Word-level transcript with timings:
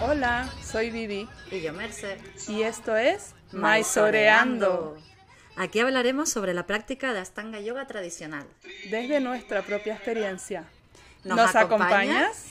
Hola, 0.00 0.48
soy 0.62 0.90
Vivi 0.90 1.28
Y 1.50 1.60
yo, 1.60 1.74
Merce. 1.74 2.18
y 2.48 2.62
esto 2.62 2.96
es 2.96 3.34
Maisoreando 3.52 4.96
Aquí 5.56 5.80
hablaremos 5.80 6.30
sobre 6.30 6.54
la 6.54 6.66
práctica 6.66 7.12
de 7.12 7.20
Astanga 7.20 7.60
Yoga 7.60 7.86
tradicional. 7.86 8.46
desde 8.90 9.20
nuestra 9.20 9.60
propia 9.62 9.94
experiencia. 9.94 10.64
¿Nos 11.24 11.36
¿Nos, 11.36 11.54
acompañas? 11.54 12.46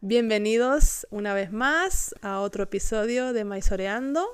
Bienvenidos 0.00 1.06
una 1.10 1.34
vez 1.34 1.52
más 1.52 2.14
a 2.22 2.40
otro 2.40 2.62
episodio 2.64 3.32
de 3.32 3.44
Maisoreando. 3.44 4.26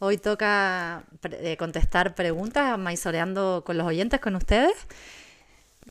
Hoy 0.00 0.16
toca 0.16 1.04
pre- 1.20 1.52
eh, 1.52 1.56
contestar 1.58 2.14
preguntas, 2.14 2.78
maisoreando 2.78 3.62
con 3.66 3.76
los 3.76 3.86
oyentes, 3.86 4.18
con 4.18 4.34
ustedes. 4.34 4.72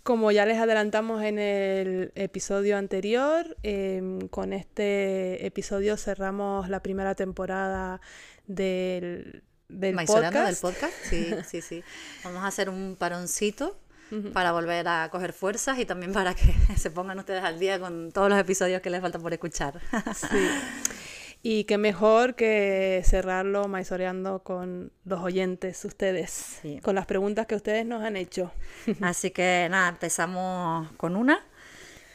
Como 0.03 0.31
ya 0.31 0.45
les 0.45 0.57
adelantamos 0.57 1.23
en 1.23 1.37
el 1.39 2.11
episodio 2.15 2.77
anterior, 2.77 3.55
em, 3.63 4.27
con 4.29 4.53
este 4.53 5.45
episodio 5.45 5.95
cerramos 5.97 6.69
la 6.69 6.81
primera 6.81 7.13
temporada 7.15 8.01
del, 8.47 9.43
del 9.67 9.95
del 9.95 10.05
podcast. 10.05 10.61
podcast. 10.61 10.93
Sí, 11.03 11.29
sí, 11.47 11.61
sí. 11.61 11.83
Vamos 12.23 12.43
a 12.43 12.47
hacer 12.47 12.69
un 12.69 12.95
paroncito 12.97 13.79
para 14.33 14.51
volver 14.53 14.87
a 14.87 15.09
coger 15.11 15.33
fuerzas 15.33 15.77
y 15.77 15.85
también 15.85 16.13
para 16.13 16.33
que 16.33 16.51
se 16.77 16.89
pongan 16.89 17.19
ustedes 17.19 17.43
al 17.43 17.59
día 17.59 17.79
con 17.79 18.11
todos 18.11 18.27
los 18.29 18.39
episodios 18.39 18.81
que 18.81 18.89
les 18.89 19.01
faltan 19.01 19.21
por 19.21 19.33
escuchar. 19.33 19.79
Sí. 20.15 20.27
Y 21.41 21.63
qué 21.63 21.77
mejor 21.77 22.35
que 22.35 23.01
cerrarlo 23.05 23.67
maisoreando 23.69 24.43
con 24.43 24.91
los 25.05 25.21
oyentes, 25.21 25.85
ustedes, 25.85 26.29
Sí. 26.61 26.79
con 26.81 26.95
las 26.95 27.05
preguntas 27.05 27.47
que 27.47 27.55
ustedes 27.55 27.85
nos 27.85 28.03
han 28.03 28.17
hecho. 28.17 28.51
Así 29.01 29.31
que 29.31 29.67
nada, 29.71 29.87
empezamos 29.89 30.91
con 30.97 31.15
una 31.15 31.39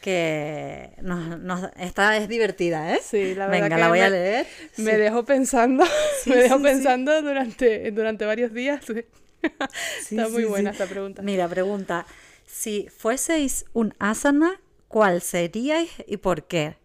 que 0.01 0.91
nos, 1.01 1.39
nos- 1.39 1.71
esta 1.79 2.15
es 2.17 2.27
divertida, 2.29 2.93
¿eh? 2.93 2.99
Sí, 3.03 3.33
la 3.33 3.47
verdad 3.47 3.63
Venga, 3.63 3.75
que 3.75 3.81
la 3.81 3.87
voy 3.89 3.99
a 4.01 4.03
me- 4.03 4.09
leer. 4.11 4.47
Me 4.77 4.91
Sí. 4.91 4.97
dejó 4.97 5.25
pensando, 5.25 5.83
Sí, 6.23 6.29
me 6.29 6.35
dejó 6.35 6.57
sí, 6.57 6.63
pensando 6.63 7.21
durante, 7.23 7.89
durante 7.91 8.25
varios 8.25 8.53
días. 8.53 8.81
Está 10.11 10.29
muy 10.29 10.45
buena 10.45 10.69
esta 10.69 10.85
pregunta. 10.85 11.23
Mira, 11.23 11.47
pregunta, 11.47 12.05
si 12.45 12.87
fueseis 12.95 13.65
un 13.73 13.95
asana, 13.97 14.61
¿cuál 14.87 15.21
seríais 15.21 15.89
y 16.05 16.17
por 16.17 16.43
qué? 16.43 16.77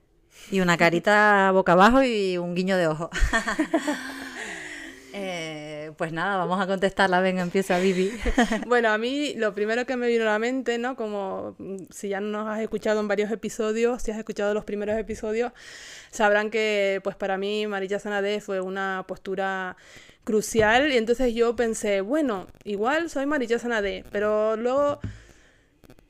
Y 0.50 0.60
una 0.60 0.76
carita 0.76 1.50
boca 1.52 1.72
abajo 1.72 2.02
y 2.02 2.38
un 2.38 2.54
guiño 2.54 2.76
de 2.76 2.86
ojo. 2.86 3.10
Eh, 5.12 5.90
pues 5.96 6.12
nada, 6.12 6.36
vamos 6.36 6.60
a 6.60 6.66
contestarla. 6.66 7.20
Venga, 7.20 7.42
empieza 7.42 7.78
Vivi. 7.78 8.12
Bueno, 8.66 8.90
a 8.90 8.98
mí 8.98 9.34
lo 9.34 9.54
primero 9.54 9.84
que 9.84 9.96
me 9.96 10.06
vino 10.06 10.22
a 10.22 10.26
la 10.26 10.38
mente, 10.38 10.78
¿no? 10.78 10.94
Como 10.94 11.56
mm, 11.58 11.76
si 11.90 12.08
ya 12.10 12.20
nos 12.20 12.48
has 12.48 12.60
escuchado 12.60 13.00
en 13.00 13.08
varios 13.08 13.30
episodios, 13.30 14.02
si 14.02 14.12
has 14.12 14.18
escuchado 14.18 14.54
los 14.54 14.64
primeros 14.64 14.96
episodios, 14.96 15.52
sabrán 16.10 16.50
que 16.50 17.00
pues 17.02 17.16
para 17.16 17.38
mí 17.38 17.66
Marilla 17.66 17.98
Sanadé 17.98 18.40
fue 18.40 18.60
una 18.60 19.04
postura 19.08 19.76
crucial 20.24 20.92
y 20.92 20.96
entonces 20.96 21.34
yo 21.34 21.56
pensé, 21.56 22.02
bueno, 22.02 22.46
igual 22.64 23.10
soy 23.10 23.26
Marilla 23.26 23.58
Sanadé, 23.58 24.04
pero 24.12 24.56
luego 24.56 25.00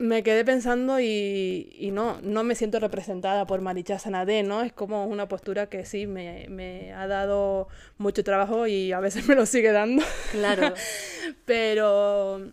me 0.01 0.23
quedé 0.23 0.43
pensando 0.43 0.99
y, 0.99 1.75
y 1.77 1.91
no, 1.91 2.19
no 2.23 2.43
me 2.43 2.55
siento 2.55 2.79
representada 2.79 3.45
por 3.45 3.61
Maricha 3.61 3.99
Sanadé, 3.99 4.41
¿no? 4.43 4.63
Es 4.63 4.73
como 4.73 5.05
una 5.05 5.27
postura 5.27 5.67
que 5.69 5.85
sí 5.85 6.07
me, 6.07 6.47
me 6.49 6.91
ha 6.93 7.07
dado 7.07 7.67
mucho 7.99 8.23
trabajo 8.23 8.65
y 8.67 8.91
a 8.91 8.99
veces 8.99 9.27
me 9.29 9.35
lo 9.35 9.45
sigue 9.45 9.71
dando. 9.71 10.03
Claro. 10.31 10.73
Pero, 11.45 12.51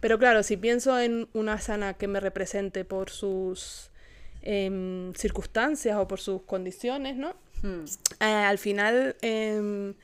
pero 0.00 0.18
claro, 0.18 0.42
si 0.42 0.56
pienso 0.56 0.98
en 0.98 1.28
una 1.32 1.60
sana 1.60 1.94
que 1.94 2.08
me 2.08 2.20
represente 2.20 2.84
por 2.84 3.10
sus 3.10 3.90
em, 4.42 5.12
circunstancias 5.14 5.96
o 5.96 6.08
por 6.08 6.20
sus 6.20 6.42
condiciones, 6.42 7.16
¿no? 7.16 7.34
Hmm, 7.62 7.84
Eh, 8.20 8.24
al 8.24 8.58
final 8.58 9.16
em, 9.22 9.94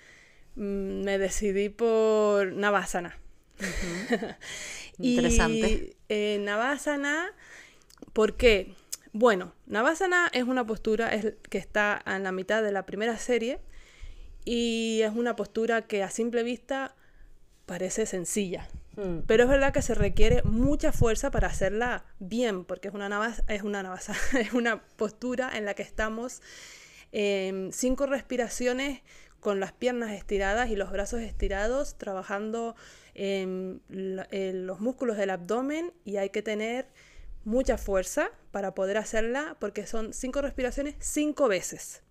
mm, 0.57 1.03
me 1.05 1.19
decidí 1.19 1.69
por 1.69 2.53
Navasana. 2.53 3.19
Interesante. 4.99 5.69
Y 5.69 5.97
eh, 6.09 6.39
Navasana, 6.41 7.33
¿por 8.13 8.37
qué? 8.37 8.75
Bueno, 9.13 9.53
Navasana 9.67 10.29
es 10.33 10.45
una 10.45 10.67
postura 10.67 11.15
es, 11.15 11.35
que 11.49 11.59
está 11.59 12.03
en 12.07 12.23
la 12.23 12.33
mitad 12.33 12.63
de 12.63 12.73
la 12.73 12.85
primera 12.85 13.17
serie 13.19 13.61
y 14.45 15.01
es 15.03 15.13
una 15.15 15.37
postura 15.37 15.83
que 15.83 16.03
a 16.03 16.11
simple 16.11 16.43
vista 16.43 16.95
parece 17.67 18.07
sencilla. 18.07 18.69
hmm. 18.97 19.21
Pero 19.27 19.45
es 19.45 19.49
verdad 19.49 19.73
que 19.73 19.83
se 19.83 19.95
requiere 19.95 20.43
mucha 20.45 20.93
fuerza 20.93 21.31
para 21.31 21.49
hacerla 21.49 22.05
bien, 22.19 22.65
porque 22.65 22.89
es 22.89 22.95
una 22.95 23.09
navas, 23.09 23.43
es 23.49 23.63
una 23.63 23.83
navasa, 23.83 24.15
es 24.39 24.53
una 24.53 24.83
postura 24.97 25.57
en 25.57 25.65
la 25.65 25.75
que 25.75 25.83
estamos 25.83 26.43
em, 27.13 27.73
cinco 27.73 28.07
respiraciones 28.07 29.03
con 29.41 29.61
las 29.61 29.73
piernas 29.73 30.13
estiradas 30.13 30.71
y 30.71 30.77
los 30.77 30.91
brazos 30.91 31.21
estirados, 31.21 31.97
trabajando 31.99 32.75
eh, 33.19 34.53
los 34.55 34.81
músculos 34.81 35.17
del 35.17 35.31
abdomen 35.31 35.93
y 36.05 36.19
hay 36.19 36.29
que 36.29 36.43
tener 36.43 36.87
mucha 37.45 37.79
fuerza 37.79 38.31
para 38.51 38.75
poder 38.75 38.99
hacerla, 38.99 39.57
porque 39.59 39.87
son 39.87 40.13
cinco 40.13 40.43
respiraciones 40.43 40.97
cinco 40.99 41.49
veces. 41.49 42.03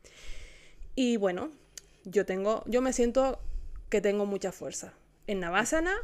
Y 0.95 1.17
bueno, 1.17 1.51
yo 2.05 2.25
tengo, 2.25 2.63
yo 2.65 2.81
me 2.81 2.91
siento 2.91 3.39
que 3.89 4.01
tengo 4.01 4.25
mucha 4.25 4.51
fuerza 4.51 4.93
en 5.27 5.41
Navasana 5.41 5.95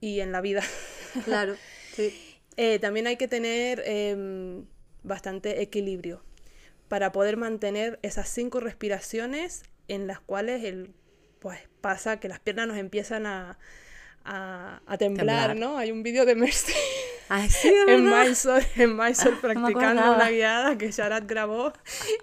y 0.00 0.20
en 0.20 0.32
la 0.32 0.40
vida. 0.40 0.62
Claro. 1.24 1.56
Sí. 1.96 2.14
Eh, 2.56 2.78
también 2.78 3.08
hay 3.08 3.16
que 3.16 3.26
tener 3.26 3.82
em, 3.84 4.64
bastante 5.02 5.60
equilibrio 5.60 6.22
para 6.86 7.10
poder 7.10 7.36
mantener 7.36 7.98
esas 8.02 8.28
cinco 8.28 8.60
respiraciones 8.60 9.64
en 9.88 10.06
las 10.06 10.20
cuales 10.20 10.62
el, 10.62 10.92
pues, 11.40 11.58
pasa 11.80 12.20
que 12.20 12.28
las 12.28 12.38
piernas 12.38 12.68
nos 12.68 12.76
empiezan 12.76 13.26
a, 13.26 13.58
a, 14.24 14.80
a 14.86 14.98
temblar, 14.98 15.48
Temblar. 15.48 15.56
¿no? 15.56 15.78
Hay 15.78 15.90
un 15.92 16.02
vídeo 16.02 16.24
de 16.26 16.34
Mercy 16.34 16.72
sí, 17.48 17.68
es 17.68 17.74
en. 17.88 18.04
Mysore, 18.04 18.66
en 18.76 18.96
Mysore 18.96 19.30
no 19.34 19.40
practicando 19.40 20.00
acordaba. 20.02 20.16
una 20.16 20.30
guiada 20.30 20.76
que 20.78 20.90
Sharat 20.90 21.26
grabó 21.28 21.72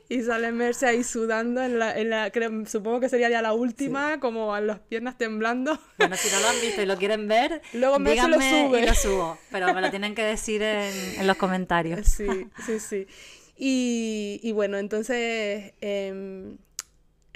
y 0.09 0.21
sale 0.21 0.51
Mercy 0.51 0.85
ahí 0.85 1.03
sudando 1.03 1.63
en 1.63 1.79
la, 1.79 1.97
en 1.97 2.09
la 2.09 2.29
creo- 2.31 2.65
supongo 2.65 2.99
que 2.99 3.07
sería 3.09 3.29
ya 3.29 3.41
la 3.41 3.53
última, 3.53 4.19
como 4.19 4.53
a 4.53 4.61
las 4.61 4.79
piernas 4.79 5.17
temblando. 5.17 5.79
Bueno, 5.97 6.15
si 6.17 6.29
no 6.33 6.39
lo 6.41 6.49
han 6.49 6.61
visto 6.61 6.81
y 6.81 6.85
lo 6.85 6.97
quieren 6.97 7.27
ver, 7.27 7.61
Luego 7.73 7.99
Merce 7.99 8.27
lo 8.27 8.35
sube. 8.35 8.81
y 8.81 8.85
lo 8.85 8.93
subo. 8.93 9.37
Pero 9.51 9.73
me 9.73 9.81
lo 9.81 9.89
tienen 9.89 10.13
que 10.13 10.23
decir 10.23 10.61
en, 10.61 10.93
en 11.21 11.25
los 11.27 11.37
comentarios. 11.37 12.05
Sí, 12.07 12.27
sí, 12.65 12.79
sí. 12.79 13.07
Y, 13.57 14.39
y 14.43 14.51
bueno, 14.51 14.77
entonces 14.77 15.73
em, 15.81 16.57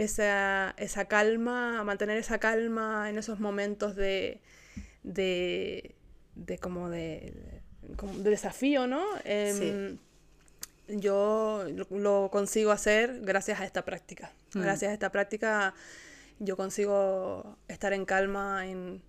esa, 0.03 0.73
esa 0.77 1.05
calma, 1.05 1.83
mantener 1.83 2.17
esa 2.17 2.39
calma 2.39 3.09
en 3.09 3.17
esos 3.17 3.39
momentos 3.39 3.95
de, 3.95 4.41
de, 5.03 5.95
de 6.35 6.57
como 6.57 6.89
de, 6.89 7.33
desafío, 8.17 8.87
¿no? 8.87 9.03
Em, 9.23 9.97
Yo 10.87 11.65
lo, 11.69 11.87
lo 11.97 12.29
consigo 12.31 12.71
hacer 12.71 13.21
gracias 13.21 13.61
a 13.61 13.65
esta 13.65 13.85
práctica. 13.85 14.31
Mm. 14.53 14.61
Gracias 14.61 14.89
a 14.89 14.93
esta 14.93 15.11
práctica 15.11 15.73
yo 16.43 16.57
consigo 16.57 17.55
estar 17.67 17.93
en 17.93 18.03
calma 18.05 18.65
en 18.65 19.01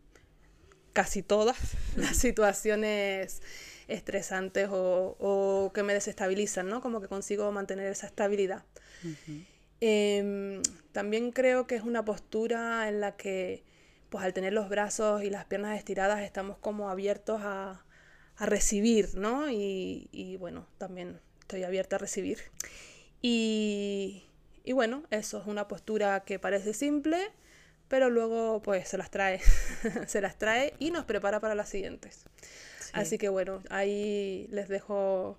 casi 0.93 1.23
todas 1.23 1.57
las 1.97 2.17
situaciones 2.17 3.43
estresantes 3.89 4.69
o, 4.71 5.17
o 5.19 5.73
que 5.73 5.83
me 5.83 5.95
desestabilizan, 5.95 6.69
¿no? 6.69 6.81
Como 6.81 7.01
que 7.01 7.09
consigo 7.09 7.51
mantener 7.51 7.87
esa 7.87 8.07
estabilidad. 8.07 8.65
Em, 9.81 10.63
también 10.93 11.33
creo 11.33 11.67
que 11.67 11.75
es 11.75 11.83
una 11.83 12.05
postura 12.05 12.89
en 12.89 13.01
la 13.01 13.17
que, 13.17 13.65
pues 14.11 14.25
al 14.25 14.33
tener 14.33 14.53
los 14.53 14.69
brazos 14.69 15.23
y 15.23 15.31
las 15.31 15.45
piernas 15.47 15.79
estiradas, 15.79 16.21
estamos 16.23 16.59
como 16.59 16.91
abiertos 16.91 17.41
a, 17.43 17.85
a 18.37 18.47
recibir, 18.47 19.15
¿no? 19.15 19.51
Y, 19.51 20.09
y 20.13 20.37
bueno, 20.37 20.67
también 20.79 21.21
estoy 21.41 21.65
abierta 21.65 21.97
a 21.97 21.99
recibir. 21.99 22.39
Y, 23.21 24.25
y 24.65 24.73
bueno, 24.73 25.05
eso 25.11 25.41
es 25.41 25.47
una 25.47 25.69
postura 25.69 26.25
que 26.25 26.39
parece 26.39 26.75
simple, 26.75 27.31
pero 27.89 28.11
luego 28.11 28.63
pues 28.63 28.89
se 28.89 28.99
las 28.99 29.11
trae, 29.11 29.41
se 30.07 30.21
las 30.21 30.39
trae 30.39 30.75
y 30.79 30.91
nos 30.91 31.05
prepara 31.05 31.41
para 31.41 31.55
las 31.55 31.69
siguientes. 31.69 32.25
Así 32.93 33.17
que 33.17 33.29
bueno, 33.29 33.63
ahí 33.71 34.47
les 34.51 34.69
dejo 34.69 35.39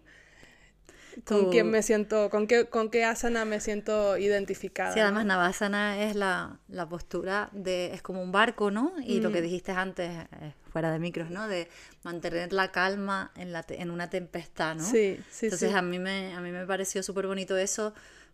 con 1.25 1.49
quién 1.51 1.69
me 1.69 1.81
siento, 1.83 2.29
con 2.29 2.47
qué, 2.47 2.65
con 2.65 2.89
qué 2.89 3.03
asana 3.05 3.45
me 3.45 3.59
siento 3.59 4.17
identificada. 4.17 4.93
Sí, 4.93 4.99
¿no? 4.99 5.05
además 5.05 5.25
Navasana 5.25 6.01
es 6.03 6.15
la, 6.15 6.59
la 6.67 6.87
postura 6.89 7.49
de, 7.51 7.93
es 7.93 8.01
como 8.01 8.21
un 8.21 8.31
barco, 8.31 8.71
¿no? 8.71 8.93
Y 9.03 9.21
lo 9.21 9.31
que 9.31 9.39
Mm. 9.39 9.43
dijiste 9.43 9.71
antes, 9.71 10.09
eh, 10.41 10.53
fuera 10.71 10.91
de 10.91 10.99
micros, 10.99 11.29
¿no? 11.29 11.47
De 11.47 11.69
mantener 12.03 12.51
la 12.53 12.71
calma 12.71 13.31
en, 13.35 13.51
la 13.53 13.63
te- 13.63 13.81
en 13.81 13.91
una 13.91 14.09
tempestad, 14.09 14.75
¿no? 14.75 14.83
Sí, 14.83 15.19
sí, 15.29 15.45
Entonces 15.45 15.71
sí. 15.71 15.75
a 15.77 15.81
mí 15.81 15.99
me, 15.99 16.33
a 16.33 16.41
mí 16.41 16.51
me 16.51 16.65
pareció 16.65 17.03
súper 17.03 17.27
bonito 17.27 17.55
eso, 17.57 17.93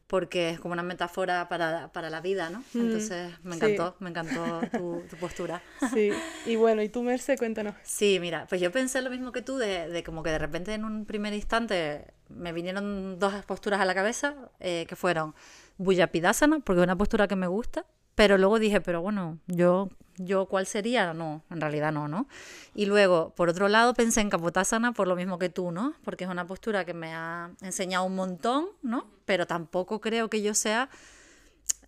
porque 0.09 0.49
es 0.49 0.59
como 0.59 0.73
una 0.73 0.81
metáfora 0.81 1.47
para, 1.49 1.91
para 1.93 2.09
la 2.09 2.19
vida, 2.19 2.49
¿no? 2.49 2.63
Entonces 2.73 3.31
me 3.43 3.55
sí. 3.55 3.57
encantó, 3.57 3.95
me 3.99 4.09
encantó 4.09 4.59
tu, 4.71 5.03
tu 5.07 5.15
postura. 5.17 5.61
Sí, 5.93 6.11
y 6.47 6.55
bueno, 6.55 6.81
¿y 6.81 6.89
tú, 6.89 7.03
Merce? 7.03 7.37
Cuéntanos. 7.37 7.75
Sí, 7.83 8.17
mira, 8.19 8.47
pues 8.49 8.59
yo 8.59 8.71
pensé 8.71 9.03
lo 9.03 9.11
mismo 9.11 9.31
que 9.31 9.43
tú, 9.43 9.57
de, 9.57 9.87
de 9.87 10.03
como 10.03 10.23
que 10.23 10.31
de 10.31 10.39
repente 10.39 10.73
en 10.73 10.83
un 10.83 11.05
primer 11.05 11.33
instante 11.35 12.07
me 12.27 12.53
vinieron 12.53 13.19
dos 13.19 13.33
posturas 13.45 13.79
a 13.81 13.85
la 13.85 13.93
cabeza, 13.93 14.33
eh, 14.59 14.87
que 14.89 14.95
fueron 14.95 15.35
Buyapidasana, 15.77 16.59
porque 16.59 16.81
es 16.81 16.83
una 16.85 16.97
postura 16.97 17.27
que 17.27 17.35
me 17.35 17.47
gusta, 17.47 17.85
pero 18.15 18.37
luego 18.37 18.59
dije, 18.59 18.81
pero 18.81 19.01
bueno, 19.01 19.39
yo, 19.47 19.89
yo 20.17 20.45
¿cuál 20.47 20.65
sería? 20.65 21.13
No, 21.13 21.43
en 21.49 21.61
realidad 21.61 21.91
no, 21.91 22.07
¿no? 22.07 22.27
Y 22.75 22.85
luego, 22.85 23.33
por 23.35 23.49
otro 23.49 23.67
lado, 23.69 23.93
pensé 23.93 24.21
en 24.21 24.29
Kapotasana 24.29 24.91
por 24.91 25.07
lo 25.07 25.15
mismo 25.15 25.39
que 25.39 25.49
tú, 25.49 25.71
¿no? 25.71 25.93
Porque 26.03 26.25
es 26.25 26.29
una 26.29 26.45
postura 26.45 26.85
que 26.85 26.93
me 26.93 27.13
ha 27.13 27.51
enseñado 27.61 28.05
un 28.05 28.15
montón, 28.15 28.67
¿no? 28.81 29.07
Pero 29.25 29.47
tampoco 29.47 30.01
creo 30.01 30.29
que 30.29 30.41
yo 30.41 30.53
sea 30.53 30.89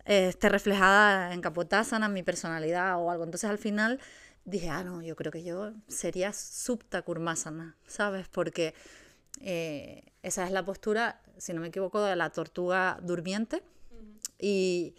eh, 0.04 0.28
esté 0.28 0.48
reflejada 0.48 1.32
en 1.32 1.40
Kapotasana, 1.40 2.08
mi 2.08 2.22
personalidad 2.22 3.00
o 3.00 3.10
algo. 3.10 3.24
Entonces 3.24 3.48
al 3.48 3.58
final 3.58 4.00
dije, 4.44 4.68
ah, 4.68 4.82
no, 4.82 5.02
yo 5.02 5.14
creo 5.16 5.30
que 5.30 5.44
yo 5.44 5.72
sería 5.88 6.32
Supta 6.32 7.02
Kurmasana, 7.02 7.76
¿sabes? 7.86 8.28
Porque 8.28 8.74
eh, 9.40 10.04
esa 10.22 10.44
es 10.44 10.52
la 10.52 10.64
postura, 10.64 11.20
si 11.38 11.52
no 11.52 11.60
me 11.60 11.68
equivoco, 11.68 12.02
de 12.02 12.16
la 12.16 12.30
tortuga 12.30 12.98
durmiente. 13.02 13.62
Y 14.38 14.94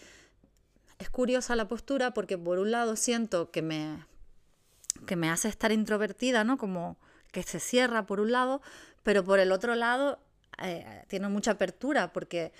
es 0.99 1.09
curiosa 1.09 1.55
la 1.55 1.67
postura 1.67 2.13
porque 2.13 2.37
por 2.37 2.59
un 2.59 2.71
lado 2.71 2.95
siento 2.95 3.51
que 3.51 3.61
me, 3.61 4.05
que 5.05 5.15
me 5.15 5.29
hace 5.29 5.47
estar 5.49 5.71
introvertida, 5.71 6.43
¿no? 6.43 6.57
Como 6.57 6.97
que 7.31 7.43
se 7.43 7.59
cierra 7.59 8.05
por 8.05 8.19
un 8.19 8.31
lado, 8.31 8.61
pero 9.03 9.23
por 9.23 9.39
el 9.39 9.51
otro 9.51 9.75
lado 9.75 10.19
eh, 10.61 11.03
tiene 11.07 11.27
mucha 11.29 11.51
apertura 11.51 12.13
porque 12.13 12.53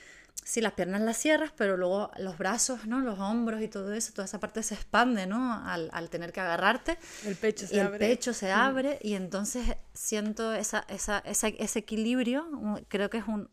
sí, 0.43 0.59
las 0.61 0.73
piernas 0.73 1.01
las 1.01 1.17
cierras, 1.17 1.53
pero 1.55 1.77
luego 1.77 2.11
los 2.17 2.37
brazos, 2.37 2.85
¿no? 2.87 2.99
Los 3.01 3.19
hombros 3.19 3.61
y 3.61 3.67
todo 3.67 3.93
eso, 3.93 4.11
toda 4.13 4.25
esa 4.25 4.39
parte 4.39 4.63
se 4.63 4.73
expande, 4.73 5.27
¿no? 5.27 5.53
Al, 5.65 5.89
al 5.93 6.09
tener 6.09 6.33
que 6.33 6.41
agarrarte. 6.41 6.97
El 7.25 7.35
pecho 7.35 7.67
se 7.67 7.75
y 7.75 7.79
el 7.79 7.87
abre. 7.87 7.99
pecho 7.99 8.33
se 8.33 8.51
abre 8.51 8.99
y 9.01 9.13
entonces 9.13 9.77
siento 9.93 10.53
esa, 10.53 10.85
esa, 10.89 11.19
esa- 11.19 11.47
ese 11.49 11.79
equilibrio, 11.79 12.47
creo 12.87 13.09
que 13.09 13.19
es 13.19 13.27
un, 13.27 13.49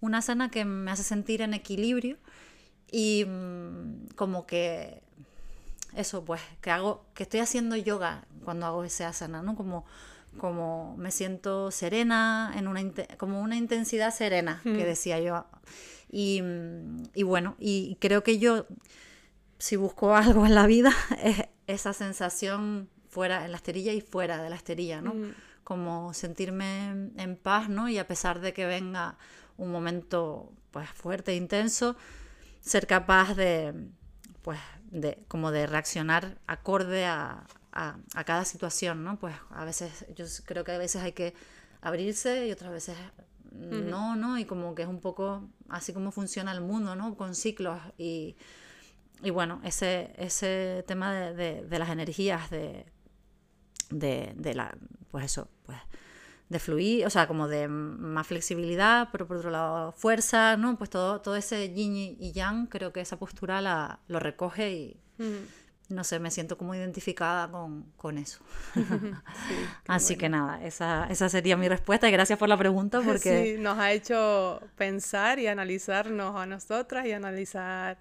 una 0.00 0.18
asana 0.18 0.50
que 0.50 0.64
me 0.64 0.90
hace 0.92 1.02
sentir 1.02 1.42
en 1.42 1.52
equilibrio 1.52 2.16
y 2.90 3.24
mm, 3.26 4.08
como 4.16 4.46
que 4.46 5.02
eso 5.94 6.24
pues 6.24 6.40
que 6.60 6.70
hago 6.70 7.04
que 7.14 7.24
estoy 7.24 7.40
haciendo 7.40 7.76
yoga 7.76 8.24
cuando 8.44 8.66
hago 8.66 8.84
ese 8.84 9.04
asana 9.04 9.42
no 9.42 9.56
como 9.56 9.84
como 10.38 10.96
me 10.96 11.10
siento 11.10 11.70
serena 11.70 12.52
en 12.56 12.68
una 12.68 12.82
como 13.16 13.40
una 13.40 13.56
intensidad 13.56 14.14
serena 14.14 14.60
que 14.62 14.84
decía 14.84 15.18
yo. 15.20 15.46
Y, 16.12 16.42
mm, 16.42 17.02
y 17.14 17.22
bueno 17.22 17.56
y 17.58 17.96
creo 18.00 18.22
que 18.22 18.38
yo 18.38 18.66
si 19.58 19.76
busco 19.76 20.14
algo 20.16 20.46
en 20.46 20.54
la 20.54 20.66
vida 20.66 20.92
es 21.22 21.44
esa 21.66 21.92
sensación 21.92 22.88
fuera 23.08 23.44
en 23.44 23.52
la 23.52 23.56
esterilla 23.56 23.92
y 23.92 24.00
fuera 24.00 24.42
de 24.42 24.50
la 24.50 24.56
esterilla 24.56 25.00
no 25.00 25.14
como 25.64 26.14
sentirme 26.14 26.90
en 27.16 27.36
paz 27.36 27.68
no 27.68 27.88
y 27.88 27.98
a 27.98 28.06
pesar 28.06 28.40
de 28.40 28.52
que 28.52 28.66
venga 28.66 29.18
un 29.56 29.70
momento 29.70 30.52
pues 30.72 30.88
fuerte 30.90 31.32
e 31.32 31.36
intenso 31.36 31.96
ser 32.60 32.86
capaz 32.86 33.34
de, 33.34 33.74
pues, 34.42 34.58
de, 34.90 35.22
como 35.28 35.50
de 35.50 35.66
reaccionar 35.66 36.38
acorde 36.46 37.06
a, 37.06 37.46
a, 37.72 37.96
a 38.14 38.24
cada 38.24 38.44
situación, 38.44 39.04
¿no? 39.04 39.18
Pues 39.18 39.34
a 39.50 39.64
veces, 39.64 40.06
yo 40.16 40.24
creo 40.44 40.64
que 40.64 40.72
a 40.72 40.78
veces 40.78 41.02
hay 41.02 41.12
que 41.12 41.34
abrirse 41.80 42.46
y 42.46 42.52
otras 42.52 42.72
veces 42.72 42.96
no, 43.52 44.14
¿no? 44.16 44.38
Y 44.38 44.44
como 44.44 44.74
que 44.74 44.82
es 44.82 44.88
un 44.88 45.00
poco 45.00 45.48
así 45.68 45.92
como 45.92 46.12
funciona 46.12 46.52
el 46.52 46.60
mundo, 46.60 46.94
¿no? 46.96 47.16
Con 47.16 47.34
ciclos 47.34 47.80
y, 47.98 48.36
y 49.22 49.30
bueno, 49.30 49.60
ese, 49.64 50.12
ese 50.18 50.84
tema 50.86 51.12
de, 51.12 51.34
de- 51.34 51.62
de 51.66 51.78
las 51.78 51.90
energías, 51.90 52.48
de, 52.50 54.32
de 54.36 54.54
la, 54.54 54.76
pues 55.10 55.24
eso, 55.24 55.48
pues 55.66 55.78
de 56.50 56.58
fluir, 56.58 57.06
o 57.06 57.10
sea, 57.10 57.28
como 57.28 57.46
de 57.46 57.68
más 57.68 58.26
flexibilidad, 58.26 59.08
pero 59.12 59.26
por 59.26 59.36
otro 59.36 59.50
lado 59.50 59.92
fuerza, 59.92 60.56
¿no? 60.56 60.76
Pues 60.76 60.90
todo, 60.90 61.20
todo 61.20 61.36
ese 61.36 61.72
yin 61.72 62.16
y 62.18 62.32
yang, 62.32 62.66
creo 62.66 62.92
que 62.92 63.00
esa 63.00 63.18
postura 63.18 63.60
la, 63.60 64.00
lo 64.08 64.18
recoge 64.18 64.72
y, 64.72 65.00
no 65.88 66.02
sé, 66.02 66.18
me 66.18 66.32
siento 66.32 66.58
como 66.58 66.74
identificada 66.74 67.48
con, 67.48 67.84
con 67.96 68.18
eso. 68.18 68.40
Así 69.86 70.16
que 70.16 70.28
nada, 70.28 70.60
esa, 70.64 71.06
esa 71.08 71.28
sería 71.28 71.56
mi 71.56 71.68
respuesta 71.68 72.08
y 72.08 72.12
gracias 72.12 72.36
por 72.36 72.48
la 72.48 72.56
pregunta 72.56 73.00
porque... 73.06 73.54
Sí, 73.54 73.62
nos 73.62 73.78
ha 73.78 73.92
hecho 73.92 74.60
pensar 74.76 75.38
y 75.38 75.46
analizarnos 75.46 76.34
a 76.34 76.46
nosotras 76.46 77.06
y 77.06 77.12
analizar 77.12 77.96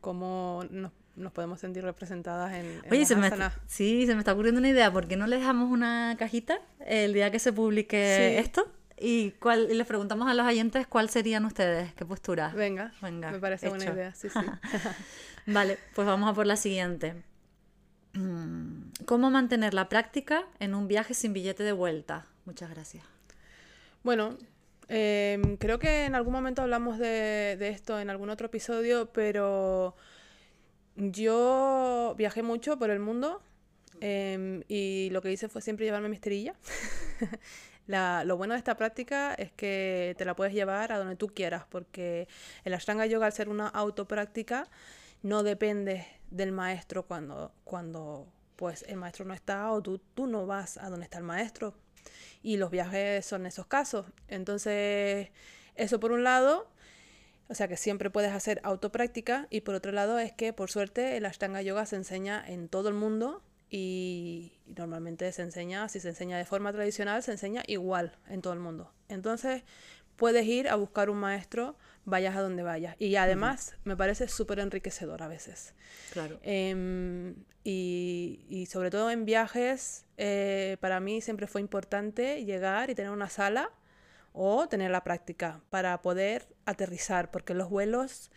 cómo 0.00 0.64
nos, 0.70 0.90
nos 1.18 1.32
podemos 1.32 1.60
sentir 1.60 1.84
representadas 1.84 2.52
en, 2.54 2.66
en 2.66 2.90
Oye, 2.90 3.00
las 3.00 3.08
se 3.08 3.16
me, 3.16 3.26
asanas. 3.26 3.52
sí, 3.66 4.06
se 4.06 4.14
me 4.14 4.20
está 4.20 4.32
ocurriendo 4.32 4.58
una 4.60 4.68
idea, 4.68 4.92
¿por 4.92 5.06
qué 5.08 5.16
no 5.16 5.26
le 5.26 5.36
dejamos 5.36 5.70
una 5.70 6.16
cajita 6.18 6.60
el 6.86 7.12
día 7.12 7.30
que 7.30 7.38
se 7.38 7.52
publique 7.52 7.96
Sí. 8.36 8.36
esto? 8.44 8.72
Y, 9.00 9.30
cuál, 9.38 9.68
y 9.70 9.74
les 9.74 9.86
preguntamos 9.86 10.28
a 10.28 10.34
los 10.34 10.44
oyentes 10.46 10.86
cuál 10.88 11.08
serían 11.08 11.44
ustedes, 11.44 11.92
qué 11.94 12.04
postura. 12.04 12.48
Venga, 12.56 12.92
Venga, 13.00 13.30
me 13.30 13.38
parece 13.38 13.68
buena 13.68 13.84
hecho. 13.84 13.92
idea, 13.94 14.14
sí, 14.14 14.28
sí. 14.28 14.40
Vale, 15.46 15.78
pues 15.94 16.06
vamos 16.06 16.28
a 16.28 16.34
por 16.34 16.46
la 16.46 16.56
siguiente. 16.56 17.14
¿Cómo 19.06 19.30
mantener 19.30 19.74
la 19.74 19.88
práctica 19.88 20.44
en 20.58 20.74
un 20.74 20.88
viaje 20.88 21.14
sin 21.14 21.32
billete 21.32 21.62
de 21.62 21.72
vuelta? 21.72 22.26
Muchas 22.46 22.70
gracias. 22.70 23.04
Bueno, 24.02 24.36
em, 24.88 25.56
creo 25.56 25.78
que 25.78 26.04
en 26.06 26.14
algún 26.14 26.32
momento 26.32 26.62
hablamos 26.62 26.98
de, 26.98 27.56
de 27.58 27.68
esto 27.68 28.00
en 28.00 28.10
algún 28.10 28.30
otro 28.30 28.46
episodio, 28.46 29.10
pero 29.12 29.94
yo 30.98 32.14
viajé 32.18 32.42
mucho 32.42 32.78
por 32.78 32.90
el 32.90 32.98
mundo 33.00 33.40
em, 34.00 34.62
y 34.68 35.08
lo 35.10 35.22
que 35.22 35.32
hice 35.32 35.48
fue 35.48 35.62
siempre 35.62 35.86
llevarme 35.86 36.08
mi 36.08 36.16
esterilla. 36.16 36.54
La- 37.86 38.24
lo 38.24 38.36
bueno 38.36 38.52
de 38.54 38.58
esta 38.58 38.76
práctica 38.76 39.34
es 39.34 39.50
que 39.52 40.14
te 40.18 40.24
la 40.26 40.36
puedes 40.36 40.52
llevar 40.52 40.92
a 40.92 40.98
donde 40.98 41.16
tú 41.16 41.28
quieras, 41.28 41.64
porque 41.70 42.28
el 42.64 42.74
Ashtanga 42.74 43.06
Yoga, 43.06 43.26
al 43.26 43.32
ser 43.32 43.48
una 43.48 43.68
autopráctica, 43.68 44.68
no 45.22 45.42
depende 45.42 46.06
del 46.30 46.52
maestro 46.52 47.04
cuando, 47.06 47.52
cuando 47.64 48.26
pues, 48.56 48.84
el 48.88 48.96
maestro 48.96 49.24
no 49.24 49.32
está 49.34 49.72
o 49.72 49.80
tú, 49.82 49.98
tú 50.14 50.26
no 50.26 50.46
vas 50.46 50.76
a 50.78 50.90
donde 50.90 51.04
está 51.04 51.18
el 51.18 51.24
maestro. 51.24 51.74
Y 52.42 52.56
los 52.56 52.70
viajes 52.70 53.24
son 53.26 53.46
esos 53.46 53.66
casos. 53.66 54.06
Entonces, 54.28 55.30
eso 55.74 55.98
por 56.00 56.12
un 56.12 56.24
lado, 56.24 56.68
o 57.48 57.54
sea 57.54 57.68
que 57.68 57.76
siempre 57.76 58.10
puedes 58.10 58.32
hacer 58.32 58.60
autopráctica 58.62 59.46
y 59.50 59.62
por 59.62 59.74
otro 59.74 59.92
lado 59.92 60.18
es 60.18 60.32
que 60.32 60.52
por 60.52 60.70
suerte 60.70 61.16
el 61.16 61.26
Ashtanga 61.26 61.62
Yoga 61.62 61.86
se 61.86 61.96
enseña 61.96 62.44
en 62.46 62.68
todo 62.68 62.88
el 62.88 62.94
mundo 62.94 63.42
y 63.70 64.52
normalmente 64.66 65.30
se 65.32 65.42
enseña, 65.42 65.88
si 65.88 66.00
se 66.00 66.08
enseña 66.08 66.38
de 66.38 66.44
forma 66.44 66.72
tradicional, 66.72 67.22
se 67.22 67.32
enseña 67.32 67.62
igual 67.66 68.16
en 68.28 68.40
todo 68.40 68.52
el 68.52 68.60
mundo. 68.60 68.92
Entonces 69.08 69.62
puedes 70.16 70.46
ir 70.46 70.68
a 70.68 70.74
buscar 70.74 71.10
un 71.10 71.18
maestro, 71.18 71.76
vayas 72.04 72.36
a 72.36 72.40
donde 72.40 72.62
vayas. 72.62 72.96
Y 72.98 73.16
además 73.16 73.76
me 73.84 73.96
parece 73.96 74.28
súper 74.28 74.58
enriquecedor 74.58 75.22
a 75.22 75.28
veces. 75.28 75.74
Claro. 76.12 76.38
Em, 76.42 77.34
y, 77.62 78.40
y 78.48 78.66
sobre 78.66 78.90
todo 78.90 79.10
en 79.10 79.24
viajes, 79.24 80.06
eh, 80.16 80.76
para 80.80 81.00
mí 81.00 81.20
siempre 81.20 81.46
fue 81.46 81.60
importante 81.60 82.44
llegar 82.44 82.90
y 82.90 82.94
tener 82.94 83.10
una 83.10 83.28
sala 83.28 83.70
o 84.32 84.68
tener 84.68 84.90
la 84.90 85.04
práctica 85.04 85.60
para 85.70 86.00
poder 86.02 86.46
aterrizar, 86.66 87.30
porque 87.30 87.54
los 87.54 87.70
vuelos 87.70 88.30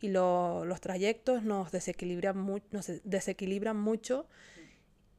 y 0.00 0.08
lo- 0.08 0.64
los 0.66 0.80
trayectos 0.80 1.42
nos 1.44 1.72
desequilibran, 1.72 2.38
mu- 2.38 2.60
nos 2.72 2.90
desequilibran 3.04 3.76
mucho 3.76 4.28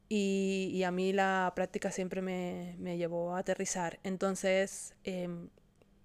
y, 0.08 0.70
y 0.72 0.84
a 0.84 0.90
mí 0.90 1.12
la 1.12 1.52
práctica 1.54 1.90
siempre 1.90 2.22
me, 2.22 2.74
me 2.78 2.96
llevó 2.96 3.34
a 3.34 3.40
aterrizar. 3.40 3.98
Entonces, 4.04 4.94
em, 5.04 5.48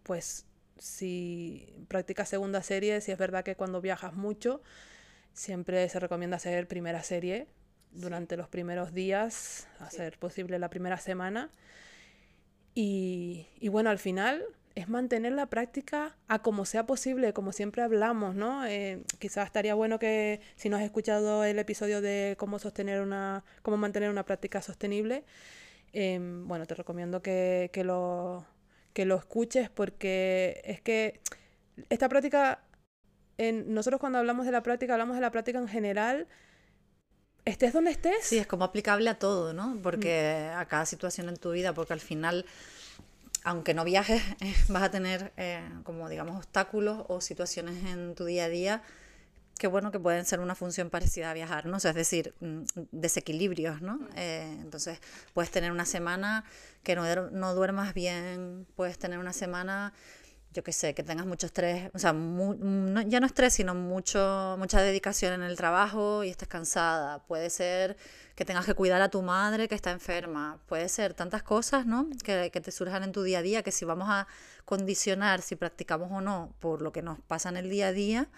pues 0.03 0.45
si 0.77 1.75
practicas 1.87 2.29
segunda 2.29 2.61
serie, 2.63 3.01
si 3.01 3.11
es 3.11 3.17
verdad 3.17 3.43
que 3.43 3.55
cuando 3.55 3.81
viajas 3.81 4.13
mucho, 4.13 4.61
siempre 5.33 5.87
se 5.89 5.99
recomienda 5.99 6.37
hacer 6.37 6.67
primera 6.67 7.03
serie 7.03 7.47
durante 7.91 8.37
los 8.37 8.49
primeros 8.49 8.93
días, 8.93 9.67
hacer 9.79 10.19
posible 10.19 10.59
la 10.59 10.69
primera 10.69 10.97
semana. 10.97 11.51
Y, 12.75 13.47
y 13.59 13.67
bueno, 13.69 13.89
al 13.89 13.99
final 13.99 14.43
es 14.75 14.89
mantener 14.89 15.33
la 15.33 15.45
práctica 15.47 16.15
a 16.27 16.41
como 16.41 16.65
sea 16.65 16.85
posible, 16.85 17.33
como 17.33 17.51
siempre 17.51 17.83
hablamos, 17.83 18.35
¿no? 18.35 18.65
Eh, 18.65 19.03
quizás 19.19 19.45
estaría 19.45 19.75
bueno 19.75 19.99
que 19.99 20.41
si 20.55 20.69
no 20.69 20.77
has 20.77 20.83
escuchado 20.83 21.43
el 21.43 21.59
episodio 21.59 22.01
de 22.01 22.35
cómo 22.39 22.59
sostener 22.59 23.01
una, 23.01 23.43
cómo 23.61 23.77
mantener 23.77 24.09
una 24.09 24.25
práctica 24.25 24.61
sostenible, 24.61 25.23
em, 25.93 26.47
bueno, 26.47 26.65
te 26.65 26.75
recomiendo 26.75 27.21
que, 27.21 27.69
que 27.73 27.83
lo, 27.83 28.45
que 28.93 29.05
lo 29.05 29.15
escuches 29.15 29.69
porque 29.69 30.61
es 30.65 30.81
que 30.81 31.21
esta 31.89 32.09
práctica, 32.09 32.63
en, 33.37 33.73
nosotros 33.73 33.99
cuando 33.99 34.19
hablamos 34.19 34.45
de 34.45 34.51
la 34.51 34.63
práctica, 34.63 34.93
hablamos 34.93 35.15
de 35.15 35.21
la 35.21 35.31
práctica 35.31 35.59
en 35.59 35.67
general, 35.67 36.27
estés 37.45 37.73
donde 37.73 37.91
estés. 37.91 38.25
Sí, 38.25 38.37
es 38.37 38.47
como 38.47 38.63
aplicable 38.63 39.09
a 39.09 39.19
todo, 39.19 39.53
¿no? 39.53 39.77
Porque 39.81 40.51
a 40.55 40.65
cada 40.65 40.85
situación 40.85 41.29
en 41.29 41.37
tu 41.37 41.51
vida, 41.51 41.73
porque 41.73 41.93
al 41.93 42.01
final 42.01 42.45
aunque 43.45 43.73
no 43.73 43.83
viajes, 43.83 44.21
eh, 44.41 44.55
vas 44.69 44.83
a 44.83 44.91
tener 44.91 45.33
eh, 45.37 45.61
como 45.83 46.09
digamos 46.09 46.37
obstáculos 46.37 47.05
o 47.07 47.21
situaciones 47.21 47.83
en 47.85 48.15
tu 48.15 48.25
día 48.25 48.45
a 48.45 48.49
día 48.49 48.83
que 49.57 49.67
bueno, 49.67 49.91
que 49.91 49.99
pueden 49.99 50.25
ser 50.25 50.39
una 50.39 50.55
función 50.55 50.89
parecida 50.89 51.29
a 51.29 51.33
viajar, 51.33 51.67
¿no? 51.67 51.77
O 51.77 51.79
sea, 51.79 51.91
es 51.91 51.95
decir, 51.95 52.33
mm, 52.39 52.63
desequilibrios, 52.91 53.81
¿no? 53.81 53.99
Eh, 54.15 54.57
entonces, 54.61 54.99
puedes 55.33 55.51
tener 55.51 55.71
una 55.71 55.85
semana 55.85 56.43
que 56.81 56.95
no, 56.95 57.29
no 57.29 57.53
duermas 57.53 57.93
bien, 57.93 58.65
puedes 58.75 58.97
tener 58.97 59.19
una 59.19 59.31
semana, 59.31 59.93
yo 60.53 60.63
qué 60.63 60.71
sé, 60.71 60.93
que 60.93 61.03
tengas 61.03 61.25
mucho 61.25 61.47
estrés, 61.47 61.89
o 61.93 61.99
sea, 61.99 62.13
mu- 62.13 62.55
ya 63.07 63.19
no 63.19 63.25
estrés, 63.25 63.53
sino 63.53 63.73
mucho, 63.75 64.55
mucha 64.59 64.81
dedicación 64.81 65.33
en 65.33 65.43
el 65.43 65.55
trabajo 65.57 66.23
y 66.23 66.29
estés 66.29 66.47
cansada. 66.47 67.19
Puede 67.25 67.49
ser 67.49 67.97
que 68.35 68.45
tengas 68.45 68.65
que 68.65 68.73
cuidar 68.73 69.01
a 69.01 69.09
tu 69.09 69.21
madre 69.21 69.67
que 69.67 69.75
está 69.75 69.91
enferma. 69.91 70.59
Puede 70.67 70.89
ser 70.89 71.13
tantas 71.13 71.43
cosas, 71.43 71.85
¿no? 71.85 72.07
Que, 72.23 72.49
que 72.51 72.61
te 72.61 72.71
surjan 72.71 73.03
en 73.03 73.11
tu 73.11 73.23
día 73.23 73.39
a 73.39 73.41
día, 73.41 73.63
que 73.63 73.71
si 73.71 73.83
vamos 73.85 74.07
a 74.09 74.27
condicionar 74.65 75.41
si 75.41 75.55
practicamos 75.55 76.09
o 76.11 76.21
no 76.21 76.53
por 76.59 76.81
lo 76.81 76.91
que 76.91 77.01
nos 77.01 77.19
pasa 77.19 77.49
en 77.49 77.57
el 77.57 77.69
día 77.69 77.87
a 77.87 77.91
día, 77.91 78.29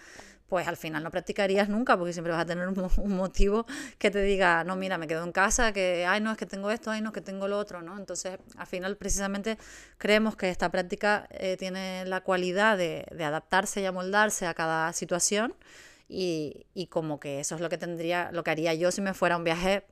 pues 0.48 0.68
al 0.68 0.76
final 0.76 1.02
no 1.02 1.10
practicarías 1.10 1.68
nunca 1.68 1.96
porque 1.96 2.12
siempre 2.12 2.32
vas 2.32 2.42
a 2.42 2.46
tener 2.46 2.68
un, 2.68 2.74
mo- 2.74 2.90
un 2.98 3.16
motivo 3.16 3.66
que 3.98 4.10
te 4.10 4.22
diga, 4.22 4.64
no, 4.64 4.76
mira, 4.76 4.98
me 4.98 5.06
quedo 5.06 5.24
en 5.24 5.32
casa, 5.32 5.72
que, 5.72 6.06
ay, 6.06 6.20
no, 6.20 6.30
es 6.32 6.36
que 6.38 6.46
tengo 6.46 6.70
esto, 6.70 6.90
ay, 6.90 7.00
no, 7.00 7.08
es 7.08 7.14
que 7.14 7.20
tengo 7.20 7.48
lo 7.48 7.58
otro, 7.58 7.82
¿no? 7.82 7.98
Entonces, 7.98 8.38
al 8.56 8.66
final, 8.66 8.96
precisamente, 8.96 9.58
creemos 9.98 10.36
que 10.36 10.50
esta 10.50 10.70
práctica 10.70 11.26
eh, 11.30 11.56
tiene 11.58 12.04
la 12.06 12.20
cualidad 12.22 12.78
de, 12.78 13.04
adaptarse 13.24 13.80
y 13.80 13.86
amoldarse 13.86 14.46
a 14.46 14.54
cada 14.54 14.92
situación 14.92 15.54
y, 16.08 16.66
y 16.74 16.86
como 16.86 17.18
que 17.20 17.40
eso 17.40 17.54
es 17.56 17.60
lo 17.60 17.68
que 17.68 17.78
tendría, 17.78 18.30
lo 18.32 18.44
que 18.44 18.50
haría 18.50 18.74
yo 18.74 18.90
si 18.92 19.00
me 19.00 19.14
fuera 19.14 19.36
un 19.36 19.44
viaje 19.44 19.84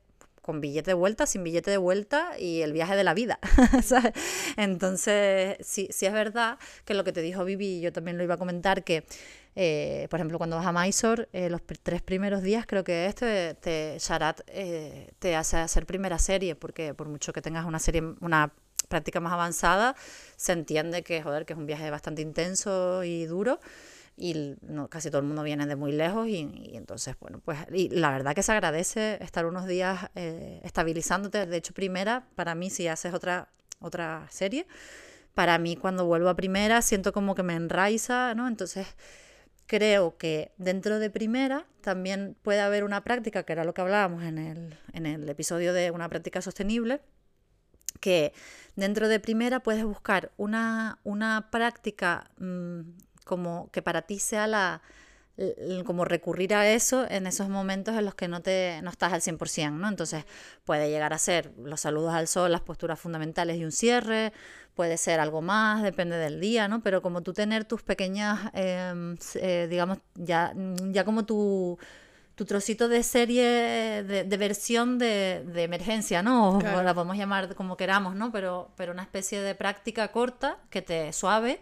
con 0.42 0.60
billete 0.60 0.90
de 0.90 0.94
vuelta, 0.94 1.26
sin 1.26 1.42
billete 1.42 1.70
de 1.70 1.78
vuelta 1.78 2.38
y 2.38 2.60
el 2.60 2.72
viaje 2.74 2.96
de 2.96 3.04
la 3.04 3.14
vida. 3.14 3.38
Entonces, 4.56 5.56
sí, 5.60 5.88
sí 5.90 6.06
es 6.06 6.12
verdad 6.12 6.58
que 6.84 6.94
lo 6.94 7.02
que 7.04 7.12
te 7.12 7.22
dijo 7.22 7.44
Vivi, 7.44 7.80
yo 7.80 7.92
también 7.92 8.18
lo 8.18 8.24
iba 8.24 8.34
a 8.34 8.38
comentar, 8.38 8.84
que 8.84 9.04
eh, 9.56 10.06
por 10.10 10.18
ejemplo 10.18 10.38
cuando 10.38 10.56
vas 10.56 10.66
a 10.66 10.72
Mysore, 10.72 11.28
eh, 11.32 11.48
los 11.48 11.62
tres 11.82 12.02
primeros 12.02 12.42
días 12.42 12.66
creo 12.66 12.84
que 12.84 13.06
este 13.06 13.54
te, 13.54 13.96
Sharat 13.98 14.40
eh, 14.48 15.12
te 15.18 15.36
hace 15.36 15.58
hacer 15.58 15.86
primera 15.86 16.18
serie, 16.18 16.54
porque 16.54 16.94
por 16.94 17.08
mucho 17.08 17.32
que 17.32 17.42
tengas 17.42 17.64
una 17.64 17.78
serie, 17.78 18.02
una 18.20 18.52
práctica 18.88 19.20
más 19.20 19.32
avanzada, 19.32 19.96
se 20.36 20.52
entiende 20.52 21.02
que, 21.02 21.22
joder, 21.22 21.46
que 21.46 21.54
es 21.54 21.58
un 21.58 21.66
viaje 21.66 21.90
bastante 21.90 22.22
intenso 22.22 23.04
y 23.04 23.26
duro 23.26 23.60
y 24.16 24.56
no, 24.62 24.88
casi 24.88 25.10
todo 25.10 25.20
el 25.20 25.26
mundo 25.26 25.42
viene 25.42 25.66
de 25.66 25.76
muy 25.76 25.92
lejos 25.92 26.28
y, 26.28 26.48
y 26.54 26.76
entonces, 26.76 27.16
bueno, 27.20 27.40
pues 27.44 27.58
y 27.72 27.88
la 27.88 28.10
verdad 28.10 28.34
que 28.34 28.42
se 28.42 28.52
agradece 28.52 29.18
estar 29.22 29.44
unos 29.46 29.66
días 29.66 30.08
eh, 30.14 30.60
estabilizándote. 30.62 31.46
De 31.46 31.56
hecho, 31.56 31.74
primera, 31.74 32.26
para 32.36 32.54
mí, 32.54 32.70
si 32.70 32.86
haces 32.86 33.12
otra, 33.12 33.48
otra 33.80 34.26
serie, 34.30 34.66
para 35.34 35.58
mí 35.58 35.76
cuando 35.76 36.06
vuelvo 36.06 36.28
a 36.28 36.36
primera 36.36 36.80
siento 36.80 37.12
como 37.12 37.34
que 37.34 37.42
me 37.42 37.54
enraiza, 37.54 38.34
¿no? 38.34 38.46
Entonces 38.46 38.86
creo 39.66 40.16
que 40.16 40.52
dentro 40.58 40.98
de 40.98 41.10
primera 41.10 41.66
también 41.80 42.36
puede 42.42 42.60
haber 42.60 42.84
una 42.84 43.04
práctica, 43.04 43.42
que 43.44 43.52
era 43.52 43.64
lo 43.64 43.74
que 43.74 43.80
hablábamos 43.80 44.22
en 44.22 44.38
el, 44.38 44.78
en 44.92 45.06
el 45.06 45.28
episodio 45.28 45.72
de 45.72 45.90
una 45.90 46.08
práctica 46.08 46.42
sostenible, 46.42 47.00
que 48.00 48.32
dentro 48.76 49.08
de 49.08 49.20
primera 49.20 49.60
puedes 49.60 49.84
buscar 49.84 50.32
una, 50.36 50.98
una 51.04 51.50
práctica 51.50 52.30
mm, 52.38 52.80
como 53.24 53.70
que 53.70 53.82
para 53.82 54.02
ti 54.02 54.18
sea 54.18 54.46
la 54.46 54.82
como 55.84 56.04
recurrir 56.04 56.54
a 56.54 56.68
eso 56.70 57.06
en 57.10 57.26
esos 57.26 57.48
momentos 57.48 57.96
en 57.96 58.04
los 58.04 58.14
que 58.14 58.28
no 58.28 58.40
te 58.40 58.80
no 58.82 58.90
estás 58.90 59.12
al 59.12 59.20
100%, 59.20 59.72
¿no? 59.72 59.88
Entonces 59.88 60.24
puede 60.64 60.88
llegar 60.90 61.12
a 61.12 61.18
ser 61.18 61.50
los 61.58 61.80
saludos 61.80 62.14
al 62.14 62.28
sol, 62.28 62.52
las 62.52 62.60
posturas 62.60 63.00
fundamentales 63.00 63.56
y 63.56 63.64
un 63.64 63.72
cierre, 63.72 64.32
puede 64.74 64.96
ser 64.96 65.18
algo 65.20 65.42
más, 65.42 65.82
depende 65.82 66.16
del 66.16 66.40
día, 66.40 66.68
¿no? 66.68 66.82
Pero 66.82 67.02
como 67.02 67.22
tú 67.22 67.32
tener 67.32 67.64
tus 67.64 67.82
pequeñas, 67.82 68.50
em, 68.54 69.16
eh, 69.36 69.66
digamos, 69.68 69.98
ya, 70.14 70.52
ya 70.92 71.04
como 71.04 71.24
tu, 71.24 71.78
tu 72.36 72.44
trocito 72.44 72.88
de 72.88 73.02
serie, 73.02 73.44
de, 74.04 74.24
de 74.24 74.36
versión 74.36 74.98
de, 74.98 75.44
de 75.46 75.62
emergencia, 75.64 76.22
¿no? 76.22 76.56
O 76.56 76.58
Claro. 76.58 76.82
la 76.82 76.94
podemos 76.94 77.16
llamar 77.16 77.54
como 77.56 77.76
queramos, 77.76 78.14
¿no? 78.16 78.30
Pero, 78.32 78.70
pero 78.76 78.92
una 78.92 79.02
especie 79.02 79.40
de 79.40 79.54
práctica 79.54 80.08
corta, 80.12 80.58
que 80.70 80.82
te 80.82 81.12
suave, 81.12 81.60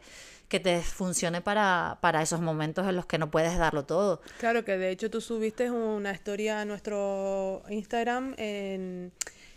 que 0.52 0.60
te 0.60 0.82
funcione 0.82 1.40
para, 1.40 1.96
para 2.02 2.20
esos 2.20 2.42
momentos 2.42 2.86
en 2.86 2.94
los 2.94 3.06
que 3.06 3.16
no 3.16 3.30
puedes 3.30 3.56
darlo 3.56 3.86
todo. 3.86 4.20
Claro 4.38 4.66
que 4.66 4.76
de 4.76 4.90
hecho 4.90 5.10
tú 5.10 5.22
subiste 5.22 5.70
una 5.70 6.12
historia 6.12 6.60
a 6.60 6.64
nuestro 6.66 7.62
Instagram 7.70 8.34
en, 8.36 9.12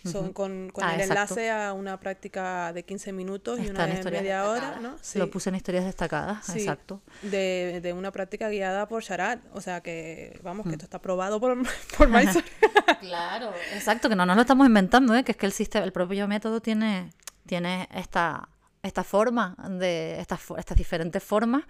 son, 0.10 0.32
con, 0.32 0.70
con 0.70 0.86
Ah, 0.86 0.96
el 0.96 1.02
exacto. 1.02 1.34
enlace 1.34 1.52
a 1.52 1.74
una 1.74 2.00
práctica 2.00 2.72
de 2.72 2.84
15 2.86 3.12
minutos 3.12 3.60
y 3.60 3.64
Está 3.64 3.84
una 3.86 3.94
en 3.98 4.04
de 4.06 4.12
media 4.12 4.48
hora. 4.50 4.78
¿no? 4.82 4.96
Se 5.02 5.20
Lo 5.20 5.30
puse 5.30 5.50
en 5.50 5.56
historias 5.56 5.84
destacadas, 5.84 6.46
Sí, 6.46 6.60
exacto. 6.60 7.02
De, 7.24 7.82
de 7.84 7.92
una 7.92 8.12
práctica 8.12 8.48
guiada 8.48 8.88
por 8.88 9.04
Sharat. 9.04 9.42
O 9.54 9.60
sea 9.60 9.82
que, 9.82 10.40
vamos, 10.44 10.64
que 10.64 10.70
Mm. 10.70 10.74
esto 10.76 10.86
está 10.86 10.98
aprobado 10.98 11.42
por, 11.42 11.58
por. 11.98 12.10
Claro, 13.02 13.52
exacto, 13.74 14.08
que 14.08 14.16
no 14.16 14.26
nos 14.26 14.36
lo 14.38 14.42
estamos 14.44 14.66
inventando, 14.66 15.14
¿eh? 15.14 15.24
que 15.26 15.34
es 15.34 15.38
que 15.38 15.46
el 15.46 15.52
sistema, 15.52 15.84
el 15.86 15.92
propio 15.92 16.28
método 16.28 16.62
tiene, 16.62 17.10
tiene 17.46 17.90
esta, 17.94 18.48
esta 18.86 19.04
forma 19.04 19.56
de 19.70 20.20
estas, 20.20 20.40
estas 20.58 20.78
diferentes 20.78 21.24
formas 21.24 21.64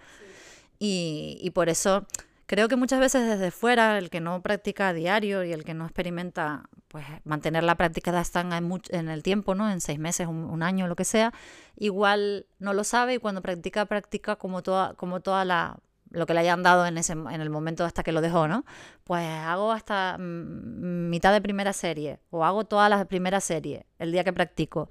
y, 0.78 1.38
y 1.40 1.50
por 1.50 1.68
eso 1.68 2.06
creo 2.46 2.68
que 2.68 2.76
muchas 2.76 3.00
veces 3.00 3.26
desde 3.26 3.50
fuera 3.50 3.98
el 3.98 4.08
que 4.10 4.20
no 4.20 4.40
practica 4.42 4.88
a 4.88 4.92
diario 4.92 5.44
y 5.44 5.52
el 5.52 5.64
que 5.64 5.74
no 5.74 5.84
experimenta 5.84 6.68
pues 6.88 7.04
mantener 7.24 7.64
la 7.64 7.74
práctica 7.74 8.12
de 8.12 8.18
Ashtanga 8.18 8.56
en, 8.56 8.70
en 8.90 9.08
el 9.08 9.22
tiempo, 9.22 9.54
¿no? 9.54 9.70
En 9.70 9.80
seis 9.80 9.98
meses, 9.98 10.28
un, 10.28 10.44
un 10.44 10.62
año, 10.62 10.86
lo 10.86 10.96
que 10.96 11.04
sea, 11.04 11.32
igual 11.76 12.46
no 12.58 12.72
lo 12.72 12.84
sabe 12.84 13.14
y 13.14 13.18
cuando 13.18 13.42
practica, 13.42 13.84
practica 13.86 14.36
como 14.36 14.62
toda, 14.62 14.94
como 14.94 15.20
toda 15.20 15.44
la 15.44 15.76
lo 16.10 16.24
que 16.24 16.34
le 16.34 16.40
hayan 16.40 16.62
dado 16.62 16.86
en 16.86 16.98
ese 16.98 17.12
en 17.12 17.40
el 17.40 17.50
momento 17.50 17.84
hasta 17.84 18.02
que 18.02 18.12
lo 18.12 18.20
dejó, 18.20 18.46
¿no? 18.48 18.64
Pues 19.04 19.26
hago 19.26 19.72
hasta 19.72 20.16
mm, 20.18 21.10
mitad 21.10 21.32
de 21.32 21.40
primera 21.40 21.72
serie 21.72 22.20
o 22.30 22.44
hago 22.44 22.64
toda 22.64 22.88
la 22.88 23.04
primera 23.06 23.40
serie 23.40 23.86
el 23.98 24.12
día 24.12 24.24
que 24.24 24.32
practico. 24.32 24.88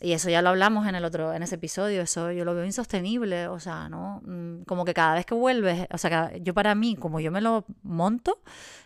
Y 0.00 0.12
eso 0.12 0.30
ya 0.30 0.40
lo 0.40 0.48
hablamos 0.48 0.86
en 0.86 0.94
el 0.94 1.04
otro, 1.04 1.34
en 1.34 1.42
ese 1.42 1.56
episodio, 1.56 2.00
eso 2.02 2.32
yo 2.32 2.44
lo 2.46 2.54
veo 2.54 2.64
insostenible, 2.64 3.48
o 3.48 3.60
sea, 3.60 3.88
¿no? 3.90 4.22
Mm, 4.24 4.62
Como 4.62 4.84
que 4.86 4.94
cada 4.94 5.14
vez 5.14 5.26
que 5.26 5.34
vuelves, 5.34 5.86
o 5.92 5.98
sea, 5.98 6.34
yo 6.38 6.54
para 6.54 6.74
mí, 6.74 6.96
como 6.96 7.20
yo 7.20 7.30
me 7.30 7.42
lo 7.42 7.66
monto, 7.82 8.40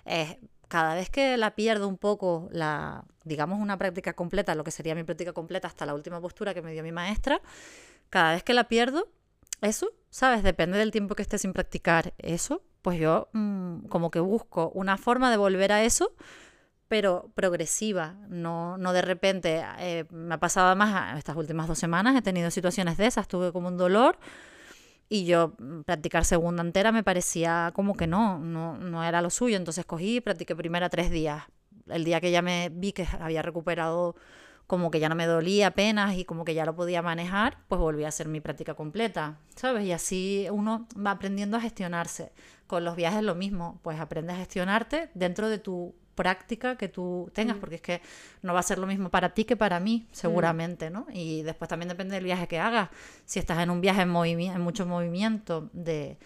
es 0.05 0.37
cada 0.69 0.95
vez 0.95 1.11
que 1.11 1.37
la 1.37 1.55
pierdo 1.55 1.87
un 1.87 1.99
poco, 1.99 2.49
la, 2.51 3.05
digamos, 3.23 3.61
una 3.61 3.79
práctica 3.79 4.15
completa, 4.15 4.57
lo 4.57 4.65
que 4.65 4.73
sería 4.73 4.97
mi 4.97 5.05
práctica 5.05 5.33
completa 5.33 5.69
hasta 5.69 5.87
la 5.87 5.95
última 5.95 6.21
postura 6.21 6.53
que 6.53 6.63
me 6.63 6.73
dio 6.73 6.83
mi 6.83 6.91
maestra, 6.91 7.41
cada 8.11 8.33
vez 8.33 8.43
que 8.43 8.55
la 8.55 8.65
pierdo, 8.65 9.09
eso, 9.61 9.91
¿sabes? 10.11 10.43
Depende 10.43 10.79
del 10.79 10.91
tiempo 10.91 11.15
que 11.15 11.23
esté 11.23 11.39
sin 11.39 11.53
practicar 11.53 12.13
eso, 12.19 12.63
pues 12.83 12.99
yo 12.99 13.29
mm, 13.33 13.87
como 13.87 14.11
que 14.11 14.19
busco 14.19 14.71
una 14.75 14.99
forma 14.99 15.31
de 15.31 15.37
volver 15.37 15.71
a 15.71 15.85
eso, 15.85 16.13
pero 16.95 17.29
progresiva, 17.35 18.15
no, 18.29 18.79
no 18.79 18.93
de 18.93 19.03
repente. 19.03 19.65
eh, 19.81 20.05
me 20.11 20.37
ha 20.37 20.39
pasado 20.39 20.69
además 20.69 21.19
estas 21.19 21.35
últimas 21.35 21.67
dos 21.67 21.77
semanas, 21.77 22.15
he 22.15 22.23
tenido 22.23 22.53
situaciones 22.53 22.97
de 22.97 23.07
esas, 23.07 23.27
tuve 23.27 23.51
como 23.51 23.67
un 23.67 23.77
dolor 23.77 24.17
y 25.09 25.25
yo 25.25 25.55
mm, 25.59 25.81
practicar 25.81 26.25
segunda 26.25 26.63
entera 26.63 26.93
me 26.93 27.03
parecía 27.03 27.73
como 27.75 27.97
que 27.97 28.07
no, 28.07 28.39
no, 28.39 28.79
no 28.79 29.03
era 29.03 29.23
lo 29.23 29.31
suyo, 29.31 29.57
entonces 29.57 29.85
cogí 29.85 30.19
y 30.19 30.21
practiqué 30.21 30.55
primera 30.55 30.89
tres 30.89 31.11
días. 31.11 31.43
El 31.89 32.05
día 32.05 32.21
que 32.21 32.31
ya 32.31 32.43
me 32.43 32.69
vi 32.73 32.93
que 32.93 33.09
había 33.19 33.43
recuperado 33.43 34.15
como 34.69 34.93
que 34.93 35.01
ya 35.01 35.09
no 35.09 35.17
me 35.17 35.27
dolía 35.27 35.67
apenas 35.67 36.17
y 36.17 36.25
como 36.25 36.45
que 36.45 36.55
ya 36.55 36.65
lo 36.65 36.77
podía 36.77 37.03
manejar, 37.03 37.59
pues 37.67 37.81
volví 37.81 38.05
a 38.05 38.09
hacer 38.09 38.29
mi 38.29 38.41
práctica 38.41 38.75
completa, 38.75 39.41
¿sabes? 39.57 39.85
Y 39.85 39.91
así 39.91 40.47
uno 40.53 40.87
va 40.97 41.11
aprendiendo 41.11 41.57
a 41.57 41.61
gestionarse. 41.61 42.31
Con 42.69 42.85
los 42.85 42.95
viajes 42.95 43.25
lo 43.25 43.35
mismo, 43.35 43.81
pues 43.83 43.99
aprendes 43.99 44.37
a 44.37 44.39
gestionarte 44.39 45.11
dentro 45.15 45.49
de 45.49 45.59
tu 45.59 45.97
práctica 46.15 46.77
que 46.77 46.89
tú 46.89 47.31
tengas, 47.35 47.57
porque 47.57 47.77
es 47.77 47.81
que 47.83 48.01
no 48.43 48.55
va 48.55 48.61
a 48.61 48.63
ser 48.63 48.79
lo 48.79 48.87
mismo 48.87 49.09
para 49.11 49.31
ti 49.31 49.45
que 49.45 49.57
para 49.57 49.81
mí, 49.81 50.07
seguramente, 50.13 50.91
¿no? 50.91 51.07
Y 51.13 51.43
después 51.43 51.69
también 51.69 51.89
depende 51.89 52.15
del 52.15 52.25
viaje 52.25 52.47
que 52.49 52.59
hagas. 52.59 52.89
Si 53.25 53.39
estás 53.39 53.59
en 53.59 53.71
un 53.71 53.81
viaje 53.81 54.03
en, 54.03 54.13
movimi- 54.13 54.55
en 54.55 54.61
mucho 54.61 54.87
movimiento, 54.87 55.69
de, 55.73 56.17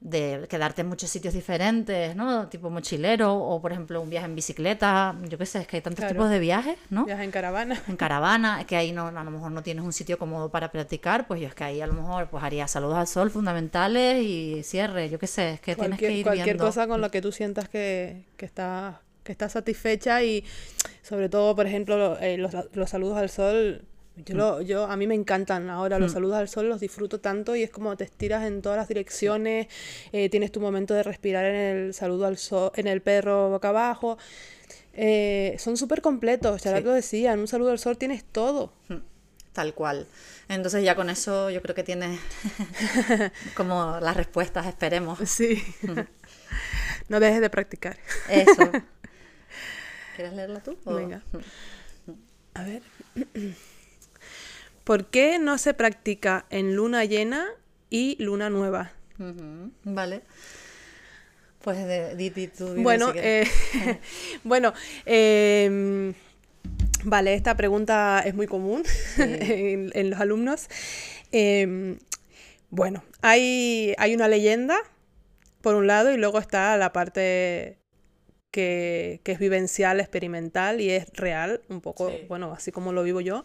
de 0.00 0.46
quedarte 0.50 0.82
en 0.82 0.88
muchos 0.88 1.08
sitios 1.08 1.32
diferentes, 1.32 2.14
¿no? 2.14 2.46
Tipo 2.48 2.68
mochilero 2.68 3.32
o, 3.34 3.62
por 3.62 3.72
ejemplo, 3.72 4.02
un 4.02 4.10
viaje 4.10 4.26
en 4.26 4.34
bicicleta, 4.34 5.16
yo 5.30 5.38
qué 5.38 5.46
sé, 5.46 5.60
es 5.62 5.66
que 5.66 5.76
hay 5.78 5.82
tantos 5.82 6.00
Claro. 6.00 6.14
tipos 6.14 6.28
de 6.30 6.38
viajes, 6.40 6.76
¿no? 6.90 7.06
Viaje 7.06 7.24
en 7.24 7.30
caravana. 7.30 7.80
en 7.88 7.96
caravana, 7.96 8.60
es 8.60 8.66
que 8.66 8.76
ahí 8.76 8.92
no, 8.92 9.06
a 9.08 9.24
lo 9.24 9.30
mejor 9.30 9.50
no 9.50 9.62
tienes 9.62 9.82
un 9.82 9.94
sitio 9.94 10.18
cómodo 10.18 10.50
para 10.50 10.70
practicar, 10.70 11.26
pues 11.26 11.40
yo 11.40 11.48
es 11.48 11.54
que 11.54 11.64
ahí 11.64 11.80
a 11.80 11.86
lo 11.86 11.94
mejor 11.94 12.28
pues 12.28 12.44
haría 12.44 12.68
saludos 12.68 12.98
al 12.98 13.06
sol 13.06 13.30
fundamentales 13.30 14.22
y 14.22 14.62
cierre, 14.62 15.08
yo 15.08 15.18
qué 15.18 15.26
sé, 15.26 15.52
es 15.54 15.60
que 15.60 15.74
tienes 15.74 15.98
que 15.98 16.12
ir 16.12 16.22
cualquier 16.24 16.44
viendo. 16.48 16.64
cosa 16.66 16.86
con 16.86 17.00
lo 17.00 17.10
que 17.10 17.22
tú 17.22 17.32
sientas 17.32 17.70
que, 17.70 18.24
que 18.36 18.44
estás 18.44 18.96
que 19.24 19.32
estás 19.32 19.52
satisfecha 19.52 20.22
y 20.22 20.44
sobre 21.02 21.28
todo, 21.28 21.56
por 21.56 21.66
ejemplo, 21.66 21.96
lo- 21.96 22.18
eh, 22.20 22.36
los, 22.38 22.52
los 22.72 22.90
saludos 22.90 23.18
al 23.18 23.30
sol. 23.30 23.82
Yo, 24.24 24.36
lo- 24.36 24.60
yo 24.62 24.84
a 24.84 24.96
mí 24.96 25.08
me 25.08 25.16
encantan 25.16 25.68
ahora 25.70 25.98
los 25.98 26.12
saludos 26.12 26.36
al 26.36 26.48
sol, 26.48 26.68
los 26.68 26.78
disfruto 26.80 27.18
tanto 27.18 27.56
y 27.56 27.64
es 27.64 27.70
como 27.70 27.96
te 27.96 28.04
estiras 28.04 28.44
en 28.46 28.62
todas 28.62 28.78
las 28.78 28.86
direcciones, 28.86 29.66
eh, 30.12 30.28
tienes 30.28 30.52
tu 30.52 30.60
momento 30.60 30.94
de 30.94 31.02
respirar 31.02 31.44
en 31.46 31.54
el 31.56 31.94
saludo 31.94 32.26
al 32.26 32.38
sol, 32.38 32.70
en 32.76 32.86
el 32.86 33.02
perro 33.02 33.50
boca 33.50 33.70
abajo. 33.70 34.16
Eh, 34.92 35.56
son 35.58 35.76
súper 35.76 36.00
completos, 36.00 36.62
ya 36.62 36.76
Sí. 36.76 36.84
lo 36.84 36.92
decía, 36.92 37.32
en 37.32 37.40
un 37.40 37.48
saludo 37.48 37.70
al 37.72 37.80
sol 37.80 37.98
tienes 37.98 38.22
todo. 38.24 38.72
Tal 39.52 39.74
cual. 39.74 40.06
Entonces 40.48 40.84
ya 40.84 40.94
con 40.94 41.10
eso 41.10 41.50
yo 41.50 41.60
creo 41.62 41.74
que 41.74 41.82
tienes 41.82 42.20
como 43.56 43.98
las 44.00 44.16
respuestas, 44.16 44.66
esperemos. 44.66 45.18
Sí. 45.28 45.60
no 47.08 47.18
dejes 47.18 47.40
de 47.40 47.50
practicar. 47.50 47.96
Eso. 48.28 48.70
¿Quieres 50.14 50.34
leerla 50.34 50.60
tú? 50.60 50.76
o- 50.84 50.94
Venga. 50.94 51.22
A 52.54 52.62
ver. 52.64 52.82
¿Por 54.84 55.06
qué 55.06 55.38
no 55.38 55.56
se 55.58 55.74
practica 55.74 56.44
en 56.50 56.76
luna 56.76 57.04
llena 57.04 57.46
y 57.90 58.22
luna 58.22 58.50
nueva? 58.50 58.92
Vale. 59.84 60.22
Pues 61.62 61.78
de, 61.86 62.14
di, 62.16 62.28
di 62.28 62.48
tú, 62.48 62.74
Bueno, 62.76 63.10
si 63.12 63.18
eh, 63.18 63.48
bueno, 64.44 64.74
em, 65.06 66.12
vale, 67.04 67.32
esta 67.34 67.56
pregunta 67.56 68.22
es 68.24 68.34
muy 68.34 68.46
común 68.46 68.82
en, 69.18 69.90
en 69.94 70.10
los 70.10 70.20
alumnos. 70.20 70.68
Em, 71.32 71.98
bueno, 72.68 73.02
hay, 73.22 73.94
hay 73.96 74.14
una 74.14 74.28
leyenda, 74.28 74.76
por 75.62 75.74
un 75.76 75.86
lado, 75.86 76.12
y 76.12 76.18
luego 76.18 76.38
está 76.38 76.76
la 76.76 76.92
parte 76.92 77.78
que, 78.54 79.18
que 79.24 79.32
es 79.32 79.40
vivencial, 79.40 79.98
experimental 79.98 80.80
y 80.80 80.90
es 80.90 81.08
real, 81.14 81.60
un 81.68 81.80
poco, 81.80 82.08
Sí. 82.10 82.24
bueno, 82.28 82.52
así 82.52 82.70
como 82.70 82.92
lo 82.92 83.02
vivo 83.02 83.20
yo. 83.20 83.42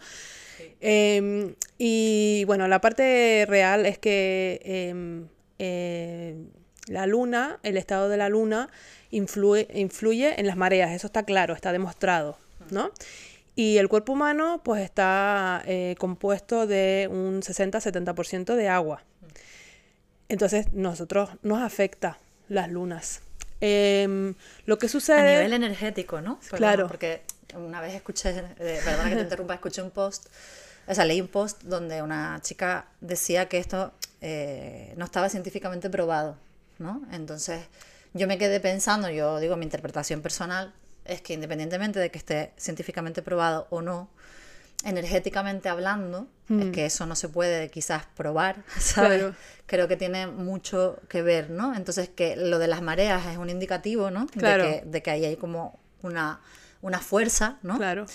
Em, 0.81 1.55
y 1.79 2.43
bueno, 2.45 2.67
la 2.67 2.79
parte 2.79 3.45
real 3.49 3.87
es 3.87 3.97
que 3.97 4.61
em, 4.63 5.27
eh, 5.57 6.35
la 6.87 7.07
luna, 7.07 7.59
el 7.63 7.75
estado 7.77 8.07
de 8.07 8.17
la 8.17 8.29
luna, 8.29 8.69
influye, 9.09 9.67
influye 9.73 10.39
en 10.39 10.45
las 10.45 10.57
mareas, 10.57 10.91
eso 10.91 11.07
está 11.07 11.23
claro, 11.23 11.55
está 11.55 11.71
demostrado, 11.71 12.37
¿no? 12.69 12.91
Y 13.55 13.77
el 13.77 13.89
cuerpo 13.89 14.13
humano, 14.13 14.61
pues 14.63 14.83
está 14.83 15.63
eh, 15.65 15.95
compuesto 15.97 16.67
de 16.67 17.09
un 17.11 17.41
60-70% 17.41 18.55
de 18.55 18.67
agua. 18.69 19.03
Entonces, 20.29 20.71
nosotros 20.73 21.31
nos 21.41 21.61
afecta 21.63 22.19
las 22.47 22.69
lunas. 22.69 23.21
Em, 23.61 24.35
lo 24.65 24.77
que 24.77 24.85
A 24.85 24.89
sucede... 24.89 25.35
nivel 25.35 25.53
energético, 25.53 26.21
¿no? 26.21 26.39
Claro. 26.51 26.87
Porque 26.87 27.21
una 27.55 27.81
vez 27.81 27.93
escuché, 27.93 28.29
eh, 28.59 28.79
perdona 28.83 29.09
que 29.09 29.15
te 29.15 29.21
interrumpa, 29.21 29.53
escuché 29.55 29.81
un 29.81 29.91
post, 29.91 30.27
o 30.87 30.93
sea, 30.93 31.05
leí 31.05 31.19
un 31.21 31.27
post 31.27 31.63
donde 31.63 32.01
una 32.01 32.39
chica 32.41 32.85
decía 33.01 33.47
que 33.47 33.57
esto 33.57 33.91
eh, 34.21 34.93
no 34.97 35.05
estaba 35.05 35.29
científicamente 35.29 35.89
probado, 35.89 36.37
¿no? 36.77 37.01
Entonces 37.11 37.61
yo 38.13 38.27
me 38.27 38.37
quedé 38.37 38.59
pensando, 38.59 39.09
yo 39.09 39.39
digo, 39.39 39.55
mi 39.55 39.65
interpretación 39.65 40.21
personal 40.21 40.73
es 41.05 41.21
que 41.21 41.33
independientemente 41.33 41.99
de 41.99 42.11
que 42.11 42.17
esté 42.17 42.53
científicamente 42.57 43.21
probado 43.21 43.67
o 43.69 43.81
no, 43.81 44.09
energéticamente 44.83 45.69
hablando, 45.69 46.27
es 46.49 46.71
que 46.71 46.85
eso 46.85 47.05
no 47.05 47.15
se 47.15 47.29
puede 47.29 47.69
quizás 47.69 48.05
probar, 48.15 48.63
¿sabes? 48.79 49.19
Claro. 49.19 49.35
Creo 49.67 49.87
que 49.87 49.97
tiene 49.97 50.25
mucho 50.25 50.99
que 51.07 51.21
ver, 51.21 51.51
¿no? 51.51 51.75
Entonces 51.75 52.09
que 52.09 52.35
lo 52.35 52.57
de 52.57 52.67
las 52.67 52.81
mareas 52.81 53.25
es 53.27 53.37
un 53.37 53.49
indicativo, 53.49 54.09
¿no? 54.09 54.25
Claro. 54.27 54.63
De, 54.63 54.79
que, 54.79 54.85
de 54.85 55.01
que 55.03 55.11
ahí 55.11 55.25
hay 55.25 55.35
como 55.35 55.79
una, 56.01 56.41
una 56.81 56.99
fuerza, 56.99 57.59
¿no? 57.61 57.77
Claro. 57.77 58.05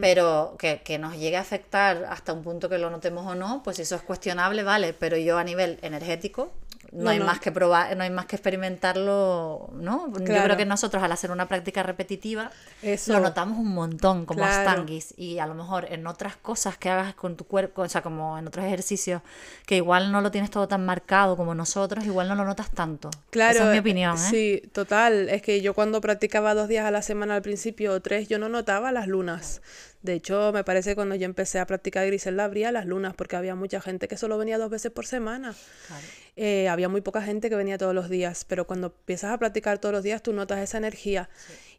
Pero 0.00 0.56
que, 0.58 0.82
que 0.82 0.98
nos 0.98 1.16
llegue 1.16 1.36
a 1.36 1.40
afectar 1.40 2.04
hasta 2.08 2.32
un 2.32 2.42
punto 2.42 2.68
que 2.68 2.78
lo 2.78 2.90
notemos 2.90 3.26
o 3.26 3.34
no, 3.36 3.62
pues 3.62 3.78
eso 3.78 3.94
es 3.94 4.02
cuestionable, 4.02 4.64
vale, 4.64 4.92
pero 4.92 5.16
yo 5.16 5.38
a 5.38 5.44
nivel 5.44 5.78
energético 5.82 6.52
no, 6.92 7.04
No, 7.04 7.10
hay 7.10 7.18
no. 7.18 7.26
más 7.26 7.40
que 7.40 7.50
probar, 7.52 7.96
no 7.96 8.02
hay 8.04 8.10
más 8.10 8.26
que 8.26 8.36
experimentarlo, 8.36 9.70
¿no? 9.74 10.06
Yo 10.12 10.24
Claro. 10.24 10.44
creo 10.44 10.56
que 10.56 10.66
nosotros 10.66 11.02
al 11.02 11.12
hacer 11.12 11.30
una 11.30 11.48
práctica 11.48 11.82
repetitiva 11.82 12.50
Eso. 12.82 13.12
lo 13.12 13.20
notamos 13.20 13.58
un 13.58 13.74
montón 13.74 14.26
como 14.26 14.38
Claro. 14.40 14.70
astanguis 14.70 15.14
y 15.16 15.38
a 15.38 15.46
lo 15.46 15.54
mejor 15.54 15.86
en 15.90 16.06
otras 16.06 16.36
cosas 16.36 16.76
que 16.78 16.90
hagas 16.90 17.14
con 17.14 17.36
tu 17.36 17.44
cuerpo, 17.46 17.82
o 17.82 17.88
sea, 17.88 18.02
como 18.02 18.38
en 18.38 18.46
otros 18.46 18.64
ejercicios 18.64 19.22
que 19.66 19.76
igual 19.76 20.12
no 20.12 20.20
lo 20.20 20.30
tienes 20.30 20.50
todo 20.50 20.68
tan 20.68 20.84
marcado 20.84 21.36
como 21.36 21.54
nosotros, 21.54 22.04
igual 22.04 22.28
no 22.28 22.34
lo 22.34 22.44
notas 22.44 22.70
tanto. 22.70 23.10
Claro, 23.30 23.54
Esa 23.56 23.64
es 23.64 23.70
mi 23.70 23.76
eh, 23.76 23.80
opinión, 23.80 24.14
¿eh? 24.16 24.18
Sí, 24.18 24.62
total. 24.72 25.28
Es 25.28 25.42
que 25.42 25.60
yo 25.62 25.74
cuando 25.74 26.00
practicaba 26.00 26.54
dos 26.54 26.68
días 26.68 26.84
a 26.84 26.90
la 26.90 27.02
semana 27.02 27.34
al 27.36 27.42
principio 27.42 27.92
o 27.92 28.00
tres, 28.00 28.28
yo 28.28 28.38
no 28.38 28.48
notaba 28.48 28.92
las 28.92 29.06
lunas. 29.08 29.62
De 30.04 30.12
hecho, 30.12 30.52
me 30.52 30.64
parece 30.64 30.90
que 30.90 30.96
cuando 30.96 31.14
yo 31.14 31.24
empecé 31.24 31.58
a 31.58 31.66
practicar 31.66 32.06
Griselda 32.06 32.44
abría 32.44 32.70
las 32.70 32.84
lunas 32.84 33.14
porque 33.14 33.36
había 33.36 33.54
mucha 33.54 33.80
gente 33.80 34.06
que 34.06 34.18
solo 34.18 34.36
venía 34.36 34.58
dos 34.58 34.68
veces 34.68 34.92
por 34.92 35.06
semana. 35.06 35.54
Claro. 35.86 36.06
Eh, 36.36 36.68
había 36.68 36.90
muy 36.90 37.00
poca 37.00 37.22
gente 37.22 37.48
que 37.48 37.56
venía 37.56 37.78
todos 37.78 37.94
los 37.94 38.10
días, 38.10 38.44
pero 38.44 38.66
cuando 38.66 38.88
empiezas 38.88 39.30
a 39.32 39.38
practicar 39.38 39.78
todos 39.78 39.94
los 39.94 40.02
días, 40.02 40.22
tú 40.22 40.34
notas 40.34 40.58
esa 40.58 40.76
energía. 40.76 41.30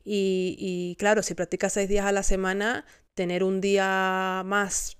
Y, 0.03 0.55
y 0.57 0.95
claro, 0.97 1.21
si 1.21 1.35
practicas 1.35 1.73
seis 1.73 1.87
días 1.87 2.07
a 2.07 2.11
la 2.11 2.23
semana, 2.23 2.83
tener 3.13 3.43
un 3.43 3.61
día 3.61 4.41
más 4.43 4.97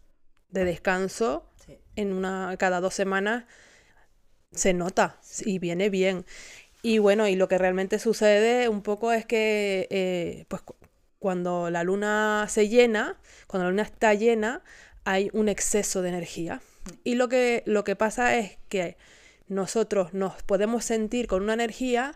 de 0.50 0.64
descanso 0.64 1.50
Sí. 1.66 1.80
en 1.96 2.14
una 2.14 2.56
cada 2.60 2.80
dos 2.80 2.94
semanas 2.94 3.46
se 4.52 4.74
nota 4.74 5.20
y 5.44 5.58
viene 5.58 5.90
bien. 5.90 6.26
Y 6.84 7.00
bueno, 7.00 7.28
y 7.28 7.36
lo 7.36 7.48
que 7.48 7.58
realmente 7.58 7.98
sucede 7.98 8.70
un 8.70 8.84
poco 8.84 9.12
es 9.12 9.26
que 9.26 9.88
eh, 9.90 10.46
pues 10.48 10.62
cuando 11.26 11.72
la 11.72 11.84
luna 11.84 12.46
se 12.50 12.70
llena, 12.70 13.20
cuando 13.48 13.64
la 13.64 13.72
luna 13.72 13.82
está 13.82 14.14
llena, 14.14 14.62
hay 15.06 15.32
un 15.34 15.50
exceso 15.50 16.04
de 16.04 16.10
energía. 16.10 16.62
Y 17.04 17.16
lo 17.16 17.30
que, 17.30 17.64
lo 17.66 17.84
que 17.84 17.96
pasa 17.96 18.38
es 18.38 18.60
que 18.70 18.96
nosotros 19.48 20.14
nos 20.14 20.44
podemos 20.44 20.86
sentir 20.86 21.26
con 21.26 21.42
una 21.42 21.56
energía 21.56 22.16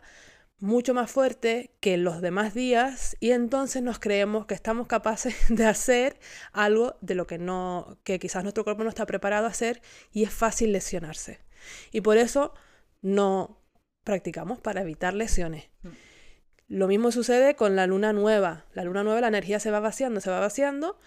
mucho 0.59 0.93
más 0.93 1.09
fuerte 1.09 1.71
que 1.79 1.97
los 1.97 2.21
demás 2.21 2.53
días 2.53 3.17
y 3.19 3.31
entonces 3.31 3.81
nos 3.81 3.97
creemos 3.97 4.45
que 4.45 4.53
estamos 4.53 4.85
capaces 4.85 5.33
de 5.49 5.65
hacer 5.65 6.19
algo 6.53 6.95
de 7.01 7.15
lo 7.15 7.25
que 7.25 7.39
no 7.39 7.97
que 8.03 8.19
quizás 8.19 8.43
nuestro 8.43 8.63
cuerpo 8.63 8.83
no 8.83 8.89
está 8.89 9.07
preparado 9.07 9.47
a 9.47 9.49
hacer 9.49 9.81
y 10.11 10.23
es 10.23 10.31
fácil 10.31 10.71
lesionarse. 10.71 11.39
Y 11.91 12.01
por 12.01 12.19
eso 12.19 12.53
no 13.01 13.59
practicamos 14.03 14.59
para 14.61 14.81
evitar 14.81 15.15
lesiones. 15.15 15.67
Lo 16.69 16.87
mismo 16.87 17.11
sucede 17.11 17.55
con 17.55 17.75
la 17.75 17.87
luna 17.87 18.13
nueva. 18.13 18.65
La 18.73 18.83
luna 18.83 19.03
nueva 19.03 19.21
la 19.21 19.27
energía 19.27 19.59
se 19.59 19.71
va 19.71 19.79
vaciando, 19.79 20.21
se 20.21 20.29
va 20.29 20.39
vaciando 20.39 20.99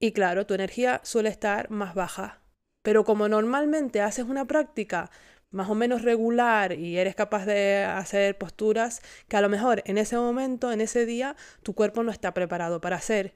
y 0.00 0.12
claro, 0.12 0.46
tu 0.46 0.54
energía 0.54 1.02
suele 1.04 1.28
estar 1.28 1.70
más 1.70 1.94
baja. 1.94 2.40
Pero 2.82 3.04
como 3.04 3.28
normalmente 3.28 4.00
haces 4.00 4.24
una 4.24 4.46
práctica 4.46 5.10
más 5.50 5.68
o 5.68 5.74
menos 5.74 6.00
regular 6.00 6.72
y 6.72 6.96
eres 6.96 7.14
capaz 7.14 7.44
de 7.44 7.84
hacer 7.84 8.38
posturas 8.38 9.02
que 9.28 9.36
a 9.36 9.42
lo 9.42 9.50
mejor 9.50 9.82
en 9.84 9.98
ese 9.98 10.16
momento, 10.16 10.72
en 10.72 10.80
ese 10.80 11.04
día, 11.04 11.36
tu 11.62 11.74
cuerpo 11.74 12.02
no 12.02 12.10
está 12.10 12.32
preparado 12.32 12.80
para 12.80 12.96
hacer 12.96 13.34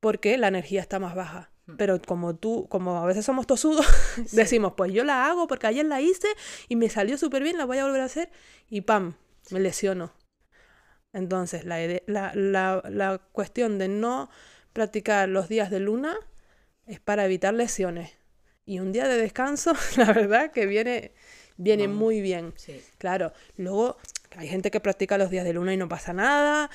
porque 0.00 0.38
la 0.38 0.48
energía 0.48 0.80
está 0.80 0.98
más 0.98 1.14
baja. 1.14 1.50
Pero 1.76 2.00
como 2.00 2.34
tú, 2.34 2.66
como 2.70 2.96
a 2.96 3.06
veces 3.06 3.26
somos 3.26 3.46
tosudos, 3.46 3.86
decimos, 4.32 4.72
pues 4.78 4.92
yo 4.94 5.04
la 5.04 5.26
hago 5.26 5.46
porque 5.46 5.66
ayer 5.66 5.84
la 5.84 6.00
hice 6.00 6.28
y 6.68 6.76
me 6.76 6.88
salió 6.88 7.18
súper 7.18 7.42
bien, 7.42 7.58
la 7.58 7.66
voy 7.66 7.76
a 7.76 7.84
volver 7.84 8.00
a 8.00 8.06
hacer 8.06 8.30
y 8.70 8.80
¡pam! 8.80 9.12
Me 9.50 9.60
lesiono. 9.60 10.19
Entonces, 11.12 11.64
la, 11.64 11.78
la, 12.06 12.32
la, 12.34 12.82
la 12.88 13.18
cuestión 13.32 13.78
de 13.78 13.88
no 13.88 14.30
practicar 14.72 15.28
los 15.28 15.48
días 15.48 15.70
de 15.70 15.80
luna 15.80 16.16
es 16.86 17.00
para 17.00 17.24
evitar 17.24 17.54
lesiones. 17.54 18.12
Y 18.66 18.78
un 18.78 18.92
día 18.92 19.08
de 19.08 19.16
descanso, 19.16 19.72
la 19.96 20.12
verdad 20.12 20.50
que 20.52 20.66
viene, 20.66 21.12
viene 21.56 21.88
muy 21.88 22.20
bien. 22.20 22.52
Sí. 22.56 22.80
Claro, 22.98 23.32
luego 23.56 23.96
hay 24.36 24.48
gente 24.48 24.70
que 24.70 24.80
practica 24.80 25.18
los 25.18 25.30
días 25.30 25.44
de 25.44 25.52
luna 25.52 25.74
y 25.74 25.76
no 25.76 25.88
pasa 25.88 26.12
nada. 26.12 26.70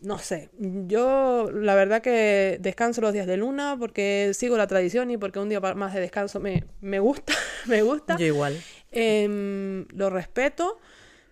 No 0.00 0.18
sé, 0.18 0.50
yo 0.58 1.50
la 1.50 1.74
verdad 1.74 2.02
que 2.02 2.58
descanso 2.60 3.00
los 3.00 3.12
días 3.12 3.26
de 3.26 3.38
luna 3.38 3.76
porque 3.78 4.32
sigo 4.34 4.56
la 4.56 4.66
tradición 4.66 5.10
y 5.10 5.16
porque 5.16 5.38
un 5.38 5.48
día 5.48 5.60
más 5.60 5.94
de 5.94 6.00
descanso 6.00 6.40
me, 6.40 6.64
me 6.80 7.00
gusta, 7.00 7.32
me 7.66 7.82
gusta. 7.82 8.16
Yo 8.18 8.26
igual. 8.26 8.60
Em, 8.92 9.86
lo 9.88 10.10
respeto, 10.10 10.78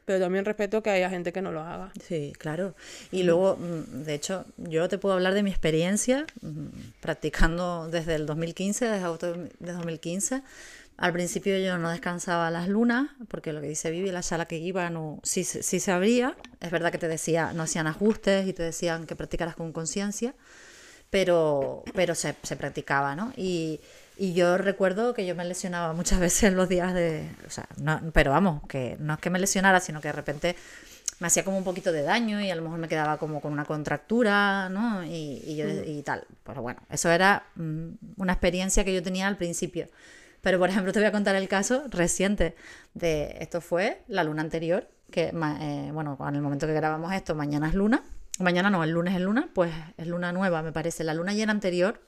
pero 0.04 0.20
también 0.20 0.44
respeto 0.44 0.82
que 0.82 0.90
haya 0.90 1.10
gente 1.10 1.32
que 1.32 1.42
no 1.42 1.52
lo 1.52 1.60
haga. 1.60 1.92
Sí, 2.02 2.32
claro. 2.38 2.74
Y 3.10 3.22
luego, 3.22 3.56
mm, 3.56 4.04
de 4.04 4.14
hecho, 4.14 4.44
yo 4.56 4.88
te 4.88 4.98
puedo 4.98 5.14
hablar 5.14 5.34
de 5.34 5.42
mi 5.42 5.50
experiencia 5.50 6.26
mm, 6.40 6.66
practicando 7.00 7.88
desde 7.88 8.16
el 8.16 8.26
2015, 8.26 8.86
desde 8.86 9.04
agosto 9.04 9.32
de 9.32 9.72
2015. 9.72 10.42
Al 10.98 11.12
principio 11.12 11.58
yo 11.58 11.78
no 11.78 11.90
descansaba 11.90 12.50
las 12.50 12.68
lunas, 12.68 13.10
porque 13.28 13.52
lo 13.52 13.60
que 13.60 13.68
dice 13.68 13.90
Vivi, 13.90 14.10
la 14.10 14.22
sala 14.22 14.46
que 14.46 14.58
iba 14.58 14.88
no, 14.90 15.20
sí, 15.22 15.44
sí 15.44 15.80
se 15.80 15.90
abría. 15.90 16.36
Es 16.60 16.70
verdad 16.70 16.92
que 16.92 16.98
te 16.98 17.08
decía, 17.08 17.52
no 17.52 17.62
hacían 17.62 17.86
ajustes 17.86 18.46
y 18.46 18.52
te 18.52 18.62
decían 18.62 19.06
que 19.06 19.16
practicaras 19.16 19.56
con 19.56 19.72
conciencia, 19.72 20.34
pero, 21.10 21.82
pero 21.94 22.14
se, 22.14 22.36
se 22.42 22.56
practicaba, 22.56 23.16
¿no? 23.16 23.32
Y, 23.36 23.80
y 24.16 24.34
yo 24.34 24.58
recuerdo 24.58 25.14
que 25.14 25.26
yo 25.26 25.34
me 25.34 25.44
lesionaba 25.44 25.92
muchas 25.92 26.20
veces 26.20 26.44
en 26.44 26.56
los 26.56 26.68
días 26.68 26.94
de... 26.94 27.30
O 27.46 27.50
sea, 27.50 27.66
no, 27.78 28.00
pero 28.12 28.30
vamos, 28.30 28.62
que 28.68 28.96
no 29.00 29.14
es 29.14 29.20
que 29.20 29.30
me 29.30 29.38
lesionara, 29.38 29.80
sino 29.80 30.00
que 30.00 30.08
de 30.08 30.12
repente 30.12 30.56
me 31.18 31.28
hacía 31.28 31.44
como 31.44 31.56
un 31.56 31.64
poquito 31.64 31.92
de 31.92 32.02
daño 32.02 32.40
y 32.40 32.50
a 32.50 32.54
lo 32.54 32.62
mejor 32.62 32.78
me 32.78 32.88
quedaba 32.88 33.16
como 33.16 33.40
con 33.40 33.52
una 33.52 33.64
contractura, 33.64 34.68
¿no? 34.68 35.04
Y, 35.04 35.42
y, 35.46 35.56
yo, 35.56 35.66
y 35.68 36.02
tal. 36.02 36.26
Pero 36.44 36.62
bueno, 36.62 36.80
eso 36.90 37.10
era 37.10 37.44
mm, 37.54 37.88
una 38.16 38.32
experiencia 38.32 38.84
que 38.84 38.92
yo 38.92 39.02
tenía 39.02 39.28
al 39.28 39.36
principio. 39.36 39.88
Pero, 40.40 40.58
por 40.58 40.68
ejemplo, 40.68 40.92
te 40.92 40.98
voy 40.98 41.06
a 41.06 41.12
contar 41.12 41.36
el 41.36 41.48
caso 41.48 41.84
reciente 41.88 42.56
de... 42.94 43.36
Esto 43.38 43.60
fue 43.60 44.02
la 44.08 44.24
luna 44.24 44.42
anterior, 44.42 44.88
que, 45.10 45.32
eh, 45.32 45.90
bueno, 45.92 46.18
en 46.28 46.34
el 46.34 46.42
momento 46.42 46.66
que 46.66 46.74
grabamos 46.74 47.12
esto, 47.12 47.36
mañana 47.36 47.68
es 47.68 47.74
luna. 47.74 48.02
Mañana 48.40 48.68
no, 48.68 48.82
el 48.82 48.90
lunes 48.90 49.14
es 49.14 49.20
luna, 49.20 49.48
pues 49.54 49.72
es 49.96 50.06
luna 50.06 50.32
nueva, 50.32 50.62
me 50.62 50.72
parece. 50.72 51.04
La 51.04 51.14
luna 51.14 51.32
llena 51.32 51.52
anterior 51.52 52.00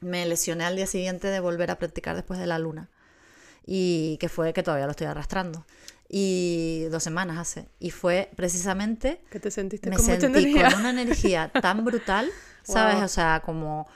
me 0.00 0.26
lesioné 0.26 0.64
al 0.64 0.76
día 0.76 0.86
siguiente 0.86 1.28
de 1.28 1.40
volver 1.40 1.70
a 1.70 1.78
practicar 1.78 2.16
después 2.16 2.38
de 2.40 2.46
la 2.46 2.58
luna. 2.58 2.88
Y 3.66 4.16
que 4.18 4.28
fue 4.28 4.52
que 4.52 4.62
todavía 4.62 4.86
lo 4.86 4.92
estoy 4.92 5.06
arrastrando. 5.06 5.66
Y 6.08 6.86
dos 6.90 7.02
semanas 7.04 7.38
hace. 7.38 7.68
Y 7.78 7.90
fue 7.90 8.30
precisamente... 8.34 9.20
Que 9.30 9.38
te 9.38 9.50
sentiste 9.50 9.90
me 9.90 9.96
con 9.96 10.04
mucha 10.06 10.20
sentí 10.20 10.38
energía. 10.40 10.70
con 10.70 10.80
una 10.80 10.90
energía 10.90 11.52
tan 11.62 11.84
brutal, 11.84 12.28
¿sabes? 12.64 12.96
Wow. 12.96 13.04
O 13.04 13.08
sea, 13.08 13.42
como... 13.44 13.86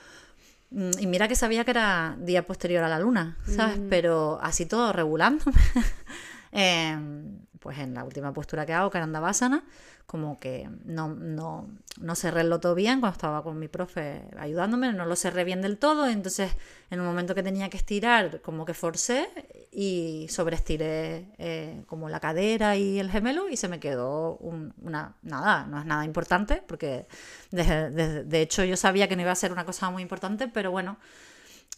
mm, 0.69 0.91
Y 0.99 1.07
mira 1.07 1.27
que 1.27 1.35
sabía 1.35 1.65
que 1.65 1.71
era 1.71 2.15
día 2.19 2.47
posterior 2.47 2.83
a 2.83 2.87
la 2.89 2.99
luna, 2.99 3.37
¿sabes? 3.47 3.79
Pero 3.89 4.39
así 4.41 4.65
todo 4.65 4.93
regulándome. 4.93 5.57
em, 6.51 7.39
pues 7.59 7.79
en 7.79 7.95
la 7.95 8.03
última 8.03 8.31
postura 8.31 8.65
que 8.65 8.73
hago, 8.73 8.89
Karandavasana, 8.91 9.63
como 10.05 10.39
que 10.39 10.69
no, 10.85 11.07
no, 11.09 11.67
no 11.99 12.15
cerré 12.15 12.41
el 12.41 12.49
loto 12.49 12.75
bien 12.75 12.99
cuando 12.99 13.15
estaba 13.15 13.43
con 13.43 13.57
mi 13.59 13.67
profe 13.67 14.21
ayudándome, 14.37 14.93
no 14.93 15.05
lo 15.05 15.15
cerré 15.15 15.43
bien 15.43 15.61
del 15.61 15.77
todo, 15.77 16.07
entonces 16.07 16.51
en 16.91 16.99
un 16.99 17.05
momento 17.07 17.33
que 17.35 17.41
tenía 17.43 17.69
que 17.69 17.77
estirar, 17.77 18.41
como 18.41 18.65
que 18.65 18.73
forcé 18.75 19.27
y 19.71 20.27
sobreestiré 20.29 21.25
eh, 21.39 21.83
como 21.87 22.07
la 22.09 22.19
cadera 22.19 22.75
y 22.77 22.99
el 22.99 23.09
gemelo 23.09 23.49
y 23.49 23.57
se 23.57 23.67
me 23.67 23.79
quedó 23.79 24.37
un- 24.37 24.73
una, 24.81 25.15
nada, 25.23 25.65
no 25.65 25.79
es 25.79 25.85
nada 25.85 26.05
importante, 26.05 26.61
porque 26.67 27.07
de, 27.51 27.63
de- 27.89 28.23
de 28.23 28.41
hecho 28.41 28.63
yo 28.63 28.77
sabía 28.77 29.07
que 29.07 29.15
no 29.15 29.23
iba 29.23 29.31
a 29.31 29.35
ser 29.35 29.51
una 29.51 29.65
cosa 29.65 29.89
muy 29.89 30.01
importante, 30.03 30.47
pero 30.47 30.71
bueno, 30.71 30.97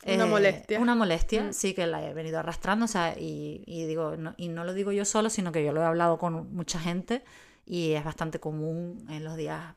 Una 0.06 0.26
eh, 0.26 0.28
molestia. 0.28 0.80
Una 0.80 0.96
molestia, 0.96 1.44
Mm. 1.46 1.54
sí, 1.54 1.74
que 1.74 1.88
la 1.88 2.06
he 2.06 2.14
venido 2.14 2.38
arrastrando, 2.40 2.86
o 2.86 2.88
sea, 2.88 3.18
y, 3.18 3.64
y 3.66 3.86
digo, 3.86 4.16
no, 4.16 4.34
y 4.38 4.48
no 4.50 4.64
lo 4.64 4.74
digo 4.74 4.92
yo 4.92 5.06
solo, 5.06 5.30
sino 5.30 5.52
que 5.52 5.64
yo 5.66 5.72
lo 5.72 5.82
he 5.82 5.86
hablado 5.86 6.18
con 6.20 6.54
mucha 6.54 6.80
gente 6.80 7.24
y 7.68 7.92
es 7.92 8.04
bastante 8.06 8.40
común 8.40 9.06
en 9.10 9.26
los 9.26 9.36
días 9.36 9.76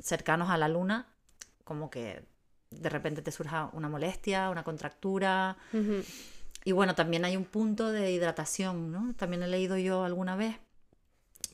cercanos 0.00 0.50
a 0.50 0.58
la 0.58 0.66
luna, 0.66 1.06
como 1.62 1.88
que 1.88 2.24
de 2.70 2.88
repente 2.88 3.22
te 3.22 3.30
surja 3.30 3.70
una 3.72 3.88
molestia, 3.88 4.50
una 4.50 4.64
contractura. 4.64 5.56
Y 6.64 6.72
bueno, 6.72 6.96
también 6.96 7.24
hay 7.24 7.36
un 7.36 7.44
punto 7.44 7.92
de 7.92 8.10
hidratación, 8.10 8.90
¿no? 8.90 9.14
También 9.14 9.44
he 9.44 9.46
leído 9.46 9.78
yo 9.78 10.02
alguna 10.02 10.34
vez 10.34 10.56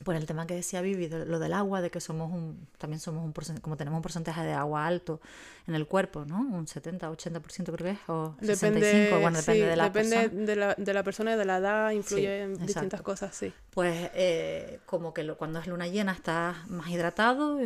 por 0.03 0.15
el 0.15 0.25
tema 0.25 0.45
que 0.45 0.53
decía 0.55 0.81
Vivi, 0.81 1.07
de 1.07 1.25
lo 1.25 1.39
del 1.39 1.53
agua, 1.53 1.81
de 1.81 1.89
que 1.89 1.99
somos 2.01 2.31
un, 2.31 2.67
también 2.77 2.99
somos 2.99 3.23
un 3.23 3.31
porcentaje, 3.33 3.61
como 3.63 3.77
tenemos 3.77 3.97
un 3.97 4.01
porcentaje 4.01 4.41
de 4.43 4.53
agua 4.53 4.85
alto 4.85 5.21
en 5.67 5.75
el 5.75 5.87
cuerpo, 5.87 6.25
¿no? 6.25 6.39
Un 6.41 6.67
70, 6.67 7.09
80% 7.09 7.71
creo 7.71 7.77
que 7.77 7.91
es, 7.91 7.99
o 8.07 8.35
65, 8.41 8.81
Depende, 8.81 9.09
bueno, 9.21 9.37
depende 9.37 9.63
sí, 9.63 9.69
de 9.69 9.75
la 9.75 9.83
depende 9.85 10.15
persona. 10.29 10.45
de 10.45 10.55
la, 10.55 10.75
de 10.75 10.93
la 10.93 11.03
persona 11.03 11.33
y 11.33 11.37
de 11.37 11.45
la 11.45 11.57
edad, 11.57 11.91
influye 11.91 12.23
Sí, 12.23 12.41
en 12.61 12.65
distintas 12.65 13.01
cosas, 13.01 13.33
sí. 13.35 13.53
Pues 13.71 14.09
eh, 14.13 14.79
como 14.85 15.13
que 15.13 15.23
lo- 15.23 15.37
cuando 15.37 15.59
es 15.59 15.67
luna 15.67 15.87
llena 15.87 16.11
estás 16.11 16.67
más 16.69 16.89
hidratado 16.89 17.59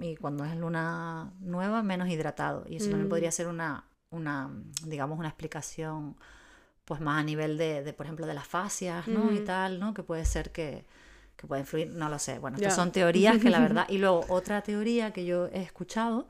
y 0.00 0.16
cuando 0.16 0.44
es 0.44 0.56
luna 0.56 1.32
nueva 1.40 1.82
menos 1.82 2.08
hidratado. 2.08 2.64
Y 2.68 2.76
eso 2.76 2.86
también 2.90 3.06
Mm. 3.06 3.10
podría 3.10 3.30
ser 3.30 3.46
una, 3.48 3.84
una, 4.10 4.50
digamos, 4.84 5.18
una 5.18 5.28
explicación 5.28 6.16
pues 6.84 7.00
más 7.00 7.20
a 7.20 7.22
nivel 7.22 7.56
de, 7.56 7.84
de, 7.84 7.92
por 7.92 8.06
ejemplo, 8.06 8.26
de 8.26 8.34
las 8.34 8.48
fascias, 8.48 9.06
¿no? 9.06 9.32
Y 9.32 9.40
tal, 9.44 9.78
¿no? 9.78 9.94
Que 9.94 10.02
puede 10.02 10.24
ser 10.24 10.50
que, 10.50 10.84
que 11.40 11.46
puede 11.46 11.62
influir, 11.62 11.88
no 11.88 12.08
lo 12.10 12.18
sé. 12.18 12.38
Bueno, 12.38 12.58
estas 12.58 12.74
son 12.74 12.92
teorías 12.92 13.38
que 13.38 13.48
la 13.48 13.60
verdad... 13.66 13.86
Y 13.88 13.96
luego 13.98 14.26
otra 14.28 14.60
teoría 14.62 15.12
que 15.12 15.24
yo 15.24 15.46
he 15.46 15.62
escuchado 15.62 16.28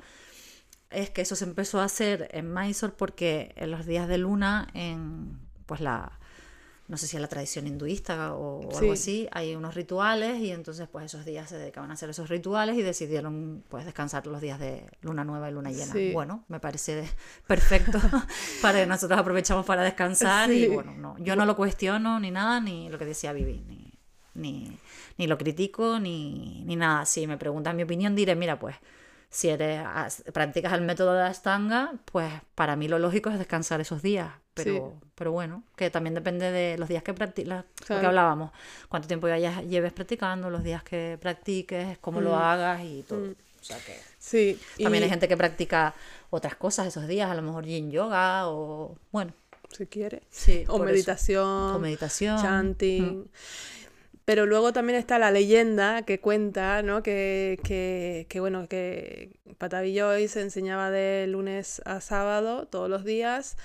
es 0.90 1.10
que 1.10 1.22
eso 1.22 1.34
se 1.34 1.44
empezó 1.44 1.80
a 1.80 1.84
hacer 1.84 2.28
en 2.32 2.52
Mysore 2.54 2.92
porque 2.96 3.52
en 3.56 3.70
los 3.72 3.86
días 3.86 4.06
de 4.08 4.18
luna, 4.18 4.68
en 4.74 5.38
pues 5.66 5.80
la, 5.80 6.18
no 6.88 6.96
sé 6.96 7.06
si 7.06 7.16
es 7.16 7.22
la 7.22 7.28
tradición 7.28 7.66
hinduista 7.66 8.34
o, 8.34 8.66
o 8.66 8.70
Sí. 8.72 8.78
algo 8.78 8.92
así, 8.92 9.28
hay 9.32 9.54
unos 9.54 9.74
rituales 9.74 10.40
y 10.40 10.50
entonces 10.50 10.88
pues 10.90 11.04
esos 11.06 11.24
días 11.24 11.48
se 11.48 11.58
dedicaban 11.58 11.90
a 11.90 11.94
hacer 11.94 12.10
esos 12.10 12.28
rituales 12.28 12.76
y 12.76 12.82
decidieron 12.82 13.64
pues 13.68 13.84
descansar 13.84 14.26
los 14.28 14.40
días 14.40 14.58
de 14.60 14.86
luna 15.00 15.24
nueva 15.24 15.48
y 15.48 15.52
luna 15.54 15.70
llena. 15.70 15.92
Sí. 15.92 16.10
Bueno, 16.12 16.44
me 16.48 16.58
parece 16.60 17.08
perfecto 17.46 17.98
para 18.62 18.78
que 18.80 18.86
nosotros 18.86 19.18
aprovechamos 19.18 19.64
para 19.66 19.82
descansar 19.82 20.50
y 20.52 20.66
bueno, 20.68 20.94
no, 20.96 21.16
yo 21.18 21.34
no 21.36 21.46
lo 21.46 21.56
cuestiono 21.56 22.18
ni 22.20 22.30
nada, 22.30 22.60
ni 22.60 22.88
lo 22.88 22.98
que 22.98 23.04
decía 23.06 23.32
Vivi, 23.32 23.62
ni, 23.68 23.89
ni, 24.34 24.76
ni 25.18 25.26
lo 25.26 25.36
critico, 25.38 25.98
ni, 25.98 26.62
ni 26.64 26.76
nada. 26.76 27.04
Si 27.06 27.26
me 27.26 27.36
preguntan 27.36 27.76
mi 27.76 27.82
opinión, 27.82 28.14
diré, 28.14 28.34
mira, 28.34 28.58
pues 28.58 28.76
si 29.28 29.48
eres 29.48 29.84
as- 29.86 30.24
practicas 30.32 30.72
el 30.72 30.80
método 30.82 31.14
de 31.14 31.22
Astanga, 31.22 31.92
pues 32.04 32.32
para 32.54 32.74
mí 32.76 32.88
lo 32.88 32.98
lógico 32.98 33.30
es 33.30 33.38
descansar 33.38 33.80
esos 33.80 34.02
días. 34.02 34.30
Pero, 34.54 34.94
pero 35.14 35.30
bueno, 35.32 35.62
que 35.76 35.88
también 35.90 36.12
depende 36.14 36.50
de 36.50 36.76
los 36.76 36.88
días 36.88 37.02
que 37.02 37.14
practicas, 37.14 37.64
lo 37.64 37.64
que 37.80 37.84
Claro. 37.86 38.08
hablábamos, 38.08 38.50
cuánto 38.88 39.06
tiempo 39.08 39.26
ya 39.28 39.62
lleves 39.62 39.92
practicando, 39.92 40.50
los 40.50 40.62
días 40.64 40.82
que 40.82 41.16
practiques, 41.20 41.96
cómo 41.98 42.20
lo 42.20 42.32
Mm. 42.32 42.38
hagas 42.42 42.82
y 42.84 43.02
todo. 43.08 43.20
Mm. 43.20 43.30
O 43.60 43.64
sea 43.64 43.78
que 43.78 43.96
Sí. 44.18 44.58
también 44.82 45.02
y- 45.02 45.04
hay 45.04 45.10
gente 45.10 45.28
que 45.28 45.36
practica 45.36 45.94
otras 46.30 46.56
cosas 46.56 46.86
esos 46.88 47.06
días, 47.06 47.30
a 47.30 47.34
lo 47.34 47.42
mejor 47.42 47.64
yin 47.64 47.90
yoga 47.90 48.48
o 48.48 48.96
bueno, 49.12 49.32
Si 49.70 49.86
quiere. 49.86 50.22
sí, 50.30 50.64
O 50.68 50.74
eso. 50.76 50.84
meditación. 50.84 51.46
o 51.46 51.78
meditación. 51.78 52.76
Mm. 52.80 53.24
Pero 54.30 54.46
luego 54.46 54.72
también 54.72 54.96
está 54.96 55.18
la 55.18 55.32
leyenda 55.32 56.02
que 56.02 56.20
cuenta, 56.20 56.82
¿no? 56.84 57.02
Que, 57.02 57.58
que, 57.64 58.26
que, 58.28 58.38
bueno, 58.38 58.68
que 58.68 59.32
Patavi 59.58 59.98
Joyce 59.98 60.40
enseñaba 60.40 60.92
de 60.92 61.26
lunes 61.26 61.82
a 61.84 62.00
sábado 62.00 62.68
todos 62.68 62.88
los 62.88 63.02
días, 63.04 63.56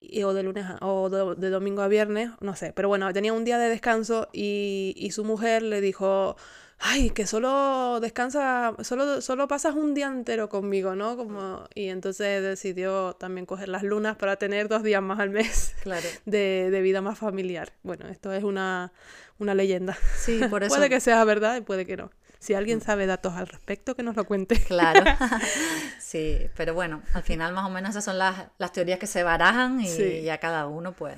y- 0.00 0.22
o 0.24 0.32
de 0.34 0.44
lunes 0.44 0.64
a- 0.66 0.78
o 0.80 1.10
de, 1.10 1.34
de 1.38 1.50
domingo 1.50 1.82
a 1.82 1.88
viernes, 1.88 2.30
no 2.40 2.56
sé. 2.56 2.72
Pero 2.72 2.88
bueno, 2.88 3.12
tenía 3.12 3.34
un 3.34 3.44
día 3.44 3.58
de 3.58 3.68
descanso 3.68 4.28
y, 4.32 4.94
y 4.96 5.10
su 5.10 5.24
mujer 5.24 5.62
le 5.62 5.82
dijo, 5.82 6.36
ay, 6.84 7.10
que 7.10 7.26
solo 7.26 8.00
descansa, 8.00 8.74
solo, 8.82 9.20
solo 9.20 9.46
pasas 9.48 9.74
un 9.74 9.94
día 9.94 10.06
entero 10.08 10.48
conmigo, 10.48 10.94
¿no? 10.96 11.16
Como, 11.16 11.68
y 11.74 11.88
entonces 11.88 12.42
decidió 12.42 13.14
también 13.14 13.46
coger 13.46 13.68
las 13.68 13.82
lunas 13.84 14.16
para 14.16 14.36
tener 14.36 14.68
dos 14.68 14.82
días 14.82 15.00
más 15.02 15.20
al 15.20 15.30
mes 15.30 15.74
Claro. 15.82 16.06
de, 16.26 16.68
de 16.70 16.80
vida 16.80 17.00
más 17.00 17.18
familiar. 17.18 17.72
Bueno, 17.82 18.08
esto 18.08 18.32
es 18.32 18.42
una, 18.44 18.92
una 19.38 19.54
leyenda. 19.54 19.96
Sí, 20.16 20.40
por 20.50 20.62
eso. 20.64 20.74
Mm. 20.74 20.78
Puede 20.78 20.90
que 20.90 21.00
sea 21.00 21.22
verdad 21.24 21.56
y 21.56 21.60
puede 21.60 21.86
que 21.86 21.96
no. 21.96 22.10
Si 22.40 22.54
alguien 22.54 22.80
sabe 22.80 23.06
datos 23.06 23.34
al 23.34 23.46
respecto, 23.46 23.94
que 23.94 24.02
nos 24.02 24.16
lo 24.16 24.24
cuente. 24.24 24.58
Claro, 24.64 25.04
sí, 26.00 26.48
pero 26.56 26.74
bueno, 26.74 27.02
al 27.14 27.22
final 27.22 27.52
más 27.52 27.64
o 27.66 27.70
menos 27.70 27.90
esas 27.90 28.04
son 28.04 28.18
las, 28.18 28.46
las 28.58 28.72
teorías 28.72 28.98
que 28.98 29.06
se 29.06 29.22
barajan 29.22 29.80
y 29.80 29.86
Sí. 29.86 30.22
ya 30.22 30.38
cada 30.38 30.66
uno 30.66 30.92
pues 30.92 31.16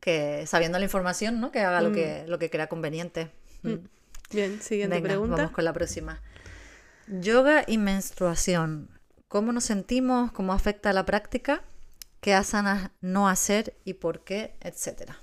que 0.00 0.44
sabiendo 0.46 0.78
la 0.78 0.84
información, 0.84 1.40
¿no? 1.40 1.52
Que 1.52 1.60
haga 1.60 1.80
lo 1.82 1.90
Mm. 1.90 1.94
que 1.94 2.24
lo 2.26 2.38
que 2.40 2.50
crea 2.50 2.68
conveniente. 2.68 3.30
Mm. 3.62 3.74
Bien, 4.32 4.60
siguiente 4.62 4.96
Venga, 4.96 5.08
pregunta. 5.08 5.36
vamos 5.36 5.52
con 5.52 5.64
la 5.64 5.72
próxima. 5.72 6.20
Yoga 7.08 7.64
y 7.66 7.78
menstruación. 7.78 8.88
¿Cómo 9.28 9.52
nos 9.52 9.64
sentimos? 9.64 10.32
¿Cómo 10.32 10.52
afecta 10.52 10.92
la 10.92 11.04
práctica? 11.06 11.62
¿Qué 12.20 12.34
asanas 12.34 12.90
no 13.00 13.28
hacer 13.28 13.74
y 13.84 13.94
por 13.94 14.24
qué? 14.24 14.54
Etcétera. 14.60 15.18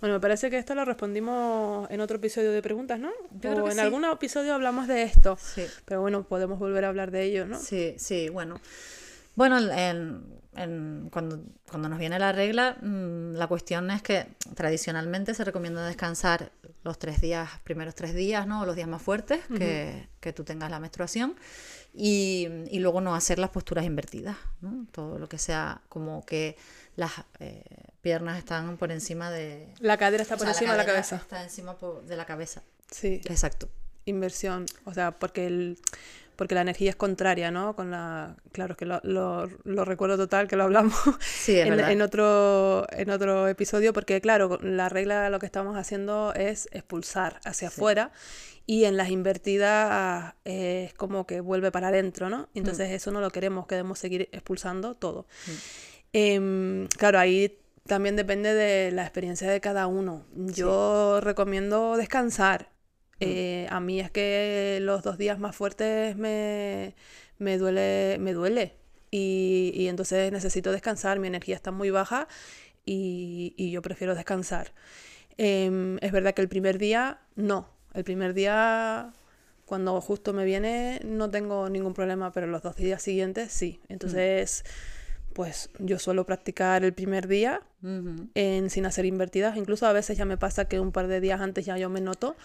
Bueno, 0.00 0.16
me 0.16 0.20
parece 0.20 0.50
que 0.50 0.58
esto 0.58 0.74
lo 0.74 0.84
respondimos 0.84 1.88
en 1.90 2.00
otro 2.00 2.16
episodio 2.16 2.50
de 2.50 2.60
preguntas, 2.60 2.98
¿no? 2.98 3.10
Yo 3.40 3.50
o 3.50 3.52
creo 3.52 3.64
que 3.64 3.70
en 3.70 3.76
sí. 3.76 3.80
algún 3.80 4.04
episodio 4.04 4.52
hablamos 4.54 4.88
de 4.88 5.02
esto. 5.04 5.38
Sí. 5.40 5.64
Pero 5.84 6.00
bueno, 6.00 6.24
podemos 6.24 6.58
volver 6.58 6.84
a 6.84 6.88
hablar 6.88 7.12
de 7.12 7.22
ello, 7.22 7.46
¿no? 7.46 7.58
Sí, 7.58 7.94
sí, 7.98 8.28
bueno. 8.28 8.60
Bueno, 9.36 9.58
en- 9.58 10.41
en- 10.56 11.08
cuando, 11.12 11.42
cuando 11.70 11.88
nos 11.88 11.98
viene 11.98 12.18
la 12.18 12.32
regla, 12.32 12.76
mm, 12.80 13.34
la 13.34 13.46
cuestión 13.46 13.90
es 13.90 14.02
que 14.02 14.26
tradicionalmente 14.54 15.34
se 15.34 15.44
recomienda 15.44 15.86
descansar 15.86 16.52
los 16.84 16.98
tres 16.98 17.20
días, 17.20 17.48
primeros 17.64 17.94
tres 17.94 18.14
días, 18.14 18.46
¿no? 18.46 18.62
O 18.62 18.66
los 18.66 18.74
días 18.76 18.88
más 18.88 19.00
fuertes 19.02 19.40
que, 19.56 20.08
que 20.20 20.32
tú 20.32 20.44
tengas 20.44 20.70
la 20.70 20.80
menstruación. 20.80 21.36
Y, 21.94 22.48
y 22.70 22.78
luego 22.80 23.00
no 23.02 23.14
hacer 23.14 23.38
las 23.38 23.50
posturas 23.50 23.84
invertidas, 23.84 24.36
¿no? 24.62 24.86
Todo 24.92 25.18
lo 25.18 25.28
que 25.28 25.36
sea 25.38 25.82
como 25.90 26.24
que 26.24 26.56
las 26.96 27.12
eh, 27.38 27.64
piernas 28.00 28.38
están 28.38 28.78
por 28.78 28.90
encima 28.90 29.30
de... 29.30 29.68
La 29.78 29.98
cadera 29.98 30.22
está 30.22 30.34
o 30.36 30.38
por 30.38 30.46
sea, 30.46 30.54
encima 30.54 30.72
de 30.72 30.78
la 30.78 30.86
cabeza. 30.86 31.16
Está 31.16 31.42
encima 31.42 31.76
de 32.06 32.16
la 32.16 32.24
cabeza. 32.24 32.62
Sí, 32.90 33.20
Exacto. 33.26 33.68
inversión. 34.06 34.64
O 34.84 34.94
sea, 34.94 35.12
porque 35.18 35.46
el, 35.46 35.78
porque 36.36 36.54
la 36.54 36.62
energía 36.62 36.90
es 36.90 36.96
contraria, 36.96 37.50
¿no? 37.50 37.74
Con 37.76 37.90
la. 37.90 38.36
Claro, 38.52 38.72
es 38.72 38.78
que 38.78 38.86
lo, 38.86 39.00
lo, 39.04 39.48
lo 39.64 39.84
recuerdo 39.84 40.16
total, 40.16 40.48
que 40.48 40.56
lo 40.56 40.64
hablamos 40.64 40.94
Sí, 41.20 41.58
en, 41.58 42.02
otro, 42.02 42.86
en 42.90 43.10
otro 43.10 43.48
episodio, 43.48 43.92
porque 43.92 44.20
claro, 44.20 44.58
la 44.62 44.88
regla 44.88 45.30
lo 45.30 45.38
que 45.38 45.46
estamos 45.46 45.76
haciendo 45.76 46.32
es 46.34 46.68
expulsar 46.72 47.40
hacia 47.44 47.70
Sí. 47.70 47.76
afuera 47.76 48.12
y 48.66 48.84
en 48.84 48.96
las 48.96 49.10
invertidas 49.10 50.34
eh, 50.44 50.86
es 50.88 50.94
como 50.94 51.26
que 51.26 51.40
vuelve 51.40 51.70
para 51.72 51.88
adentro, 51.88 52.28
¿no? 52.30 52.48
Mm. 52.54 52.58
Entonces 52.58 52.90
eso 52.90 53.10
no 53.10 53.20
lo 53.20 53.30
queremos, 53.30 53.66
queremos 53.66 53.98
seguir 53.98 54.28
expulsando 54.32 54.94
todo. 54.94 55.26
Em, 56.12 56.86
claro, 56.98 57.18
ahí 57.18 57.58
también 57.86 58.16
depende 58.16 58.54
de 58.54 58.92
la 58.92 59.02
experiencia 59.02 59.50
de 59.50 59.60
cada 59.60 59.86
uno. 59.86 60.24
Yo 60.34 61.20
recomiendo 61.20 61.96
descansar. 61.96 62.70
Mm. 63.26 63.30
Eh, 63.30 63.66
a 63.70 63.80
mí 63.80 64.00
es 64.00 64.10
que 64.10 64.78
los 64.82 65.02
dos 65.02 65.18
días 65.18 65.38
más 65.38 65.54
fuertes 65.56 66.16
me, 66.16 66.94
me 67.38 67.58
duele, 67.58 68.18
me 68.20 68.32
duele. 68.32 68.74
Y, 69.10 69.72
y 69.74 69.88
entonces 69.88 70.32
necesito 70.32 70.72
descansar, 70.72 71.18
mi 71.18 71.28
energía 71.28 71.54
está 71.54 71.70
muy 71.70 71.90
baja 71.90 72.28
y, 72.86 73.54
y 73.56 73.70
yo 73.70 73.82
prefiero 73.82 74.14
descansar. 74.14 74.72
Em, 75.38 75.98
es 76.00 76.12
verdad 76.12 76.34
que 76.34 76.42
el 76.42 76.48
primer 76.48 76.78
día 76.78 77.18
no. 77.36 77.68
El 77.94 78.04
primer 78.04 78.34
día, 78.34 79.12
cuando 79.66 80.00
justo 80.00 80.32
me 80.32 80.44
viene, 80.44 81.00
no 81.04 81.30
tengo 81.30 81.68
ningún 81.68 81.94
problema, 81.94 82.32
pero 82.32 82.46
los 82.46 82.62
dos 82.62 82.76
días 82.76 83.02
siguientes 83.02 83.52
sí. 83.52 83.80
Entonces, 83.88 84.64
pues 85.34 85.70
yo 85.78 85.98
suelo 85.98 86.24
practicar 86.24 86.84
el 86.84 86.92
primer 86.92 87.28
día 87.28 87.62
en, 88.34 88.70
sin 88.70 88.86
hacer 88.86 89.04
invertidas. 89.04 89.56
Incluso 89.56 89.86
a 89.86 89.92
veces 89.92 90.16
ya 90.16 90.24
me 90.24 90.36
pasa 90.36 90.66
que 90.66 90.80
un 90.80 90.92
par 90.92 91.06
de 91.06 91.20
días 91.20 91.40
antes 91.40 91.66
ya 91.66 91.76
yo 91.76 91.90
me 91.90 92.00
noto 92.00 92.36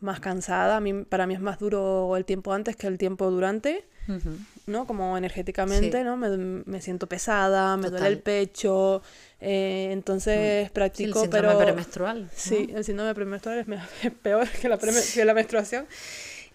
más 0.00 0.20
cansada. 0.20 0.76
A 0.76 0.80
mí, 0.80 1.04
para 1.04 1.26
mí 1.26 1.34
es 1.34 1.40
más 1.40 1.58
duro 1.58 2.16
el 2.16 2.24
tiempo 2.24 2.52
antes 2.52 2.76
que 2.76 2.86
el 2.86 2.98
tiempo 2.98 3.30
durante, 3.30 3.84
Ujú. 4.08 4.30
¿no? 4.66 4.86
Como 4.86 5.16
energéticamente, 5.18 5.98
Sí. 5.98 6.04
¿no? 6.04 6.16
Me, 6.16 6.28
me 6.36 6.80
siento 6.80 7.06
pesada, 7.08 7.76
me 7.76 7.90
duele 7.90 8.06
el 8.08 8.18
Total. 8.18 8.22
pecho. 8.22 9.02
eh, 9.40 9.88
entonces 9.92 10.36
Sí, 10.36 10.64
el 10.66 10.70
practico, 10.72 11.20
síndrome 11.22 11.48
pero... 11.54 11.58
premenstrual. 11.64 12.22
¿no? 12.24 12.28
Sí, 12.34 12.70
el 12.74 12.84
síndrome 12.84 13.14
premenstrual 13.14 13.58
es, 13.58 13.66
es 14.04 14.12
peor 14.12 14.48
que 14.48 14.68
la, 14.68 14.78
que 14.78 15.24
la 15.24 15.34
menstruación. 15.34 15.86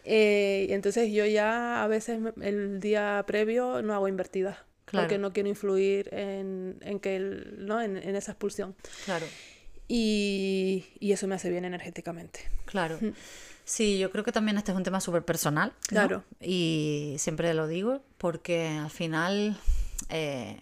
Eh, 0.05 0.67
entonces 0.71 1.11
yo 1.11 1.25
ya 1.25 1.83
a 1.83 1.87
veces 1.87 2.19
el 2.41 2.79
día 2.79 3.23
previo 3.27 3.81
no 3.81 3.93
hago 3.93 4.07
invertidas. 4.07 4.57
Porque 4.85 5.07
Claro. 5.07 5.21
no 5.21 5.33
quiero 5.33 5.49
influir 5.49 6.09
en, 6.13 6.77
en 6.81 6.99
que 6.99 7.15
el, 7.15 7.65
¿no? 7.65 7.81
en, 7.81 7.97
en 7.97 8.15
esa 8.15 8.33
expulsión. 8.33 8.75
Claro. 9.05 9.25
Y, 9.87 10.85
y 10.99 11.11
eso 11.11 11.27
me 11.27 11.35
hace 11.35 11.49
bien 11.49 11.65
energéticamente. 11.65 12.39
Claro. 12.65 12.97
Sí, 13.65 13.97
yo 13.99 14.11
creo 14.11 14.23
que 14.23 14.31
también 14.31 14.57
este 14.57 14.71
es 14.71 14.77
un 14.77 14.83
tema 14.83 14.99
súper 15.01 15.23
personal. 15.23 15.69
¿no? 15.69 15.87
Claro. 15.87 16.23
Y 16.41 17.15
siempre 17.19 17.53
lo 17.53 17.67
digo 17.67 18.01
porque 18.17 18.67
al 18.69 18.89
final, 18.89 19.57
eh, 20.09 20.57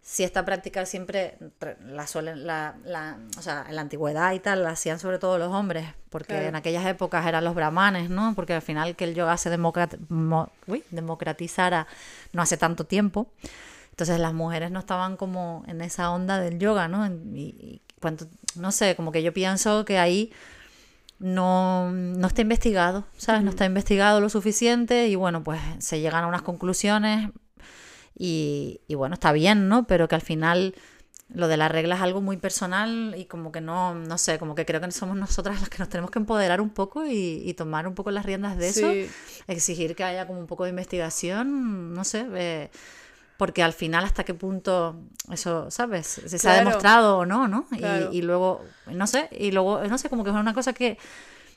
si 0.00 0.24
esta 0.24 0.44
práctica 0.44 0.86
siempre 0.86 1.36
re- 1.60 1.76
la 1.86 2.06
suelen, 2.06 2.46
la, 2.46 2.76
la- 2.84 3.18
o 3.36 3.42
sea, 3.42 3.66
en 3.68 3.76
la 3.76 3.82
antigüedad 3.82 4.32
y 4.32 4.40
tal, 4.40 4.62
la 4.62 4.70
hacían 4.70 4.98
sobre 4.98 5.18
todo 5.18 5.36
los 5.38 5.52
hombres, 5.52 5.86
porque 6.08 6.28
Claro. 6.34 6.46
en 6.48 6.56
aquellas 6.56 6.86
épocas 6.86 7.26
eran 7.26 7.44
los 7.44 7.54
brahmanes, 7.54 8.08
¿no? 8.08 8.32
Porque 8.34 8.54
al 8.54 8.62
final 8.62 8.96
que 8.96 9.04
el 9.04 9.14
yoga 9.14 9.36
se 9.36 9.50
democrat- 9.50 9.98
mo- 10.08 10.50
uy, 10.66 10.82
democratizara 10.90 11.86
no 12.32 12.40
hace 12.40 12.56
tanto 12.56 12.84
tiempo. 12.84 13.30
Entonces 13.90 14.18
las 14.20 14.32
mujeres 14.32 14.70
no 14.70 14.78
estaban 14.78 15.16
como 15.16 15.64
en 15.66 15.80
esa 15.82 16.10
onda 16.12 16.38
del 16.38 16.58
yoga, 16.58 16.88
¿no? 16.88 17.04
En- 17.04 17.36
Y, 17.36 17.48
y 17.48 17.82
no 18.56 18.72
sé, 18.72 18.96
como 18.96 19.12
que 19.12 19.22
yo 19.22 19.32
pienso 19.32 19.84
que 19.84 19.98
ahí 19.98 20.32
no, 21.18 21.90
no 21.92 22.26
está 22.26 22.42
investigado, 22.42 23.04
¿sabes? 23.16 23.42
No 23.42 23.50
está 23.50 23.64
investigado 23.64 24.20
lo 24.20 24.28
suficiente 24.28 25.08
y 25.08 25.16
bueno, 25.16 25.42
pues 25.42 25.60
se 25.78 26.00
llegan 26.00 26.24
a 26.24 26.26
unas 26.26 26.42
conclusiones 26.42 27.30
y, 28.16 28.80
y 28.88 28.94
bueno, 28.94 29.14
está 29.14 29.32
bien, 29.32 29.68
¿no? 29.68 29.86
Pero 29.86 30.08
que 30.08 30.14
al 30.14 30.22
final 30.22 30.74
lo 31.28 31.46
de 31.48 31.56
la 31.56 31.68
regla 31.68 31.96
es 31.96 32.00
algo 32.00 32.20
muy 32.20 32.38
personal 32.38 33.14
y 33.16 33.26
como 33.26 33.52
que 33.52 33.60
no, 33.60 33.94
no 33.94 34.16
sé, 34.16 34.38
como 34.38 34.54
que 34.54 34.64
creo 34.64 34.80
que 34.80 34.90
somos 34.90 35.16
nosotras 35.16 35.60
las 35.60 35.68
que 35.68 35.78
nos 35.78 35.88
tenemos 35.88 36.10
que 36.10 36.18
empoderar 36.18 36.60
un 36.60 36.70
poco 36.70 37.04
y, 37.06 37.42
y 37.44 37.54
tomar 37.54 37.86
un 37.86 37.94
poco 37.94 38.10
las 38.10 38.24
riendas 38.24 38.56
de 38.56 38.68
eso, 38.68 38.90
exigir 39.46 39.94
que 39.94 40.04
haya 40.04 40.26
como 40.26 40.40
un 40.40 40.46
poco 40.46 40.64
de 40.64 40.70
investigación, 40.70 41.92
no 41.92 42.04
sé, 42.04 42.26
eh, 42.34 42.70
porque 43.38 43.62
al 43.62 43.72
final 43.72 44.04
hasta 44.04 44.24
qué 44.24 44.34
punto 44.34 44.96
eso, 45.32 45.70
¿sabes? 45.70 46.20
Si 46.26 46.38
se 46.38 46.50
ha 46.50 46.54
demostrado 46.54 47.18
o 47.18 47.24
no, 47.24 47.48
¿no? 47.48 47.66
Y- 47.72 47.78
Claro. 47.78 48.10
Y, 48.12 48.20
luego, 48.20 48.62
no 48.88 49.06
sé, 49.06 49.28
y 49.30 49.50
luego, 49.52 49.82
no 49.84 49.96
sé, 49.96 50.10
como 50.10 50.24
que 50.24 50.30
es 50.30 50.36
una 50.36 50.52
cosa 50.52 50.74
que 50.74 50.98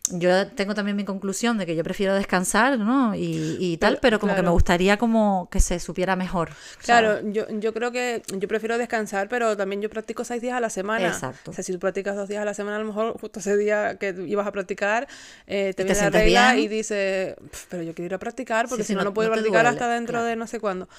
yo 0.09 0.47
tengo 0.47 0.73
también 0.73 0.97
mi 0.97 1.05
conclusión 1.05 1.59
de 1.59 1.65
que 1.67 1.75
yo 1.75 1.83
prefiero 1.83 2.15
descansar, 2.15 2.79
¿no? 2.79 3.13
Y, 3.13 3.57
y 3.59 3.77
tal, 3.77 3.93
Pero- 3.93 4.01
pero 4.01 4.19
como 4.19 4.35
que 4.35 4.41
me 4.41 4.49
gustaría 4.49 4.97
como 4.97 5.47
que 5.51 5.59
se 5.59 5.79
supiera 5.79 6.15
mejor. 6.15 6.49
Claro, 6.83 7.19
yo, 7.31 7.45
yo 7.59 7.71
creo 7.71 7.91
que 7.91 8.23
yo 8.35 8.47
prefiero 8.47 8.79
descansar, 8.79 9.29
pero 9.29 9.55
también 9.55 9.79
yo 9.79 9.89
practico 9.91 10.23
seis 10.25 10.41
días 10.41 10.55
a 10.55 10.59
la 10.59 10.71
semana. 10.71 11.07
Exacto. 11.07 11.51
O 11.51 11.53
sea, 11.53 11.63
si 11.63 11.71
tú 11.71 11.77
practicas 11.79 12.15
dos 12.15 12.27
días 12.27 12.41
a 12.41 12.45
la 12.45 12.55
semana, 12.55 12.77
a 12.77 12.79
lo 12.79 12.85
mejor 12.85 13.13
justo 13.21 13.39
ese 13.39 13.55
día 13.57 13.97
que 13.99 14.09
ibas 14.27 14.47
a 14.47 14.51
practicar, 14.51 15.07
eh, 15.45 15.73
te 15.75 15.83
viene 15.83 15.99
la 16.01 16.09
regla 16.09 16.53
bien. 16.53 16.65
y 16.65 16.67
dices, 16.67 17.35
"Pf, 17.39 17.67
pero 17.69 17.83
yo 17.83 17.93
quiero 17.93 18.07
ir 18.07 18.13
a 18.15 18.19
practicar 18.19 18.67
porque 18.67 18.83
Sí, 18.83 18.89
si 18.93 18.95
no, 18.95 19.03
no- 19.03 19.13
puedo 19.13 19.29
no 19.29 19.33
practicar 19.35 19.63
duele, 19.65 19.69
hasta 19.77 19.87
dentro 19.93 20.13
claro. 20.13 20.25
de 20.25 20.35
no 20.35 20.47
sé 20.47 20.59
cuándo. 20.59 20.89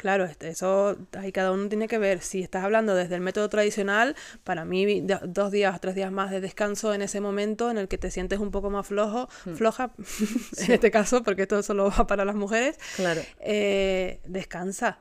Claro, 0.00 0.24
este, 0.24 0.48
eso 0.48 0.96
ahí 1.18 1.30
cada 1.30 1.52
uno 1.52 1.68
tiene 1.68 1.86
que 1.86 1.98
ver. 1.98 2.22
Si 2.22 2.40
estás 2.42 2.64
hablando 2.64 2.94
desde 2.94 3.16
el 3.16 3.20
método 3.20 3.50
tradicional, 3.50 4.16
para 4.44 4.64
mí 4.64 5.04
dos 5.24 5.50
días, 5.52 5.78
tres 5.80 5.94
días 5.94 6.10
más 6.10 6.30
de 6.30 6.40
descanso 6.40 6.94
en 6.94 7.02
ese 7.02 7.20
momento 7.20 7.70
en 7.70 7.76
el 7.76 7.86
que 7.86 7.98
te 7.98 8.10
sientes 8.10 8.38
un 8.38 8.50
poco 8.50 8.70
más 8.70 8.86
flojo, 8.86 9.28
Hmm. 9.44 9.54
floja, 9.56 9.90
en 10.58 10.72
este 10.72 10.90
caso, 10.90 11.22
porque 11.22 11.42
esto 11.42 11.62
solo 11.62 11.90
va 11.90 12.06
para 12.06 12.24
las 12.24 12.34
mujeres, 12.34 12.78
Claro. 12.96 13.20
eh, 13.40 14.20
descansa. 14.26 14.98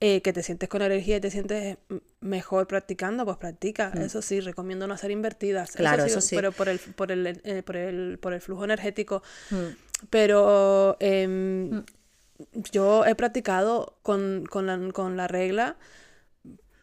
Eh, 0.00 0.22
que 0.22 0.32
te 0.32 0.44
sientes 0.44 0.68
con 0.68 0.80
energía 0.80 1.16
y 1.16 1.20
te 1.20 1.28
sientes 1.28 1.76
mejor 2.20 2.68
practicando, 2.68 3.24
pues 3.24 3.36
practica. 3.36 3.92
Eso 4.00 4.22
sí, 4.22 4.38
recomiendo 4.38 4.86
no 4.86 4.94
hacer 4.94 5.10
invertidas. 5.10 5.70
Mm. 5.74 5.76
Claro, 5.76 6.04
eso 6.04 6.20
sí. 6.20 6.36
Pero 6.36 6.52
por 6.52 6.68
el, 6.68 6.78
por 6.78 7.10
el, 7.10 7.40
eh, 7.42 7.64
por 7.64 7.76
el, 7.76 8.16
por 8.20 8.32
el 8.32 8.40
flujo 8.40 8.62
energético. 8.64 9.24
Mm. 9.50 9.56
Pero 10.08 10.96
em, 11.00 11.82
yo 12.72 13.04
he 13.04 13.14
practicado 13.14 13.98
con, 14.02 14.44
con 14.48 14.66
la, 14.66 14.92
con 14.92 15.16
la 15.16 15.28
regla 15.28 15.76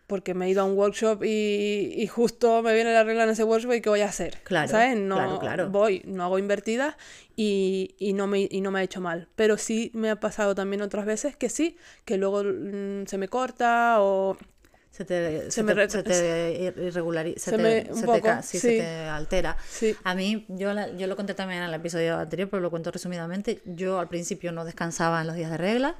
porque 0.07 0.33
me 0.33 0.45
he 0.45 0.49
ido 0.49 0.61
a 0.61 0.65
un 0.65 0.77
workshop 0.77 1.23
y, 1.23 1.93
y 1.97 2.07
justo 2.07 2.61
me 2.61 2.73
viene 2.73 2.93
la 2.93 3.03
regla 3.03 3.23
en 3.23 3.31
ese 3.31 3.43
workshop 3.43 3.73
y 3.73 3.81
¿qué 3.81 3.89
voy 3.89 4.01
a 4.01 4.05
hacer? 4.05 4.37
Claro, 4.43 4.69
¿Sabes? 4.69 4.97
No 4.97 5.15
claro, 5.15 5.39
claro. 5.39 5.69
voy, 5.69 6.03
no 6.05 6.23
hago 6.23 6.37
invertidas 6.37 6.95
y, 7.35 7.95
y 7.97 8.13
no 8.13 8.27
me, 8.27 8.47
y 8.49 8.61
no 8.61 8.71
me 8.71 8.79
ha 8.79 8.83
hecho 8.83 9.01
mal. 9.01 9.27
Pero 9.35 9.57
sí 9.57 9.91
me 9.93 10.09
ha 10.09 10.19
pasado 10.19 10.53
también 10.53 10.81
otras 10.81 11.05
veces 11.05 11.35
que 11.35 11.49
sí, 11.49 11.77
que 12.05 12.17
luego 12.17 12.43
mm, 12.43 13.07
se 13.07 13.17
me 13.17 13.27
corta 13.27 13.97
o... 13.99 14.37
Se 14.95 15.03
te, 15.03 15.51
se 15.51 15.61
me 15.61 15.89
se 15.89 16.03
te 16.03 16.73
irregulariza, 16.87 17.51
se, 17.51 17.51
se 17.51 17.57
te, 17.57 17.93
se 17.93 17.99
te 18.01 18.05
poco, 18.05 18.21
ca- 18.21 18.41
sí, 18.41 18.59
se 18.59 18.69
sí. 18.69 18.77
te 18.77 18.87
altera. 19.09 19.57
Sí. 19.69 19.93
A 20.05 20.15
mí, 20.15 20.45
yo, 20.47 20.73
la- 20.73 20.89
yo 20.95 21.07
lo 21.07 21.17
conté 21.17 21.33
también 21.33 21.63
en 21.63 21.67
el 21.67 21.73
episodio 21.73 22.17
anterior, 22.17 22.47
pero 22.49 22.61
lo 22.61 22.69
cuento 22.69 22.91
resumidamente. 22.91 23.61
Yo 23.65 23.99
al 23.99 24.07
principio 24.07 24.53
no 24.53 24.63
descansaba 24.63 25.19
en 25.19 25.27
los 25.27 25.35
días 25.35 25.51
de 25.51 25.57
regla 25.57 25.95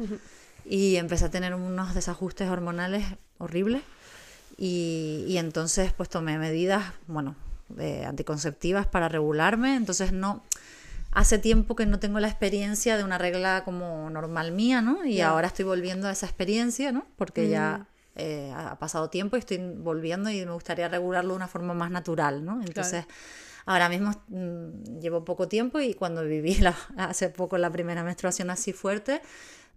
y 0.66 0.96
empecé 0.96 1.26
a 1.26 1.30
tener 1.30 1.54
unos 1.54 1.94
desajustes 1.94 2.50
hormonales 2.50 3.04
horribles. 3.38 3.82
Y, 4.58 5.26
y 5.28 5.38
entonces 5.38 5.92
pues 5.92 6.08
tomé 6.08 6.38
medidas, 6.38 6.86
bueno, 7.08 7.36
eh, 7.78 8.06
anticonceptivas 8.08 8.88
para 8.88 9.10
regularme. 9.10 9.76
Entonces 9.76 10.14
no, 10.14 10.42
hace 11.12 11.38
tiempo 11.38 11.76
que 11.76 11.86
no 11.86 12.00
tengo 12.00 12.20
la 12.22 12.30
experiencia 12.30 12.96
de 12.96 13.04
una 13.04 13.18
regla 13.18 13.64
como 13.66 14.10
normal 14.10 14.54
mía, 14.54 14.82
¿no? 14.82 15.04
Y 15.04 15.16
Ya. 15.16 15.30
ahora 15.30 15.48
estoy 15.48 15.66
volviendo 15.66 16.08
a 16.08 16.12
esa 16.12 16.26
experiencia, 16.28 16.94
¿no? 16.94 17.06
Porque 17.18 17.48
Mm. 17.48 17.50
ya 17.50 17.86
eh, 18.16 18.52
ha 18.56 18.78
pasado 18.80 19.10
tiempo 19.10 19.36
y 19.36 19.40
estoy 19.40 19.58
volviendo 19.60 20.30
y 20.30 20.46
me 20.46 20.52
gustaría 20.52 20.88
regularlo 20.88 21.32
de 21.32 21.36
una 21.38 21.48
forma 21.48 21.74
más 21.74 21.92
natural, 21.92 22.44
¿no? 22.46 22.62
Entonces, 22.64 23.06
ahora 23.66 23.90
mismo 23.90 24.12
mm, 24.30 25.00
llevo 25.00 25.24
poco 25.26 25.48
tiempo 25.48 25.80
y 25.80 25.94
cuando 25.94 26.24
viví 26.24 26.56
la- 26.56 26.76
hace 26.98 27.30
poco 27.30 27.58
la 27.58 27.70
primera 27.72 28.04
menstruación 28.04 28.50
así 28.50 28.74
fuerte, 28.74 29.22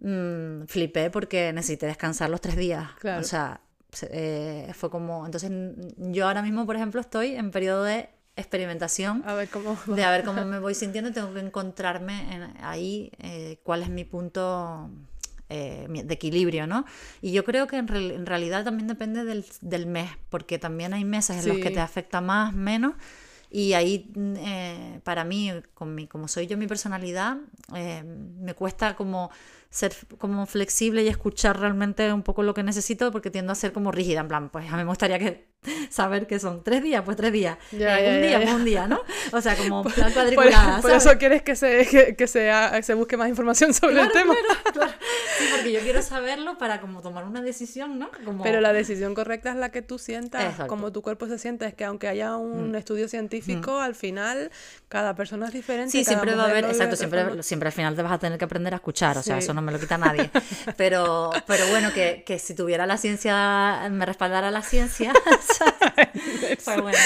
mm, 0.01 0.63
flipé 0.67 1.09
porque 1.09 1.51
necesité 1.53 1.85
descansar 1.87 2.29
los 2.29 2.41
tres 2.41 2.55
días. 2.55 2.89
Claro. 2.99 3.21
O 3.21 3.23
sea, 3.23 3.61
se- 3.91 4.09
eh, 4.11 4.73
fue 4.73 4.89
como... 4.89 5.25
Entonces, 5.25 5.51
yo 5.97 6.27
ahora 6.27 6.41
mismo, 6.41 6.65
por 6.65 6.75
ejemplo, 6.75 7.01
estoy 7.01 7.35
en 7.35 7.51
periodo 7.51 7.83
de 7.83 8.09
experimentación 8.35 9.21
A 9.25 9.33
ver 9.33 9.49
cómo... 9.49 9.77
de 9.87 10.03
a 10.03 10.11
ver 10.11 10.23
cómo 10.23 10.45
me 10.45 10.59
voy 10.59 10.73
sintiendo, 10.73 11.11
tengo 11.11 11.33
que 11.33 11.41
encontrarme 11.41 12.33
en- 12.33 12.53
ahí 12.63 13.11
eh, 13.19 13.59
cuál 13.63 13.81
es 13.83 13.89
mi 13.89 14.05
punto 14.05 14.89
eh, 15.49 15.87
de 15.89 16.13
equilibrio, 16.13 16.67
¿no? 16.67 16.85
Y 17.21 17.31
yo 17.31 17.43
creo 17.43 17.67
que 17.67 17.77
en, 17.77 17.87
real- 17.87 18.11
en 18.11 18.25
realidad 18.25 18.63
también 18.63 18.87
depende 18.87 19.23
del, 19.25 19.45
del 19.61 19.85
mes, 19.87 20.09
porque 20.29 20.59
también 20.59 20.93
hay 20.93 21.05
meses 21.05 21.37
en 21.37 21.47
los 21.47 21.57
que 21.59 21.71
te 21.71 21.79
afecta 21.79 22.21
más, 22.21 22.53
menos, 22.53 22.93
y 23.51 23.73
ahí 23.73 24.11
eh, 24.15 24.99
para 25.03 25.23
mí, 25.23 25.51
con 25.73 25.95
mi, 25.95 26.05
como 26.07 26.27
soy 26.27 26.45
yo 26.45 26.55
mi 26.57 26.67
personalidad, 26.67 27.37
eh, 27.75 28.03
me 28.03 28.53
cuesta 28.53 28.95
como 28.95 29.31
ser 29.69 29.93
como 30.17 30.45
flexible 30.47 31.03
y 31.03 31.07
escuchar 31.07 31.59
realmente 31.59 32.11
un 32.11 32.23
poco 32.23 32.41
lo 32.41 32.53
que 32.55 32.63
necesito 32.63 33.11
porque 33.11 33.29
tiendo 33.29 33.51
a 33.51 33.55
ser 33.55 33.71
como 33.71 33.91
rígida, 33.91 34.21
en 34.21 34.27
plan, 34.27 34.49
pues 34.49 34.67
a 34.67 34.71
mí 34.71 34.77
me 34.83 34.89
gustaría 34.89 35.19
que 35.19 35.47
saber 35.89 36.25
que 36.25 36.39
son 36.39 36.63
tres 36.63 36.81
días, 36.81 37.03
pues 37.03 37.17
tres 37.17 37.31
días, 37.31 37.57
Ya, 37.71 37.99
Eh, 37.99 38.03
ya, 38.05 38.11
un 38.15 38.21
día, 38.21 38.31
ya. 38.31 38.39
pues 38.45 38.53
un 38.55 38.65
día, 38.65 38.87
¿no? 38.87 38.99
O 39.31 39.41
sea, 39.41 39.55
como 39.55 39.83
plan 39.83 40.05
Por, 40.05 40.13
cuadriculada, 40.13 40.81
por 40.81 40.89
¿sabes? 40.91 41.05
eso 41.05 41.17
quieres 41.19 41.43
que 41.43 41.55
se, 41.55 41.85
que, 41.85 42.15
que 42.15 42.27
se, 42.27 42.93
busque 42.95 43.15
más 43.17 43.29
información 43.29 43.73
sobre 43.73 43.93
Claro, 43.93 44.07
el 44.07 44.13
tema. 44.13 44.33
claro, 44.33 44.59
claro. 44.73 44.91
Sí, 45.37 45.45
porque 45.51 45.71
yo 45.71 45.79
quiero 45.81 46.01
saberlo 46.01 46.57
para 46.57 46.81
como 46.81 47.01
tomar 47.01 47.25
una 47.25 47.41
decisión, 47.41 47.99
¿no? 47.99 48.09
Como... 48.25 48.43
Pero 48.43 48.61
la 48.61 48.73
decisión 48.73 49.13
correcta 49.13 49.51
es 49.51 49.55
la 49.55 49.69
que 49.69 49.81
tú 49.81 49.99
sientas, 49.99 50.41
Exacto. 50.43 50.65
Mm. 50.65 50.67
como 50.67 50.91
tu 50.91 51.01
cuerpo 51.01 51.27
se 51.27 51.37
siente. 51.37 51.65
Es 51.67 51.73
que 51.75 51.85
aunque 51.85 52.07
haya 52.07 52.35
un 52.37 52.75
estudio 52.75 53.07
científico, 53.07 53.79
al 53.79 53.95
final 53.95 54.49
cada 54.87 55.15
persona 55.15 55.45
es 55.47 55.53
diferente. 55.53 55.91
Sí, 55.91 56.03
siempre 56.03 56.33
va 56.35 56.43
a 56.45 56.49
haber, 56.49 56.65
exacto, 56.65 56.95
siempre, 56.95 57.43
siempre 57.43 57.67
al 57.67 57.73
final 57.73 57.95
te 57.95 58.01
vas 58.01 58.11
a 58.13 58.17
tener 58.17 58.37
que 58.39 58.45
aprender 58.45 58.73
a 58.73 58.77
escuchar, 58.77 59.17
o 59.17 59.21
sea, 59.21 59.35
Sí. 59.35 59.43
eso 59.43 59.53
no 59.53 59.58
me 59.61 59.71
lo 59.71 59.79
quita 59.79 59.97
nadie. 59.97 60.29
Pero, 60.77 61.31
pero 61.47 61.67
bueno, 61.67 61.91
que, 61.93 62.23
que 62.25 62.39
si 62.39 62.53
tuviera 62.55 62.85
la 62.85 62.97
ciencia, 62.97 63.87
me 63.91 64.05
respaldara 64.05 64.49
la 64.51 64.61
ciencia, 64.61 65.13
pues 66.65 66.81
bueno. 66.81 66.97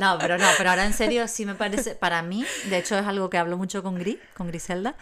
No, 0.00 0.18
pero 0.18 0.38
no, 0.38 0.46
pero 0.56 0.70
ahora 0.70 0.86
en 0.86 0.92
serio 0.94 1.26
sí 1.28 1.44
me 1.44 1.54
parece, 1.54 1.94
para 1.94 2.22
mí, 2.22 2.44
de 2.68 2.78
hecho 2.78 2.98
es 2.98 3.06
algo 3.06 3.28
que 3.28 3.38
hablo 3.38 3.56
mucho 3.58 3.82
con 3.82 3.96
Gris, 3.96 4.18
con 4.34 4.46
Griselda, 4.46 4.96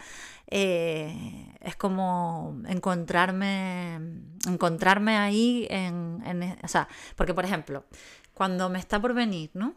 eh, 0.47 1.53
es 1.61 1.75
como 1.75 2.59
encontrarme, 2.67 3.99
encontrarme 4.47 5.17
ahí 5.17 5.67
en, 5.69 6.21
en- 6.25 6.57
o 6.63 6.67
sea, 6.67 6.87
porque 7.15 7.33
por 7.33 7.45
ejemplo, 7.45 7.85
cuando 8.33 8.69
me 8.69 8.79
está 8.79 8.99
por 8.99 9.13
venir, 9.13 9.51
¿no? 9.53 9.75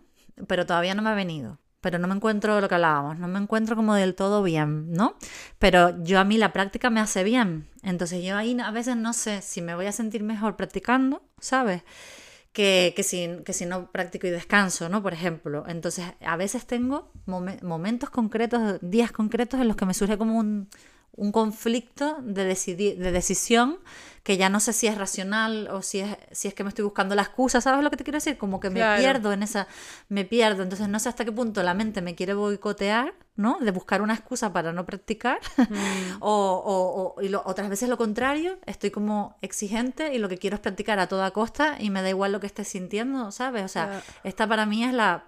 Pero 0.49 0.67
todavía 0.67 0.95
no 0.95 1.03
me 1.03 1.11
ha 1.11 1.15
venido, 1.15 1.59
pero 1.83 1.99
no 1.99 2.09
me 2.09 2.15
encuentro 2.15 2.59
lo 2.61 2.69
que 2.69 2.75
hablábamos, 2.77 3.19
no 3.19 3.29
me 3.29 3.39
encuentro 3.39 3.77
como 3.77 3.95
del 3.95 4.15
todo 4.15 4.43
bien, 4.43 4.91
¿no? 4.93 5.17
Pero 5.59 6.03
yo 6.03 6.19
a 6.21 6.25
mí 6.25 6.39
la 6.39 6.53
práctica 6.55 6.89
me 6.89 7.01
hace 7.01 7.25
bien. 7.25 7.69
Entonces 7.83 8.25
yo 8.25 8.37
ahí 8.39 8.57
a 8.65 8.71
veces 8.71 8.97
no 8.97 9.13
sé 9.13 9.43
si 9.43 9.61
me 9.61 9.75
voy 9.75 9.87
a 9.87 9.93
sentir 9.93 10.23
mejor 10.23 10.57
practicando, 10.57 11.23
¿sabes? 11.41 11.83
Que, 12.53 12.93
que, 12.95 13.03
si, 13.03 13.29
que 13.47 13.55
si 13.55 13.65
no 13.67 13.91
practico 13.91 14.27
y 14.27 14.31
descanso, 14.31 14.89
¿no? 14.91 15.03
Por 15.03 15.15
ejemplo. 15.15 15.65
Entonces 15.67 16.05
a 16.21 16.37
veces 16.37 16.67
tengo 16.67 17.11
momen- 17.27 17.63
momentos 17.63 18.11
concretos, 18.11 18.79
días 18.83 19.11
concretos 19.13 19.61
en 19.61 19.69
los 19.69 19.77
que 19.77 19.87
me 19.87 19.95
surge 19.95 20.19
como 20.19 20.39
un, 20.39 20.69
un 21.15 21.31
conflicto 21.33 22.19
de, 22.23 22.45
de 22.45 23.13
decisión 23.13 23.79
que 24.23 24.37
ya 24.37 24.49
no 24.49 24.61
sé 24.61 24.73
si 24.73 24.87
es 24.87 24.97
racional 24.97 25.69
o 25.73 25.83
si 25.83 25.99
es, 25.99 26.17
si 26.31 26.47
es 26.47 26.55
que 26.55 26.63
me 26.63 26.69
estoy 26.69 26.85
buscando 26.85 27.15
la 27.17 27.23
excusa, 27.23 27.61
¿sabes 27.61 27.83
lo 27.83 27.91
que 27.91 27.97
te 27.97 28.05
quiero 28.05 28.19
decir? 28.19 28.39
Como 28.39 28.61
que 28.61 28.71
me 28.71 28.77
Claro. 28.77 29.01
pierdo 29.03 29.33
en 29.33 29.43
esa, 29.43 29.67
me 30.09 30.25
pierdo, 30.25 30.63
entonces 30.63 30.89
no 30.89 30.99
sé 31.01 31.09
hasta 31.09 31.25
qué 31.25 31.33
punto 31.33 31.63
la 31.65 31.75
mente 31.75 32.03
me 32.03 32.15
quiere 32.15 32.35
boicotear, 32.35 33.15
¿no? 33.35 33.59
De 33.61 33.73
buscar 33.73 34.01
una 34.01 34.15
excusa 34.15 34.53
para 34.53 34.73
no 34.73 34.87
practicar, 34.87 35.41
o, 36.21 36.31
o- 36.65 37.15
o- 37.19 37.23
y 37.23 37.29
lo- 37.29 37.43
otras 37.47 37.69
veces 37.69 37.89
lo 37.89 37.97
contrario, 37.99 38.59
estoy 38.67 38.91
como 38.93 39.37
exigente 39.43 40.15
y 40.15 40.19
lo 40.19 40.29
que 40.29 40.39
quiero 40.39 40.55
es 40.55 40.61
practicar 40.61 40.99
a 41.01 41.09
toda 41.09 41.31
costa 41.33 41.77
y 41.81 41.91
me 41.91 42.01
da 42.03 42.09
igual 42.09 42.31
lo 42.33 42.39
que 42.41 42.47
esté 42.47 42.65
sintiendo, 42.65 43.33
¿sabes? 43.33 43.65
O 43.65 43.69
sea, 43.69 44.03
esta 44.25 44.47
para 44.47 44.67
mí 44.67 44.85
es 44.85 44.93
la 44.93 45.25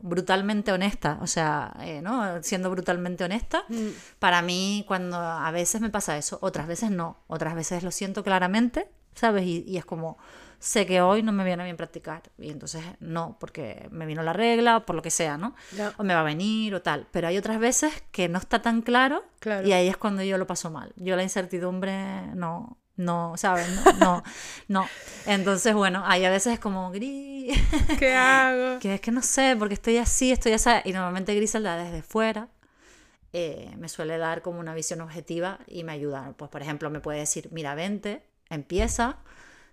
brutalmente 0.00 0.72
honesta, 0.72 1.18
o 1.20 1.26
sea, 1.26 1.74
eh, 1.80 2.00
¿no? 2.02 2.42
Siendo 2.42 2.70
brutalmente 2.70 3.24
honesta, 3.24 3.64
Mm. 3.68 3.88
para 4.18 4.42
mí 4.42 4.84
cuando 4.86 5.16
a 5.18 5.50
veces 5.50 5.80
me 5.80 5.90
pasa 5.90 6.16
eso, 6.16 6.38
otras 6.42 6.66
veces 6.66 6.90
no, 6.90 7.16
otras 7.26 7.54
veces 7.54 7.82
lo 7.82 7.90
siento 7.90 8.22
claramente, 8.22 8.88
¿sabes? 9.14 9.44
Y, 9.44 9.64
y 9.66 9.76
es 9.76 9.84
como, 9.84 10.16
sé 10.60 10.86
que 10.86 11.00
hoy 11.00 11.22
no 11.22 11.32
me 11.32 11.44
viene 11.44 11.64
bien 11.64 11.76
practicar, 11.76 12.22
y 12.38 12.50
entonces 12.50 12.82
no, 13.00 13.36
porque 13.40 13.88
me 13.90 14.06
vino 14.06 14.22
la 14.22 14.32
regla 14.32 14.76
o 14.78 14.86
por 14.86 14.94
lo 14.96 15.02
que 15.02 15.10
sea, 15.10 15.36
¿no? 15.38 15.54
O 15.98 16.04
me 16.04 16.14
va 16.14 16.20
a 16.20 16.24
venir 16.24 16.74
o 16.74 16.82
tal, 16.82 17.06
pero 17.10 17.28
hay 17.28 17.36
otras 17.38 17.58
veces 17.58 17.92
que 18.12 18.28
no 18.28 18.38
está 18.38 18.62
tan 18.62 18.82
claro, 18.82 19.24
Claro. 19.40 19.66
y 19.66 19.72
ahí 19.72 19.88
es 19.88 19.96
cuando 19.96 20.22
yo 20.22 20.38
lo 20.38 20.46
paso 20.46 20.70
mal. 20.70 20.92
Yo 20.96 21.16
la 21.16 21.22
incertidumbre 21.24 22.26
no... 22.34 22.78
No, 22.98 23.32
¿sabes? 23.36 23.66
No, 23.68 23.92
no, 23.98 24.22
no. 24.68 24.88
Entonces, 25.26 25.72
bueno, 25.74 26.02
ahí 26.06 26.24
a 26.26 26.30
veces 26.30 26.52
es 26.54 26.58
como 26.60 26.90
gris. 26.90 27.58
¿Qué 27.98 28.12
hago? 28.14 28.78
Que 28.80 28.94
es 28.94 29.00
que 29.00 29.10
no 29.10 29.22
sé, 29.22 29.56
porque 29.58 29.74
estoy 29.74 29.96
así, 29.96 30.30
estoy 30.32 30.52
así. 30.52 30.68
Y 30.84 30.92
normalmente 30.92 31.34
Griselda 31.34 31.76
desde 31.82 32.02
fuera 32.02 32.48
eh, 33.32 33.70
me 33.78 33.88
suele 33.88 34.18
dar 34.18 34.42
como 34.42 34.58
una 34.60 34.74
visión 34.74 35.00
objetiva 35.00 35.58
y 35.66 35.84
me 35.84 35.92
ayuda. 35.92 36.34
Pues, 36.36 36.50
por 36.50 36.60
ejemplo, 36.62 36.90
me 36.90 37.00
puede 37.00 37.20
decir, 37.20 37.48
mira, 37.52 37.74
vente, 37.74 38.22
empieza. 38.50 39.16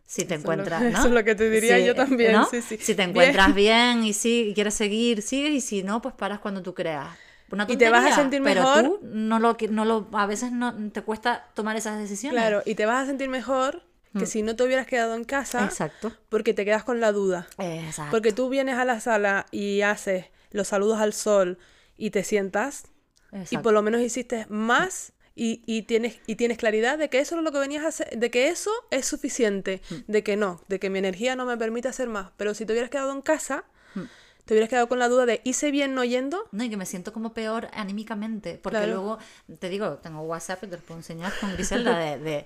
Si 0.06 0.24
te 0.26 0.36
Eso 0.36 0.42
es 0.52 0.58
lo- 0.58 0.64
encuentras, 0.64 0.82
¿no? 0.92 1.00
eso 1.00 1.08
es 1.08 1.14
lo 1.14 1.24
que 1.24 1.36
te 1.36 1.50
diría 1.50 1.80
yo 1.80 1.96
también, 1.96 2.34
¿no? 2.34 2.46
sí, 2.46 2.62
sí. 2.62 2.78
Si 2.78 2.94
te 2.94 3.02
Bien. 3.02 3.10
encuentras 3.10 3.56
bien, 3.56 4.04
y 4.04 4.14
sí, 4.14 4.50
y 4.50 4.54
quieres 4.54 4.76
seguir, 4.76 5.22
sigues, 5.24 5.52
y 5.52 5.62
si 5.62 5.84
no, 5.84 6.02
pues 6.02 6.14
paras 6.16 6.40
cuando 6.40 6.62
tú 6.62 6.74
creas. 6.76 7.08
Una 7.52 7.66
Y 7.70 7.78
te 7.78 7.90
vas 7.90 8.12
a 8.12 8.16
sentir 8.16 8.42
pero 8.44 8.62
mejor. 8.62 8.84
tú 8.84 9.00
no 9.04 9.40
lo, 9.40 9.56
qui- 9.58 9.70
no 9.70 9.86
lo, 9.86 10.08
a 10.14 10.26
veces 10.26 10.52
no 10.52 10.74
te 10.92 11.02
cuesta 11.04 11.48
tomar 11.54 11.76
esas 11.76 12.00
decisiones. 12.00 12.40
Claro, 12.42 12.64
y 12.66 12.76
te 12.76 12.86
vas 12.86 13.04
a 13.04 13.06
sentir 13.06 13.30
mejor 13.30 13.84
que 14.18 14.26
si 14.26 14.44
no 14.44 14.56
te 14.56 14.64
hubieras 14.64 14.88
quedado 14.88 15.14
en 15.16 15.26
casa 15.26 15.62
Mm. 15.62 15.66
Exacto. 15.66 16.12
porque 16.30 16.54
te 16.54 16.64
quedas 16.64 16.84
con 16.86 17.02
la 17.02 17.12
duda. 17.12 17.48
Exacto. 17.58 18.12
Porque 18.12 18.32
tú 18.32 18.48
vienes 18.50 18.78
a 18.78 18.86
la 18.86 19.00
sala 19.02 19.46
y 19.52 19.82
haces 19.82 20.28
los 20.52 20.70
saludos 20.70 21.00
al 21.00 21.12
sol 21.14 21.58
y 21.98 22.12
te 22.12 22.24
sientas 22.24 22.86
y 23.34 23.38
Exacto. 23.40 23.62
por 23.64 23.74
lo 23.74 23.82
menos 23.82 24.00
hiciste 24.02 24.46
más 24.50 25.12
y, 25.36 25.62
y 25.66 25.82
tienes, 25.82 26.20
y 26.28 26.36
tienes 26.38 26.58
claridad 26.58 26.98
de 26.98 27.10
que 27.10 27.20
eso 27.20 27.36
es 27.38 27.44
lo 27.44 27.52
que 27.52 27.60
venías 27.60 27.84
a 27.84 27.90
hacer, 27.90 28.18
de 28.18 28.32
que 28.32 28.48
eso 28.48 28.72
es 28.90 29.06
suficiente, 29.06 29.82
Mm. 29.90 29.96
de 30.12 30.24
que 30.24 30.38
no, 30.38 30.62
de 30.70 30.80
que 30.80 30.90
mi 30.90 31.00
energía 31.00 31.36
no 31.36 31.46
me 31.46 31.58
permite 31.58 31.90
hacer 31.90 32.08
más. 32.08 32.32
Pero 32.38 32.54
si 32.54 32.66
te 32.66 32.72
hubieras 32.72 32.90
quedado 32.90 33.12
en 33.12 33.22
casa, 33.22 33.66
Mm. 33.96 34.04
Te 34.46 34.54
hubieras 34.54 34.70
quedado 34.70 34.88
con 34.88 35.00
la 35.00 35.10
duda 35.10 35.26
de 35.26 35.42
¿hice 35.44 35.72
bien 35.72 35.96
no 35.96 36.04
yendo? 36.04 36.48
No, 36.52 36.64
y 36.64 36.70
que 36.70 36.78
me 36.78 36.86
siento 36.86 37.12
como 37.14 37.34
peor 37.34 37.70
anímicamente. 37.74 38.60
Porque 38.62 38.78
Claro. 38.78 38.94
luego, 38.94 39.18
te 39.60 39.70
digo, 39.70 39.96
tengo 39.98 40.22
WhatsApp 40.22 40.64
y 40.64 40.68
te 40.68 40.78
lo 40.78 40.82
puedo 40.84 41.00
enseñar 41.00 41.34
con 41.40 41.52
Griselda 41.54 41.98
de, 41.98 42.18
de, 42.20 42.46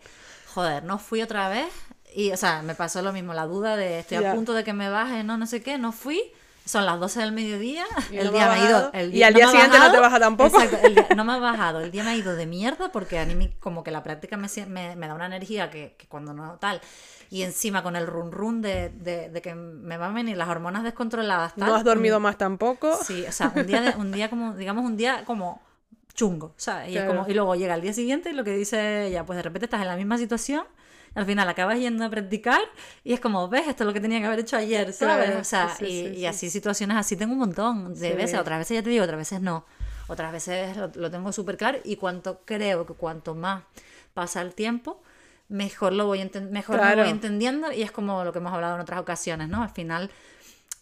joder, 0.54 0.84
no 0.84 0.98
fui 1.00 1.22
otra 1.22 1.50
vez. 1.50 1.68
Y, 2.16 2.32
o 2.32 2.38
sea, 2.38 2.62
me 2.64 2.74
pasó 2.74 3.02
lo 3.02 3.14
mismo, 3.14 3.34
la 3.34 3.46
duda 3.46 3.76
de 3.76 4.00
estoy 4.00 4.24
a 4.24 4.34
punto 4.34 4.54
de 4.54 4.64
que 4.64 4.74
me 4.74 4.90
baje, 4.90 5.24
no, 5.24 5.38
no 5.38 5.46
sé 5.46 5.62
qué, 5.62 5.78
no 5.78 5.92
fui. 5.92 6.32
Son 6.70 6.86
las 6.86 7.00
12 7.00 7.22
del 7.22 7.32
mediodía, 7.32 7.84
Y 8.12 8.18
el 8.18 8.28
no 8.28 8.32
día 8.32 8.46
me 8.48 8.54
ha 8.54 8.58
ido. 8.60 8.74
bajado. 8.74 8.92
El 8.94 9.16
Y 9.16 9.24
al 9.24 9.34
no 9.34 9.38
día 9.40 9.48
ha 9.48 9.52
siguiente 9.52 9.78
no 9.80 9.84
te 9.86 9.98
bajado. 9.98 10.02
baja 10.04 10.20
tampoco. 10.20 10.62
Exacto, 10.62 10.88
el 10.88 10.94
día- 10.96 11.08
no 11.16 11.26
me 11.26 11.34
ha 11.34 11.38
bajado. 11.40 11.80
El 11.82 11.90
día 11.90 12.04
me 12.04 12.12
ha 12.12 12.16
ido 12.16 12.36
de 12.36 12.46
mierda 12.46 12.92
porque 12.92 13.18
anímic- 13.20 13.58
como 13.60 13.84
que 13.84 13.90
la 13.90 14.04
práctica 14.04 14.38
me, 14.38 14.48
me, 14.68 14.96
me 14.96 15.08
da 15.08 15.16
una 15.16 15.26
energía 15.26 15.72
que, 15.72 15.96
que 15.98 16.06
cuando 16.08 16.32
no 16.34 16.58
tal. 16.60 16.80
Y 17.32 17.42
encima 17.42 17.82
con 17.82 17.96
el 17.96 18.06
run 18.06 18.32
run 18.32 18.62
de, 18.62 18.90
de, 18.90 19.30
de 19.30 19.42
que 19.42 19.56
me 19.56 19.98
van 19.98 20.12
a 20.12 20.14
venir 20.14 20.38
las 20.38 20.48
hormonas 20.48 20.84
descontroladas. 20.84 21.58
No 21.58 21.66
tal, 21.66 21.76
has 21.76 21.84
dormido 21.84 22.20
más 22.20 22.38
tampoco. 22.38 23.00
Sí, 23.04 23.26
o 23.28 23.32
sea, 23.32 23.52
un 23.56 23.66
día, 23.66 23.82
de- 23.82 23.96
un 23.98 24.12
día 24.12 24.30
como, 24.30 24.54
digamos, 24.54 24.86
un 24.86 24.96
día 24.96 25.26
como 25.26 25.62
chungo, 26.14 26.54
¿sabes? 26.58 26.90
Y, 26.90 26.98
es 26.98 27.04
Claro. 27.04 27.18
como, 27.22 27.30
y 27.32 27.34
luego 27.34 27.56
llega 27.56 27.74
el 27.74 27.82
día 27.82 27.94
siguiente 27.94 28.30
y 28.30 28.34
lo 28.34 28.44
que 28.44 28.52
dice 28.56 29.08
ella, 29.08 29.26
pues 29.26 29.38
de 29.38 29.42
repente 29.44 29.66
estás 29.66 29.82
en 29.82 29.88
la 29.88 29.96
misma 29.96 30.18
situación, 30.20 30.66
al 31.20 31.26
final 31.26 31.48
acabas 31.50 31.80
yendo 31.80 32.06
a 32.06 32.10
practicar 32.10 32.62
y 33.04 33.14
es 33.14 33.20
como, 33.20 33.48
ves, 33.48 33.68
esto 33.68 33.84
es 33.84 33.88
lo 33.88 33.94
que 33.94 34.00
tenía 34.02 34.20
que 34.20 34.26
haber 34.26 34.40
hecho 34.40 34.58
ayer, 34.58 34.92
¿sabes? 34.94 35.26
Claro, 35.26 35.40
o 35.40 35.44
sea, 35.44 35.76
sí, 35.78 35.86
y, 35.86 35.90
sí, 35.90 36.08
y 36.08 36.16
sí. 36.20 36.26
así 36.26 36.50
situaciones 36.50 36.98
así 36.98 37.16
tengo 37.16 37.34
un 37.34 37.40
montón 37.40 37.94
de 37.94 38.14
veces, 38.14 38.40
otras 38.40 38.60
veces 38.60 38.76
ya 38.76 38.84
te 38.84 38.90
digo, 38.90 39.04
otras 39.04 39.18
veces 39.20 39.42
no, 39.42 39.66
otras 40.08 40.32
veces 40.32 40.76
lo, 40.78 40.92
lo 40.96 41.12
tengo 41.12 41.32
súper 41.32 41.58
claro 41.58 41.78
y 41.84 41.96
cuanto 41.98 42.42
creo 42.46 42.86
que 42.86 42.94
cuanto 42.94 43.36
más 43.36 43.64
pasa 44.14 44.42
el 44.42 44.54
tiempo, 44.54 45.02
mejor 45.50 45.94
lo 45.94 46.06
voy 46.06 46.30
mejor 46.52 46.78
lo 46.78 47.04
voy 47.04 47.10
entendiendo 47.10 47.72
y 47.72 47.82
es 47.82 47.92
como 47.92 48.24
lo 48.24 48.32
que 48.32 48.40
hemos 48.40 48.54
hablado 48.54 48.76
en 48.76 48.82
otras 48.82 49.00
ocasiones, 49.00 49.50
¿no? 49.50 49.64
Al 49.64 49.70
final 49.70 50.10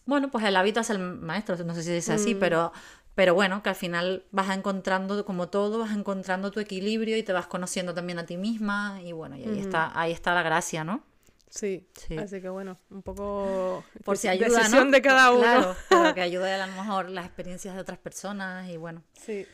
bueno, 0.07 0.31
pues 0.31 0.45
el 0.45 0.55
hábito 0.55 0.79
es 0.79 0.89
el 0.89 0.99
maestro, 0.99 1.57
no 1.65 1.75
sé 1.75 1.83
si 1.83 1.91
dice 1.91 2.13
así, 2.13 2.33
Mm. 2.33 2.39
pero, 2.39 2.71
pero 3.17 3.33
bueno, 3.33 3.63
que 3.63 3.69
al 3.69 3.75
final 3.75 4.25
vas 4.29 4.55
encontrando, 4.55 5.25
como 5.25 5.49
todo, 5.49 5.79
vas 5.79 5.91
encontrando 5.91 6.51
tu 6.51 6.59
equilibrio 6.59 7.17
y 7.17 7.23
te 7.23 7.33
vas 7.33 7.47
conociendo 7.47 7.95
también 7.95 8.19
a 8.19 8.27
ti 8.27 8.37
misma 8.37 9.01
y 9.03 9.11
bueno, 9.11 9.35
y 9.35 9.43
ahí, 9.43 9.57
está, 9.57 9.91
ahí 9.99 10.11
está 10.11 10.35
la 10.35 10.43
gracia, 10.43 10.83
¿no? 10.83 11.01
Sí. 11.49 11.87
Sí. 11.95 12.15
Así 12.15 12.41
que 12.41 12.49
bueno, 12.49 12.77
un 12.91 13.01
poco 13.01 13.83
Por 14.05 14.19
si 14.19 14.27
ayuda, 14.27 14.59
decisión 14.59 14.85
¿no? 14.85 14.91
de 14.91 15.01
cada 15.01 15.31
uno. 15.31 15.41
Claro, 15.41 15.75
pero 15.89 16.13
que 16.13 16.21
ayude 16.29 16.53
a 16.53 16.67
lo 16.67 16.71
mejor 16.73 17.09
las 17.09 17.25
experiencias 17.25 17.73
de 17.73 17.81
otras 17.81 17.97
personas 17.97 18.69
y 18.69 18.77
bueno. 18.77 19.01
Sí. 19.19 19.47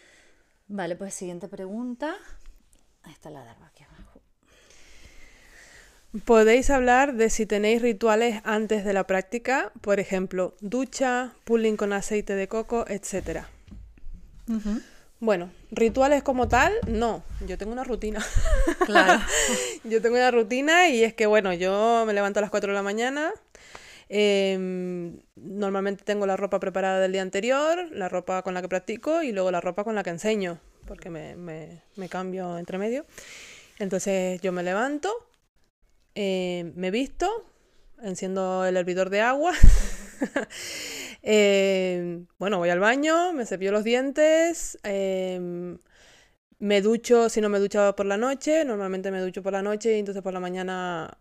Vale, 0.67 0.97
pues 0.97 1.13
siguiente 1.13 1.47
pregunta. 1.47 2.17
Ahí 3.04 3.13
está 3.13 3.30
la 3.30 3.45
de 3.45 3.52
aquí 3.52 3.86
abajo. 3.86 4.21
Podéis 6.26 6.69
hablar 6.69 7.13
de 7.13 7.30
si 7.30 7.45
tenéis 7.45 7.82
rituales 7.82 8.41
antes 8.43 8.84
de 8.84 8.91
la 8.91 9.08
práctica, 9.08 9.71
por 9.80 10.02
ejemplo, 10.02 10.54
ducha, 10.60 11.32
pulling 11.45 11.78
con 11.78 11.93
aceite 11.93 12.36
de 12.36 12.49
coco, 12.49 12.84
etcétera. 12.89 13.47
Bueno, 15.19 15.49
rituales 15.71 16.21
como 16.23 16.47
tal, 16.49 16.73
no. 16.88 17.23
Yo 17.47 17.58
tengo 17.58 17.71
una 17.71 17.84
rutina. 17.84 18.23
Claro. 18.86 19.21
yo 19.86 20.01
tengo 20.01 20.15
una 20.17 20.32
rutina 20.32 20.89
y 20.89 21.03
es 21.03 21.13
que, 21.13 21.25
bueno, 21.25 21.53
yo 21.53 22.03
me 22.06 22.13
levanto 22.13 22.39
a 22.39 22.41
las 22.41 22.51
4 22.51 22.71
de 22.71 22.75
la 22.75 22.82
mañana. 22.84 23.32
em, 24.10 25.17
normalmente 25.36 26.03
tengo 26.03 26.25
la 26.25 26.36
ropa 26.38 26.60
preparada 26.60 26.99
del 26.99 27.13
día 27.13 27.21
anterior, 27.21 27.88
la 27.91 28.10
ropa 28.10 28.41
con 28.41 28.53
la 28.53 28.62
que 28.62 28.67
practico 28.67 29.23
y 29.23 29.32
luego 29.32 29.49
la 29.51 29.62
ropa 29.62 29.84
con 29.86 29.95
la 29.95 30.03
que 30.03 30.10
enseño, 30.10 30.60
porque 30.88 31.10
me, 31.10 31.36
me- 31.38 31.82
me 31.95 32.10
cambio 32.10 32.58
entre 32.58 32.77
medio. 32.77 33.06
Entonces 33.79 34.41
yo 34.41 34.51
me 34.51 34.62
levanto, 34.63 35.10
eh, 36.15 36.71
me 36.75 36.91
visto, 36.91 37.29
enciendo 38.01 38.65
el 38.65 38.75
hervidor 38.77 39.10
de 39.10 39.21
agua. 39.21 39.53
eh, 41.23 42.23
bueno, 42.39 42.58
voy 42.58 42.69
al 42.69 42.80
baño, 42.80 43.34
me 43.34 43.45
cepillo 43.45 43.71
los 43.71 43.84
dientes. 43.84 44.78
em, 44.84 45.78
me 46.60 46.82
ducho 46.82 47.30
si 47.30 47.41
no 47.41 47.49
me 47.49 47.60
duchaba 47.60 47.95
por 47.95 48.06
la 48.06 48.17
noche. 48.17 48.65
Normalmente 48.65 49.12
me 49.12 49.21
ducho 49.21 49.43
por 49.43 49.54
la 49.54 49.62
noche 49.62 49.95
y 49.95 49.99
entonces 49.99 50.23
por 50.23 50.34
la 50.34 50.39
mañana, 50.39 51.17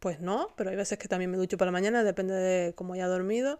pues 0.00 0.20
no. 0.20 0.50
Pero 0.56 0.70
hay 0.70 0.76
veces 0.76 0.98
que 0.98 1.08
también 1.08 1.30
me 1.30 1.36
ducho 1.38 1.56
por 1.58 1.66
la 1.66 1.72
mañana, 1.72 2.04
depende 2.04 2.34
de 2.34 2.74
cómo 2.74 2.94
haya 2.94 3.06
dormido. 3.08 3.58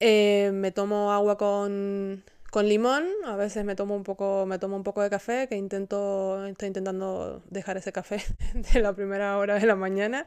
Eh, 0.00 0.50
me 0.54 0.72
tomo 0.72 1.12
agua 1.12 1.36
con, 1.38 2.24
con 2.50 2.68
limón. 2.68 3.06
A 3.26 3.36
veces 3.36 3.64
me 3.64 3.76
tomo 3.76 3.96
un 3.96 4.04
poco, 4.04 4.46
me 4.46 4.58
tomo 4.58 4.76
un 4.76 4.84
poco 4.84 5.02
de 5.02 5.10
café, 5.10 5.48
que 5.48 5.56
intento, 5.56 6.46
estoy 6.46 6.68
intentando 6.68 7.42
dejar 7.50 7.76
ese 7.78 7.92
café 7.92 8.22
de 8.54 8.80
la 8.80 8.94
primera 8.94 9.38
hora 9.38 9.56
de 9.58 9.66
la 9.66 9.76
mañana. 9.76 10.26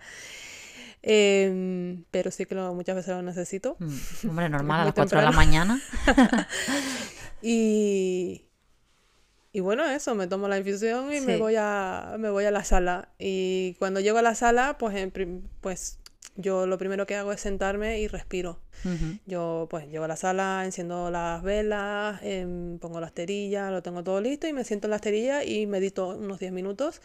Em, 1.05 2.05
pero 2.11 2.31
sí 2.31 2.45
que 2.45 2.55
lo- 2.55 2.73
muchas 2.73 2.95
veces 2.95 3.13
lo 3.13 3.21
necesito. 3.21 3.75
Mm, 3.79 4.29
Hombre, 4.29 4.49
normal, 4.49 4.81
a 4.81 4.85
las 4.85 4.93
4 4.93 5.19
de 5.19 5.25
la 5.25 5.31
mañana. 5.31 5.81
Y, 7.41 8.45
y 9.51 9.59
bueno, 9.59 9.83
eso, 9.85 10.15
me 10.15 10.27
tomo 10.27 10.47
la 10.47 10.57
infusión 10.57 11.13
y 11.13 11.19
me 11.21 11.33
Sí. 11.35 11.39
voy 11.39 11.55
a, 11.57 12.15
me 12.17 12.29
voy 12.29 12.45
a 12.45 12.51
la 12.51 12.63
sala. 12.63 13.09
Y 13.19 13.75
cuando 13.79 13.99
llego 13.99 14.17
a 14.17 14.21
la 14.21 14.33
sala, 14.35 14.77
pues, 14.77 14.95
en 14.95 15.11
pues 15.61 15.99
yo 16.37 16.65
lo 16.65 16.77
primero 16.77 17.05
que 17.05 17.15
hago 17.17 17.33
es 17.33 17.41
sentarme 17.41 17.99
y 17.99 18.07
respiro. 18.07 18.59
Ujú. 18.85 19.19
Yo 19.25 19.67
pues 19.69 19.87
llego 19.89 20.05
a 20.05 20.07
la 20.07 20.15
sala, 20.15 20.61
enciendo 20.65 21.11
las 21.11 21.43
velas, 21.43 22.19
em, 22.23 22.79
pongo 22.79 23.01
la 23.01 23.07
esterilla, 23.07 23.69
lo 23.71 23.83
tengo 23.83 24.03
todo 24.03 24.21
listo 24.21 24.47
y 24.47 24.53
me 24.53 24.63
siento 24.63 24.87
en 24.87 24.91
la 24.91 24.95
esterilla 24.95 25.43
y 25.43 25.67
medito 25.67 26.07
unos 26.15 26.39
10 26.39 26.53
minutos. 26.53 27.01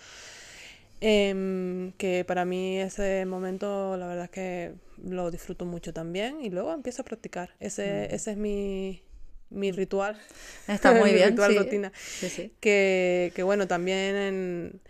Em, 1.01 1.93
que 1.93 2.25
para 2.25 2.45
mí 2.45 2.81
ese 2.81 3.25
momento 3.25 3.97
la 3.97 4.07
verdad 4.09 4.25
es 4.25 4.31
que 4.31 4.73
lo 5.05 5.31
disfruto 5.31 5.65
mucho 5.65 5.93
también 5.93 6.41
y 6.45 6.51
luego 6.51 6.73
empiezo 6.73 7.03
a 7.03 7.05
practicar. 7.05 7.51
Ese, 7.61 8.13
ese 8.15 8.33
es 8.33 8.37
mi, 8.37 9.03
mi 9.51 9.71
ritual. 9.71 10.19
Está 10.67 10.93
muy 10.93 11.11
mi 11.13 11.15
bien. 11.15 11.31
ritual 11.31 11.53
sí. 11.53 11.59
rutina. 11.59 11.93
Sí, 11.95 12.29
sí. 12.29 12.53
Que, 12.61 13.33
que 13.37 13.43
bueno, 13.45 13.69
también 13.69 14.17
en- 14.17 14.81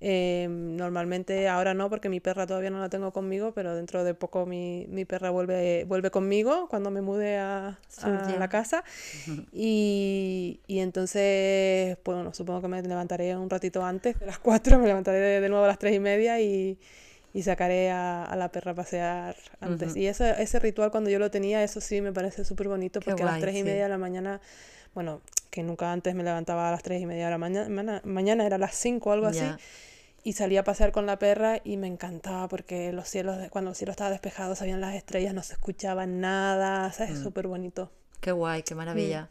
em, 0.00 0.76
normalmente 0.76 1.48
ahora 1.48 1.74
no, 1.74 1.90
porque 1.90 2.08
mi 2.08 2.20
perra 2.20 2.46
todavía 2.46 2.70
no 2.70 2.78
la 2.80 2.88
tengo 2.88 3.12
conmigo, 3.12 3.52
pero 3.52 3.74
dentro 3.74 4.04
de 4.04 4.14
poco 4.14 4.46
mi, 4.46 4.86
mi 4.88 5.04
perra 5.04 5.30
vuelve, 5.30 5.84
vuelve 5.84 6.10
conmigo 6.10 6.68
cuando 6.68 6.90
me 6.90 7.00
mude 7.02 7.36
a, 7.38 7.78
Su 7.88 8.06
a 8.06 8.22
día. 8.26 8.38
la 8.38 8.48
casa. 8.48 8.84
Y, 9.52 10.60
y 10.66 10.78
entonces, 10.80 11.98
bueno, 12.04 12.32
supongo 12.34 12.62
que 12.62 12.68
me 12.68 12.82
levantaré 12.82 13.36
un 13.36 13.50
ratito 13.50 13.84
antes 13.84 14.18
de 14.18 14.26
las 14.26 14.38
4, 14.38 14.78
me 14.78 14.86
levantaré 14.86 15.18
de, 15.18 15.40
de 15.40 15.48
nuevo 15.48 15.64
a 15.64 15.68
las 15.68 15.78
3 15.78 15.94
y 15.94 16.00
media 16.00 16.40
y, 16.40 16.78
y 17.32 17.42
sacaré 17.42 17.90
a, 17.90 18.24
a 18.24 18.36
la 18.36 18.50
perra 18.52 18.72
a 18.72 18.74
pasear 18.74 19.36
antes. 19.60 19.96
Y 19.96 20.06
ese, 20.06 20.40
ese 20.42 20.58
ritual 20.60 20.90
cuando 20.90 21.10
yo 21.10 21.18
lo 21.18 21.30
tenía, 21.30 21.62
eso 21.64 21.80
sí 21.80 22.00
me 22.00 22.12
parece 22.12 22.44
súper 22.44 22.68
bonito 22.68 23.00
porque 23.00 23.22
a 23.22 23.26
las 23.26 23.34
guay, 23.34 23.40
3 23.40 23.54
y 23.56 23.58
sí. 23.58 23.64
media 23.64 23.82
de 23.84 23.88
la 23.88 23.98
mañana, 23.98 24.40
bueno, 24.94 25.20
que 25.50 25.62
nunca 25.62 25.92
antes 25.92 26.14
me 26.14 26.24
levantaba 26.24 26.68
a 26.68 26.72
las 26.72 26.82
3 26.82 27.00
y 27.02 27.06
media 27.06 27.26
de 27.26 27.30
la 27.30 27.38
mañana, 27.38 28.00
mañana 28.04 28.46
era 28.46 28.56
a 28.56 28.58
las 28.58 28.74
5 28.74 29.10
o 29.10 29.12
algo 29.12 29.26
así. 29.26 29.56
Y 30.24 30.32
salía 30.34 30.60
a 30.60 30.64
pasear 30.64 30.92
con 30.92 31.06
la 31.06 31.18
perra 31.18 31.60
y 31.64 31.76
me 31.76 31.86
encantaba 31.86 32.48
porque 32.48 32.92
los 32.92 33.08
cielos, 33.08 33.36
cuando 33.50 33.70
el 33.70 33.76
cielo 33.76 33.92
estaba 33.92 34.10
despejado, 34.10 34.54
se 34.54 34.64
veían 34.64 34.80
las 34.80 34.94
estrellas, 34.94 35.32
no 35.32 35.42
se 35.42 35.54
escuchaba 35.54 36.06
nada, 36.06 36.92
¿sabes? 36.92 37.18
Mm. 37.18 37.22
Súper 37.22 37.46
bonito. 37.46 37.90
Qué 38.20 38.32
guay, 38.32 38.62
qué 38.64 38.74
maravilla. 38.74 39.30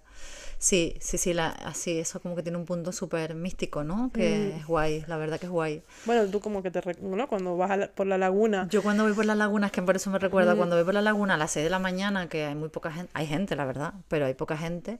Sí, 0.59 0.95
sí, 1.01 1.19
sí, 1.19 1.33
la, 1.33 1.49
así, 1.49 1.99
eso 1.99 2.19
como 2.19 2.35
que 2.35 2.41
tiene 2.41 2.57
un 2.57 2.65
punto 2.65 2.91
súper 2.91 3.35
místico, 3.35 3.83
¿no? 3.83 4.09
Que 4.11 4.53
Mm. 4.55 4.59
es 4.59 4.65
guay, 4.65 5.03
la 5.07 5.17
verdad 5.17 5.39
que 5.39 5.45
es 5.45 5.51
guay. 5.51 5.83
Bueno, 6.05 6.25
tú 6.31 6.39
como 6.39 6.63
que 6.63 6.71
te, 6.71 6.81
¿no? 7.01 7.27
Cuando 7.27 7.55
vas 7.57 7.77
la- 7.77 7.89
por 7.91 8.07
la 8.07 8.17
laguna, 8.17 8.67
Yo 8.71 8.81
cuando 8.81 9.03
voy 9.03 9.13
por 9.13 9.25
las 9.25 9.37
lagunas, 9.37 9.71
que 9.71 9.83
por 9.83 9.95
eso 9.97 10.09
me 10.09 10.17
recuerda, 10.17 10.55
Mm. 10.55 10.57
cuando 10.57 10.75
voy 10.77 10.85
por 10.85 10.93
la 10.95 11.01
laguna 11.01 11.35
a 11.35 11.37
las 11.37 11.51
6 11.51 11.63
de 11.65 11.69
la 11.69 11.77
mañana, 11.79 12.27
que 12.27 12.45
hay 12.45 12.55
muy 12.55 12.69
poca 12.69 12.91
gente, 12.91 13.11
hay 13.13 13.27
gente, 13.27 13.55
la 13.55 13.65
verdad, 13.65 13.93
pero 14.07 14.25
hay 14.25 14.33
poca 14.33 14.57
gente, 14.57 14.99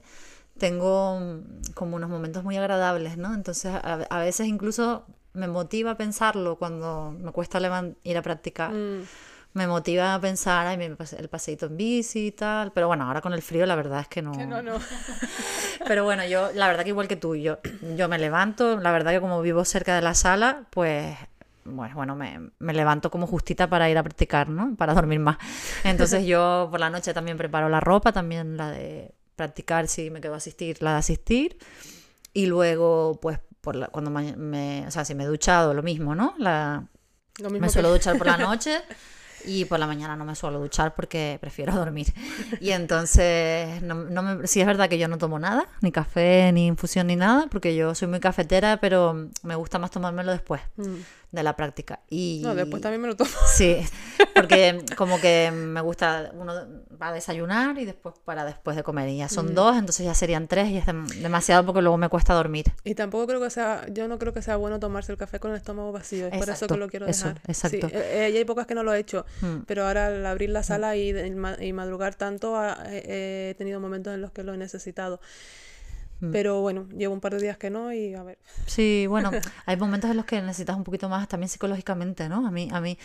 tengo 0.58 1.18
mm, 1.18 1.72
como 1.74 1.96
unos 1.96 2.10
momentos 2.10 2.44
muy 2.44 2.56
agradables, 2.56 3.16
¿no? 3.16 3.34
Entonces 3.34 3.72
a, 3.74 3.94
a 4.10 4.18
veces 4.20 4.46
incluso 4.46 5.06
me 5.38 5.48
motiva 5.48 5.92
a 5.92 5.96
pensarlo 5.96 6.56
cuando 6.56 7.14
me 7.18 7.32
cuesta 7.32 7.58
ir 8.04 8.16
a 8.18 8.22
practicar. 8.22 8.72
mm, 8.72 9.02
Me 9.54 9.66
motiva 9.66 10.14
a 10.14 10.20
pensar, 10.20 10.66
ay, 10.66 10.76
pase- 10.94 11.18
el 11.18 11.28
paseíto 11.28 11.66
en 11.66 11.76
bici 11.78 12.26
y 12.26 12.32
tal. 12.32 12.70
Pero 12.72 12.86
bueno, 12.86 13.04
ahora 13.04 13.20
con 13.22 13.32
el 13.32 13.40
frío 13.42 13.64
la 13.66 13.74
verdad 13.76 14.00
es 14.00 14.08
que 14.08 14.20
no. 14.20 14.32
que 14.32 14.44
no, 14.46 14.60
no. 14.62 14.74
Pero 15.86 16.04
bueno, 16.04 16.24
yo, 16.26 16.50
la 16.54 16.68
verdad 16.68 16.82
que 16.82 16.90
igual 16.90 17.08
que 17.08 17.16
tú, 17.16 17.34
yo, 17.34 17.58
yo 17.96 18.08
me 18.08 18.18
levanto, 18.18 18.76
la 18.78 18.92
verdad 18.92 19.12
que 19.12 19.20
como 19.20 19.40
vivo 19.40 19.64
cerca 19.64 19.94
de 19.96 20.02
la 20.02 20.14
sala, 20.14 20.66
pues, 20.70 21.16
bueno, 21.64 21.94
bueno 21.94 22.14
me, 22.14 22.50
me 22.58 22.74
levanto 22.74 23.10
como 23.10 23.26
justita 23.26 23.68
para 23.68 23.88
ir 23.88 23.96
a 23.98 24.02
practicar, 24.02 24.48
¿no? 24.48 24.74
Para 24.76 24.92
dormir 24.94 25.18
más. 25.20 25.38
Entonces 25.84 26.26
yo 26.26 26.68
por 26.70 26.78
la 26.80 26.90
noche 26.90 27.14
también 27.14 27.36
preparo 27.36 27.68
la 27.68 27.80
ropa, 27.80 28.12
también 28.12 28.56
la 28.56 28.70
de 28.70 29.12
practicar 29.36 29.88
si 29.88 30.10
me 30.10 30.20
quedo 30.20 30.34
a 30.34 30.38
asistir, 30.38 30.82
la 30.82 30.92
de 30.92 30.98
asistir. 30.98 31.58
Y 32.34 32.46
luego, 32.46 33.18
pues, 33.20 33.38
por 33.60 33.76
la- 33.76 33.88
cuando 33.88 34.10
me, 34.10 34.84
o 34.86 34.90
sea, 34.90 35.04
si 35.04 35.14
me 35.14 35.24
he 35.24 35.26
duchado, 35.26 35.74
lo 35.74 35.82
mismo, 35.82 36.14
¿no? 36.14 36.34
La, 36.38 36.84
Lo 37.38 37.50
mismo 37.50 37.60
me 37.60 37.66
que- 37.66 37.72
suelo 37.72 37.90
duchar 37.90 38.16
por 38.18 38.26
la 38.26 38.36
noche 38.38 38.80
y 39.44 39.64
por 39.66 39.78
la 39.78 39.86
mañana 39.86 40.16
no 40.16 40.24
me 40.24 40.34
suelo 40.34 40.58
duchar 40.58 40.94
porque 40.94 41.38
prefiero 41.40 41.72
dormir. 41.74 42.12
Y 42.60 42.70
entonces, 42.70 43.80
no, 43.82 43.94
no 43.94 44.22
me, 44.22 44.46
sí 44.46 44.60
es 44.60 44.66
verdad 44.66 44.88
que 44.88 44.98
yo 44.98 45.06
no 45.08 45.16
tomo 45.18 45.38
nada, 45.38 45.66
ni 45.80 45.92
café, 45.92 46.50
ni 46.52 46.66
infusión, 46.66 47.06
ni 47.06 47.16
nada, 47.16 47.46
porque 47.50 47.74
yo 47.76 47.94
soy 47.94 48.08
muy 48.08 48.20
cafetera, 48.20 48.78
pero 48.80 49.28
me 49.42 49.54
gusta 49.54 49.78
más 49.78 49.90
tomármelo 49.90 50.32
después 50.32 50.60
Mm. 50.76 50.96
De 51.30 51.42
la 51.42 51.56
práctica. 51.56 52.00
Y, 52.08 52.40
No, 52.42 52.54
después 52.54 52.80
también 52.82 53.02
me 53.02 53.08
lo 53.08 53.14
tomo. 53.16 53.30
Sí, 53.46 53.76
porque 54.34 54.82
como 54.96 55.20
que 55.20 55.50
me 55.52 55.80
gusta 55.82 56.30
uno 56.34 56.54
para 56.98 57.12
desayunar 57.12 57.78
y 57.78 57.84
después 57.84 58.14
para 58.24 58.44
después 58.46 58.76
de 58.76 58.82
comer. 58.82 59.08
Y 59.10 59.18
ya 59.18 59.26
Mm. 59.26 59.28
son 59.28 59.54
dos, 59.54 59.76
entonces 59.76 60.06
ya 60.06 60.14
serían 60.14 60.48
tres 60.48 60.68
y 60.70 60.78
es 60.78 60.86
dem- 60.86 61.06
demasiado 61.20 61.66
porque 61.66 61.82
luego 61.82 61.98
me 61.98 62.08
cuesta 62.08 62.32
dormir. 62.34 62.64
Y 62.82 62.94
tampoco 62.94 63.26
creo 63.26 63.40
que 63.42 63.50
sea, 63.50 63.86
yo 63.92 64.08
no 64.08 64.18
creo 64.18 64.32
que 64.32 64.40
sea 64.40 64.56
bueno 64.56 64.80
tomarse 64.80 65.12
el 65.12 65.18
café 65.18 65.38
con 65.38 65.50
el 65.50 65.58
estómago 65.58 65.92
vacío, 65.92 66.28
es 66.28 66.38
por 66.38 66.48
eso 66.48 66.66
que 66.66 66.76
lo 66.78 66.88
quiero 66.88 67.06
eso, 67.06 67.28
dejar. 67.28 67.42
exacto. 67.46 67.88
Sí, 67.90 67.94
eh, 67.94 68.26
eh, 68.26 68.30
y 68.32 68.36
hay 68.38 68.44
pocas 68.46 68.66
que 68.66 68.74
no 68.74 68.82
lo 68.82 68.94
he 68.94 68.98
hecho, 68.98 69.26
Mm. 69.42 69.58
pero 69.66 69.86
ahora 69.86 70.06
al 70.06 70.24
abrir 70.24 70.48
la 70.50 70.62
sala 70.62 70.96
y, 70.96 71.12
de- 71.12 71.30
ma- 71.34 71.56
y 71.60 71.72
madrugar 71.74 72.14
tanto, 72.14 72.56
eh, 72.86 73.50
he 73.50 73.54
tenido 73.58 73.80
momentos 73.80 74.14
en 74.14 74.22
los 74.22 74.32
que 74.32 74.42
lo 74.44 74.54
he 74.54 74.56
necesitado. 74.56 75.20
Mm. 76.20 76.32
Pero 76.32 76.60
bueno, 76.60 76.88
llevo 76.96 77.14
un 77.14 77.20
par 77.20 77.34
de 77.34 77.40
días 77.42 77.56
que 77.58 77.70
no 77.70 77.92
y 77.92 78.14
a 78.14 78.22
ver. 78.24 78.38
Sí, 78.66 79.06
bueno, 79.08 79.30
hay 79.66 79.76
momentos 79.76 80.10
en 80.10 80.16
los 80.16 80.26
que 80.26 80.40
necesitas 80.42 80.76
un 80.76 80.84
poquito 80.84 81.08
más 81.08 81.28
también 81.28 81.48
psicológicamente, 81.48 82.28
¿no? 82.28 82.46
A 82.46 82.50
mí, 82.50 82.68
a 82.72 82.80
mí, 82.80 82.98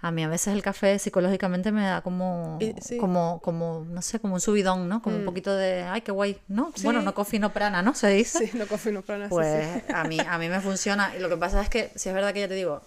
a 0.00 0.10
mí 0.12 0.22
a 0.24 0.28
veces 0.28 0.54
el 0.54 0.62
café 0.62 0.98
psicológicamente 0.98 1.72
me 1.72 1.82
da 1.84 2.02
como, 2.02 2.58
sí. 2.80 2.98
como, 2.98 3.40
como, 3.42 3.84
no 3.88 4.00
sé, 4.02 4.20
como 4.20 4.34
un 4.34 4.40
subidón, 4.40 4.88
¿no? 4.88 5.02
Como 5.02 5.16
un 5.16 5.22
Mm. 5.22 5.26
poquito 5.26 5.54
de, 5.56 5.82
ay, 5.82 6.02
qué 6.02 6.12
guay, 6.12 6.38
¿no? 6.48 6.72
Bueno, 6.84 7.00
Sí. 7.00 7.04
no 7.06 7.14
coffee, 7.14 7.40
no 7.40 7.52
prana, 7.52 7.82
¿no? 7.82 7.94
Se 7.94 8.08
dice. 8.10 8.46
Sí, 8.46 8.56
no 8.56 8.66
confío, 8.66 8.92
no 8.92 9.02
prana, 9.02 9.24
sí, 9.24 9.30
sí. 9.30 9.34
Pues 9.34 9.68
a 9.94 10.04
mí, 10.04 10.18
a 10.20 10.38
mí 10.38 10.48
me 10.48 10.60
funciona. 10.60 11.14
Y 11.16 11.20
lo 11.20 11.28
que 11.28 11.36
pasa 11.36 11.60
es 11.62 11.68
que, 11.68 11.90
si 11.96 12.08
es 12.08 12.14
verdad 12.14 12.32
que 12.32 12.40
ya 12.40 12.48
te 12.48 12.54
digo, 12.54 12.82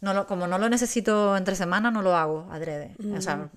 no 0.00 0.12
lo, 0.14 0.26
como 0.26 0.46
no 0.46 0.58
lo 0.58 0.68
necesito 0.68 1.36
entre 1.36 1.56
semana, 1.56 1.90
no 1.90 2.02
lo 2.02 2.14
hago 2.14 2.46
adrede. 2.52 2.94
O 3.16 3.20
sea, 3.20 3.48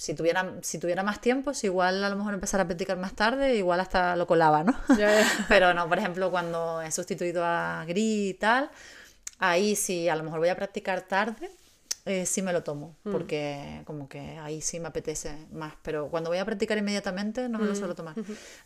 si 0.00 0.14
tuviera, 0.14 0.54
si 0.62 0.78
tuviera 0.78 1.02
más 1.02 1.20
tiempo, 1.20 1.52
si 1.52 1.66
igual 1.66 2.02
a 2.02 2.08
lo 2.08 2.16
mejor 2.16 2.32
empezar 2.32 2.58
a 2.58 2.64
practicar 2.64 2.96
más 2.96 3.12
tarde, 3.12 3.56
igual 3.56 3.80
hasta 3.80 4.16
lo 4.16 4.26
colaba, 4.26 4.64
¿no? 4.64 4.74
Ya. 4.98 5.10
Pero 5.48 5.74
no, 5.74 5.86
por 5.90 5.98
ejemplo, 5.98 6.30
cuando 6.30 6.80
he 6.80 6.90
sustituido 6.90 7.44
a 7.44 7.84
Gris 7.86 8.30
y 8.30 8.34
tal, 8.34 8.70
ahí 9.38 9.76
sí, 9.76 10.08
a 10.08 10.16
lo 10.16 10.22
mejor 10.22 10.38
voy 10.38 10.48
a 10.48 10.56
practicar 10.56 11.02
tarde, 11.02 11.50
eh, 12.06 12.24
sí 12.24 12.40
me 12.40 12.54
lo 12.54 12.62
tomo, 12.62 12.96
porque 13.02 13.82
como 13.84 14.08
que 14.08 14.38
ahí 14.38 14.62
sí 14.62 14.80
me 14.80 14.88
apetece 14.88 15.46
más. 15.52 15.74
Pero 15.82 16.08
cuando 16.08 16.30
voy 16.30 16.38
a 16.38 16.46
practicar 16.46 16.78
inmediatamente, 16.78 17.50
no 17.50 17.58
me 17.58 17.66
lo 17.66 17.74
suelo 17.74 17.94
tomar. 17.94 18.14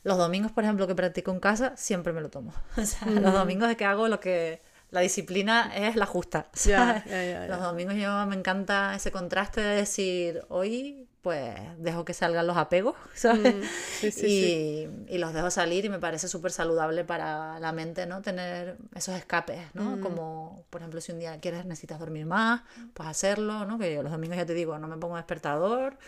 Los 0.05 0.17
domingos, 0.17 0.53
por 0.53 0.63
ejemplo, 0.63 0.87
que 0.87 0.95
practico 0.95 1.33
en 1.33 1.41
casa, 1.41 1.77
siempre 1.77 2.13
me 2.13 2.21
lo 2.21 2.31
tomo. 2.31 2.55
O 2.77 2.87
sea, 2.87 3.11
los 3.11 3.33
domingos 3.33 3.69
es 3.71 3.77
que 3.77 3.85
hago 3.85 4.07
lo 4.07 4.21
que... 4.21 4.63
La 4.93 5.01
disciplina 5.01 5.73
es 5.75 5.97
la 5.97 6.07
justa. 6.07 6.47
Ya, 6.65 7.05
ya, 7.05 7.25
ya. 7.25 7.47
Los 7.49 7.61
domingos 7.61 7.97
yo 7.97 8.25
me 8.27 8.37
encanta 8.37 8.95
ese 8.95 9.11
contraste 9.11 9.61
de 9.61 9.77
decir, 9.79 10.45
hoy 10.49 11.09
pues 11.25 11.57
dejo 11.79 12.05
que 12.07 12.15
salgan 12.15 12.47
los 12.47 12.57
apegos, 12.57 12.97
¿sabes? 13.17 13.57
Mm, 13.57 13.63
sí, 14.01 14.13
sí, 14.13 14.27
y, 14.27 14.87
sí. 14.87 14.91
y 15.09 15.19
los 15.19 15.35
dejo 15.35 15.51
salir 15.51 15.85
y 15.87 15.89
me 15.91 15.99
parece 15.99 16.29
súper 16.29 16.53
saludable 16.53 17.05
para 17.05 17.59
la 17.61 17.73
mente, 17.73 18.07
¿no? 18.07 18.23
Tener 18.23 18.79
esos 18.95 19.17
escapes, 19.17 19.61
Mm. 19.79 19.97
¿no? 19.97 20.01
Como, 20.01 20.67
por 20.71 20.83
ejemplo, 20.83 21.01
si 21.01 21.13
un 21.13 21.21
día 21.21 21.41
quieres, 21.41 21.67
necesitas 21.67 21.99
dormir 21.99 22.27
más, 22.27 22.63
pues 22.95 23.09
hacerlo, 23.09 23.67
¿no? 23.67 23.79
Que 23.81 23.95
yo 23.95 24.03
los 24.05 24.13
domingos 24.13 24.37
ya 24.39 24.47
te 24.47 24.55
digo, 24.55 24.79
no 24.79 24.89
me 24.89 24.99
pongo 24.99 25.17
despertador 25.17 25.99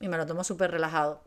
y 0.00 0.08
me 0.08 0.16
lo 0.18 0.26
tomo 0.26 0.44
súper 0.44 0.70
relajado. 0.70 1.24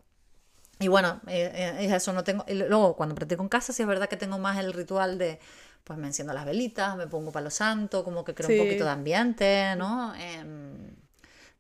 Y 0.80 0.88
bueno, 0.90 1.22
eh, 1.28 1.52
eh, 1.54 1.86
es 1.86 1.92
eso 1.94 2.14
no 2.14 2.24
tengo. 2.24 2.46
y 2.48 2.54
luego, 2.56 2.96
cuando 2.96 3.16
practico 3.16 3.44
en 3.44 3.50
casa, 3.50 3.74
sí 3.74 3.82
es 3.84 3.88
verdad 3.88 4.10
que 4.10 4.18
tengo 4.18 4.38
más 4.40 4.58
el 4.60 4.74
ritual 4.74 5.18
de, 5.18 5.40
pues 5.84 6.00
me 6.00 6.08
enciendo 6.08 6.34
las 6.34 6.46
velitas, 6.46 6.96
me 6.98 7.08
pongo 7.08 7.32
palo 7.32 7.50
santo, 7.50 8.04
como 8.04 8.24
que 8.24 8.34
creo 8.36 8.50
un 8.50 8.58
poquito 8.66 8.86
de 8.86 8.92
ambiente, 8.92 9.76
¿no? 9.78 10.14
Em, 10.16 10.96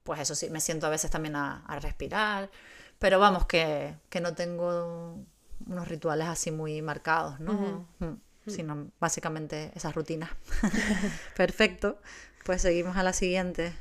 pues 0.10 0.22
eso 0.22 0.34
sí, 0.34 0.50
me 0.50 0.60
siento 0.60 0.88
a 0.88 0.90
veces 0.90 1.12
también 1.12 1.36
a, 1.36 1.64
a 1.68 1.80
respirar. 1.80 2.50
Pero 2.98 3.20
vamos, 3.20 3.46
que, 3.46 3.94
que 4.10 4.20
no 4.20 4.34
tengo 4.34 5.24
unos 5.68 5.88
rituales 5.88 6.28
así 6.28 6.50
muy 6.50 6.82
marcados, 6.82 7.40
¿no? 7.40 7.86
Mm, 8.00 8.16
Sino 8.48 8.90
básicamente 9.00 9.72
esas 9.76 9.94
rutinas. 9.94 10.32
Perfecto. 11.36 12.02
Pues 12.44 12.64
seguimos 12.64 12.98
a 12.98 13.04
la 13.04 13.14
siguiente. 13.14 13.72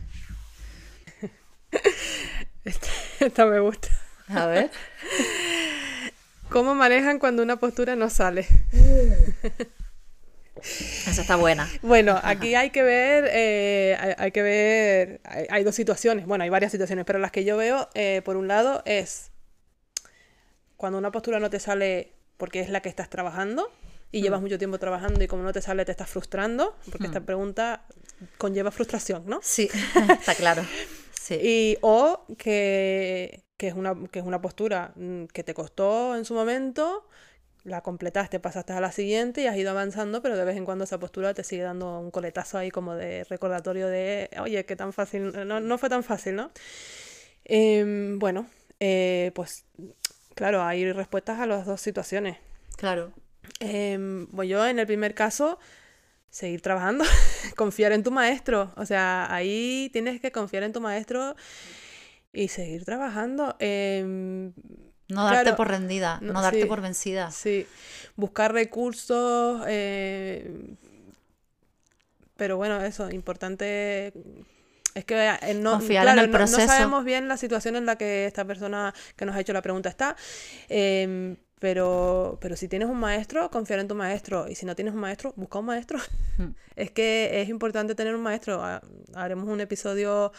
Esta 3.21 3.47
me 3.47 3.61
gusta. 3.61 3.89
A 4.29 4.45
ver. 4.45 4.71
¿Cómo 6.51 6.75
manejan 6.75 7.19
cuando 7.19 7.43
una 7.43 7.57
postura 7.57 7.97
no 7.97 8.11
sale? 8.11 8.47
Esa 10.63 11.23
está 11.23 11.37
buena. 11.37 11.69
Bueno, 11.83 12.19
aquí 12.23 12.55
hay 12.55 12.71
que 12.71 12.83
ver, 12.83 13.29
eh, 13.33 13.97
hay, 13.99 14.15
hay 14.17 14.33
que 14.33 14.43
ver, 14.43 15.21
hay, 15.25 15.47
hay 15.51 15.65
dos 15.65 15.75
situaciones, 15.75 16.27
bueno, 16.27 16.45
hay 16.45 16.51
varias 16.51 16.73
situaciones, 16.73 17.05
pero 17.05 17.19
las 17.19 17.33
que 17.33 17.45
yo 17.45 17.57
veo, 17.57 17.89
eh, 17.95 18.23
por 18.25 18.37
un 18.37 18.49
lado, 18.49 18.83
es 18.85 19.31
cuando 20.77 20.99
una 20.99 21.11
postura 21.11 21.41
no 21.41 21.51
te 21.51 21.61
sale 21.61 22.13
porque 22.37 22.61
es 22.61 22.71
la 22.71 22.81
que 22.81 22.89
estás 22.89 23.11
trabajando 23.11 23.71
y 24.11 24.23
llevas 24.23 24.41
mucho 24.41 24.59
tiempo 24.59 24.79
trabajando 24.79 25.23
y 25.23 25.27
como 25.27 25.43
no 25.43 25.53
te 25.53 25.61
sale 25.61 25.85
te 25.85 25.91
estás 25.91 26.09
frustrando, 26.09 26.77
porque 26.91 27.07
esta 27.07 27.21
pregunta 27.21 27.85
conlleva 28.39 28.71
frustración, 28.71 29.25
¿no? 29.27 29.41
Sí, 29.43 29.69
está 30.11 30.35
claro. 30.35 30.65
Sí. 31.13 31.35
Y, 31.35 31.79
o 31.83 32.25
que, 32.39 33.45
que 33.57 33.69
es 33.69 33.75
una, 33.75 33.95
que 34.11 34.21
es 34.21 34.25
una 34.25 34.41
postura 34.41 34.93
mm, 34.95 35.25
que 35.27 35.45
te 35.45 35.53
costó 35.53 36.17
en 36.17 36.25
su 36.25 36.35
momento, 36.35 37.07
la 37.65 37.83
completaste, 37.83 38.41
pasaste 38.41 38.73
a 38.73 38.81
la 38.81 38.93
siguiente 38.93 39.43
y 39.43 39.47
has 39.47 39.57
ido 39.57 39.71
avanzando, 39.71 40.23
pero 40.23 40.37
de 40.37 40.45
vez 40.45 40.57
en 40.57 40.65
cuando 40.65 40.85
esa 40.85 40.99
postura 40.99 41.35
te 41.35 41.45
sigue 41.45 41.63
dando 41.63 42.01
un 42.01 42.11
coletazo 42.11 42.59
ahí 42.59 42.71
como 42.71 42.95
de 42.95 43.25
recordatorio 43.25 43.89
de, 43.89 44.31
oye, 44.41 44.65
qué 44.65 44.77
tan 44.77 44.93
fácil, 44.93 45.33
no, 45.47 45.61
no 45.61 45.79
fue 45.79 45.89
tan 45.89 46.03
fácil, 46.03 46.37
¿no? 46.37 46.51
Em, 47.45 48.19
bueno, 48.19 48.47
eh, 48.81 49.33
pues 49.35 49.65
claro, 50.35 50.63
hay 50.63 50.93
respuestas 50.93 51.41
a 51.41 51.47
las 51.47 51.67
dos 51.67 51.81
situaciones. 51.81 52.39
Claro. 52.77 53.13
Em, 53.61 54.27
pues 54.29 54.49
yo 54.49 54.67
en 54.67 54.79
el 54.79 54.87
primer 54.87 55.15
caso, 55.15 55.59
seguir 56.31 56.61
trabajando, 56.61 57.05
confiar 57.57 57.93
en 57.93 58.03
tu 58.03 58.11
maestro. 58.11 58.73
O 58.77 58.87
sea, 58.87 59.33
ahí 59.35 59.91
tienes 59.93 60.21
que 60.21 60.31
confiar 60.31 60.63
en 60.63 60.73
tu 60.73 60.81
maestro 60.81 61.35
y 62.33 62.49
seguir 62.49 62.85
trabajando. 62.85 63.57
Em, 63.59 64.53
No 65.09 65.25
darte 65.25 65.41
Claro, 65.45 65.57
por 65.57 65.69
rendida, 65.69 66.19
no, 66.21 66.33
no, 66.35 66.43
darte 66.43 66.61
sí. 66.61 66.69
por 66.69 66.81
vencida. 66.81 67.31
Sí, 67.31 67.67
buscar 68.17 68.53
recursos, 68.53 69.63
eh, 69.67 70.77
pero 72.37 72.57
bueno, 72.57 72.81
eso, 72.83 73.11
importante 73.11 74.13
es 74.95 75.05
que 75.05 75.29
eh, 75.43 75.55
no, 75.55 75.73
Confiar 75.77 76.05
claro, 76.05 76.21
en 76.21 76.25
el 76.25 76.31
no- 76.31 76.61
sabemos 76.67 77.05
bien 77.05 77.29
la 77.29 77.37
situación 77.37 77.77
en 77.77 77.87
la 77.87 77.97
que 77.97 78.27
esta 78.27 78.45
persona 78.45 78.95
que 79.17 79.25
nos 79.27 79.35
ha 79.37 79.41
hecho 79.41 79.53
la 79.53 79.63
pregunta 79.63 79.89
está, 79.89 80.17
em, 80.69 81.37
pero, 81.61 82.39
pero 82.41 82.57
si 82.57 82.69
tienes 82.69 82.89
un 82.89 82.99
maestro, 82.99 83.51
confiar 83.51 83.79
en 83.81 83.89
tu 83.89 83.95
maestro, 83.95 84.49
y 84.49 84.55
si 84.55 84.65
no 84.67 84.75
tienes 84.77 84.95
un 84.95 85.01
maestro, 85.01 85.33
busca 85.37 85.59
un 85.59 85.67
maestro. 85.67 85.99
Mm. 86.39 86.55
Es 86.77 86.93
que 86.93 87.43
es 87.43 87.49
importante 87.49 87.97
tener 87.97 88.15
un 88.15 88.21
maestro. 88.23 88.63
Ha- 88.65 88.81
Haremos 89.17 89.49
un 89.49 89.61
episodio 89.61 90.31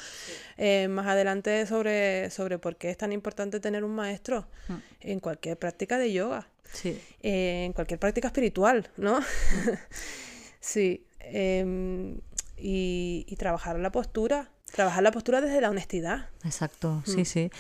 eh, 0.56 0.88
más 0.88 1.06
adelante 1.08 1.66
sobre, 1.66 2.30
sobre 2.30 2.58
por 2.58 2.78
qué 2.78 2.90
es 2.90 2.98
tan 2.98 3.12
importante 3.12 3.60
tener 3.60 3.84
un 3.84 3.94
maestro 3.94 4.48
Mm. 4.70 4.74
en 5.02 5.20
cualquier 5.20 5.58
práctica 5.58 5.98
de 5.98 6.14
yoga 6.14 6.48
Sí. 6.72 6.98
eh, 7.22 7.66
en 7.66 7.74
cualquier 7.74 8.00
práctica 8.00 8.28
espiritual, 8.30 8.88
¿no? 8.96 9.20
sí. 10.62 11.06
em, 11.20 12.18
y, 12.58 13.26
y 13.28 13.36
trabajar 13.36 13.78
la 13.80 13.92
postura. 13.92 14.50
Trabajar 14.72 15.04
la 15.04 15.12
postura 15.12 15.42
desde 15.42 15.60
la 15.62 15.70
honestidad. 15.70 16.30
Exacto, 16.46 17.04
Mm. 17.06 17.10
sí, 17.12 17.26
sí. 17.26 17.52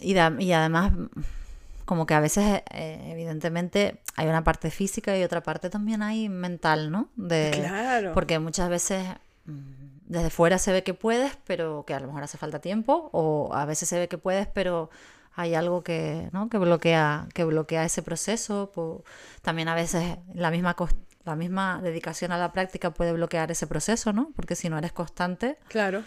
Y, 0.00 0.14
da- 0.14 0.34
y 0.38 0.52
además, 0.52 0.92
como 1.86 2.04
que 2.04 2.14
a 2.14 2.20
veces, 2.20 2.62
eh, 2.70 3.08
evidentemente, 3.10 4.02
hay 4.16 4.26
una 4.26 4.44
parte 4.44 4.70
física 4.70 5.16
y 5.16 5.22
otra 5.22 5.42
parte 5.42 5.70
también 5.70 6.02
hay 6.02 6.28
mental, 6.28 6.90
¿no? 6.90 7.08
De, 7.16 7.52
Claro. 7.54 8.12
Porque 8.12 8.38
muchas 8.38 8.68
veces 8.68 9.06
mm, 9.46 10.00
desde 10.06 10.30
fuera 10.30 10.58
se 10.58 10.72
ve 10.72 10.82
que 10.82 10.94
puedes, 10.94 11.38
pero 11.46 11.84
que 11.86 11.94
a 11.94 12.00
lo 12.00 12.08
mejor 12.08 12.24
hace 12.24 12.38
falta 12.38 12.60
tiempo, 12.60 13.08
o 13.12 13.54
a 13.54 13.64
veces 13.64 13.88
se 13.88 13.98
ve 13.98 14.08
que 14.08 14.18
puedes, 14.18 14.48
pero 14.48 14.90
hay 15.34 15.54
algo 15.54 15.82
que, 15.82 16.28
¿no? 16.32 16.48
que, 16.48 16.58
bloquea, 16.58 17.28
que 17.32 17.44
bloquea 17.44 17.84
ese 17.84 18.02
proceso. 18.02 18.72
También 19.42 19.68
a 19.68 19.74
veces 19.74 20.18
la 20.34 20.50
misma, 20.50 20.74
la 21.24 21.36
misma 21.36 21.80
dedicación 21.82 22.32
a 22.32 22.38
la 22.38 22.52
práctica 22.52 22.90
puede 22.90 23.12
bloquear 23.12 23.50
ese 23.50 23.66
proceso, 23.66 24.12
¿no? 24.12 24.32
Porque 24.34 24.56
si 24.56 24.68
no 24.68 24.78
eres 24.78 24.92
constante, 24.92 25.58
Claro. 25.68 26.02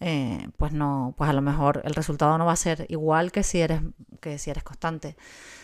Eh, 0.00 0.48
pues 0.56 0.72
no, 0.72 1.14
pues 1.16 1.28
a 1.30 1.32
lo 1.32 1.42
mejor 1.42 1.82
el 1.84 1.94
resultado 1.94 2.36
no 2.38 2.46
va 2.46 2.52
a 2.52 2.56
ser 2.56 2.86
igual 2.88 3.32
que 3.32 3.42
si 3.42 3.60
eres, 3.60 3.82
que 4.20 4.38
si 4.38 4.50
eres 4.50 4.62
constante. 4.64 5.16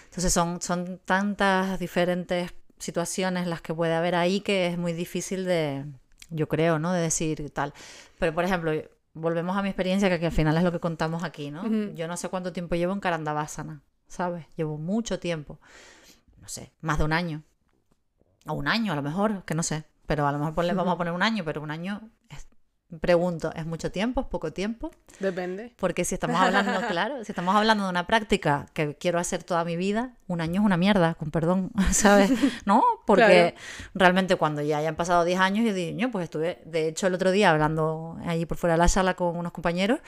Entonces 0.07 0.33
son, 0.33 0.61
son 0.63 1.01
tantas 1.05 1.79
diferentes 1.79 2.53
situaciones 2.79 3.47
las 3.47 3.63
que 3.63 3.75
puede 3.75 3.95
haber 3.95 4.15
ahí 4.15 4.41
que 4.41 4.67
es 4.67 4.79
muy 4.79 4.93
difícil 4.93 5.45
de, 5.47 5.85
yo 6.31 6.49
creo, 6.49 6.79
¿no? 6.79 6.93
De 6.93 7.01
decir 7.01 7.51
tal. 7.51 7.73
Pero 8.19 8.35
por 8.35 8.45
ejemplo, 8.45 8.73
volvemos 9.15 9.57
a 9.57 9.63
mi 9.63 9.69
experiencia, 9.71 10.09
que, 10.11 10.21
que 10.21 10.27
al 10.27 10.33
final 10.33 10.57
es 10.57 10.63
lo 10.63 10.73
que 10.73 10.81
contamos 10.81 11.25
aquí, 11.25 11.51
¿no? 11.51 11.67
Yo 11.95 12.07
no 12.07 12.17
sé 12.17 12.29
cuánto 12.29 12.53
tiempo 12.53 12.75
llevo 12.75 12.93
en 12.93 13.01
Karandavasana, 13.01 13.81
¿sabes? 14.09 14.47
Llevo 14.57 14.77
mucho 14.79 15.19
tiempo. 15.19 15.59
No 16.41 16.49
sé, 16.49 16.73
más 16.83 16.99
de 16.99 17.05
un 17.05 17.13
año. 17.15 17.43
O 18.47 18.53
un 18.53 18.69
año 18.69 18.93
a 18.93 18.97
lo 18.97 19.03
mejor, 19.03 19.43
que 19.45 19.55
no 19.55 19.63
sé. 19.63 19.85
Pero 20.07 20.27
a 20.29 20.33
lo 20.33 20.39
mejor 20.39 20.55
ponle- 20.55 20.75
vamos 20.75 20.95
a 20.95 20.99
poner 20.99 21.13
un 21.15 21.23
año, 21.23 21.45
pero 21.45 21.61
un 21.63 21.71
año, 21.73 22.09
es- 22.29 22.47
pregunto, 23.01 23.53
¿es 23.55 23.67
mucho 23.67 23.91
tiempo? 23.91 24.21
¿Es 24.21 24.27
poco 24.29 24.53
tiempo? 24.53 24.91
Depende. 25.19 25.73
Porque 25.77 26.05
si 26.05 26.15
estamos 26.15 26.41
hablando, 26.41 26.81
claro, 26.89 27.25
si 27.25 27.33
estamos 27.33 27.55
hablando 27.57 27.85
de 27.85 27.91
una 27.91 28.07
práctica 28.07 28.67
que 28.75 28.95
quiero 28.97 29.19
hacer 29.19 29.43
toda 29.43 29.65
mi 29.65 29.77
vida, 29.77 30.15
un 30.29 30.41
año 30.41 30.61
es 30.61 30.65
una 30.67 30.77
mierda, 30.77 31.15
con 31.15 31.31
perdón, 31.31 31.73
¿sabes? 31.91 32.31
¿No? 32.65 32.83
Porque 33.07 33.55
Claro. 33.55 33.91
realmente 33.95 34.37
cuando 34.37 34.63
ya 34.63 34.79
hayan 34.79 34.95
pasado 34.97 35.25
10 35.25 35.41
años, 35.41 35.67
yo 35.67 35.75
digo, 35.75 35.97
"Ño, 35.97 36.11
pues 36.11 36.25
estuve, 36.25 36.63
de 36.65 36.89
hecho, 36.89 37.07
el 37.09 37.15
otro 37.15 37.31
día 37.33 37.51
hablando 37.51 38.19
allí 38.25 38.47
por 38.47 38.57
fuera 38.57 38.75
de 38.75 38.79
la 38.79 38.89
sala 38.89 39.15
con 39.15 39.37
unos 39.37 39.53
compañeros, 39.53 39.99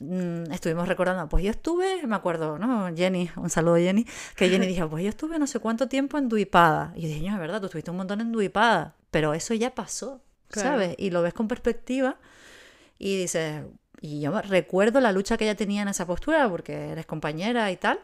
mm, 0.00 0.50
estuvimos 0.52 0.88
recordando, 0.88 1.28
pues 1.28 1.44
yo 1.44 1.50
estuve, 1.50 2.04
me 2.06 2.16
acuerdo, 2.16 2.58
¿no? 2.58 2.88
Jenny, 2.96 3.30
un 3.36 3.50
saludo 3.50 3.76
Jenny, 3.76 4.06
que 4.36 4.48
Jenny 4.48 4.66
dijo, 4.66 4.88
pues 4.88 5.04
yo 5.04 5.10
estuve 5.10 5.38
no 5.38 5.46
sé 5.46 5.60
cuánto 5.60 5.88
tiempo 5.88 6.18
en 6.18 6.28
Duipada. 6.28 6.92
Y 6.96 7.02
yo 7.02 7.08
dije, 7.08 7.20
"Ño, 7.20 7.32
es 7.34 7.38
verdad, 7.38 7.60
tú 7.60 7.66
estuviste 7.66 7.90
un 7.90 7.96
montón 7.98 8.20
en 8.20 8.32
Duipada, 8.32 8.94
pero 9.10 9.34
eso 9.34 9.54
ya 9.54 9.74
pasó, 9.74 10.20
Claro. 10.52 10.68
¿sabes? 10.70 10.94
Y 10.98 11.10
lo 11.10 11.22
ves 11.22 11.34
con 11.34 11.48
perspectiva 11.48 12.16
y 12.98 13.18
dices, 13.18 13.64
y 14.00 14.20
yo 14.20 14.40
recuerdo 14.42 15.00
la 15.00 15.10
lucha 15.12 15.36
que 15.36 15.44
ella 15.44 15.56
tenía 15.56 15.82
en 15.82 15.88
esa 15.88 16.06
postura, 16.06 16.48
porque 16.48 16.90
eres 16.90 17.06
compañera 17.06 17.70
y 17.72 17.76
tal, 17.76 17.98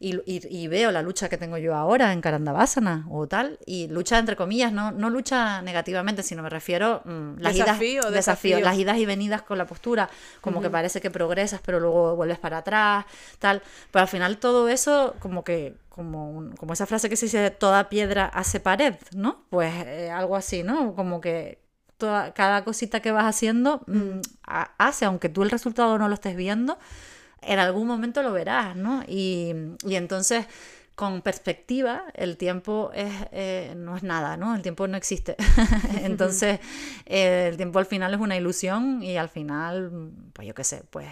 y, 0.00 0.14
y- 0.32 0.46
y 0.48 0.68
veo 0.68 0.92
la 0.92 1.02
lucha 1.02 1.28
que 1.28 1.36
tengo 1.36 1.58
yo 1.58 1.74
ahora 1.74 2.12
en 2.12 2.20
Karandavasana 2.20 3.04
o 3.10 3.26
tal, 3.26 3.58
y 3.66 3.88
lucha 3.88 4.16
entre 4.18 4.36
comillas, 4.36 4.72
no, 4.72 4.92
no 4.92 5.10
lucha 5.10 5.60
negativamente, 5.62 6.22
sino 6.22 6.40
me 6.44 6.50
refiero 6.50 7.02
mm, 7.04 7.38
las 7.40 7.54
Desafío, 7.56 8.02
idas, 8.02 8.12
desafío. 8.12 8.60
las 8.60 8.76
idas 8.78 8.96
y 8.98 9.06
venidas 9.06 9.42
con 9.42 9.58
la 9.58 9.66
postura, 9.66 10.08
como 10.40 10.60
que 10.62 10.70
parece 10.70 11.00
que 11.00 11.10
progresas, 11.10 11.60
pero 11.64 11.80
luego 11.80 12.14
vuelves 12.14 12.38
para 12.38 12.58
atrás, 12.58 13.06
tal, 13.40 13.60
pero 13.90 14.02
al 14.02 14.08
final 14.08 14.38
todo 14.38 14.68
eso 14.68 15.16
como 15.18 15.42
que 15.42 15.74
como, 15.88 16.30
un- 16.30 16.52
como 16.54 16.74
esa 16.74 16.86
frase 16.86 17.08
que 17.08 17.16
se 17.16 17.26
dice, 17.26 17.50
toda 17.50 17.88
piedra 17.88 18.26
hace 18.26 18.60
pared, 18.60 18.94
¿no? 19.16 19.46
Pues 19.50 19.74
eh, 19.84 20.10
algo 20.12 20.36
así, 20.36 20.62
¿no? 20.62 20.94
Como 20.94 21.20
que 21.20 21.58
toda, 21.98 22.32
cada 22.32 22.64
cosita 22.64 23.00
que 23.00 23.12
vas 23.12 23.24
haciendo 23.26 23.82
mm, 23.86 24.20
ha- 24.44 24.70
hace, 24.78 25.04
aunque 25.04 25.28
tú 25.28 25.42
el 25.42 25.50
resultado 25.50 25.98
no 25.98 26.08
lo 26.08 26.14
estés 26.14 26.34
viendo, 26.36 26.78
en 27.42 27.58
algún 27.58 27.86
momento 27.86 28.22
lo 28.22 28.32
verás, 28.32 28.74
¿no? 28.76 29.04
Y, 29.06 29.52
y 29.84 29.94
entonces, 29.96 30.46
con 30.94 31.22
perspectiva, 31.22 32.02
el 32.14 32.36
tiempo 32.36 32.90
es, 32.94 33.12
eh, 33.30 33.74
no 33.76 33.96
es 33.96 34.02
nada, 34.02 34.36
¿no? 34.36 34.54
El 34.56 34.62
tiempo 34.62 34.88
no 34.88 34.96
existe. 34.96 35.36
entonces, 36.02 36.58
eh, 37.06 37.46
el 37.50 37.56
tiempo 37.56 37.78
al 37.78 37.86
final 37.86 38.12
es 38.14 38.20
una 38.20 38.36
ilusión 38.36 39.02
y 39.02 39.16
al 39.16 39.28
final, 39.28 39.90
mm, 39.92 40.30
pues 40.32 40.48
yo 40.48 40.54
qué 40.54 40.64
sé, 40.64 40.82
pues, 40.90 41.06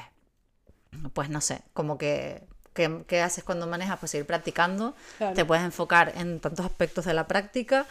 pues 1.12 1.28
no 1.30 1.41
sé, 1.41 1.62
como 1.72 1.99
que... 1.99 2.43
¿Qué, 2.74 3.05
qué 3.09 3.22
haces 3.22 3.43
cuando 3.43 3.66
manejas? 3.66 3.99
Pues 3.99 4.11
seguir 4.11 4.26
practicando, 4.26 4.95
Claro. 5.16 5.34
te 5.34 5.47
puedes 5.47 5.64
enfocar 5.64 6.12
en 6.14 6.41
tantos 6.41 6.66
aspectos 6.66 7.07
de 7.07 7.14
la 7.14 7.26
práctica, 7.26 7.87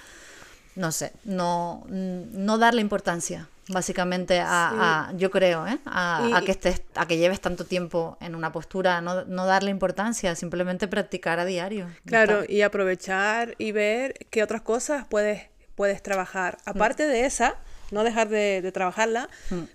no 0.76 0.91
sé, 0.91 1.11
no, 1.23 1.84
no 1.89 2.57
darle 2.57 2.82
importancia, 2.82 3.47
básicamente, 3.69 4.39
a, 4.39 5.07
a- 5.09 5.13
yo 5.13 5.32
creo, 5.32 5.65
¿eh? 5.67 5.80
a, 5.86 6.38
a 6.38 6.41
que 6.41 6.51
estés, 6.51 6.82
a 6.95 7.07
que 7.07 7.17
lleves 7.17 7.39
tanto 7.41 7.65
tiempo 7.65 8.17
en 8.21 8.36
una 8.36 8.51
postura, 8.51 9.01
no, 9.01 9.26
no 9.26 9.45
darle 9.45 9.71
importancia, 9.71 10.36
simplemente 10.36 10.88
practicar 10.88 11.39
a 11.39 11.45
diario. 11.45 11.88
Claro, 12.05 12.43
y 12.47 12.61
aprovechar 12.61 13.55
y 13.57 13.71
ver 13.71 14.13
qué 14.30 14.43
otras 14.43 14.61
cosas 14.61 15.05
puedes, 15.09 15.43
puedes 15.76 16.03
trabajar. 16.03 16.57
Mm. 16.65 16.69
Aparte 16.69 17.07
de 17.07 17.26
esa, 17.26 17.55
no 17.96 18.04
dejar 18.04 18.30
de, 18.30 18.62
de 18.62 18.72
trabajarla, 18.72 19.28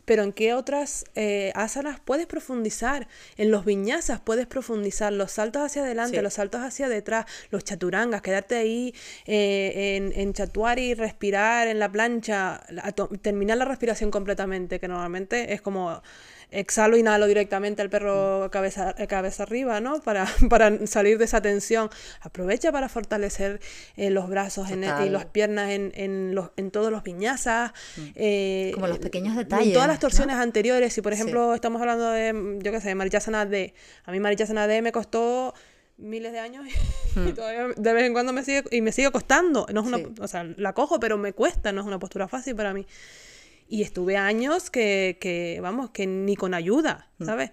pero 0.05 0.23
en 0.23 0.33
qué 0.33 0.55
otras 0.55 1.05
eh, 1.17 1.51
asanas 1.57 1.99
puedes 2.05 2.27
profundizar. 2.27 3.09
En 3.37 3.51
los 3.51 3.65
viñasas 3.65 4.21
puedes 4.21 4.47
profundizar, 4.47 5.13
los 5.13 5.33
saltos 5.33 5.63
hacia 5.63 5.83
adelante, 5.83 6.19
Sí. 6.19 6.23
los 6.23 6.35
saltos 6.35 6.61
hacia 6.61 6.89
detrás, 6.89 7.25
los 7.51 7.65
chaturangas, 7.65 8.23
quedarte 8.23 8.55
ahí 8.57 8.95
eh, 9.27 9.97
en, 9.97 10.13
en 10.15 10.33
chatuari, 10.33 10.95
respirar 10.95 11.67
en 11.67 11.79
la 11.79 11.91
plancha, 11.91 12.61
terminar 13.23 13.57
la 13.57 13.65
respiración 13.65 14.11
completamente, 14.11 14.79
que 14.79 14.87
normalmente 14.89 15.53
es 15.55 15.61
como 15.63 16.03
exhalo, 16.51 16.97
inhalo 16.97 17.27
directamente 17.27 17.83
al 17.83 17.91
perro 17.91 18.49
cabeza, 18.51 18.95
eh, 18.99 19.07
cabeza 19.07 19.43
arriba, 19.45 19.81
¿no? 19.81 20.01
Para, 20.01 20.27
para 20.51 20.87
salir 20.87 21.19
de 21.19 21.25
esa 21.25 21.41
tensión. 21.41 21.91
Aprovecha 22.21 22.73
para 22.73 22.89
fortalecer 22.89 23.61
eh, 23.97 24.11
los 24.11 24.29
brazos 24.29 24.71
en, 24.71 24.83
Total. 24.83 25.07
y 25.07 25.11
las 25.11 25.27
piernas 25.27 25.71
en, 25.71 25.93
en, 25.95 26.35
los, 26.35 26.51
en 26.57 26.71
todos 26.71 26.91
los 26.91 27.03
viñazas. 27.03 27.73
eh, 28.15 28.71
Como 28.75 28.87
los 28.89 28.99
pequeños 28.99 29.33
En 29.33 29.39
detalles, 29.39 29.73
todas 29.73 29.89
las 29.89 29.97
¿no? 29.97 30.01
torsiones 30.01 30.37
anteriores. 30.37 30.93
Si, 30.93 31.03
por 31.03 31.13
Sí. 31.15 31.21
ejemplo, 31.21 31.55
estamos 31.55 31.81
hablando 31.81 32.11
de, 32.11 32.33
mm, 32.33 32.59
yo 32.61 32.73
qué 32.73 32.81
sé, 32.81 32.95
Marichasana 32.95 33.47
D. 33.47 33.75
A 34.05 34.13
mí 34.13 34.21
Marichasana 34.21 34.67
D 34.67 34.83
me 34.83 34.93
costó 34.93 35.55
miles 36.03 36.33
de 36.33 36.39
años 36.39 36.65
y 37.27 37.33
todavía 37.35 37.69
de 37.77 37.93
vez 37.93 38.05
en 38.05 38.15
cuando 38.15 38.33
me 38.33 38.43
sigue 38.43 38.65
y 38.71 38.81
me 38.81 38.91
sigue 38.91 39.11
costando 39.11 39.67
no 39.71 39.83
es 39.83 39.87
una. 39.87 39.99
Sí. 39.99 40.07
o 40.19 40.29
sea 40.29 40.45
la 40.57 40.73
cojo 40.73 40.99
pero 40.99 41.19
me 41.19 41.35
cuesta 41.35 41.73
no 41.73 41.83
es 41.83 41.87
una 41.87 41.99
postura 41.99 42.27
fácil 42.27 42.57
para 42.57 42.73
mí 42.73 42.87
y 43.71 43.83
estuve 43.83 44.17
años 44.17 44.69
que, 44.71 45.17
que, 45.21 45.61
vamos, 45.63 45.91
que 45.91 46.07
ni 46.07 46.37
con 46.37 46.53
ayuda, 46.55 47.09
Mm. 47.19 47.25
¿sabes? 47.25 47.51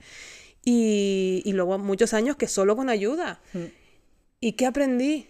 Y, 0.65 1.41
y 1.45 1.53
luego 1.53 1.77
muchos 1.77 2.13
años 2.13 2.35
que 2.35 2.47
solo 2.47 2.75
con 2.75 2.89
ayuda. 2.89 3.39
Mm. 3.53 3.59
¿Y 4.41 4.51
qué 4.53 4.65
aprendí? 4.65 5.27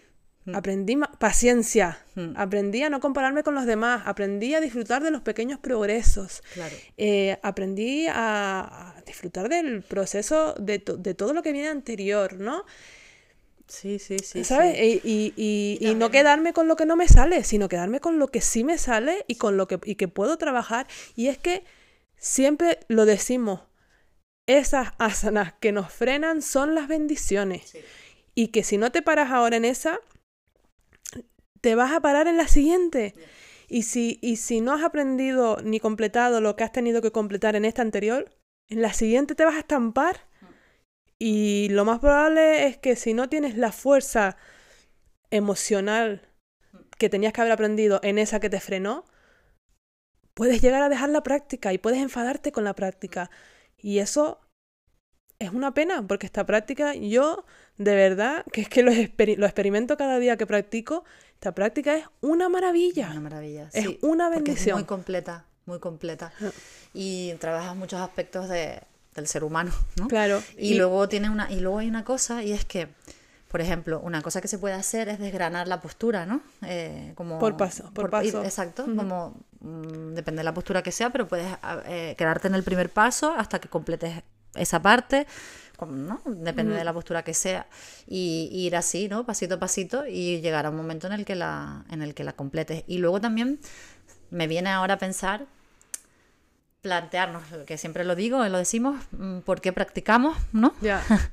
Aprendí 0.53 0.95
ma- 0.95 1.11
paciencia, 1.19 1.97
Mm. 2.15 2.31
aprendí 2.37 2.81
a 2.81 2.89
no 2.89 3.01
compararme 3.01 3.43
con 3.43 3.53
los 3.53 3.65
demás, 3.65 4.03
aprendí 4.05 4.53
a 4.53 4.61
disfrutar 4.61 5.03
de 5.03 5.11
los 5.11 5.21
pequeños 5.21 5.59
progresos, 5.59 6.41
Claro. 6.53 6.73
Eh, 6.95 7.37
aprendí 7.43 8.07
a, 8.07 8.95
a 8.97 9.01
disfrutar 9.05 9.49
del 9.49 9.83
proceso 9.83 10.53
de, 10.57 10.79
to- 10.79 10.95
de 10.95 11.13
todo 11.15 11.33
lo 11.33 11.43
que 11.43 11.51
viene 11.51 11.67
anterior, 11.67 12.39
¿no? 12.39 12.63
Sí, 13.67 13.99
sí, 13.99 14.17
sí. 14.19 14.43
¿Sabes? 14.43 14.77
sí. 14.77 15.01
Y, 15.03 15.33
y- 15.37 15.77
y- 15.81 15.89
y 15.91 15.95
no 15.95 16.09
quedarme 16.09 16.53
con 16.53 16.67
lo 16.67 16.75
que 16.77 16.85
no 16.85 16.95
me 16.95 17.07
sale, 17.07 17.43
sino 17.43 17.67
quedarme 17.67 17.99
con 17.99 18.17
lo 18.19 18.29
que 18.29 18.41
sí 18.41 18.63
me 18.63 18.77
sale 18.77 19.25
y 19.27 19.35
con 19.35 19.57
lo 19.57 19.67
que, 19.67 19.79
y 19.83 19.95
que 19.95 20.07
puedo 20.07 20.37
trabajar. 20.37 20.87
Y 21.15 21.27
es 21.27 21.37
que 21.37 21.63
siempre 22.17 22.79
lo 22.87 23.05
decimos, 23.05 23.61
esas 24.47 24.93
asanas 24.99 25.53
que 25.59 25.71
nos 25.73 25.91
frenan 25.91 26.41
son 26.41 26.75
las 26.75 26.87
bendiciones. 26.87 27.69
Sí. 27.71 27.79
Y 28.35 28.47
que 28.49 28.63
si 28.63 28.77
no 28.77 28.91
te 28.91 29.01
paras 29.01 29.31
ahora 29.31 29.57
en 29.57 29.65
esa, 29.65 29.99
te 31.61 31.75
vas 31.75 31.91
a 31.91 31.99
parar 32.01 32.27
en 32.27 32.37
la 32.37 32.47
siguiente. 32.47 33.13
Y 33.69 33.83
si, 33.83 34.19
y 34.21 34.37
si 34.37 34.61
no 34.61 34.73
has 34.73 34.83
aprendido 34.83 35.57
ni 35.63 35.79
completado 35.79 36.39
lo 36.39 36.55
que 36.55 36.63
has 36.63 36.71
tenido 36.71 37.01
que 37.01 37.11
completar 37.11 37.55
en 37.55 37.65
esta 37.65 37.81
anterior, 37.81 38.29
en 38.69 38.81
la 38.81 38.93
siguiente 38.93 39.35
te 39.35 39.43
vas 39.45 39.55
a 39.55 39.59
estampar 39.59 40.26
Y 41.19 41.69
lo 41.69 41.83
más 41.85 41.99
probable 41.99 42.67
es 42.67 42.77
que 42.77 42.95
si 42.95 43.13
no 43.13 43.29
tienes 43.29 43.57
la 43.57 43.71
fuerza 43.71 44.37
emocional 45.31 46.21
que 46.97 47.09
tenías 47.09 47.33
que 47.33 47.41
haber 47.41 47.53
aprendido 47.53 47.99
en 48.03 48.17
esa 48.17 48.39
que 48.39 48.49
te 48.49 48.59
frenó, 48.59 49.05
puedes 50.33 50.61
llegar 50.61 50.83
a 50.83 50.89
dejar 50.89 51.09
la 51.09 51.23
práctica 51.23 51.73
y 51.73 51.77
puedes 51.77 51.99
enfadarte 51.99 52.51
con 52.51 52.63
la 52.63 52.75
práctica. 52.75 53.31
Y 53.77 53.99
eso 53.99 54.39
es 55.39 55.51
una 55.51 55.73
pena, 55.73 56.05
porque 56.07 56.25
esta 56.25 56.45
práctica, 56.45 56.95
yo 56.95 57.45
de 57.77 57.95
verdad, 57.95 58.45
que 58.51 58.61
es 58.61 58.69
que 58.69 58.83
lo, 58.83 58.91
exper- 58.91 59.37
lo 59.37 59.45
experimento 59.45 59.97
cada 59.97 60.19
día 60.19 60.37
que 60.37 60.47
practico, 60.47 61.03
esta 61.33 61.53
práctica 61.53 61.95
es 61.95 62.05
una 62.21 62.49
maravilla. 62.49 63.09
Una 63.11 63.21
maravilla. 63.21 63.69
Es 63.73 63.85
sí, 63.85 63.99
una 64.01 64.29
bendición. 64.29 64.77
Es 64.77 64.83
muy 64.83 64.87
completa, 64.87 65.45
muy 65.65 65.79
completa. 65.79 66.33
Y 66.93 67.33
trabajas 67.39 67.75
muchos 67.75 67.99
aspectos 67.99 68.49
de, 68.49 68.81
del 69.17 69.27
ser 69.27 69.43
humano, 69.43 69.71
¿no? 69.97 70.07
Claro. 70.07 70.41
Y, 70.57 70.75
luego 70.75 71.09
tiene 71.09 71.29
una, 71.29 71.51
y 71.51 71.59
luego 71.59 71.79
hay 71.79 71.89
una 71.89 72.05
cosa, 72.05 72.43
y 72.43 72.53
es 72.53 72.63
que, 72.63 72.87
por 73.49 73.59
ejemplo, 73.59 73.99
una 74.01 74.21
cosa 74.21 74.39
que 74.39 74.47
se 74.47 74.57
puede 74.57 74.75
hacer 74.75 75.09
es 75.09 75.19
desgranar 75.19 75.67
la 75.67 75.81
postura, 75.81 76.25
¿no? 76.25 76.41
Eh, 76.61 77.11
como, 77.15 77.39
Por 77.39 77.57
paso, 77.57 77.91
por 77.93 78.09
paso. 78.09 78.43
exacto, 78.43 78.85
como 78.95 79.35
mm, 79.59 80.13
depende 80.13 80.39
de 80.39 80.43
la 80.45 80.53
postura 80.53 80.81
que 80.83 80.91
sea, 80.91 81.09
pero 81.09 81.27
puedes 81.27 81.47
a- 81.61 81.81
eh, 81.87 82.15
quedarte 82.17 82.47
en 82.47 82.55
el 82.55 82.63
primer 82.63 82.89
paso 82.89 83.33
hasta 83.35 83.59
que 83.59 83.67
completes 83.67 84.21
esa 84.55 84.81
parte, 84.81 85.27
como, 85.77 85.93
¿no? 85.93 86.21
Depende 86.25 86.73
de 86.75 86.83
la 86.83 86.93
postura 86.93 87.23
que 87.23 87.33
sea. 87.33 87.67
Y, 88.07 88.49
y 88.51 88.65
ir 88.67 88.75
así, 88.75 89.07
¿no? 89.09 89.25
Pasito 89.25 89.55
a 89.55 89.59
pasito 89.59 90.07
y 90.07 90.41
llegar 90.41 90.65
a 90.65 90.69
un 90.71 90.75
momento 90.75 91.05
en 91.07 91.13
el 91.13 91.25
que 91.25 91.35
la, 91.35 91.85
en 91.91 92.01
el 92.01 92.13
que 92.15 92.23
la 92.23 92.33
completes. 92.33 92.83
Y 92.87 92.97
luego 92.97 93.19
también 93.21 93.59
me 94.31 94.47
viene 94.47 94.69
ahora 94.69 94.95
a 94.95 94.97
pensar 94.97 95.45
plantearnos, 96.81 97.43
que 97.65 97.77
siempre 97.77 98.03
lo 98.05 98.15
digo 98.15 98.45
y 98.45 98.49
lo 98.49 98.57
decimos, 98.57 99.03
mm, 99.11 99.39
por 99.39 99.61
qué 99.61 99.73
practicamos, 99.73 100.37
¿no? 100.53 100.73
Ya. 100.81 101.03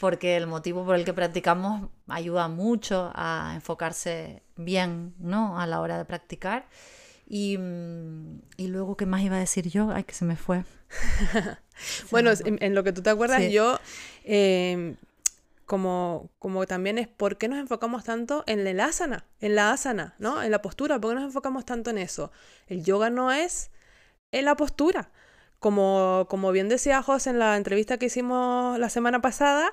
Porque 0.00 0.36
el 0.36 0.46
motivo 0.46 0.84
por 0.84 0.96
el 0.96 1.04
que 1.04 1.12
practicamos 1.14 1.88
ayuda 2.08 2.48
mucho 2.48 3.12
a 3.14 3.52
enfocarse 3.54 4.42
bien, 4.56 5.14
¿no? 5.18 5.60
A 5.60 5.66
la 5.66 5.80
hora 5.80 5.96
de 5.98 6.04
practicar. 6.04 6.66
Y, 7.28 7.56
mm, 7.58 8.40
y 8.56 8.66
luego, 8.68 8.96
¿qué 8.96 9.06
más 9.06 9.22
iba 9.22 9.36
a 9.36 9.40
decir 9.40 9.68
yo? 9.68 9.90
Ay, 9.92 10.04
que 10.04 10.14
se 10.14 10.24
me 10.24 10.36
fue. 10.36 10.64
Bueno, 12.10 12.30
en, 12.44 12.62
en 12.62 12.74
lo 12.74 12.84
que 12.84 12.92
tú 12.92 13.00
te 13.00 13.08
acuerdas, 13.08 13.40
Sí. 13.40 13.52
yo, 13.52 13.78
eh, 14.24 14.96
como, 15.64 16.28
como 16.38 16.66
también 16.66 16.98
es 16.98 17.08
por 17.08 17.38
qué 17.38 17.48
nos 17.48 17.58
enfocamos 17.58 18.04
tanto 18.04 18.44
en 18.46 18.66
el 18.66 18.80
asana, 18.80 19.24
en 19.40 19.54
la 19.54 19.72
asana, 19.72 20.14
¿no? 20.18 20.42
En 20.42 20.50
la 20.50 20.60
postura, 20.60 21.00
¿por 21.00 21.12
qué 21.12 21.14
nos 21.14 21.24
enfocamos 21.24 21.64
tanto 21.64 21.88
en 21.88 21.96
eso? 21.96 22.32
El 22.66 22.84
yoga 22.84 23.08
no 23.08 23.32
es 23.32 23.70
en 24.32 24.44
la 24.44 24.56
postura. 24.56 25.10
Como, 25.58 26.26
como 26.30 26.52
bien 26.52 26.68
decía 26.68 27.02
José 27.02 27.30
en 27.30 27.38
la 27.38 27.56
entrevista 27.56 27.98
que 27.98 28.06
hicimos 28.06 28.78
la 28.78 28.88
semana 28.88 29.20
pasada, 29.20 29.72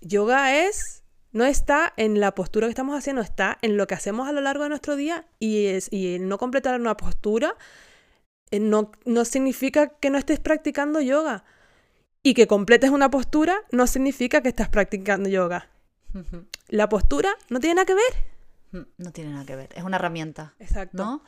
yoga 0.00 0.56
es, 0.66 1.04
no 1.32 1.44
está 1.44 1.92
en 1.96 2.18
la 2.18 2.34
postura 2.34 2.66
que 2.66 2.70
estamos 2.70 2.98
haciendo, 2.98 3.22
está 3.22 3.58
en 3.62 3.76
lo 3.76 3.86
que 3.86 3.94
hacemos 3.94 4.28
a 4.28 4.32
lo 4.32 4.40
largo 4.40 4.64
de 4.64 4.70
nuestro 4.70 4.96
día 4.96 5.26
y, 5.38 5.66
es, 5.66 5.92
y 5.92 6.16
el 6.16 6.28
no 6.28 6.38
completar 6.38 6.80
una 6.80 6.96
postura 6.96 7.54
eh, 8.50 8.60
no, 8.60 8.90
no 9.04 9.24
significa 9.24 9.88
que 9.88 10.10
no 10.10 10.18
estés 10.18 10.40
practicando 10.40 11.00
yoga. 11.00 11.44
Y 12.22 12.34
que 12.34 12.46
completes 12.48 12.90
una 12.90 13.10
postura 13.10 13.62
no 13.70 13.86
significa 13.86 14.42
que 14.42 14.48
estás 14.48 14.68
practicando 14.68 15.28
yoga. 15.28 15.70
La 16.68 16.88
postura 16.88 17.30
no 17.48 17.60
tiene 17.60 17.76
nada 17.76 17.86
que 17.86 17.94
ver. 17.94 18.86
No 18.98 19.12
tiene 19.12 19.30
nada 19.30 19.46
que 19.46 19.54
ver. 19.54 19.70
Es 19.76 19.84
una 19.84 19.96
herramienta, 19.96 20.54
Exacto. 20.58 21.04
¿no? 21.04 21.24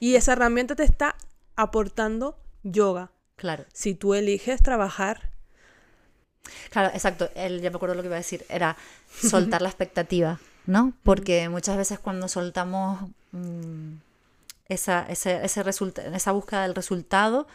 Y 0.00 0.16
esa 0.16 0.32
herramienta 0.32 0.74
te 0.74 0.82
está 0.82 1.16
aportando 1.56 2.38
yoga. 2.62 3.10
Claro. 3.36 3.64
Si 3.72 3.94
tú 3.94 4.14
eliges 4.14 4.62
trabajar. 4.62 5.30
Claro, 6.70 6.90
exacto. 6.94 7.30
El, 7.34 7.60
ya 7.60 7.70
me 7.70 7.76
acuerdo 7.76 7.94
lo 7.94 8.02
que 8.02 8.08
iba 8.08 8.16
a 8.16 8.18
decir. 8.18 8.44
Era 8.48 8.76
soltar 9.10 9.62
la 9.62 9.68
expectativa, 9.68 10.40
¿no? 10.66 10.92
Porque 11.02 11.48
muchas 11.48 11.76
veces 11.76 11.98
cuando 11.98 12.28
soltamos 12.28 13.10
mm, 13.32 13.94
esa, 14.68 15.06
ese, 15.08 15.44
ese 15.44 15.64
esa 16.14 16.32
búsqueda 16.32 16.62
del 16.62 16.74
resultado, 16.74 17.46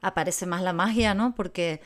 aparece 0.00 0.46
más 0.46 0.62
la 0.62 0.72
magia, 0.72 1.14
¿no? 1.14 1.34
Porque 1.34 1.80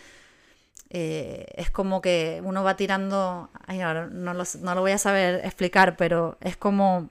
eh, 0.91 1.47
es 1.55 1.71
como 1.71 2.01
que 2.01 2.41
uno 2.45 2.65
va 2.65 2.77
tirando, 2.77 3.51
ay, 3.67 3.81
ahora 3.81 4.07
no 4.07 4.35
lo, 4.35 4.45
no 4.61 4.75
lo 4.75 4.81
voy 4.81 4.93
a 4.93 4.99
saber 4.99 5.45
explicar, 5.45 5.97
pero 5.97 6.39
es 6.41 6.57
como, 6.57 7.11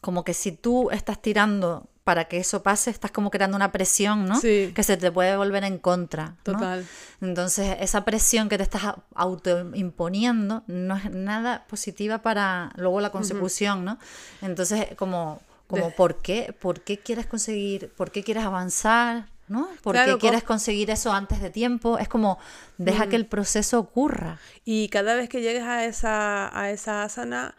como 0.00 0.24
que 0.24 0.34
si 0.34 0.52
tú 0.52 0.90
estás 0.90 1.20
tirando 1.20 1.87
para 2.08 2.24
que 2.24 2.38
eso 2.38 2.62
pase, 2.62 2.88
estás 2.88 3.10
como 3.10 3.30
creando 3.30 3.54
una 3.54 3.70
presión, 3.70 4.24
¿no? 4.24 4.40
Sí. 4.40 4.72
Que 4.74 4.82
se 4.82 4.96
te 4.96 5.12
puede 5.12 5.36
volver 5.36 5.62
en 5.64 5.76
contra. 5.76 6.36
¿no? 6.46 6.54
Total. 6.54 6.86
Entonces, 7.20 7.76
esa 7.80 8.06
presión 8.06 8.48
que 8.48 8.56
te 8.56 8.62
estás 8.62 8.94
autoimponiendo 9.14 10.62
no 10.68 10.96
es 10.96 11.10
nada 11.10 11.66
positiva 11.68 12.22
para 12.22 12.72
luego 12.76 13.02
la 13.02 13.10
consecución, 13.10 13.84
¿no? 13.84 13.98
Entonces, 14.40 14.86
como, 14.96 15.42
como 15.66 15.90
¿por 15.90 16.22
qué? 16.22 16.56
¿Por 16.58 16.80
qué 16.80 16.98
quieres 16.98 17.26
conseguir? 17.26 17.92
¿Por 17.94 18.10
qué 18.10 18.24
quieres 18.24 18.44
avanzar? 18.44 19.26
¿No? 19.46 19.68
¿Por 19.82 19.92
Claro, 19.92 20.18
quieres 20.18 20.42
conseguir 20.44 20.88
eso 20.90 21.12
antes 21.12 21.42
de 21.42 21.50
tiempo? 21.50 21.98
Es 21.98 22.08
como, 22.08 22.38
deja 22.78 23.10
que 23.10 23.16
el 23.16 23.26
proceso 23.26 23.78
ocurra. 23.78 24.38
Y 24.64 24.88
cada 24.88 25.14
vez 25.14 25.28
que 25.28 25.42
llegues 25.42 25.64
a 25.64 25.84
esa, 25.84 26.58
a 26.58 26.70
esa 26.70 27.02
asana, 27.02 27.54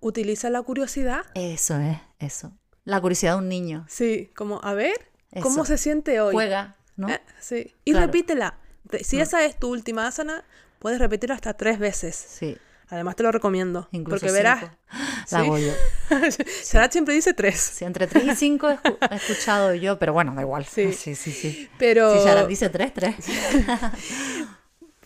utiliza 0.00 0.50
la 0.50 0.60
curiosidad. 0.60 1.22
Eso 1.34 1.78
es, 1.78 1.96
eso. 2.18 2.52
La 2.84 3.00
curiosidad 3.00 3.32
de 3.32 3.38
un 3.38 3.48
niño. 3.48 3.84
Sí, 3.88 4.30
como 4.36 4.60
a 4.62 4.74
ver 4.74 4.94
cómo 5.42 5.64
se 5.64 5.78
siente 5.78 6.20
hoy. 6.20 6.32
Juega, 6.34 6.76
¿no? 6.96 7.08
Eh, 7.08 7.20
sí. 7.40 7.74
Y 7.84 7.92
Claro. 7.92 8.06
repítela. 8.06 8.58
Te- 8.90 9.02
Si 9.04 9.20
esa 9.20 9.44
es 9.44 9.58
tu 9.58 9.68
última 9.70 10.06
asana, 10.06 10.44
puedes 10.78 10.98
repetirla 10.98 11.34
hasta 11.34 11.54
tres 11.54 11.78
veces. 11.78 12.14
Sí, 12.14 12.56
Además 12.90 13.16
te 13.16 13.22
lo 13.22 13.32
recomiendo. 13.32 13.88
incluso 13.92 14.20
porque 14.20 14.32
verás. 14.32 14.60
cinco. 14.60 14.76
La 15.20 15.26
Sí. 15.26 15.36
hago 15.36 15.58
yo. 15.58 15.72
Sarah 16.62 16.90
siempre 16.92 17.14
dice 17.14 17.32
tres. 17.32 17.58
Sí, 17.58 17.84
entre 17.86 18.06
3 18.06 18.24
y 18.24 18.36
5 18.36 18.68
he, 18.68 18.76
escu- 18.76 18.98
he 19.10 19.14
escuchado 19.16 19.74
yo, 19.74 19.98
pero 19.98 20.12
bueno, 20.12 20.34
da 20.34 20.42
igual. 20.42 20.66
Sí. 20.66 20.92
sí, 20.92 21.14
sí. 21.14 21.32
sí. 21.32 21.70
Pero, 21.78 22.12
Si 22.12 22.26
Sharon 22.26 22.46
dice 22.46 22.68
3, 22.68 22.92
3. 22.92 23.14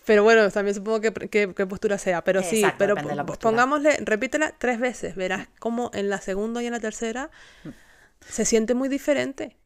Pero 0.09 0.23
bueno, 0.23 0.49
también 0.49 0.73
supongo 0.73 1.01
que, 1.01 1.13
que- 1.13 1.53
qué 1.53 1.67
postura 1.67 1.99
sea. 1.99 2.23
Pero 2.23 2.41
sí, 2.41 2.63
Exacto, 2.63 2.79
pero 2.79 2.95
de 2.95 3.15
la 3.15 3.23
pongámosle, 3.25 3.97
repítela 4.01 4.55
tres 4.57 4.79
veces. 4.79 5.15
Verás 5.15 5.47
cómo 5.59 5.91
en 5.93 6.09
la 6.09 6.19
segunda 6.19 6.63
y 6.63 6.65
en 6.65 6.71
la 6.73 6.79
tercera 6.79 7.29
se 8.27 8.45
siente 8.45 8.73
muy 8.75 8.89
diferente. 8.89 9.57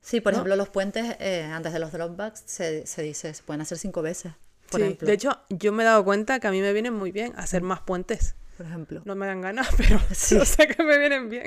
Sí, 0.00 0.20
por 0.20 0.32
¿No? 0.32 0.38
ejemplo, 0.38 0.56
los 0.56 0.68
puentes 0.70 1.16
eh, 1.20 1.44
antes 1.44 1.72
de 1.72 1.78
los 1.78 1.92
dropbacks 1.92 2.42
se, 2.46 2.86
se 2.86 3.02
dice, 3.02 3.34
se 3.34 3.42
pueden 3.42 3.60
hacer 3.60 3.78
cinco 3.78 4.02
veces. 4.02 4.32
Por 4.70 4.80
Sí, 4.80 4.86
ejemplo. 4.86 5.06
De 5.06 5.12
hecho, 5.14 5.40
yo 5.50 5.72
me 5.72 5.82
he 5.82 5.86
dado 5.86 6.04
cuenta 6.04 6.40
que 6.40 6.46
a 6.46 6.50
mí 6.50 6.60
me 6.60 6.72
vienen 6.72 6.94
muy 6.94 7.10
bien 7.12 7.32
hacer 7.36 7.62
más 7.62 7.80
puentes. 7.80 8.34
Por 8.58 8.66
ejemplo. 8.66 9.00
No 9.04 9.14
me 9.14 9.24
dan 9.26 9.40
ganas, 9.40 9.68
pero 9.76 9.98
Sí. 10.12 10.34
yo 10.38 10.44
sé 10.44 10.66
que 10.66 10.82
me 10.82 10.98
vienen 10.98 11.30
bien. 11.30 11.44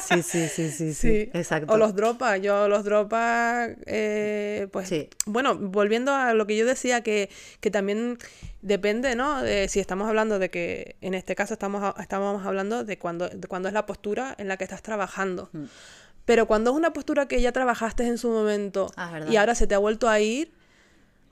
Sí, 0.00 0.22
sí, 0.22 0.48
sí, 0.48 0.70
sí, 0.70 0.94
Sí, 0.94 1.30
Exacto. 1.34 1.72
O 1.74 1.76
los 1.76 1.94
dropas, 1.96 2.40
yo 2.40 2.68
los 2.68 2.84
dropas, 2.84 3.70
eh, 3.86 4.68
pues, 4.72 4.88
Sí. 4.88 5.10
bueno, 5.26 5.56
volviendo 5.56 6.14
a 6.14 6.32
lo 6.32 6.46
que 6.46 6.56
yo 6.56 6.64
decía, 6.64 7.02
que, 7.02 7.28
que 7.60 7.70
también 7.72 8.18
depende, 8.62 9.16
¿no? 9.16 9.42
De 9.42 9.68
si 9.68 9.80
estamos 9.80 10.08
hablando 10.08 10.38
de 10.38 10.48
que, 10.48 10.96
en 11.00 11.14
este 11.14 11.34
caso 11.34 11.54
estamos, 11.54 11.92
estábamos 11.98 12.46
hablando 12.46 12.84
de 12.84 12.98
cuando, 12.98 13.28
de 13.28 13.48
cuando 13.48 13.68
es 13.68 13.74
la 13.74 13.84
postura 13.84 14.34
en 14.38 14.46
la 14.46 14.56
que 14.56 14.64
estás 14.64 14.82
trabajando. 14.82 15.50
Mm. 15.52 15.64
Pero 16.24 16.46
cuando 16.46 16.70
es 16.70 16.76
una 16.76 16.92
postura 16.92 17.26
que 17.26 17.40
ya 17.42 17.50
trabajaste 17.52 18.06
en 18.06 18.16
su 18.16 18.30
momento 18.30 18.90
Ah, 18.96 19.20
y 19.28 19.36
ahora 19.36 19.54
se 19.54 19.66
te 19.66 19.74
ha 19.74 19.78
vuelto 19.78 20.08
a 20.08 20.20
ir 20.20 20.52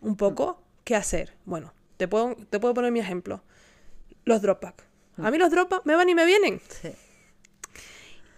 un 0.01 0.17
poco, 0.17 0.61
¿qué 0.85 0.97
hacer? 0.97 1.33
Bueno, 1.47 1.73
te 1.97 2.09
puedo, 2.09 2.35
te 2.51 2.59
puedo 2.59 2.75
poner 2.75 2.91
mi 2.91 2.99
ejemplo. 2.99 3.43
Los 4.25 4.43
drop 4.43 4.61
back. 4.63 4.92
Mm. 5.17 5.27
A 5.27 5.31
mí 5.31 5.39
los 5.39 5.51
drop 5.51 5.71
back 5.71 5.83
me 5.85 5.95
van 5.95 6.09
y 6.09 6.15
me 6.15 6.25
vienen. 6.25 6.61
Sí. 6.69 6.91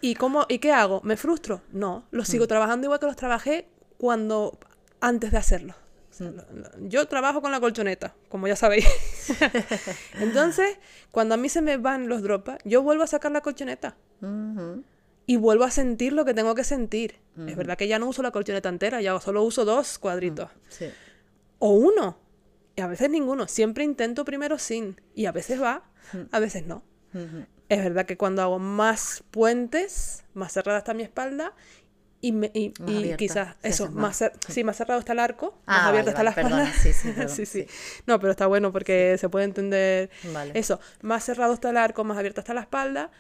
¿Y, 0.01 0.15
cómo, 0.17 0.45
¿Y 0.49 0.59
qué 0.59 0.73
hago? 0.73 1.01
¿Me 1.03 1.17
frustro? 1.17 1.63
No, 1.73 2.07
los 2.11 2.29
Mm. 2.29 2.33
sigo 2.33 2.47
trabajando 2.47 2.87
igual 2.87 3.01
que 3.01 3.07
los 3.07 3.17
trabajé 3.17 3.69
cuando 3.97 4.59
antes 5.01 5.31
de 5.31 5.39
hacerlo. 5.39 5.75
O 6.11 6.15
sea, 6.15 6.29
Mm. 6.31 6.89
Yo 6.89 7.07
trabajo 7.09 7.41
con 7.43 7.51
la 7.53 7.59
colchoneta, 7.61 8.15
como 8.29 8.47
ya 8.47 8.55
sabéis. 8.57 8.87
Entonces, 10.21 10.79
cuando 11.11 11.35
a 11.35 11.39
mí 11.39 11.49
se 11.49 11.63
me 11.63 11.77
van 11.77 12.09
los 12.09 12.23
dropas, 12.23 12.59
yo 12.65 12.83
vuelvo 12.83 13.03
a 13.03 13.07
sacar 13.07 13.33
la 13.33 13.41
colchoneta 13.41 13.97
y 15.27 15.37
vuelvo 15.37 15.65
a 15.65 15.71
sentir 15.71 16.13
lo 16.13 16.25
que 16.25 16.35
tengo 16.35 16.55
que 16.55 16.65
sentir. 16.65 17.17
Es 17.49 17.57
verdad 17.57 17.77
que 17.77 17.89
ya 17.89 17.99
no 17.99 18.07
uso 18.09 18.23
la 18.23 18.31
colchoneta 18.31 18.69
entera, 18.69 19.01
ya 19.01 19.19
solo 19.21 19.43
uso 19.43 19.65
dos 19.65 19.99
cuadritos. 19.99 20.51
Sí. 20.69 20.87
O 21.59 21.71
uno. 21.71 22.19
Y 22.77 22.81
a 22.81 22.87
veces 22.87 23.09
ninguno. 23.11 23.47
Siempre 23.49 23.85
intento 23.85 24.25
primero 24.25 24.59
sin. 24.59 25.01
Y 25.15 25.27
a 25.27 25.33
veces 25.33 25.61
va, 25.63 25.85
a 26.33 26.39
veces 26.41 26.67
no. 26.67 26.83
Es 27.69 27.83
verdad 27.83 28.05
que 28.07 28.17
cuando 28.17 28.43
hago 28.43 28.59
más 28.59 29.23
puentes, 29.31 30.25
más 30.35 30.53
cerrada 30.53 30.79
está 30.79 30.95
mi 30.95 31.03
espalda 31.05 31.55
y, 32.21 32.33
me- 32.33 32.51
y, 32.55 32.73
quizás 33.17 33.55
eso, 33.63 33.87
más, 33.87 33.95
más, 33.95 34.23
cer- 34.23 34.33
sí, 34.49 34.65
más 34.65 34.77
cerrado 34.77 34.99
está 34.99 35.13
el 35.13 35.19
arco, 35.21 35.61
Ah, 35.67 35.73
más 35.73 35.77
vale, 35.85 35.89
abierta 36.01 36.11
está 36.11 36.23
vale, 36.23 36.25
la 36.25 36.31
espalda. 36.31 36.57
perdona, 36.73 36.83
sí, 36.83 36.93
sí, 36.93 37.13
perdón, 37.17 37.47
sí. 37.47 37.67
No, 38.07 38.19
pero 38.19 38.31
está 38.33 38.47
bueno 38.47 38.73
porque 38.73 39.17
se 39.19 39.29
puede 39.29 39.45
entender 39.45 40.11
Vale. 40.33 40.53
eso. 40.59 40.81
Más 41.03 41.23
cerrado 41.25 41.53
está 41.55 41.71
el 41.71 41.77
arco, 41.77 42.03
más 42.05 42.19
abierta 42.19 42.41
está 42.41 42.53
la 42.55 42.63
espalda 42.63 43.11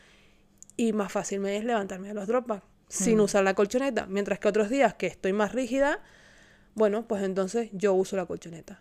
y 0.77 0.93
más 0.93 1.13
fácil 1.13 1.39
me 1.41 1.57
es 1.57 1.65
levantarme 1.65 2.09
de 2.09 2.15
los 2.15 2.27
drop 2.27 2.47
back 2.49 2.65
sin 2.89 3.19
Mm. 3.19 3.23
usar 3.23 3.45
la 3.45 3.55
colchoneta. 3.55 4.07
Mientras 4.07 4.39
que 4.41 4.49
otros 4.49 4.69
días 4.71 4.95
que 4.95 5.07
estoy 5.07 5.33
más 5.33 5.53
rígida, 5.53 6.01
bueno, 6.75 7.07
pues 7.07 7.23
entonces 7.23 7.71
yo 7.73 7.95
uso 7.95 8.17
la 8.17 8.27
colchoneta. 8.27 8.81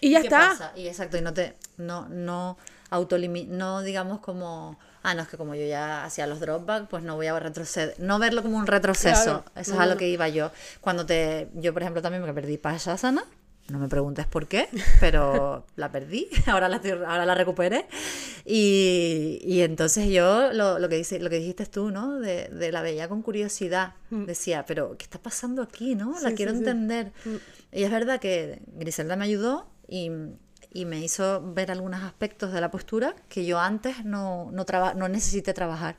Y 0.00 0.10
ya 0.10 0.20
qué 0.20 0.26
está. 0.28 0.38
pasa? 0.50 0.72
Y 0.76 0.86
exacto, 0.88 1.16
y 1.16 1.20
no 1.22 1.32
te, 1.34 1.54
no, 1.76 2.08
no 2.08 2.56
autolimi, 2.90 3.44
no 3.44 3.82
digamos 3.82 4.20
como, 4.20 4.78
ah, 5.02 5.14
no, 5.14 5.22
es 5.22 5.28
que 5.28 5.36
como 5.36 5.54
yo 5.54 5.66
ya 5.66 6.04
hacía 6.04 6.26
los 6.26 6.40
dropback, 6.40 6.88
pues 6.88 7.02
no 7.02 7.16
voy 7.16 7.26
a 7.26 7.38
retroceder, 7.38 7.94
no 7.98 8.18
verlo 8.18 8.42
como 8.42 8.56
un 8.58 8.66
retroceso, 8.66 9.22
Claro. 9.24 9.44
eso 9.56 9.74
es 9.74 9.78
a 9.78 9.86
lo 9.86 9.96
que 9.96 10.08
iba 10.08 10.28
yo. 10.28 10.50
Cuando 10.80 11.04
te, 11.04 11.48
yo 11.54 11.72
por 11.72 11.82
ejemplo 11.82 12.00
también 12.02 12.22
me 12.24 12.32
perdí 12.32 12.56
Pashasana, 12.58 13.24
no 13.68 13.78
me 13.78 13.88
preguntes 13.88 14.26
por 14.26 14.46
qué, 14.46 14.68
pero 15.00 15.66
la 15.76 15.92
perdí, 15.92 16.28
ahora 16.46 16.68
la, 16.70 16.76
estoy- 16.76 16.92
ahora 16.92 17.26
la 17.26 17.34
recuperé. 17.34 17.86
Y, 18.46 19.38
y 19.42 19.60
entonces 19.60 20.08
yo, 20.08 20.52
lo, 20.54 20.78
lo 20.78 20.88
que 20.88 20.96
dice, 20.96 21.18
lo 21.20 21.28
que 21.28 21.36
dijiste 21.38 21.66
tú, 21.66 21.90
¿no? 21.90 22.18
De, 22.18 22.48
de 22.48 22.72
la 22.72 22.80
veía 22.82 23.08
con 23.08 23.20
curiosidad. 23.20 23.92
Decía, 24.10 24.64
pero 24.66 24.96
¿qué 24.96 25.04
está 25.04 25.18
pasando 25.18 25.60
aquí, 25.62 25.94
no? 25.94 26.12
La 26.22 26.28
Mm. 26.28 26.30
Sí, 26.30 26.34
quiero 26.36 26.52
sí, 26.52 26.56
sí. 26.58 26.64
entender. 26.64 27.12
Y 27.72 27.82
es 27.82 27.90
verdad 27.90 28.18
que 28.20 28.62
Griselda 28.76 29.16
me 29.16 29.24
ayudó 29.26 29.68
y, 29.88 30.10
y 30.72 30.84
me 30.84 31.00
hizo 31.00 31.42
ver 31.54 31.70
algunos 31.70 32.02
aspectos 32.02 32.52
de 32.52 32.60
la 32.60 32.70
postura 32.70 33.14
que 33.28 33.44
yo 33.46 33.58
antes 33.58 34.04
no, 34.04 34.50
no, 34.52 34.64
traba- 34.64 34.94
no 34.94 35.08
necesité 35.08 35.54
trabajar. 35.54 35.96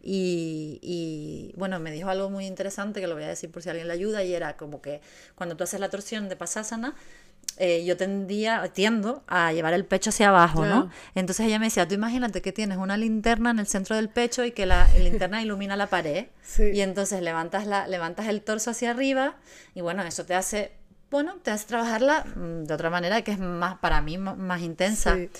Y, 0.00 0.78
y, 0.80 1.52
bueno, 1.56 1.80
me 1.80 1.90
dijo 1.90 2.08
algo 2.08 2.30
muy 2.30 2.46
interesante 2.46 3.00
que 3.00 3.06
lo 3.08 3.14
voy 3.14 3.24
a 3.24 3.28
decir 3.28 3.50
por 3.50 3.62
si 3.62 3.68
alguien 3.68 3.88
le 3.88 3.94
ayuda 3.94 4.22
y 4.22 4.32
era 4.32 4.56
como 4.56 4.80
que 4.80 5.00
cuando 5.34 5.56
tú 5.56 5.64
haces 5.64 5.80
la 5.80 5.88
torsión 5.90 6.28
de 6.28 6.36
pasásana, 6.36 6.94
eh, 7.56 7.84
yo 7.84 7.96
tendía, 7.96 8.70
tiendo 8.72 9.24
a 9.26 9.52
llevar 9.52 9.74
el 9.74 9.84
pecho 9.84 10.10
hacia 10.10 10.28
abajo, 10.28 10.64
¿no? 10.64 10.82
Claro. 10.84 10.90
Entonces 11.16 11.46
ella 11.46 11.58
me 11.58 11.66
decía, 11.66 11.88
tú 11.88 11.94
imagínate 11.94 12.40
que 12.40 12.52
tienes 12.52 12.78
una 12.78 12.96
linterna 12.96 13.50
en 13.50 13.58
el 13.58 13.66
centro 13.66 13.96
del 13.96 14.08
pecho 14.08 14.44
y 14.44 14.52
que 14.52 14.64
la 14.66 14.88
linterna 14.98 15.42
ilumina 15.42 15.74
la 15.76 15.88
pared. 15.88 16.26
Sí. 16.42 16.70
Y 16.72 16.80
entonces 16.82 17.20
levantas, 17.20 17.66
la, 17.66 17.88
levantas 17.88 18.28
el 18.28 18.42
torso 18.42 18.70
hacia 18.70 18.92
arriba 18.92 19.34
y 19.74 19.80
bueno, 19.80 20.04
eso 20.04 20.24
te 20.24 20.36
hace, 20.36 20.70
bueno, 21.10 21.36
te 21.42 21.50
hace 21.50 21.66
trabajarla 21.66 22.24
mm, 22.24 22.64
de 22.64 22.74
otra 22.74 22.90
manera 22.90 23.22
que 23.22 23.32
es 23.32 23.38
más, 23.38 23.78
para 23.78 24.02
mí, 24.02 24.18
más 24.18 24.60
intensa. 24.60 25.16
Sí. 25.16 25.30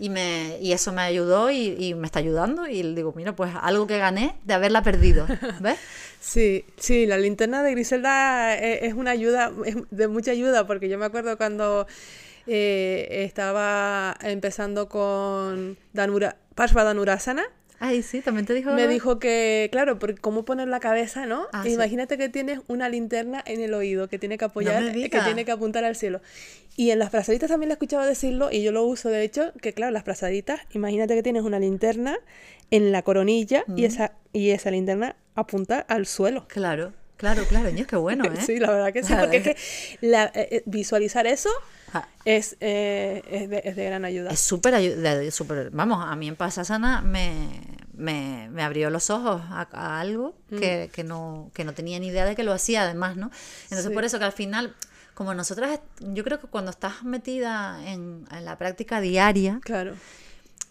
Y, 0.00 0.10
me, 0.10 0.58
y 0.60 0.72
eso 0.72 0.92
me 0.92 1.02
ayudó 1.02 1.50
y, 1.50 1.74
y 1.76 1.94
me 1.94 2.06
está 2.06 2.20
ayudando 2.20 2.68
y 2.68 2.94
digo, 2.94 3.12
mira, 3.16 3.34
pues 3.34 3.52
algo 3.60 3.88
que 3.88 3.98
gané 3.98 4.36
de 4.44 4.54
haberla 4.54 4.82
perdido, 4.82 5.26
¿ves? 5.60 5.76
Sí, 6.20 6.64
sí, 6.76 7.04
la 7.06 7.18
linterna 7.18 7.64
de 7.64 7.72
Griselda 7.72 8.56
e- 8.56 8.86
es, 8.86 8.94
una 8.94 9.10
ayuda, 9.10 9.50
es 9.64 9.76
de 9.90 10.06
mucha 10.06 10.30
ayuda, 10.30 10.68
porque 10.68 10.88
yo 10.88 10.98
me 10.98 11.04
acuerdo 11.04 11.36
cuando 11.36 11.88
eh, 12.46 13.24
estaba 13.24 14.16
empezando 14.22 14.88
con 14.88 15.76
Danura, 15.92 16.36
Parshvadanurasana, 16.54 17.44
Ay, 17.80 18.02
sí, 18.02 18.20
también 18.20 18.44
te 18.44 18.54
dijo... 18.54 18.72
me 18.72 18.88
dijo 18.88 19.18
que, 19.18 19.68
claro, 19.70 19.98
porque 19.98 20.20
cómo 20.20 20.44
poner 20.44 20.68
la 20.68 20.80
cabeza, 20.80 21.26
¿no? 21.26 21.46
Ah, 21.52 21.62
sí. 21.62 21.72
Imagínate 21.72 22.18
que 22.18 22.28
tienes 22.28 22.60
una 22.66 22.88
linterna 22.88 23.42
en 23.46 23.60
el 23.60 23.72
oído 23.72 24.08
que 24.08 24.18
tiene 24.18 24.36
que 24.36 24.46
apoyar, 24.46 24.92
que 24.92 25.08
tiene 25.08 25.44
que 25.44 25.52
apuntar 25.52 25.84
al 25.84 25.94
cielo. 25.94 26.20
Y 26.76 26.90
en 26.90 26.98
las 26.98 27.10
frazaditas 27.10 27.50
también 27.50 27.68
le 27.68 27.72
he 27.72 27.76
escuchado 27.76 28.04
decirlo, 28.04 28.50
y 28.52 28.62
yo 28.62 28.72
lo 28.72 28.84
uso, 28.84 29.08
de 29.08 29.22
hecho, 29.22 29.52
que 29.60 29.72
claro, 29.72 29.92
las 29.92 30.04
frazaditas, 30.04 30.60
imagínate 30.72 31.14
que 31.14 31.22
tienes 31.22 31.42
una 31.42 31.58
linterna 31.58 32.18
en 32.70 32.92
la 32.92 33.02
coronilla 33.02 33.64
y, 33.76 33.84
esa, 33.84 34.12
y 34.32 34.50
esa 34.50 34.70
linterna 34.70 35.16
apunta 35.34 35.80
al 35.80 36.06
suelo. 36.06 36.46
Claro, 36.48 36.92
claro, 37.18 37.44
claro, 37.44 37.68
ño, 37.70 37.86
qué 37.86 37.96
bueno, 37.96 38.24
¿eh? 38.24 38.30
Sí, 38.46 38.58
la 38.58 38.70
verdad 38.70 38.92
que 38.94 39.02
sí, 39.02 39.12
porque 39.18 39.36
es 39.36 39.42
que 39.42 39.56
la- 40.00 40.26
eh, 40.34 40.48
eh, 40.50 40.62
visualizar 40.64 41.26
eso 41.26 41.50
Ah. 41.92 42.06
es, 42.24 42.56
eh, 42.60 43.22
es, 43.30 43.48
de, 43.50 43.62
es 43.64 43.74
de 43.76 43.84
gran 43.84 44.04
ayuda. 44.04 44.30
Es 44.30 44.40
súper, 44.40 44.74
ayu- 44.74 44.94
de- 44.96 45.30
súper- 45.30 45.70
vamos, 45.72 46.04
a 46.06 46.14
mí 46.16 46.28
en 46.28 46.36
Pasasana 46.36 47.00
me, 47.02 47.60
me, 47.94 48.48
me 48.50 48.62
abrió 48.62 48.90
los 48.90 49.08
ojos 49.10 49.40
a, 49.48 49.66
a 49.72 50.00
algo 50.00 50.34
Mm. 50.50 50.58
que, 50.58 50.90
que 50.92 51.02
no, 51.04 51.50
que 51.54 51.64
no 51.64 51.72
tenía 51.74 51.98
ni 51.98 52.08
idea 52.08 52.24
de 52.24 52.34
que 52.36 52.42
lo 52.42 52.52
hacía 52.52 52.82
además, 52.82 53.16
¿no? 53.16 53.30
Entonces 53.64 53.86
Sí. 53.88 53.94
por 53.94 54.04
eso 54.04 54.18
que 54.18 54.24
al 54.26 54.32
final, 54.32 54.74
como 55.14 55.32
nosotras, 55.34 55.80
yo 56.00 56.22
creo 56.24 56.38
que 56.40 56.46
cuando 56.46 56.70
estás 56.70 57.02
metida 57.04 57.80
en, 57.90 58.26
en 58.30 58.44
la 58.44 58.56
práctica 58.58 59.00
diaria, 59.00 59.58
Claro. 59.64 59.94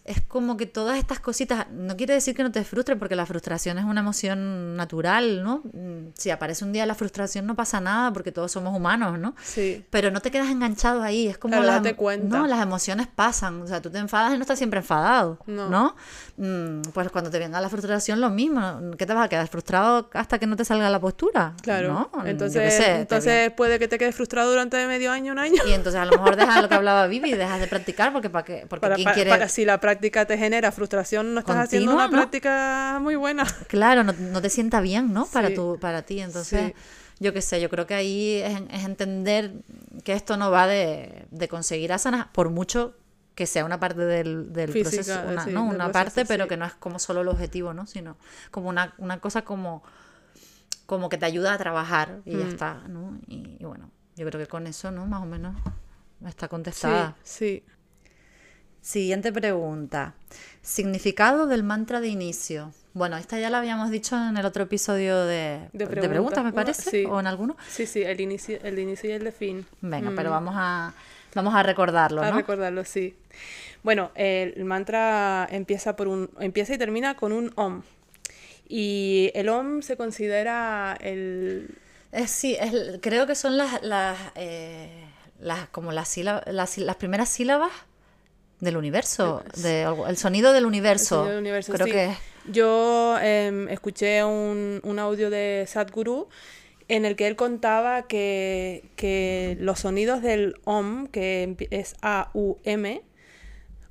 Es 0.08 0.22
como 0.22 0.56
que 0.56 0.66
todas 0.66 0.98
estas 0.98 1.20
cositas, 1.20 1.66
no 1.70 1.96
quiere 1.96 2.14
decir 2.14 2.34
que 2.34 2.42
no 2.42 2.50
te 2.50 2.64
frustre, 2.64 2.96
porque 2.96 3.14
la 3.14 3.26
frustración 3.26 3.78
es 3.78 3.84
una 3.84 4.00
emoción 4.00 4.74
natural, 4.76 5.42
¿no? 5.44 5.62
Mm, 5.72 6.08
Si 6.14 6.30
aparece 6.30 6.64
un 6.64 6.72
día 6.72 6.86
la 6.86 6.94
frustración 6.94 7.46
no 7.46 7.54
pasa 7.54 7.80
nada, 7.80 8.12
porque 8.12 8.32
todos 8.32 8.50
somos 8.50 8.74
humanos, 8.74 9.18
¿no? 9.18 9.34
Sí. 9.42 9.84
Pero 9.90 10.10
no 10.10 10.20
te 10.20 10.30
quedas 10.30 10.48
enganchado 10.50 11.02
ahí, 11.02 11.28
es 11.28 11.36
como 11.38 11.52
Claro, 11.52 11.66
las, 11.66 11.76
date 11.82 11.94
cuenta. 11.94 12.38
no, 12.38 12.46
las 12.46 12.62
emociones 12.62 13.06
pasan, 13.06 13.60
o 13.62 13.66
sea, 13.66 13.82
tú 13.82 13.90
te 13.90 13.98
enfadas 13.98 14.32
y 14.32 14.36
no 14.36 14.42
estás 14.42 14.58
siempre 14.58 14.80
enfadado, 14.80 15.38
No. 15.46 15.68
¿no? 15.68 15.96
Mm, 16.36 16.82
pues 16.94 17.10
cuando 17.10 17.30
te 17.30 17.38
venga 17.38 17.60
la 17.60 17.68
frustración 17.68 18.20
lo 18.20 18.30
mismo, 18.30 18.80
¿qué 18.96 19.04
te 19.04 19.12
vas 19.12 19.26
a 19.26 19.28
quedar 19.28 19.46
frustrado 19.48 20.08
hasta 20.14 20.38
que 20.38 20.46
no 20.46 20.56
te 20.56 20.64
salga 20.64 20.88
la 20.88 21.00
postura? 21.00 21.52
Claro. 21.62 21.92
¿no? 22.14 22.22
Mm, 22.22 22.26
Entonces, 22.28 22.74
sé, 22.74 23.00
entonces 23.00 23.50
puede 23.52 23.78
que 23.78 23.88
te 23.88 23.98
quedes 23.98 24.14
frustrado 24.14 24.48
durante 24.50 24.86
medio 24.86 25.12
año, 25.12 25.32
un 25.32 25.38
año. 25.38 25.60
Y 25.68 25.72
entonces 25.72 26.00
a 26.00 26.04
lo 26.06 26.12
mejor 26.12 26.36
dejas 26.36 26.62
lo 26.62 26.68
que 26.68 26.74
hablaba 26.74 27.06
Vivi, 27.08 27.32
dejas 27.32 27.60
de 27.60 27.66
practicar 27.66 28.12
porque 28.12 28.30
para 28.30 28.44
qué, 28.44 28.64
porque 28.68 28.80
Para, 28.80 28.94
quién 28.94 29.04
para- 29.04 29.14
quiere 29.14 29.30
para 29.30 29.48
si 29.48 29.64
la 29.64 29.78
práctica 29.80 29.97
te 30.00 30.38
genera 30.38 30.72
frustración, 30.72 31.34
no 31.34 31.40
estás 31.40 31.56
haciendo 31.56 31.92
Continua, 31.92 32.06
una 32.06 32.16
¿no? 32.16 32.22
práctica 32.22 32.98
muy 33.00 33.16
buena. 33.16 33.44
Claro, 33.68 34.04
no, 34.04 34.12
no 34.12 34.40
te 34.42 34.50
sienta 34.50 34.80
bien, 34.80 35.12
¿no? 35.12 35.26
Para 35.26 35.48
Sí. 35.48 35.54
tu, 35.54 35.78
para 35.80 36.02
ti. 36.02 36.20
Entonces, 36.20 36.68
Sí. 36.68 36.74
yo 37.20 37.32
qué 37.32 37.42
sé, 37.42 37.60
yo 37.60 37.68
creo 37.68 37.86
que 37.86 37.94
ahí 37.94 38.34
es, 38.36 38.60
es 38.70 38.84
entender 38.84 39.52
que 40.04 40.12
esto 40.14 40.36
no 40.36 40.50
va 40.50 40.66
de, 40.66 41.26
de 41.30 41.48
conseguir 41.48 41.92
asanas, 41.92 42.26
por 42.32 42.50
mucho 42.50 42.94
que 43.34 43.46
sea 43.46 43.64
una 43.64 43.78
parte 43.78 44.00
del, 44.04 44.52
del 44.52 44.72
Física, 44.72 44.90
proceso, 45.02 45.20
una, 45.28 45.44
sí, 45.44 45.50
¿no? 45.52 45.64
del 45.66 45.74
una 45.76 45.84
proceso, 45.90 45.92
parte, 45.92 46.24
pero 46.26 46.44
sí. 46.44 46.48
que 46.48 46.56
no 46.56 46.64
es 46.66 46.74
como 46.74 46.98
solo 46.98 47.20
el 47.20 47.28
objetivo, 47.28 47.72
¿no? 47.72 47.86
Sino 47.86 48.16
como 48.50 48.68
una, 48.68 48.94
una 48.98 49.20
cosa 49.20 49.42
como, 49.42 49.82
como 50.86 51.08
que 51.08 51.18
te 51.18 51.26
ayuda 51.26 51.52
a 51.54 51.58
trabajar 51.58 52.20
y 52.24 52.32
ya 52.38 52.44
Mm. 52.44 52.48
está, 52.48 52.74
¿no? 52.88 53.18
Y, 53.28 53.56
y 53.60 53.64
bueno, 53.64 53.90
yo 54.16 54.26
creo 54.26 54.40
que 54.40 54.48
con 54.48 54.66
eso, 54.66 54.90
¿no? 54.90 55.06
Más 55.06 55.22
o 55.22 55.26
menos 55.26 55.54
está 56.26 56.46
Sí, 56.46 56.50
contestada. 56.50 57.16
sí. 57.22 57.64
Siguiente 58.92 59.34
pregunta. 59.34 60.14
Significado 60.62 61.46
del 61.46 61.62
mantra 61.62 62.00
de 62.00 62.08
inicio. 62.08 62.72
Bueno, 62.94 63.18
esta 63.18 63.38
ya 63.38 63.50
la 63.50 63.58
habíamos 63.58 63.90
dicho 63.90 64.16
en 64.16 64.38
el 64.38 64.46
otro 64.46 64.62
episodio 64.62 65.26
de, 65.26 65.60
De 65.74 65.84
de 65.84 66.08
preguntas. 66.08 66.42
me 66.42 66.54
parece, 66.54 66.90
sí. 66.90 67.04
o 67.04 67.20
en 67.20 67.26
alguno. 67.26 67.54
Sí, 67.68 67.84
sí, 67.84 68.00
el 68.02 68.18
inicio, 68.18 68.58
el 68.62 68.78
inicio 68.78 69.10
y 69.10 69.12
el 69.12 69.24
de 69.24 69.32
fin. 69.32 69.66
Venga, 69.82 70.10
Mm. 70.10 70.16
pero 70.16 70.30
vamos 70.30 70.54
a, 70.56 70.94
vamos 71.34 71.54
a 71.54 71.62
recordarlo, 71.62 72.22
A 72.22 72.30
¿no? 72.30 72.36
recordarlo, 72.38 72.82
sí. 72.86 73.14
Bueno, 73.82 74.10
el 74.14 74.64
mantra 74.64 75.46
empieza 75.50 75.94
por 75.94 76.08
un 76.08 76.30
empieza 76.40 76.72
y 76.72 76.78
termina 76.78 77.14
con 77.14 77.32
un 77.32 77.52
om. 77.56 77.82
Y 78.70 79.30
el 79.34 79.50
om 79.50 79.82
se 79.82 79.98
considera 79.98 80.96
el 81.02 81.76
Es, 82.10 82.30
sí, 82.30 82.56
es- 82.58 83.00
creo 83.02 83.26
que 83.26 83.34
son 83.34 83.58
las, 83.58 83.82
las, 83.82 84.16
eh, 84.34 85.04
las 85.40 85.68
como 85.68 85.92
las, 85.92 86.08
sílabas, 86.08 86.42
las, 86.46 86.78
las 86.78 86.96
primeras 86.96 87.28
sílabas 87.28 87.70
del 88.60 88.76
universo, 88.76 89.42
de 89.56 89.84
algo- 89.84 90.06
el 90.08 90.16
sonido 90.16 90.52
del 90.52 90.66
universo. 90.66 91.16
sonido 91.16 91.30
del 91.34 91.38
universo, 91.40 91.72
creo 91.72 91.86
sí. 91.86 91.92
que. 91.92 92.14
Yo 92.50 93.18
em, 93.20 93.68
escuché 93.68 94.24
un, 94.24 94.80
un 94.82 94.98
audio 94.98 95.28
de 95.30 95.64
Sadhguru 95.68 96.28
en 96.88 97.04
el 97.04 97.14
que 97.16 97.26
él 97.26 97.36
contaba 97.36 98.06
que, 98.06 98.84
que 98.96 99.56
los 99.60 99.80
sonidos 99.80 100.22
del 100.22 100.54
OM, 100.64 101.06
que 101.08 101.68
es 101.70 101.94
A-U-M, 102.00 103.02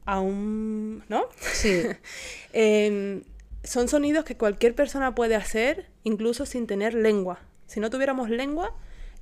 aum, 0.06 1.02
¿no? 1.08 1.26
Sí, 1.40 1.82
Em, 2.54 3.24
son 3.64 3.88
sonidos 3.88 4.26
que 4.26 4.38
cualquier 4.38 4.74
persona 4.74 5.14
puede 5.14 5.36
hacer, 5.36 5.86
incluso 6.04 6.46
sin 6.46 6.66
tener 6.66 6.94
lengua. 6.94 7.40
Si 7.68 7.80
no 7.80 7.90
tuviéramos 7.90 8.30
lengua, 8.30 8.74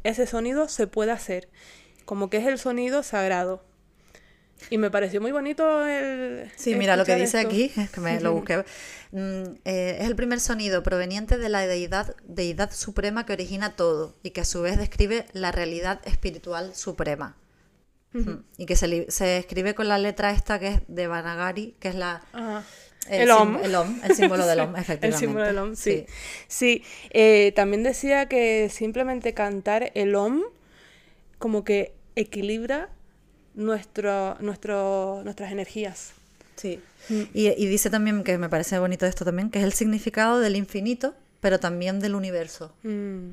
ese 0.03 0.27
sonido 0.27 0.69
se 0.69 0.87
puede 0.87 1.11
hacer. 1.11 1.49
Como 2.05 2.29
que 2.29 2.37
es 2.37 2.45
el 2.45 2.59
sonido 2.59 3.01
sagrado. 3.03 3.63
Y 4.69 4.77
me 4.77 4.89
pareció 4.89 5.21
muy 5.21 5.31
bonito 5.31 5.85
el. 5.85 6.51
Sí, 6.55 6.75
mira 6.75 6.95
lo 6.95 7.05
que 7.05 7.15
dice 7.15 7.37
esto. 7.37 7.49
aquí, 7.49 7.71
es 7.75 7.89
que 7.89 8.01
me 8.01 8.19
lo 8.19 8.33
busqué. 8.33 8.65
Mm, 9.11 9.57
eh, 9.65 9.97
es 9.99 10.07
el 10.07 10.15
primer 10.15 10.39
sonido 10.39 10.81
proveniente 10.81 11.37
de 11.37 11.49
la 11.49 11.65
deidad, 11.67 12.15
deidad 12.23 12.71
suprema 12.71 13.25
que 13.25 13.33
origina 13.33 13.75
todo 13.75 14.15
y 14.23 14.31
que 14.31 14.41
a 14.41 14.45
su 14.45 14.61
vez 14.61 14.77
describe 14.77 15.25
la 15.33 15.51
realidad 15.51 16.01
espiritual 16.05 16.75
suprema. 16.75 17.37
Mm, 18.13 18.43
Y 18.57 18.65
que 18.65 18.75
se, 18.75 19.11
se 19.11 19.37
escribe 19.37 19.75
con 19.75 19.87
la 19.87 19.97
letra 19.97 20.31
esta 20.31 20.57
que 20.57 20.67
es 20.67 20.81
de 20.87 21.07
Vanagari, 21.07 21.75
que 21.79 21.89
es 21.89 21.95
la... 21.95 22.21
El, 23.09 23.29
om. 23.29 23.57
El 23.61 23.75
om, 23.75 23.99
el 24.03 24.15
símbolo 24.15 24.47
del 24.47 24.61
om, 24.61 24.75
efectivamente. 24.77 25.07
El 25.07 25.13
símbolo 25.13 25.45
del 25.45 25.57
om, 25.59 25.75
sí. 25.75 26.05
Sí, 26.47 26.83
eh, 27.11 27.51
también 27.55 27.83
decía 27.83 28.27
que 28.27 28.69
simplemente 28.69 29.33
cantar 29.33 29.91
el 29.93 30.15
om 30.15 30.41
como 31.37 31.63
que 31.63 31.93
equilibra 32.15 32.89
nuestro, 33.55 34.35
nuestro, 34.39 35.21
nuestras 35.23 35.51
energías. 35.51 36.11
Sí. 36.55 36.81
Y, 37.09 37.47
y 37.49 37.65
dice 37.67 37.89
también, 37.89 38.23
que 38.23 38.37
me 38.37 38.49
parece 38.49 38.79
bonito 38.79 39.05
esto 39.05 39.25
también, 39.25 39.49
que 39.49 39.59
es 39.59 39.65
el 39.65 39.73
significado 39.73 40.39
del 40.39 40.55
infinito, 40.55 41.13
pero 41.41 41.59
también 41.59 41.99
del 41.99 42.15
universo. 42.15 42.73
Mm, 42.83 43.31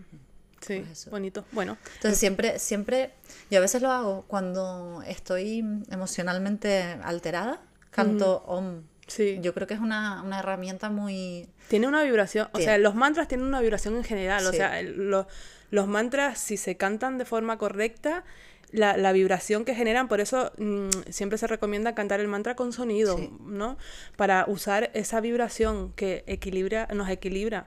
sí, 0.60 0.80
Pues 0.86 1.08
bonito. 1.10 1.44
Bueno, 1.52 1.78
Entonces 1.96 2.18
siempre, 2.18 2.58
siempre, 2.58 3.10
yo 3.50 3.58
a 3.58 3.60
veces 3.62 3.80
lo 3.80 3.90
hago 3.90 4.24
cuando 4.26 5.02
estoy 5.06 5.64
emocionalmente 5.90 6.82
alterada, 7.02 7.60
canto 7.90 8.42
om. 8.46 8.82
sí. 9.06 9.38
Yo 9.40 9.54
creo 9.54 9.66
que 9.66 9.74
es 9.74 9.80
una, 9.80 10.22
una 10.22 10.40
herramienta 10.40 10.90
muy... 10.90 11.48
Tiene 11.68 11.86
una 11.88 12.02
vibración, 12.02 12.48
o 12.52 12.58
sea, 12.58 12.76
los 12.78 12.94
mantras 12.94 13.28
tienen 13.28 13.46
una 13.46 13.60
vibración 13.60 13.96
en 13.96 14.04
general, 14.04 14.46
o 14.46 14.52
sea, 14.52 14.78
el- 14.80 15.10
lo- 15.10 15.26
los 15.70 15.86
mantras 15.88 16.38
si 16.38 16.58
se 16.58 16.76
cantan 16.76 17.16
de 17.16 17.24
forma 17.24 17.56
correcta, 17.56 18.24
la, 18.72 18.96
la 18.96 19.12
vibración 19.12 19.64
que 19.64 19.74
generan, 19.74 20.08
por 20.08 20.20
eso 20.20 20.50
mm, 20.58 20.88
siempre 21.10 21.38
se 21.38 21.46
recomienda 21.46 21.94
cantar 21.94 22.20
el 22.20 22.28
mantra 22.28 22.56
con 22.56 22.72
sonido, 22.72 23.16
Sí. 23.18 23.30
¿no? 23.44 23.76
Para 24.16 24.44
usar 24.48 24.90
esa 24.94 25.20
vibración 25.20 25.92
que 25.94 26.24
equilibra, 26.26 26.88
nos 26.92 27.08
equilibra. 27.08 27.66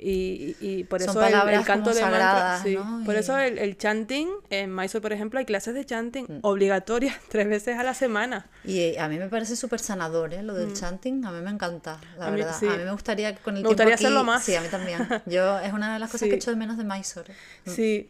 Y, 0.00 0.54
y- 0.60 0.84
por 0.84 1.02
eso 1.02 1.20
el, 1.26 1.34
el 1.34 1.64
canto 1.64 1.92
de 1.92 2.00
mantra, 2.02 2.20
sagradas, 2.20 2.62
sí. 2.62 2.76
¿no? 2.76 3.02
Por 3.04 3.16
Y- 3.16 3.18
eso 3.18 3.36
el, 3.36 3.58
el 3.58 3.76
chanting, 3.76 4.28
en 4.48 4.72
Mysore, 4.72 5.02
por 5.02 5.12
ejemplo, 5.12 5.40
hay 5.40 5.44
clases 5.44 5.74
de 5.74 5.84
chanting 5.84 6.24
Mm. 6.28 6.38
obligatorias 6.42 7.16
tres 7.28 7.48
veces 7.48 7.76
a 7.78 7.82
la 7.82 7.94
semana. 7.94 8.46
Y 8.64 8.78
eh, 8.78 9.00
a 9.00 9.08
mí 9.08 9.18
me 9.18 9.28
parece 9.28 9.56
súper 9.56 9.80
sanador, 9.80 10.34
¿eh? 10.34 10.42
Lo 10.44 10.54
del 10.54 10.72
chanting, 10.72 11.24
a 11.24 11.32
mí 11.32 11.40
me 11.42 11.50
encanta, 11.50 12.00
la 12.16 12.28
Mm. 12.30 12.34
Mí- 12.34 12.40
verdad. 12.42 12.56
sí. 12.60 12.66
A 12.68 12.76
mí 12.76 12.84
me 12.84 12.92
gustaría 12.92 13.34
que 13.34 13.42
con 13.42 13.56
el 13.56 13.62
Me 13.62 13.68
tiempo 13.68 13.70
gustaría 13.70 13.94
aquí- 13.94 14.04
hacerlo 14.04 14.22
más. 14.22 14.44
Sí, 14.44 14.54
a 14.54 14.60
mí 14.60 14.68
también. 14.68 15.00
Yo, 15.26 15.58
es 15.58 15.72
una 15.72 15.94
de 15.94 15.98
las 15.98 16.10
cosas 16.12 16.26
Sí. 16.26 16.30
que 16.30 16.36
echo 16.36 16.50
de 16.52 16.56
menos 16.56 16.78
de 16.78 16.84
Mysore. 16.84 17.34
Sí, 17.66 18.08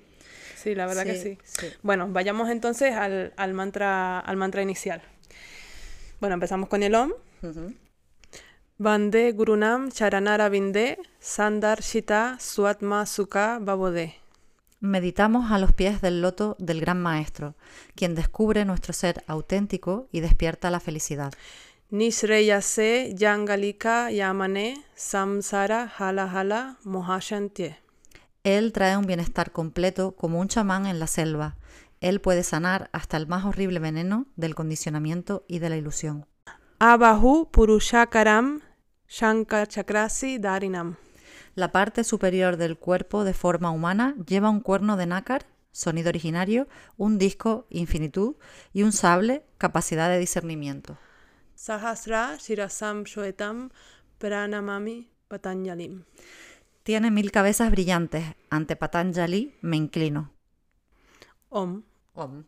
sí, 0.58 0.74
la 0.74 0.86
verdad 0.86 1.04
que 1.04 1.38
Sí. 1.44 1.68
Bueno, 1.82 2.08
vayamos 2.10 2.50
entonces 2.50 2.94
al, 2.94 3.32
al 3.36 3.54
mantra, 3.54 4.20
al 4.20 4.36
mantra 4.36 4.62
inicial. 4.62 5.02
Bueno, 6.20 6.34
empezamos 6.34 6.68
con 6.68 6.82
el 6.82 6.94
Om. 6.94 7.12
Ujú. 7.42 7.74
Vande 8.80 9.32
Gurunam 9.32 9.90
Charanara 9.90 10.48
Vinde 10.48 10.98
Sandar 11.18 11.80
Shita 11.80 12.36
Suatma 12.40 13.06
Sukha 13.06 13.58
Babode. 13.60 14.14
Meditamos 14.80 15.50
a 15.50 15.58
los 15.58 15.72
pies 15.72 16.00
del 16.00 16.22
loto 16.22 16.54
del 16.60 16.80
Gran 16.80 17.00
Maestro, 17.02 17.56
quien 17.96 18.14
descubre 18.14 18.64
nuestro 18.64 18.92
ser 18.92 19.24
auténtico 19.26 20.08
y 20.12 20.20
despierta 20.20 20.70
la 20.70 20.78
felicidad. 20.78 21.32
Nishreyase 21.90 23.12
Yangalika 23.16 24.12
Yamane 24.12 24.84
Samsara 24.94 25.92
Hala 25.98 26.30
Hala 26.32 26.76
Mohashantye. 26.84 27.78
Él 28.44 28.72
trae 28.72 28.96
un 28.96 29.06
bienestar 29.06 29.52
completo 29.52 30.12
como 30.16 30.40
un 30.40 30.48
chamán 30.48 30.86
en 30.86 30.98
la 30.98 31.06
selva. 31.06 31.56
Él 32.00 32.20
puede 32.20 32.42
sanar 32.42 32.90
hasta 32.92 33.16
el 33.16 33.26
más 33.26 33.44
horrible 33.44 33.80
veneno 33.80 34.26
del 34.36 34.54
condicionamiento 34.54 35.44
y 35.48 35.58
de 35.58 35.70
la 35.70 35.76
ilusión. 35.76 36.26
Abahu 36.78 37.50
Purushakaram 37.50 38.60
Shankachakrasi 39.08 40.38
Darinam. 40.38 40.96
La 41.54 41.72
parte 41.72 42.04
superior 42.04 42.56
del 42.56 42.78
cuerpo 42.78 43.24
de 43.24 43.34
forma 43.34 43.70
humana 43.70 44.14
lleva 44.26 44.48
un 44.48 44.60
cuerno 44.60 44.96
de 44.96 45.06
nácar, 45.06 45.46
sonido 45.72 46.08
originario, 46.08 46.68
un 46.96 47.18
disco, 47.18 47.66
infinitud, 47.70 48.36
y 48.72 48.84
un 48.84 48.92
sable, 48.92 49.44
capacidad 49.58 50.08
de 50.08 50.18
discernimiento. 50.18 50.98
Sahasra 51.56 52.36
Shirasam 52.36 53.02
Shoetam 53.02 53.70
Pranamami 54.18 55.10
Patanjalim. 55.26 56.04
Tiene 56.88 57.10
mil 57.10 57.30
cabezas 57.30 57.70
brillantes. 57.70 58.24
Ante 58.48 58.74
Patanjali 58.74 59.54
me 59.60 59.76
inclino. 59.76 60.32
Om. 61.50 61.82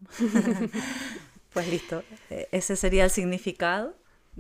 pues 1.52 1.68
listo. 1.68 2.02
E- 2.30 2.48
Ese 2.50 2.74
sería 2.76 3.04
el 3.04 3.10
significado. 3.10 3.94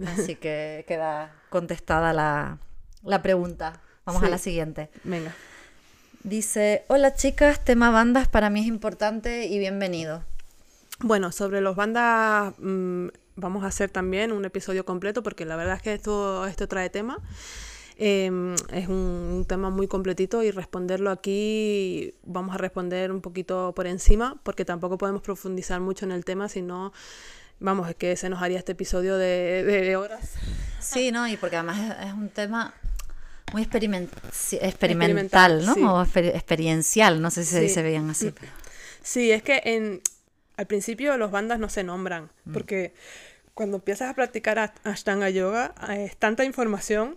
Así 0.06 0.36
que 0.36 0.86
queda 0.88 1.36
contestada 1.50 2.14
la, 2.14 2.56
la 3.02 3.20
pregunta. 3.20 3.82
Vamos 4.06 4.22
a 4.22 4.30
la 4.30 4.38
siguiente. 4.38 4.88
Venga. 5.04 5.34
Dice, 6.24 6.86
hola 6.88 7.12
chicas, 7.12 7.62
tema 7.62 7.90
bandas 7.90 8.26
para 8.26 8.48
mí 8.48 8.60
es 8.60 8.68
importante 8.68 9.48
y 9.48 9.58
bienvenido. 9.58 10.24
Bueno, 11.00 11.30
sobre 11.30 11.60
los 11.60 11.76
bandas 11.76 12.54
mm, 12.56 13.08
vamos 13.36 13.64
a 13.64 13.66
hacer 13.66 13.90
también 13.90 14.32
un 14.32 14.46
episodio 14.46 14.86
completo 14.86 15.22
porque 15.22 15.44
la 15.44 15.56
verdad 15.56 15.76
es 15.76 15.82
que 15.82 15.92
esto, 15.92 16.46
esto 16.46 16.68
trae 16.68 16.88
tema. 16.88 17.18
Em, 18.02 18.54
es 18.72 18.88
un, 18.88 18.94
un 18.96 19.44
tema 19.46 19.68
muy 19.68 19.86
completito 19.86 20.42
y 20.42 20.50
responderlo 20.50 21.10
aquí 21.10 22.14
vamos 22.22 22.54
a 22.54 22.58
responder 22.58 23.12
un 23.12 23.20
poquito 23.20 23.74
por 23.76 23.86
encima 23.86 24.40
porque 24.42 24.64
tampoco 24.64 24.96
podemos 24.96 25.20
profundizar 25.20 25.80
mucho 25.80 26.06
en 26.06 26.12
el 26.12 26.24
tema, 26.24 26.48
sino, 26.48 26.94
vamos, 27.58 27.90
es 27.90 27.96
que 27.96 28.16
se 28.16 28.30
nos 28.30 28.40
haría 28.40 28.56
este 28.58 28.72
episodio 28.72 29.18
de, 29.18 29.64
de 29.64 29.96
horas. 29.96 30.32
Sí, 30.80 31.12
¿no? 31.12 31.28
Y 31.28 31.36
porque 31.36 31.56
además 31.56 31.78
es, 32.00 32.06
es 32.08 32.14
un 32.14 32.30
tema 32.30 32.72
muy 33.52 33.64
experiment- 33.66 34.08
experimental, 34.62 34.70
Experimental, 35.60 35.66
¿no? 35.66 35.74
sí. 35.74 35.82
O 35.82 36.02
exper- 36.02 36.34
experiencial, 36.34 37.20
no 37.20 37.30
sé 37.30 37.44
si 37.44 37.50
se 37.50 37.60
dice 37.60 37.82
bien 37.82 38.08
así. 38.08 38.32
Sí, 39.02 39.30
es 39.30 39.42
que 39.42 39.60
en, 39.64 40.00
al 40.58 40.66
principio 40.66 41.16
los 41.18 41.30
bandas 41.30 41.58
no 41.58 41.68
se 41.70 41.84
nombran, 41.84 42.30
porque 42.52 42.92
cuando 43.54 43.76
empiezas 43.78 44.10
a 44.10 44.14
practicar 44.14 44.72
Ashtanga 44.84 45.28
Yoga 45.30 45.74
eh, 45.90 46.04
es 46.04 46.16
tanta 46.18 46.44
información, 46.44 47.16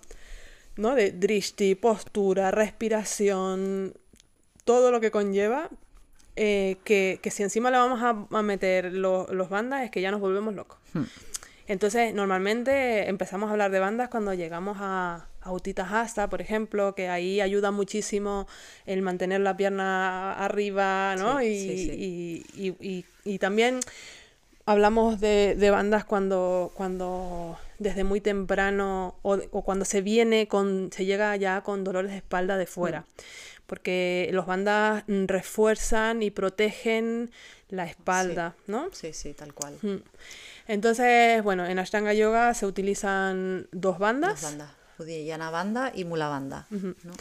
¿no? 0.78 0.95
De 0.95 1.11
drishti, 1.11 1.76
postura, 1.76 2.51
respiración, 2.51 3.93
todo 4.65 4.91
lo 4.91 4.99
que 5.01 5.11
conlleva, 5.11 5.69
eh, 6.36 6.78
que, 6.84 7.19
que 7.21 7.30
si 7.32 7.43
encima 7.43 7.69
le 7.71 7.78
vamos 7.78 8.01
a, 8.01 8.38
a 8.38 8.41
meter 8.41 8.91
lo- 8.93 9.28
los 9.32 9.49
bandas 9.49 9.84
es 9.84 9.91
que 9.91 10.01
ya 10.01 10.09
nos 10.11 10.19
volvemos 10.21 10.53
locos. 10.55 10.78
Entonces, 11.67 12.13
normalmente 12.13 13.07
empezamos 13.07 13.47
a 13.47 13.51
hablar 13.53 13.71
de 13.71 13.80
bandas 13.80 14.09
cuando 14.09 14.34
llegamos 14.34 14.78
a, 14.82 15.28
a 15.41 15.51
Utita 15.51 16.01
Hasta, 16.01 16.30
por 16.30 16.41
ejemplo, 16.41 16.93
que 16.93 17.07
ahí 17.07 17.39
ayuda 17.39 17.71
muchísimo 17.71 18.47
el 18.86 19.01
mantener 19.01 19.39
la 19.41 19.55
pierna 19.55 20.34
arriba, 20.34 21.15
¿no? 21.17 21.39
Sí, 21.39 21.45
y, 21.45 21.78
sí, 21.86 21.91
Y, 22.57 22.67
y- 22.67 22.76
y- 22.89 23.05
y 23.24 23.39
también 23.39 23.80
hablamos 24.65 25.21
de, 25.21 25.55
de 25.57 25.71
bandas 25.71 26.03
cuando, 26.03 26.71
cuando 26.76 27.57
desde 27.80 28.03
muy 28.03 28.21
temprano 28.21 29.17
o, 29.21 29.39
o 29.51 29.63
cuando 29.63 29.86
se 29.86 30.01
viene 30.01 30.47
con, 30.47 30.91
se 30.91 31.05
llega 31.05 31.36
ya 31.36 31.61
con 31.61 31.84
dolores 31.84 32.11
de 32.11 32.17
espalda 32.17 32.57
de 32.57 32.65
fuera. 32.65 33.05
Porque 33.65 34.30
los 34.34 34.45
bandas 34.45 35.03
mm, 35.07 35.26
refuerzan 35.26 36.21
y 36.21 36.32
protegen 36.32 37.32
la 37.69 37.86
espalda, 37.86 38.55
¿no? 38.67 38.89
Sí, 38.91 39.13
sí, 39.13 39.34
tal 39.34 39.53
cual. 39.53 39.78
Mm. 39.82 40.03
Entonces, 40.67 41.41
bueno, 41.43 41.65
en 41.65 41.80
Ashtanga 41.80 42.13
Yoga 42.13 42.53
se 42.53 42.65
utilizan 42.65 43.67
dos 43.71 43.99
bandas. 43.99 44.41
Dos 44.41 44.51
bandas. 44.51 44.84
Banda 45.51 45.91
y 45.95 46.05
Mula 46.05 46.28
banda. 46.28 46.67
¿no? 46.69 47.13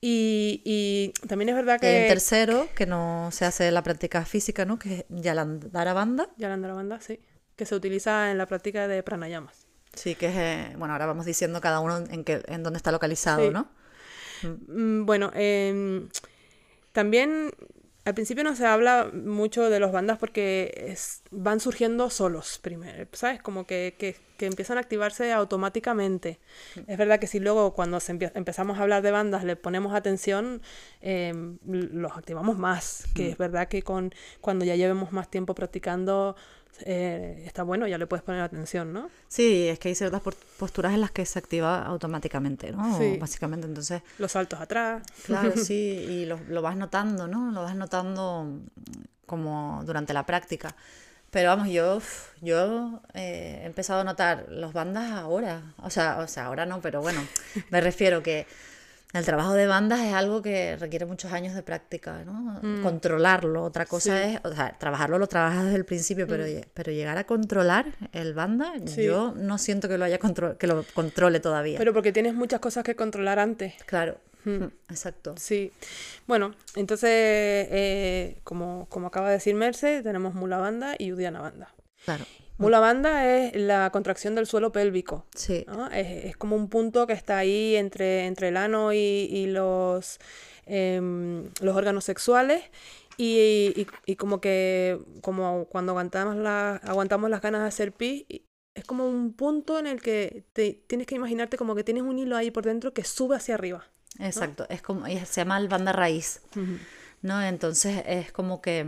Y, 0.00 0.60
y 0.64 1.12
también 1.28 1.48
es 1.50 1.54
verdad 1.54 1.80
que... 1.80 2.06
tercero 2.08 2.68
que 2.74 2.86
no 2.86 3.30
se 3.30 3.44
hace 3.44 3.70
la 3.70 3.82
práctica 3.82 4.24
física, 4.24 4.64
¿no? 4.64 4.78
Que 4.78 4.94
es 4.94 5.04
Yalandhara 5.08 5.92
banda. 5.92 6.28
Yalandhara 6.36 6.74
banda, 6.74 7.00
sí. 7.00 7.20
Que 7.56 7.66
se 7.66 7.74
utiliza 7.74 8.30
en 8.30 8.38
la 8.38 8.46
práctica 8.46 8.88
de 8.88 9.02
pranayamas. 9.02 9.66
Sí, 9.94 10.14
que 10.14 10.26
es, 10.28 10.36
eh, 10.36 10.74
bueno, 10.78 10.94
ahora 10.94 11.06
vamos 11.06 11.26
diciendo 11.26 11.60
cada 11.60 11.80
uno 11.80 11.98
en, 11.98 12.24
qué, 12.24 12.42
en 12.46 12.62
dónde 12.62 12.78
está 12.78 12.90
localizado, 12.92 13.42
Sí. 13.46 13.50
¿no? 13.50 13.68
Mm, 14.68 15.04
Bueno, 15.04 15.30
em, 15.34 16.08
también 16.92 17.50
al 18.04 18.14
principio 18.14 18.42
no 18.42 18.56
se 18.56 18.66
habla 18.66 19.10
mucho 19.14 19.70
de 19.70 19.78
los 19.78 19.92
bandas 19.92 20.18
porque 20.18 20.72
es- 20.88 21.22
van 21.30 21.60
surgiendo 21.60 22.10
solos 22.10 22.58
primero, 22.60 23.06
¿sabes? 23.12 23.40
Como 23.40 23.64
que, 23.64 23.94
que- 23.96 24.16
que 24.36 24.46
empiezan 24.46 24.76
a 24.76 24.80
activarse 24.80 25.30
automáticamente. 25.32 26.40
Es 26.88 26.98
verdad 26.98 27.20
que 27.20 27.28
si 27.28 27.38
luego 27.38 27.74
cuando 27.74 28.00
se 28.00 28.12
empie- 28.14 28.32
empezamos 28.34 28.78
a 28.78 28.82
hablar 28.82 29.02
de 29.02 29.12
bandas 29.12 29.44
le 29.44 29.54
ponemos 29.54 29.94
atención, 29.94 30.62
l- 31.00 31.58
los 31.64 32.16
activamos 32.16 32.58
más, 32.58 33.04
que 33.14 33.30
es 33.30 33.38
verdad 33.38 33.68
que 33.68 33.82
con 33.82 34.12
cuando 34.40 34.64
ya 34.64 34.74
llevemos 34.74 35.12
más 35.12 35.30
tiempo 35.30 35.54
practicando 35.54 36.34
eh, 36.80 37.42
está 37.46 37.62
bueno, 37.62 37.86
ya 37.86 37.98
le 37.98 38.06
puedes 38.06 38.22
poner 38.24 38.40
atención, 38.42 38.92
¿no? 38.92 39.10
Sí, 39.28 39.68
es 39.68 39.78
que 39.78 39.88
hay 39.88 39.94
ciertas 39.94 40.22
posturas 40.58 40.94
en 40.94 41.00
las 41.00 41.10
que 41.10 41.24
se 41.26 41.38
activa 41.38 41.84
automáticamente, 41.84 42.72
¿no? 42.72 42.98
Sí. 42.98 43.16
Básicamente, 43.20 43.66
entonces, 43.66 44.02
Los 44.18 44.32
saltos 44.32 44.60
atrás. 44.60 45.02
claro, 45.24 45.52
sí, 45.56 45.74
y 45.74 46.24
lo, 46.26 46.38
lo 46.48 46.62
vas 46.62 46.76
notando, 46.76 47.28
¿no? 47.28 47.52
Lo 47.52 47.62
vas 47.62 47.76
notando 47.76 48.60
como 49.26 49.82
durante 49.84 50.12
la 50.12 50.26
práctica. 50.26 50.74
Pero 51.30 51.48
vamos, 51.48 51.68
yo, 51.68 52.02
yo 52.42 53.00
eh, 53.14 53.60
he 53.62 53.66
empezado 53.66 54.00
a 54.00 54.04
notar 54.04 54.46
los 54.50 54.74
bandas 54.74 55.12
ahora. 55.12 55.62
O 55.78 55.88
sea, 55.88 56.18
o 56.18 56.28
sea, 56.28 56.44
ahora 56.46 56.66
no, 56.66 56.82
pero 56.82 57.00
bueno, 57.00 57.26
me 57.70 57.80
refiero 57.80 58.22
que 58.22 58.46
el 59.12 59.24
trabajo 59.24 59.52
de 59.54 59.66
bandas 59.66 60.00
es 60.00 60.12
algo 60.14 60.40
que 60.42 60.76
requiere 60.76 61.04
muchos 61.06 61.32
años 61.32 61.54
de 61.54 61.62
práctica, 61.62 62.24
¿no? 62.24 62.60
Controlarlo. 62.82 63.62
Otra 63.62 63.86
cosa 63.86 64.16
Sí. 64.22 64.34
es, 64.34 64.40
o 64.44 64.54
sea, 64.54 64.76
trabajarlo 64.78 65.18
lo 65.18 65.26
trabajas 65.26 65.64
desde 65.64 65.76
el 65.76 65.84
principio, 65.84 66.26
pero, 66.26 66.44
lle- 66.46 66.66
pero 66.74 66.92
llegar 66.92 67.18
a 67.18 67.24
controlar 67.24 67.86
el 68.12 68.34
banda, 68.34 68.72
Sí. 68.86 69.04
yo 69.04 69.34
no 69.36 69.58
siento 69.58 69.88
que 69.88 69.98
lo 69.98 70.04
haya 70.04 70.18
contro- 70.18 70.56
que 70.58 70.66
lo 70.66 70.84
controle 70.94 71.40
todavía. 71.40 71.78
Pero 71.78 71.92
porque 71.92 72.12
tienes 72.12 72.34
muchas 72.34 72.60
cosas 72.60 72.84
que 72.84 72.94
controlar 72.96 73.38
antes. 73.38 73.74
claro, 73.86 74.18
Mm, 74.44 74.64
exacto. 74.90 75.34
Sí. 75.38 75.72
Bueno, 76.26 76.52
entonces, 76.74 77.08
eh, 77.12 78.38
como, 78.42 78.86
como 78.88 79.06
acaba 79.06 79.28
de 79.28 79.34
decir 79.34 79.54
Merce, 79.54 80.02
tenemos 80.02 80.34
Mula 80.34 80.56
Banda 80.58 80.96
y 80.98 81.12
Udiana 81.12 81.40
Banda. 81.40 81.72
Claro. 82.04 82.24
Mula 82.62 82.80
Banda 82.80 83.26
es 83.36 83.54
la 83.56 83.90
contracción 83.90 84.34
del 84.34 84.46
suelo 84.46 84.72
pélvico. 84.72 85.26
Sí. 85.34 85.64
¿no? 85.68 85.88
Es, 85.90 86.24
es 86.26 86.36
como 86.36 86.56
un 86.56 86.68
punto 86.68 87.06
que 87.06 87.12
está 87.12 87.38
ahí 87.38 87.76
entre, 87.76 88.26
entre 88.26 88.48
el 88.48 88.56
ano 88.56 88.92
y, 88.92 88.96
y 88.98 89.46
los, 89.46 90.18
em, 90.66 91.48
los 91.60 91.76
órganos 91.76 92.04
sexuales. 92.04 92.62
Y, 93.18 93.72
y- 93.76 93.86
y 94.06 94.16
como 94.16 94.40
que 94.40 94.98
como 95.20 95.66
cuando 95.66 95.92
aguantamos, 95.92 96.36
la, 96.36 96.76
aguantamos 96.76 97.28
las 97.30 97.42
ganas 97.42 97.60
de 97.62 97.68
hacer 97.68 97.92
pis, 97.92 98.24
es 98.74 98.84
como 98.84 99.06
un 99.06 99.34
punto 99.34 99.78
en 99.78 99.86
el 99.86 100.00
que 100.00 100.44
te, 100.54 100.72
tienes 100.86 101.06
que 101.06 101.14
imaginarte 101.16 101.58
como 101.58 101.74
que 101.74 101.84
tienes 101.84 102.04
un 102.04 102.18
hilo 102.18 102.36
ahí 102.36 102.50
por 102.50 102.64
dentro 102.64 102.94
que 102.94 103.04
sube 103.04 103.36
hacia 103.36 103.54
arriba. 103.54 103.84
Exacto, 104.18 104.66
es 104.70 104.80
como, 104.82 105.04
se 105.06 105.24
llama 105.40 105.58
el 105.58 105.68
banda 105.68 105.92
raíz, 105.92 106.40
¿no? 107.20 107.42
Entonces 107.42 108.02
es 108.06 108.32
como 108.32 108.62
que 108.62 108.86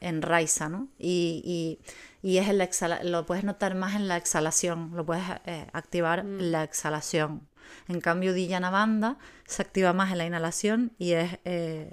enraiza, 0.00 0.68
¿no? 0.70 0.88
Y, 0.98 1.78
y, 2.22 2.38
es 2.38 2.48
el 2.48 2.60
exhala 2.60 3.02
lo 3.04 3.24
puedes 3.26 3.44
notar 3.44 3.74
más 3.74 3.94
en 3.94 4.08
la 4.08 4.16
exhalación, 4.16 4.92
lo 4.94 5.04
puedes 5.06 5.24
eh, 5.46 5.66
activar 5.72 6.20
en 6.20 6.52
la 6.52 6.64
exhalación. 6.64 7.46
En 7.88 8.00
cambio, 8.00 8.32
Dhyana 8.34 8.70
Banda 8.70 9.18
se 9.46 9.62
activa 9.62 9.92
más 9.92 10.10
en 10.12 10.18
la 10.18 10.26
inhalación 10.26 10.92
y 10.98 11.12
es 11.12 11.38
eh, 11.44 11.92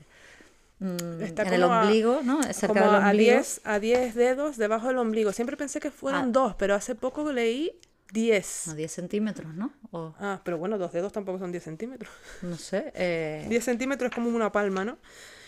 mm, 0.80 1.22
en 1.22 1.54
el 1.54 1.64
a- 1.64 1.82
ombligo, 1.82 2.22
¿no? 2.24 2.42
Cerca 2.44 2.68
Como 2.68 2.80
del 2.94 2.96
a 3.04 3.10
ombligo. 3.10 3.32
10, 3.34 3.62
a 3.66 3.80
10 3.80 4.16
dedos 4.16 4.58
debajo 4.58 4.88
del 4.88 4.98
ombligo. 4.98 5.32
Siempre 5.34 5.58
pensé 5.58 5.80
que 5.80 5.92
fueron 5.92 6.22
Ah. 6.22 6.28
dos, 6.32 6.56
pero 6.56 6.76
hace 6.76 6.96
poco 6.96 7.32
leí 7.32 7.78
10. 8.12 8.68
No, 8.68 8.76
10 8.76 8.92
centímetros, 8.92 9.54
¿no? 9.54 9.74
O, 9.92 10.14
Ah, 10.20 10.40
pero 10.46 10.58
bueno, 10.58 10.78
dos 10.78 10.92
dedos 10.94 11.12
tampoco 11.12 11.40
son 11.40 11.52
10 11.52 11.64
centímetros. 11.64 12.12
no 12.42 12.58
sé. 12.58 12.92
eh, 12.96 13.46
10 13.50 13.64
centímetros 13.64 14.10
es 14.12 14.16
como 14.16 14.30
una 14.30 14.52
palma, 14.52 14.86
¿no? 14.86 14.98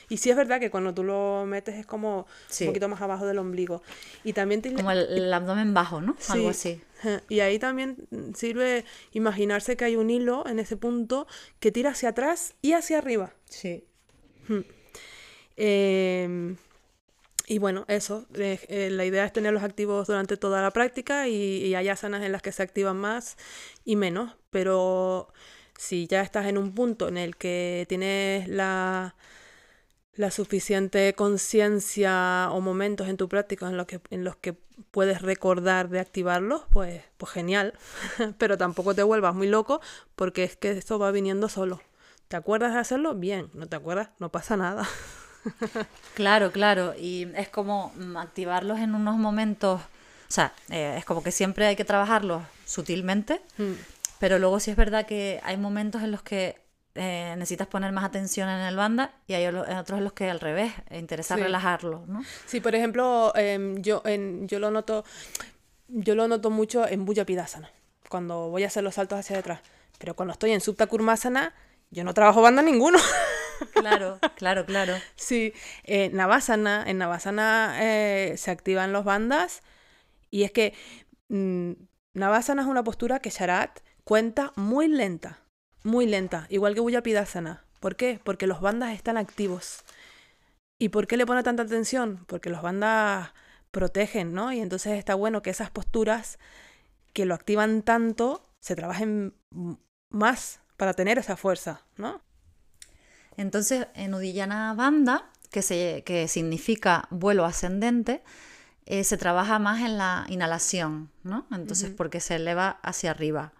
Y 0.09 0.17
sí 0.17 0.29
es 0.29 0.35
verdad 0.37 0.59
que 0.59 0.69
cuando 0.71 0.93
tú 0.93 1.03
lo 1.03 1.45
metes 1.45 1.75
es 1.75 1.85
como 1.85 2.27
Sí. 2.47 2.63
un 2.63 2.69
poquito 2.69 2.87
más 2.87 3.01
abajo 3.01 3.25
del 3.25 3.37
ombligo. 3.39 3.81
Y 4.23 4.33
también 4.33 4.61
te... 4.61 4.73
como 4.73 4.91
el, 4.91 4.99
el 4.99 5.33
abdomen 5.33 5.73
bajo, 5.73 5.99
¿no? 6.01 6.15
Algo 6.29 6.53
Sí. 6.53 6.71
así. 6.71 6.81
Ajá. 6.99 7.21
Y 7.29 7.41
ahí 7.41 7.59
también 7.59 8.07
sirve 8.35 8.85
imaginarse 9.11 9.75
que 9.77 9.85
hay 9.85 9.95
un 9.97 10.09
hilo 10.09 10.47
en 10.47 10.59
ese 10.59 10.77
punto 10.77 11.27
que 11.59 11.71
tira 11.71 11.91
hacia 11.91 12.09
atrás 12.09 12.55
y 12.61 12.73
hacia 12.73 12.97
arriba. 12.99 13.33
Sí. 13.49 13.83
Eh, 15.57 16.55
y 17.47 17.59
bueno, 17.59 17.85
eso. 17.87 18.25
eh, 18.35 18.59
eh, 18.67 18.89
la 18.91 19.05
idea 19.05 19.25
es 19.25 19.33
tenerlos 19.33 19.63
activos 19.63 20.07
durante 20.07 20.37
toda 20.37 20.61
la 20.61 20.71
práctica 20.71 21.27
y, 21.27 21.33
y 21.65 21.75
hay 21.75 21.87
asanas 21.89 22.23
en 22.23 22.31
las 22.31 22.41
que 22.41 22.51
se 22.51 22.63
activan 22.63 22.97
más 22.97 23.37
y 23.85 23.95
menos. 23.95 24.35
Pero 24.49 25.31
si 25.77 26.07
ya 26.07 26.21
estás 26.21 26.47
en 26.47 26.57
un 26.57 26.73
punto 26.73 27.07
en 27.07 27.17
el 27.17 27.35
que 27.37 27.85
tienes 27.87 28.47
la, 28.49 29.15
la 30.18 30.32
suficiente 30.32 31.13
conciencia 31.13 32.49
o 32.51 32.59
momentos 32.59 33.07
en 33.07 33.18
tu 33.18 33.30
práctica 33.30 33.68
en 33.68 33.78
los 33.78 33.86
que, 33.86 34.01
en 34.09 34.24
los 34.24 34.36
que 34.36 34.55
puedes 34.91 35.22
recordar 35.22 35.89
de 35.89 35.99
activarlos, 35.99 36.63
pues, 36.72 37.03
pues 37.18 37.32
genial. 37.32 37.74
Pero 38.38 38.57
tampoco 38.57 38.93
te 38.93 39.03
vuelvas 39.03 39.36
muy 39.36 39.47
loco 39.47 39.80
porque 40.15 40.43
es 40.43 40.57
que 40.57 40.72
esto 40.72 40.99
va 40.99 41.11
viniendo 41.11 41.49
solo. 41.49 41.82
¿Te 42.28 42.36
acuerdas 42.36 42.74
de 42.74 42.80
hacerlo? 42.80 43.13
Bien. 43.15 43.49
¿No 43.53 43.68
te 43.68 43.76
acuerdas? 43.76 44.09
No 44.20 44.30
pasa 44.30 44.57
nada. 44.57 44.88
Claro, 46.13 46.51
claro. 46.51 46.93
Y 46.99 47.30
es 47.38 47.47
como 47.47 47.93
mm, 47.95 48.18
activarlos 48.18 48.80
en 48.80 48.95
unos 48.95 49.15
momentos. 49.15 49.80
O 49.80 50.32
sea, 50.32 50.51
eh, 50.70 50.95
es 50.97 51.05
como 51.05 51.24
que 51.24 51.32
siempre 51.32 51.65
hay 51.65 51.78
que 51.78 51.86
trabajarlos 51.86 52.43
sutilmente. 52.65 53.39
Mm. 53.57 53.72
Pero 54.20 54.39
luego 54.39 54.59
sí 54.59 54.72
es 54.72 54.76
verdad 54.76 55.05
que 55.05 55.39
hay 55.43 55.55
momentos 55.55 56.03
en 56.03 56.11
los 56.11 56.22
que 56.22 56.59
eh, 56.97 57.35
necesitas 57.37 57.67
poner 57.67 57.91
más 57.91 58.03
atención 58.03 58.49
en 58.49 58.59
el 58.59 58.75
banda 58.75 59.13
y 59.27 59.33
hay 59.35 59.45
otros 59.47 59.97
en 59.99 60.03
los 60.03 60.13
que 60.13 60.29
al 60.29 60.39
revés, 60.39 60.73
eh, 60.89 60.99
interesa 60.99 61.35
Sí. 61.35 61.41
relajarlo, 61.43 62.03
¿no? 62.07 62.23
Sí, 62.45 62.59
por 62.59 62.75
ejemplo, 62.75 63.31
em, 63.35 63.81
yo, 63.81 64.01
en, 64.05 64.47
yo 64.47 64.59
lo 64.59 64.71
noto, 64.71 65.05
yo 65.87 66.15
lo 66.15 66.27
noto 66.27 66.49
mucho 66.49 66.87
en 66.87 67.05
Bulla 67.05 67.25
Pidasana, 67.25 67.69
cuando 68.09 68.49
voy 68.49 68.63
a 68.63 68.67
hacer 68.67 68.83
los 68.83 68.95
saltos 68.95 69.19
hacia 69.19 69.35
detrás. 69.37 69.61
Pero 69.99 70.15
cuando 70.15 70.33
estoy 70.33 70.51
en 70.51 70.61
Supta 70.61 70.87
Kurmasana, 70.87 71.53
yo 71.91 72.03
no 72.03 72.13
trabajo 72.13 72.41
banda 72.41 72.61
ninguno. 72.61 72.99
Claro, 73.73 74.19
claro, 74.35 74.67
claro. 74.67 74.93
sí, 75.15 75.51
eh, 75.83 76.11
Navasana, 76.13 76.83
en 76.85 76.99
Navasana 76.99 77.75
eh, 77.79 78.35
se 78.37 78.51
activan 78.51 78.93
los 78.93 79.03
bandas 79.03 79.63
y 80.29 80.43
es 80.43 80.51
que 80.51 80.75
mm, 81.29 81.71
Navasana 82.13 82.61
es 82.61 82.67
una 82.67 82.83
postura 82.83 83.17
que 83.17 83.31
Sharat 83.31 83.79
cuenta 84.03 84.53
muy 84.57 84.87
lenta, 84.87 85.39
muy 85.88 86.05
lenta, 86.05 86.45
igual 86.49 86.75
que 86.75 86.81
Bulla 86.81 87.01
Pidasana. 87.01 87.63
¿Por 87.79 87.95
qué? 87.95 88.19
Porque 88.23 88.45
los 88.45 88.61
bandas 88.61 88.93
están 88.93 89.17
activos. 89.17 89.83
¿Y 90.79 90.89
por 90.89 91.07
qué 91.07 91.17
le 91.17 91.25
pone 91.25 91.43
tanta 91.43 91.63
atención? 91.63 92.25
Porque 92.27 92.49
los 92.49 92.61
bandas 92.61 93.31
protegen, 93.71 94.33
¿no? 94.33 94.51
Y 94.51 94.59
entonces 94.59 94.97
está 94.97 95.15
bueno 95.15 95.41
que 95.41 95.49
esas 95.49 95.71
posturas 95.71 96.39
que 97.13 97.25
lo 97.25 97.33
activan 97.33 97.81
tanto 97.81 98.43
se 98.61 98.75
trabajen 98.75 99.33
más 100.09 100.59
para 100.75 100.93
tener 100.93 101.17
esa 101.17 101.38
fuerza, 101.38 101.85
¿no? 101.95 102.21
Entonces, 103.38 103.88
en 103.93 104.13
Udiyana 104.13 104.73
Banda, 104.73 105.29
que, 105.51 105.61
se, 105.61 106.03
que 106.05 106.27
significa 106.27 107.07
vuelo 107.11 107.45
ascendente, 107.45 108.23
eh, 108.85 109.03
se 109.03 109.17
trabaja 109.17 109.59
más 109.59 109.81
en 109.81 109.97
la 109.97 110.25
inhalación, 110.27 111.11
¿no? 111.23 111.45
Entonces, 111.51 111.91
porque 111.91 112.19
se 112.19 112.35
eleva 112.35 112.79
hacia 112.83 113.11
arriba. 113.11 113.53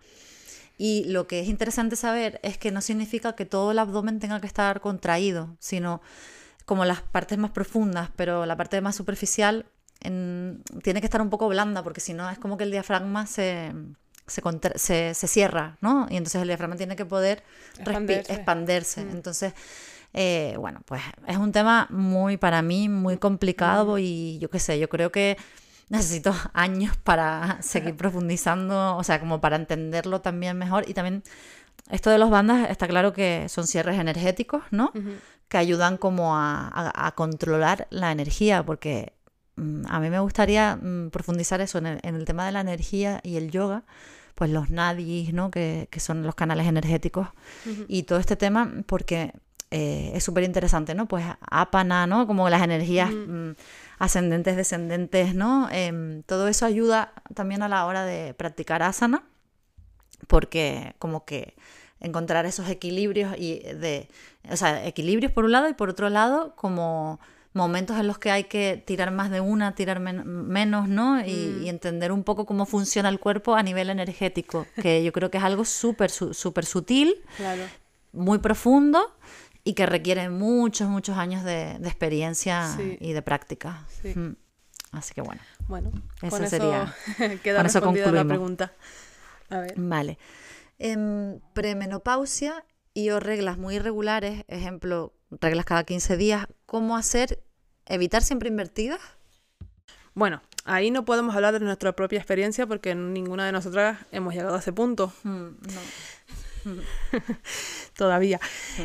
Y 0.78 1.06
lo 1.06 1.28
que 1.28 1.40
es 1.40 1.48
interesante 1.48 1.96
saber 1.96 2.40
es 2.44 2.58
que 2.58 2.72
no 2.72 2.82
significa 2.82 3.34
que 3.34 3.46
todo 3.46 3.72
el 3.72 3.80
abdomen 3.80 4.20
tenga 4.20 4.40
que 4.40 4.48
estar 4.48 4.80
contraído, 4.82 5.56
sino 5.60 6.02
como 6.66 6.86
las 6.86 7.02
partes 7.02 7.38
más 7.38 7.52
profundas, 7.52 8.10
pero 8.16 8.46
la 8.46 8.56
parte 8.58 8.80
más 8.82 8.96
superficial 8.96 9.66
en- 10.02 10.62
tiene 10.84 11.00
que 11.00 11.08
estar 11.08 11.22
un 11.22 11.30
poco 11.30 11.48
blanda, 11.48 11.82
porque 11.82 12.02
si 12.02 12.14
no 12.14 12.30
es 12.30 12.38
como 12.38 12.58
que 12.58 12.66
el 12.66 12.72
diafragma 12.72 13.26
se, 13.26 13.72
se, 14.28 14.42
contra- 14.44 14.78
se- 14.78 15.14
se 15.16 15.28
cierra, 15.28 15.78
¿no? 15.82 16.06
Y 16.12 16.18
entonces 16.18 16.42
el 16.42 16.48
diafragma 16.48 16.76
tiene 16.76 16.96
que 16.96 17.06
poder 17.06 17.42
Expandirse. 17.80 18.34
expandirse. 18.34 19.02
Entonces, 19.02 19.54
eh, 20.14 20.56
bueno, 20.60 20.82
pues 20.86 21.02
es 21.26 21.38
un 21.38 21.52
tema 21.52 21.88
muy, 21.90 22.38
para 22.38 22.62
mí, 22.62 22.90
muy 22.90 23.18
complicado 23.18 23.98
y 23.98 24.38
yo 24.40 24.50
qué 24.50 24.60
sé, 24.60 24.78
yo 24.78 24.90
creo 24.90 25.12
que 25.12 25.38
necesito 25.90 26.34
años 26.54 26.98
para 26.98 27.62
seguir 27.62 27.96
profundizando, 27.96 28.96
o 28.98 29.04
sea, 29.04 29.20
como 29.20 29.40
para 29.42 29.56
entenderlo 29.56 30.22
también 30.22 30.58
mejor. 30.58 30.84
Y 30.90 30.94
también 30.94 31.24
esto 31.90 32.10
de 32.10 32.18
los 32.18 32.30
bandas 32.30 32.70
está 32.70 32.88
claro 32.88 33.14
que 33.14 33.48
son 33.50 33.68
cierres 33.68 34.00
energéticos, 34.00 34.64
¿no? 34.72 34.92
Que 35.48 35.58
ayudan 35.58 35.98
como 35.98 36.36
a, 36.36 36.68
a- 36.68 37.08
a 37.08 37.12
controlar 37.16 37.88
la 37.90 38.12
energía, 38.12 38.66
porque 38.66 39.14
mm, 39.56 39.84
a 39.88 40.00
mí 40.02 40.10
me 40.10 40.20
gustaría 40.20 40.76
mm, 40.76 41.10
profundizar 41.10 41.62
eso 41.62 41.78
en 41.78 41.86
el, 41.86 42.00
en 42.04 42.16
el 42.16 42.26
tema 42.26 42.46
de 42.46 42.52
la 42.52 42.60
energía 42.60 43.22
y 43.24 43.38
el 43.38 43.50
yoga, 43.50 43.84
pues 44.36 44.50
los 44.52 44.70
nadis, 44.70 45.34
¿no? 45.34 45.50
Que, 45.50 45.88
que 45.90 46.00
son 46.02 46.24
los 46.24 46.36
canales 46.36 46.68
energéticos 46.68 47.30
y 47.88 48.04
todo 48.04 48.20
este 48.20 48.36
tema, 48.36 48.72
porque 48.86 49.32
eh, 49.72 50.12
es 50.14 50.24
súper 50.24 50.44
interesante, 50.44 50.94
¿no? 50.96 51.08
Pues 51.08 51.26
apana, 51.50 52.06
¿no? 52.08 52.28
Como 52.28 52.50
las 52.50 52.62
energías 52.62 53.10
ascendentes, 54.00 54.56
descendentes, 54.56 55.34
¿no? 55.36 55.70
Em, 55.72 56.24
todo 56.24 56.48
eso 56.48 56.66
ayuda 56.66 57.14
también 57.34 57.62
a 57.64 57.68
la 57.68 57.86
hora 57.86 58.04
de 58.06 58.34
practicar 58.34 58.84
asana, 58.84 59.24
porque 60.28 60.96
como 61.00 61.26
que 61.26 61.56
encontrar 62.00 62.46
esos 62.46 62.70
equilibrios 62.70 63.36
y 63.38 63.60
de, 63.60 64.08
o 64.52 64.56
sea, 64.56 64.86
equilibrios 64.86 65.32
por 65.32 65.46
un 65.46 65.52
lado 65.52 65.70
y 65.70 65.74
por 65.74 65.90
otro 65.90 66.10
lado 66.10 66.56
como 66.56 67.20
momentos 67.54 67.98
en 68.00 68.06
los 68.06 68.20
que 68.20 68.30
hay 68.30 68.44
que 68.44 68.84
tirar 68.86 69.10
más 69.10 69.32
de 69.32 69.42
una, 69.42 69.74
tirar 69.74 70.00
men- 70.00 70.28
menos, 70.48 70.88
¿no? 70.88 71.20
Y, 71.26 71.62
y 71.64 71.70
entender 71.70 72.12
un 72.12 72.24
poco 72.24 72.46
cómo 72.46 72.68
funciona 72.68 73.10
el 73.10 73.20
cuerpo 73.20 73.56
a 73.56 73.64
nivel 73.64 73.90
energético, 73.90 74.68
que 74.80 75.04
yo 75.04 75.12
creo 75.12 75.32
que 75.32 75.40
es 75.40 75.44
algo 75.44 75.66
súper, 75.66 76.12
súper 76.12 76.66
sutil, 76.66 77.16
Claro. 77.36 77.64
muy 78.14 78.38
profundo 78.38 79.12
y 79.68 79.74
que 79.74 79.86
requiere 79.86 80.30
muchos, 80.30 80.88
muchos 80.90 81.18
años 81.18 81.44
de, 81.44 81.78
de 81.80 81.88
experiencia 81.88 82.74
Sí. 82.78 82.98
y 83.02 83.14
de 83.14 83.22
práctica. 83.22 83.86
Sí. 84.02 84.18
Mm. 84.18 84.36
Así 84.94 85.14
que 85.14 85.22
bueno. 85.22 85.42
Bueno, 85.68 85.92
Eso 86.22 86.30
con 86.30 86.44
eso 86.44 86.50
sería- 86.50 86.96
queda 87.44 87.58
con 87.58 87.66
eso 87.66 87.82
la 88.12 88.24
pregunta. 88.26 88.72
A 89.50 89.60
ver. 89.60 89.74
Vale. 89.76 90.18
En 90.80 91.42
premenopausia 91.54 92.64
y 92.94 93.10
o 93.10 93.20
reglas 93.20 93.58
muy 93.58 93.76
irregulares, 93.76 94.44
ejemplo, 94.48 95.14
reglas 95.30 95.66
cada 95.66 95.84
15 95.84 96.16
días, 96.18 96.48
¿cómo 96.66 96.96
hacer, 96.96 97.44
evitar 97.86 98.24
siempre 98.24 98.50
invertidas? 98.50 99.00
Bueno, 100.14 100.42
ahí 100.66 100.90
no 100.92 101.06
podemos 101.06 101.36
hablar 101.36 101.54
de 101.54 101.60
nuestra 101.60 101.92
propia 101.94 102.18
experiencia 102.18 102.66
porque 102.66 102.96
ninguna 102.96 103.46
de 103.46 103.52
nosotras 103.52 104.00
hemos 104.12 104.34
llegado 104.34 104.56
a 104.56 104.60
ese 104.60 104.74
punto 104.74 105.12
Mm, 105.24 105.30
no. 105.30 105.82
todavía. 107.96 108.40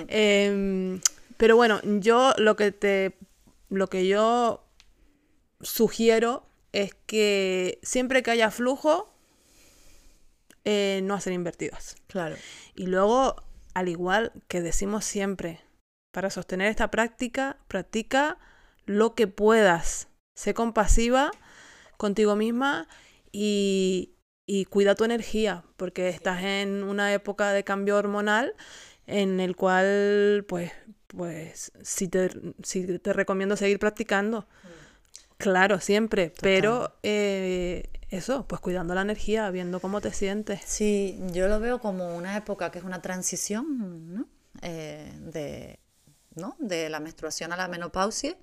Em, 0.09 1.01
pero 1.37 1.57
bueno, 1.57 1.81
yo 1.83 2.33
lo 2.39 2.57
que 2.57 2.73
te 2.73 3.17
lo 3.69 3.89
que 3.89 4.07
yo 4.07 4.65
sugiero 5.61 6.47
es 6.73 6.95
que 7.07 7.79
siempre 7.83 8.23
que 8.23 8.31
haya 8.31 8.51
flujo 8.51 9.13
eh, 10.65 11.01
no 11.03 11.15
hacer 11.15 11.33
invertidas. 11.33 11.97
Claro. 12.07 12.37
Y 12.75 12.87
luego, 12.87 13.43
al 13.75 13.89
igual 13.89 14.33
que 14.49 14.61
decimos 14.61 15.05
siempre, 15.05 15.61
para 16.13 16.31
sostener 16.31 16.69
esta 16.69 16.91
práctica, 16.91 17.59
practica 17.69 18.39
lo 18.85 19.15
que 19.15 19.27
puedas. 19.27 20.09
Sé 20.35 20.55
compasiva 20.55 21.31
contigo 21.97 22.37
misma 22.37 22.89
y, 23.33 24.15
y 24.47 24.65
cuida 24.65 24.95
tu 24.95 25.05
energía, 25.05 25.65
porque 25.77 26.09
estás 26.09 26.43
en 26.43 26.83
una 26.83 27.13
época 27.13 27.53
de 27.53 27.65
cambio 27.65 27.97
hormonal 27.97 28.55
en 29.07 29.41
el 29.41 29.57
cual, 29.57 30.45
pues, 30.49 30.73
pues 31.07 31.73
sí 31.83 32.09
te, 32.09 32.31
sí 32.63 32.99
te 32.99 33.13
recomiendo 33.13 33.57
seguir 33.57 33.79
practicando. 33.79 34.47
Claro, 35.37 35.81
siempre, 35.81 36.33
pero 36.41 36.97
eh, 37.03 37.91
eso, 38.11 38.47
pues 38.47 38.61
cuidando 38.61 38.95
la 38.95 39.03
energía, 39.03 39.51
viendo 39.51 39.81
cómo 39.81 40.01
te 40.01 40.13
sientes. 40.13 40.61
Sí, 40.65 41.19
yo 41.33 41.49
lo 41.49 41.59
veo 41.59 41.81
como 41.81 42.17
una 42.17 42.37
época 42.37 42.71
que 42.71 42.79
es 42.79 42.85
una 42.85 43.03
transición, 43.03 44.15
¿no? 44.15 44.27
Eh, 44.61 45.13
de, 45.19 45.81
¿no? 46.35 46.55
de 46.59 46.89
la 46.91 47.01
menstruación 47.01 47.53
a 47.53 47.57
la 47.57 47.69
menopausia. 47.69 48.37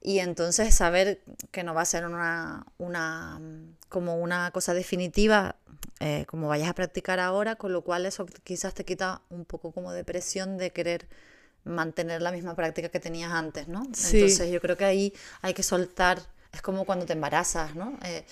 Y 0.00 0.20
entonces 0.20 0.74
saber 0.74 1.20
que 1.50 1.64
no 1.64 1.74
va 1.74 1.82
a 1.82 1.86
ser 1.86 2.06
una, 2.06 2.66
una 2.78 3.40
como 3.88 4.16
una 4.16 4.50
cosa 4.50 4.74
definitiva, 4.74 5.56
eh, 6.00 6.24
como 6.28 6.48
vayas 6.48 6.68
a 6.68 6.74
practicar 6.74 7.20
ahora, 7.20 7.56
con 7.56 7.72
lo 7.72 7.82
cual 7.82 8.06
eso 8.06 8.26
quizás 8.44 8.74
te 8.74 8.84
quita 8.84 9.22
un 9.30 9.44
poco 9.44 9.72
como 9.72 9.92
de 9.92 10.04
presión 10.04 10.58
de 10.58 10.70
querer 10.70 11.08
mantener 11.64 12.22
la 12.22 12.30
misma 12.30 12.54
práctica 12.54 12.88
que 12.88 13.00
tenías 13.00 13.32
antes, 13.32 13.68
¿no? 13.68 13.84
Sí. 13.92 14.18
Entonces 14.18 14.50
yo 14.50 14.60
creo 14.60 14.76
que 14.76 14.84
ahí 14.84 15.12
hay 15.42 15.54
que 15.54 15.62
soltar, 15.62 16.20
es 16.52 16.62
como 16.62 16.84
cuando 16.84 17.06
te 17.06 17.12
embarazas, 17.12 17.74
¿no? 17.74 17.98
Eh, 18.04 18.24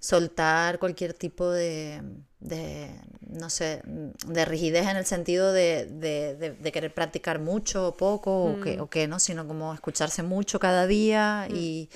soltar 0.00 0.78
cualquier 0.78 1.12
tipo 1.14 1.50
de, 1.50 2.00
de, 2.40 2.88
no 3.28 3.50
sé, 3.50 3.82
de 3.84 4.44
rigidez 4.44 4.86
en 4.86 4.96
el 4.96 5.06
sentido 5.06 5.52
de, 5.52 5.86
de, 5.86 6.34
de- 6.36 6.72
querer 6.72 6.94
practicar 6.94 7.38
mucho 7.40 7.88
o 7.88 7.96
poco 7.96 8.44
o, 8.44 8.60
que, 8.60 8.80
o 8.80 8.88
qué, 8.88 9.08
¿no? 9.08 9.18
Sino 9.18 9.46
como 9.46 9.74
escucharse 9.74 10.22
mucho 10.22 10.58
cada 10.60 10.86
día 10.86 11.46
y, 11.50 11.88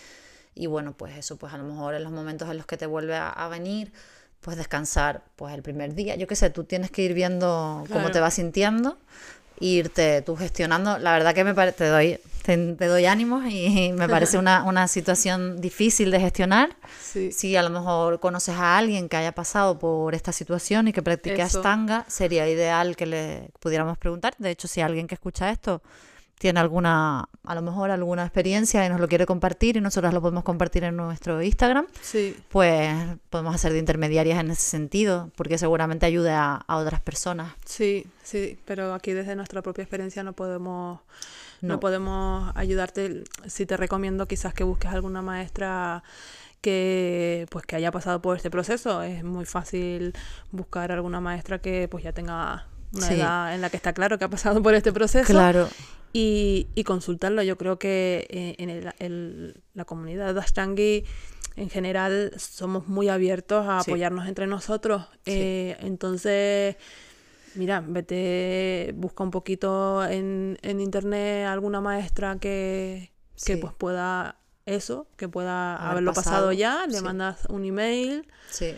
y 0.55 0.67
bueno, 0.67 0.95
pues 0.97 1.17
eso, 1.17 1.37
pues 1.37 1.53
a 1.53 1.59
lo 1.59 1.65
mejor 1.65 1.95
en 1.95 2.03
los 2.05 2.13
momentos 2.13 2.49
en 2.51 2.57
los 2.57 2.67
que 2.67 2.77
te 2.77 2.87
vuelve 2.87 3.15
a, 3.17 3.29
a 3.31 3.49
venir, 3.49 3.93
pues 4.41 4.57
descansar, 4.57 5.23
pues 5.37 5.55
el 5.55 5.63
primer 5.63 5.95
día, 5.95 6.17
yo 6.17 6.27
qué 6.27 6.35
sé, 6.35 6.51
tú 6.51 6.65
tienes 6.65 6.91
que 6.91 7.03
ir 7.03 7.15
viendo 7.15 7.85
cómo 7.93 8.11
te 8.11 8.19
vas 8.21 8.35
sintiendo, 8.35 8.99
e 9.63 9.67
irte 9.67 10.23
tú 10.23 10.37
gestionando, 10.37 10.99
la 10.99 11.13
verdad 11.13 11.35
que 11.35 11.45
me 11.45 11.55
parece, 11.55 11.79
te 11.79 11.87
doy, 11.87 12.19
te, 12.43 12.57
te 12.75 12.87
doy 12.87 13.07
ánimos 13.07 13.45
y 13.49 13.93
me 13.97 14.09
parece 14.09 14.37
una, 14.39 14.65
una 14.65 14.89
situación 14.89 15.61
difícil 15.61 16.11
de 16.11 16.21
gestionar, 16.21 16.77
Sí. 17.01 17.31
si 17.33 17.57
a 17.57 17.63
lo 17.63 17.71
mejor 17.71 18.21
conoces 18.21 18.55
a 18.57 18.77
alguien 18.79 19.09
que 19.09 19.17
haya 19.17 19.33
pasado 19.33 19.79
por 19.79 20.15
esta 20.15 20.33
situación 20.33 20.89
y 20.89 20.93
que 20.93 21.03
practique 21.03 21.41
Eso. 21.43 21.59
Sería 22.09 22.49
ideal 22.49 22.97
que 22.97 23.07
le 23.07 23.51
pudiéramos 23.61 23.99
preguntar. 23.99 24.35
De 24.39 24.51
hecho, 24.51 24.67
si 24.69 24.81
alguien 24.81 25.07
que 25.07 25.15
escucha 25.15 25.51
esto 25.51 25.83
tiene 26.43 26.59
alguna, 26.59 27.29
a 27.45 27.55
lo 27.55 27.63
mejor 27.63 27.93
alguna 27.93 28.25
experiencia 28.25 28.85
y 28.85 28.89
nos 28.89 28.99
lo 28.99 29.07
quiere 29.07 29.27
compartir 29.27 29.77
y 29.77 29.81
nosotros 29.81 30.13
lo 30.13 30.21
podemos 30.21 30.43
compartir 30.43 30.83
en 30.83 30.97
nuestro 30.97 31.41
Instagram, 31.41 31.87
Sí. 32.01 32.37
pues 32.49 32.93
podemos 33.31 33.55
hacer 33.55 33.73
de 33.73 33.79
intermediarias 33.79 34.41
en 34.41 34.51
ese 34.51 34.63
sentido, 34.69 35.31
porque 35.37 35.57
seguramente 35.57 36.05
ayude 36.05 36.33
a, 36.33 36.57
a 36.67 36.77
otras 36.79 37.01
personas. 37.01 37.53
Sí, 37.65 38.05
sí, 38.25 38.59
pero 38.65 38.93
aquí 38.93 39.13
desde 39.13 39.37
nuestra 39.37 39.63
propia 39.63 39.83
experiencia 39.83 40.25
no 40.25 40.33
podemos 40.33 40.99
no, 41.61 41.75
No. 41.75 41.79
podemos 41.81 42.51
ayudarte. 42.57 43.23
Sí 43.47 43.65
te 43.67 43.77
recomiendo 43.77 44.27
quizás 44.27 44.53
que 44.53 44.65
busques 44.65 44.91
alguna 44.91 45.23
maestra 45.23 46.03
que 46.61 47.47
pues 47.51 47.65
que 47.67 47.77
haya 47.77 47.93
pasado 47.93 48.21
por 48.21 48.37
este 48.37 48.51
proceso. 48.51 49.01
Es 49.03 49.23
muy 49.23 49.45
fácil 49.45 50.13
buscar 50.51 50.91
alguna 50.91 51.21
maestra 51.21 51.61
que 51.61 51.87
pues 51.89 52.03
ya 52.03 52.13
tenga 52.13 52.67
una 52.95 53.07
Sí. 53.07 53.15
edad 53.15 53.55
en 53.55 53.61
la 53.61 53.71
que 53.71 53.77
está 53.77 53.93
claro 53.93 54.19
que 54.19 54.25
ha 54.25 54.29
pasado 54.29 54.61
por 54.61 54.75
este 54.75 54.93
proceso 54.93 55.33
Claro, 55.33 55.69
y, 56.13 56.69
y 56.75 56.85
consultarlo. 56.85 57.43
Yo 57.43 57.57
creo 57.57 57.79
que 57.79 58.27
eh, 58.31 58.55
en 58.59 58.71
el- 58.71 58.93
el- 58.99 59.63
la 59.75 59.85
comunidad 59.85 60.35
de 60.35 60.41
Ashtangi 60.41 61.05
en 61.57 61.69
general 61.71 62.33
somos 62.39 62.89
muy 62.89 63.09
abiertos 63.09 63.67
a 63.69 63.83
Sí. 63.83 63.91
apoyarnos 63.91 64.27
entre 64.29 64.47
nosotros. 64.47 65.05
Eh, 65.27 65.77
entonces, 65.81 66.77
mira, 67.55 67.83
vete, 67.87 68.93
busca 68.97 69.23
un 69.25 69.31
poquito 69.31 70.05
en, 70.05 70.59
en 70.63 70.81
internet 70.81 71.47
alguna 71.47 71.81
maestra 71.81 72.39
que, 72.39 73.13
que 73.45 73.55
Sí. 73.55 73.57
pues 73.57 73.73
pueda 73.75 74.37
eso, 74.65 75.09
que 75.17 75.29
pueda 75.29 75.75
Haber 75.77 75.91
haberlo 75.91 76.13
pasado, 76.15 76.37
pasado, 76.37 76.53
ya, 76.53 76.87
le 76.87 77.01
mandas 77.03 77.45
un 77.49 77.65
email 77.65 78.27
sí. 78.49 78.75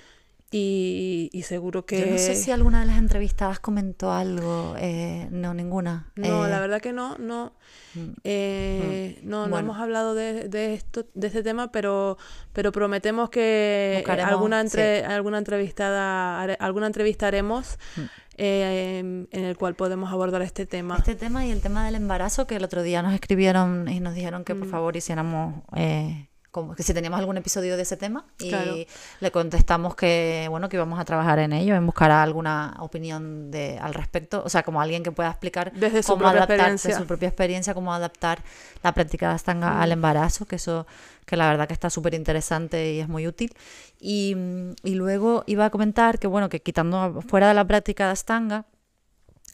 Y, 0.57 1.31
y 1.33 1.43
seguro 1.43 1.85
que... 1.85 1.99
Yo 1.99 2.07
no 2.07 2.17
sé 2.19 2.37
si 2.37 2.53
alguna 2.53 2.81
de 2.81 2.87
las 2.87 2.99
entrevistadas 2.99 3.59
comentó 3.59 4.13
algo. 4.13 4.77
eh, 4.79 5.27
no, 5.33 5.53
ninguna. 5.53 6.13
No, 6.15 6.47
Eh, 6.47 6.49
la 6.49 6.61
verdad 6.61 6.81
que 6.81 6.93
no, 6.93 7.19
no. 7.19 7.55
mm, 7.97 8.11
Eh, 8.23 9.19
no, 9.25 9.45
no 9.47 9.51
Bueno. 9.51 9.59
hemos 9.59 9.79
hablado 9.83 10.15
de, 10.15 10.49
de 10.49 10.75
esto, 10.75 11.07
de 11.15 11.27
este 11.27 11.43
tema, 11.43 11.73
pero, 11.73 12.19
pero 12.53 12.71
prometemos 12.71 13.31
que 13.31 13.95
eh, 13.95 13.97
Buscaremos, 13.99 14.31
alguna 14.33 14.61
sí. 14.61 14.67
entre, 14.67 15.05
alguna 15.07 15.39
entrevistada, 15.39 16.41
alguna 16.61 16.87
entrevista 16.87 17.27
haremos 17.27 17.77
Mm. 17.97 18.01
eh, 18.37 18.99
en, 19.31 19.45
el 19.45 19.57
cual 19.57 19.75
podemos 19.75 20.13
abordar 20.13 20.43
este 20.43 20.67
tema. 20.67 20.97
Este 20.99 21.17
tema 21.17 21.45
y 21.47 21.51
el 21.51 21.61
tema 21.63 21.85
del 21.87 21.97
embarazo, 21.97 22.47
que 22.47 22.55
el 22.57 22.65
otro 22.65 22.83
día 22.85 23.03
nos 23.03 23.13
escribieron 23.15 23.89
y 23.89 23.99
nos 23.99 24.15
dijeron 24.15 24.45
que 24.45 24.55
Mm. 24.55 24.59
por 24.61 24.69
favor 24.69 24.97
hiciéramos, 24.97 25.63
eh, 25.77 26.29
como 26.55 26.77
que 26.77 26.85
si 26.85 26.95
teníamos 26.95 27.19
algún 27.19 27.37
episodio 27.37 27.77
de 27.77 27.83
ese 27.83 27.97
tema. 27.97 28.25
Y 28.39 28.49
Claro. 28.49 28.77
le 29.19 29.31
contestamos 29.33 29.97
que, 29.97 30.47
bueno, 30.51 30.69
que 30.69 30.77
íbamos 30.77 31.01
a 31.01 31.05
trabajar 31.05 31.41
en 31.41 31.53
ello, 31.53 31.75
en 31.75 31.85
buscar 31.85 32.13
alguna 32.13 32.77
opinión 32.79 33.51
de, 33.51 33.77
al 33.81 33.93
respecto. 33.93 34.41
O 34.45 34.49
sea, 34.49 34.63
como 34.63 34.81
alguien 34.81 35.03
que 35.03 35.11
pueda 35.11 35.31
explicar 35.31 35.73
Desde 35.73 36.05
su 36.05 36.13
cómo 36.13 36.21
propia 36.23 36.39
adaptar, 36.45 36.57
de 36.57 36.63
experiencia. 36.75 36.99
su 37.01 37.07
propia 37.09 37.29
experiencia, 37.29 37.75
cómo 37.75 37.93
adaptar 37.93 38.39
la 38.85 38.95
práctica 38.95 39.29
de 39.31 39.35
Astanga 39.35 39.71
Mm. 39.73 39.81
al 39.81 39.93
embarazo, 39.93 40.47
que 40.47 40.55
eso, 40.57 40.87
que 41.27 41.37
la 41.37 41.49
verdad 41.49 41.67
que 41.67 41.75
está 41.75 41.91
súper 41.91 42.15
interesante 42.15 42.93
y 42.93 43.01
es 43.01 43.09
muy 43.09 43.27
útil. 43.27 43.53
Y, 43.99 44.37
y 44.85 44.95
luego 44.95 45.43
iba 45.49 45.65
a 45.65 45.71
comentar 45.71 46.21
que, 46.21 46.29
bueno, 46.29 46.49
que 46.49 46.63
quitando 46.63 47.21
fuera 47.27 47.49
de 47.49 47.55
la 47.55 47.65
práctica 47.67 48.07
de 48.07 48.13
Astanga, 48.13 48.65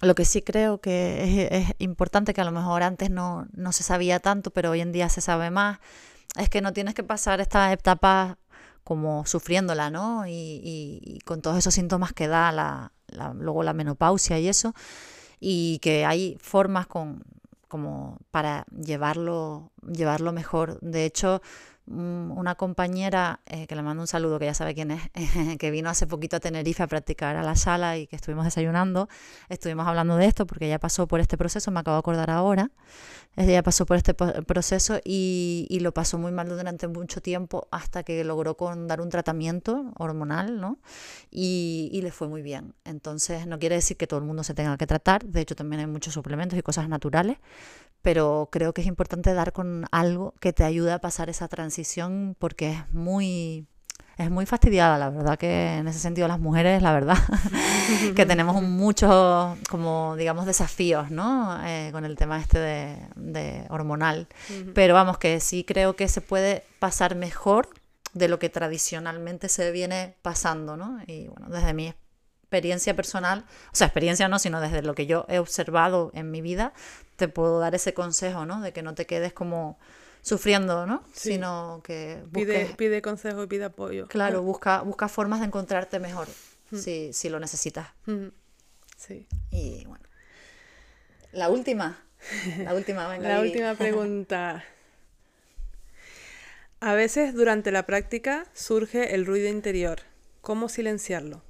lo 0.02 0.14
que 0.14 0.24
sí 0.26 0.42
creo 0.42 0.80
que 0.82 1.48
es, 1.50 1.68
es 1.68 1.74
importante, 1.78 2.34
que 2.34 2.40
a 2.42 2.44
lo 2.44 2.52
mejor 2.52 2.82
antes 2.82 3.10
no, 3.10 3.46
no 3.54 3.72
se 3.72 3.82
sabía 3.84 4.18
tanto, 4.20 4.50
pero 4.50 4.70
hoy 4.70 4.80
en 4.82 4.92
día 4.92 5.08
se 5.08 5.20
sabe 5.20 5.50
más, 5.50 5.78
es 6.36 6.48
que 6.48 6.60
no 6.60 6.72
tienes 6.72 6.94
que 6.94 7.02
pasar 7.04 7.40
esta 7.40 7.72
etapa 7.72 8.38
como 8.84 9.26
sufriéndola, 9.26 9.90
¿no? 9.90 10.26
Y, 10.26 10.30
y- 10.32 11.00
y 11.04 11.20
con 11.20 11.42
todos 11.42 11.56
esos 11.58 11.74
síntomas 11.74 12.12
que 12.12 12.28
da 12.28 12.52
la, 12.52 12.92
la- 13.08 13.34
luego 13.34 13.62
la 13.62 13.72
menopausia 13.74 14.38
y 14.38 14.48
eso, 14.48 14.74
y 15.40 15.78
que 15.80 16.06
hay 16.06 16.36
formas 16.40 16.86
con, 16.86 17.22
como 17.68 18.18
para 18.30 18.64
llevarlo, 18.70 19.70
llevarlo 19.86 20.32
mejor. 20.32 20.78
De 20.80 21.04
hecho, 21.04 21.42
una 21.90 22.54
compañera, 22.54 23.40
eh, 23.46 23.66
que 23.66 23.74
le 23.74 23.82
mando 23.82 24.02
un 24.02 24.06
saludo, 24.06 24.38
que 24.38 24.44
ya 24.44 24.54
sabe 24.54 24.74
quién 24.74 24.92
es, 24.92 25.02
que 25.58 25.70
vino 25.70 25.90
hace 25.90 26.06
poquito 26.06 26.36
a 26.36 26.40
Tenerife 26.40 26.82
a 26.82 26.86
practicar 26.86 27.36
a 27.36 27.42
la 27.42 27.56
sala 27.56 27.98
y 27.98 28.06
que 28.06 28.16
estuvimos 28.16 28.44
desayunando, 28.44 29.08
estuvimos 29.48 29.86
hablando 29.86 30.16
de 30.16 30.26
esto 30.26 30.46
porque 30.46 30.66
ella 30.66 30.78
pasó 30.78 31.08
por 31.08 31.20
este 31.20 31.36
proceso, 31.36 31.70
me 31.70 31.80
acabo 31.80 31.96
de 31.96 32.00
acordar 32.00 32.30
ahora, 32.30 32.70
ella 33.36 33.62
pasó 33.62 33.86
por 33.86 33.96
este 33.96 34.14
proceso 34.14 35.00
y, 35.04 35.66
y 35.68 35.80
lo 35.80 35.92
pasó 35.92 36.18
muy 36.18 36.32
mal 36.32 36.48
durante 36.48 36.86
mucho 36.86 37.20
tiempo 37.20 37.66
hasta 37.70 38.02
que 38.04 38.22
logró 38.22 38.56
con 38.56 38.86
dar 38.86 39.00
un 39.00 39.08
tratamiento 39.08 39.92
hormonal, 39.98 40.60
¿no? 40.60 40.78
Y, 41.30 41.90
y 41.92 42.02
le 42.02 42.12
fue 42.12 42.28
muy 42.28 42.42
bien. 42.42 42.74
Entonces, 42.84 43.46
no 43.46 43.58
quiere 43.58 43.76
decir 43.76 43.96
que 43.96 44.06
todo 44.06 44.20
el 44.20 44.26
mundo 44.26 44.44
se 44.44 44.54
tenga 44.54 44.76
que 44.76 44.86
tratar, 44.86 45.24
de 45.24 45.40
hecho 45.40 45.56
también 45.56 45.80
hay 45.80 45.86
muchos 45.86 46.14
suplementos 46.14 46.58
y 46.58 46.62
cosas 46.62 46.88
naturales, 46.88 47.38
pero 48.02 48.48
creo 48.50 48.72
que 48.72 48.80
es 48.80 48.86
importante 48.86 49.34
dar 49.34 49.52
con 49.52 49.86
algo 49.90 50.34
que 50.40 50.52
te 50.52 50.64
ayude 50.64 50.92
a 50.92 51.00
pasar 51.00 51.28
esa 51.28 51.48
transición 51.48 51.79
porque 52.38 52.70
es 52.70 52.94
muy 52.94 53.66
es 54.20 54.30
muy 54.30 54.44
fastidiada, 54.44 54.98
la 54.98 55.08
verdad 55.08 55.38
que 55.38 55.76
en 55.78 55.88
ese 55.88 55.98
sentido 55.98 56.28
las 56.28 56.38
mujeres, 56.38 56.82
la 56.82 56.92
verdad, 56.92 57.16
que 58.14 58.26
tenemos 58.26 58.62
muchos, 58.62 59.56
como 59.70 60.14
digamos, 60.16 60.44
desafíos, 60.44 61.10
¿no? 61.10 61.58
Eh, 61.64 61.88
con 61.90 62.04
el 62.04 62.16
tema 62.16 62.38
este 62.38 62.58
de, 62.58 62.98
de 63.16 63.64
hormonal. 63.70 64.28
Pero 64.74 64.92
vamos, 64.92 65.16
que 65.16 65.40
sí 65.40 65.64
creo 65.64 65.96
que 65.96 66.06
se 66.06 66.20
puede 66.20 66.64
pasar 66.78 67.14
mejor 67.14 67.70
de 68.12 68.28
lo 68.28 68.38
que 68.38 68.50
tradicionalmente 68.50 69.48
se 69.48 69.70
viene 69.70 70.16
pasando, 70.20 70.76
¿no? 70.76 71.00
Y 71.06 71.28
bueno, 71.28 71.48
desde 71.48 71.72
mi 71.72 71.88
experiencia 71.88 72.94
personal, 72.94 73.46
o 73.72 73.76
sea, 73.76 73.86
experiencia 73.86 74.28
no, 74.28 74.38
sino 74.38 74.60
desde 74.60 74.82
lo 74.82 74.94
que 74.94 75.06
yo 75.06 75.24
he 75.28 75.38
observado 75.38 76.10
en 76.12 76.30
mi 76.30 76.42
vida, 76.42 76.74
te 77.16 77.28
puedo 77.28 77.58
dar 77.58 77.74
ese 77.74 77.94
consejo, 77.94 78.44
¿no? 78.44 78.60
De 78.60 78.72
que 78.72 78.82
no 78.82 78.94
te 78.94 79.06
quedes 79.06 79.32
como 79.32 79.78
sufriendo, 80.22 80.86
¿no? 80.86 81.02
Sí. 81.12 81.32
Sino 81.32 81.80
que 81.84 82.22
Pide, 82.32 82.58
busques, 82.60 82.76
pide 82.76 83.02
consejo 83.02 83.42
y 83.42 83.46
pide 83.46 83.64
apoyo. 83.64 84.06
claro, 84.08 84.42
busca, 84.42 84.82
busca 84.82 85.08
formas 85.08 85.40
de 85.40 85.46
encontrarte 85.46 85.98
mejor 85.98 86.28
si, 86.76 87.12
si 87.12 87.28
lo 87.28 87.40
necesitas. 87.40 87.88
Mm, 88.06 88.28
Sí. 88.96 89.26
Y 89.50 89.84
bueno. 89.86 90.04
La 91.32 91.48
última. 91.48 92.04
La 92.58 92.74
última, 92.74 93.08
venga. 93.08 93.28
La 93.36 93.40
última 93.40 93.74
pregunta. 93.78 94.62
A 96.80 96.94
veces 96.94 97.34
durante 97.34 97.72
la 97.72 97.86
práctica 97.86 98.46
surge 98.54 99.14
el 99.14 99.26
ruido 99.26 99.48
interior. 99.48 100.00
¿Cómo 100.42 100.68
silenciarlo? 100.68 101.42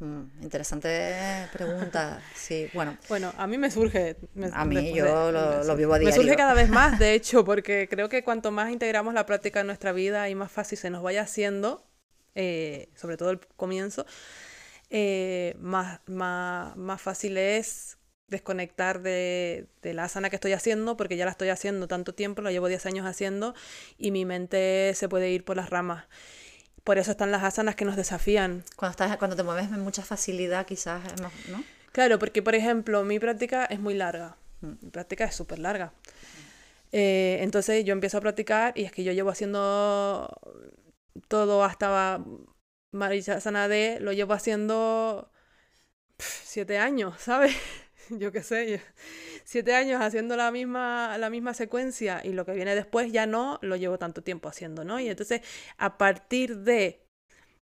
Mm, 0.00 0.42
interesante 0.42 1.48
pregunta. 1.52 2.20
Sí, 2.34 2.68
bueno. 2.74 2.96
Bueno, 3.08 3.32
a 3.36 3.46
mí 3.46 3.58
me 3.58 3.70
surge. 3.70 4.16
me- 4.34 4.48
A 4.52 4.64
mí, 4.64 4.92
yo 4.94 5.04
de- 5.04 5.64
lo- 5.66 5.76
vivo 5.76 5.94
a 5.94 5.98
Me 5.98 6.12
surge 6.12 6.30
diario. 6.30 6.36
cada 6.36 6.54
vez 6.54 6.68
más, 6.68 6.98
de 6.98 7.14
hecho, 7.14 7.44
porque 7.44 7.88
creo 7.88 8.08
que 8.08 8.24
cuanto 8.24 8.50
más 8.50 8.70
integramos 8.70 9.14
la 9.14 9.26
práctica 9.26 9.60
en 9.60 9.66
nuestra 9.66 9.92
vida 9.92 10.28
y 10.28 10.34
más 10.34 10.50
fácil 10.52 10.78
se 10.78 10.90
nos 10.90 11.02
vaya 11.02 11.22
haciendo, 11.22 11.86
eh, 12.34 12.88
sobre 12.96 13.16
todo 13.16 13.30
el 13.30 13.40
comienzo, 13.56 14.06
eh, 14.90 15.56
más, 15.60 16.00
más, 16.06 16.76
más 16.76 17.00
fácil 17.02 17.36
es 17.38 17.98
desconectar 18.28 19.02
de, 19.02 19.66
de 19.82 19.94
la 19.94 20.04
asana 20.04 20.30
que 20.30 20.36
estoy 20.36 20.52
haciendo, 20.52 20.96
porque 20.96 21.16
ya 21.16 21.24
la 21.26 21.30
estoy 21.32 21.50
haciendo 21.50 21.88
tanto 21.88 22.14
tiempo, 22.14 22.42
lo 22.42 22.50
llevo 22.50 22.68
10 22.68 22.86
años 22.86 23.06
haciendo, 23.06 23.54
y 23.98 24.10
mi 24.12 24.24
mente 24.24 24.92
se 24.94 25.08
puede 25.08 25.30
ir 25.30 25.44
por 25.44 25.56
las 25.56 25.70
ramas. 25.70 26.06
Por 26.84 26.98
eso 26.98 27.10
están 27.12 27.30
las 27.30 27.42
asanas 27.42 27.74
que 27.74 27.84
nos 27.84 27.96
desafían. 27.96 28.62
Cuando, 28.76 28.90
estás, 28.90 29.16
cuando 29.16 29.36
te 29.36 29.42
mueves 29.42 29.68
con 29.68 29.80
mucha 29.80 30.02
facilidad, 30.02 30.66
quizás, 30.66 31.00
¿no? 31.20 31.30
Claro, 31.92 32.18
porque 32.18 32.42
por 32.42 32.54
ejemplo, 32.54 33.02
mi 33.04 33.18
práctica 33.18 33.64
es 33.64 33.80
muy 33.80 33.94
larga. 33.94 34.36
Mm. 34.60 34.72
Mi 34.82 34.90
práctica 34.90 35.24
es 35.24 35.34
súper 35.34 35.58
larga. 35.58 35.92
Eh, 36.92 37.38
entonces 37.40 37.84
yo 37.84 37.92
empiezo 37.92 38.18
a 38.18 38.20
practicar 38.20 38.72
y 38.76 38.84
es 38.84 38.92
que 38.92 39.02
yo 39.02 39.12
llevo 39.12 39.30
haciendo 39.30 40.28
todo 41.28 41.64
hasta 41.64 42.22
Maricasana 42.92 43.66
D, 43.66 43.98
lo 44.00 44.12
llevo 44.12 44.32
haciendo 44.34 45.30
siete 46.18 46.78
años, 46.78 47.14
¿sabes? 47.18 47.56
yo 48.10 48.30
qué 48.30 48.42
sé, 48.42 48.70
yo- 48.72 48.78
siete 49.44 49.74
años 49.74 50.00
haciendo 50.02 50.36
la 50.36 50.50
misma, 50.50 51.16
la 51.18 51.30
misma 51.30 51.54
secuencia 51.54 52.20
y 52.24 52.32
lo 52.32 52.44
que 52.44 52.52
viene 52.52 52.74
después 52.74 53.12
ya 53.12 53.26
no 53.26 53.58
lo 53.62 53.76
llevo 53.76 53.98
tanto 53.98 54.22
tiempo 54.22 54.48
haciendo, 54.48 54.84
¿no? 54.84 54.98
Y 55.00 55.08
entonces 55.08 55.42
a 55.78 55.98
partir 55.98 56.58
de 56.58 57.04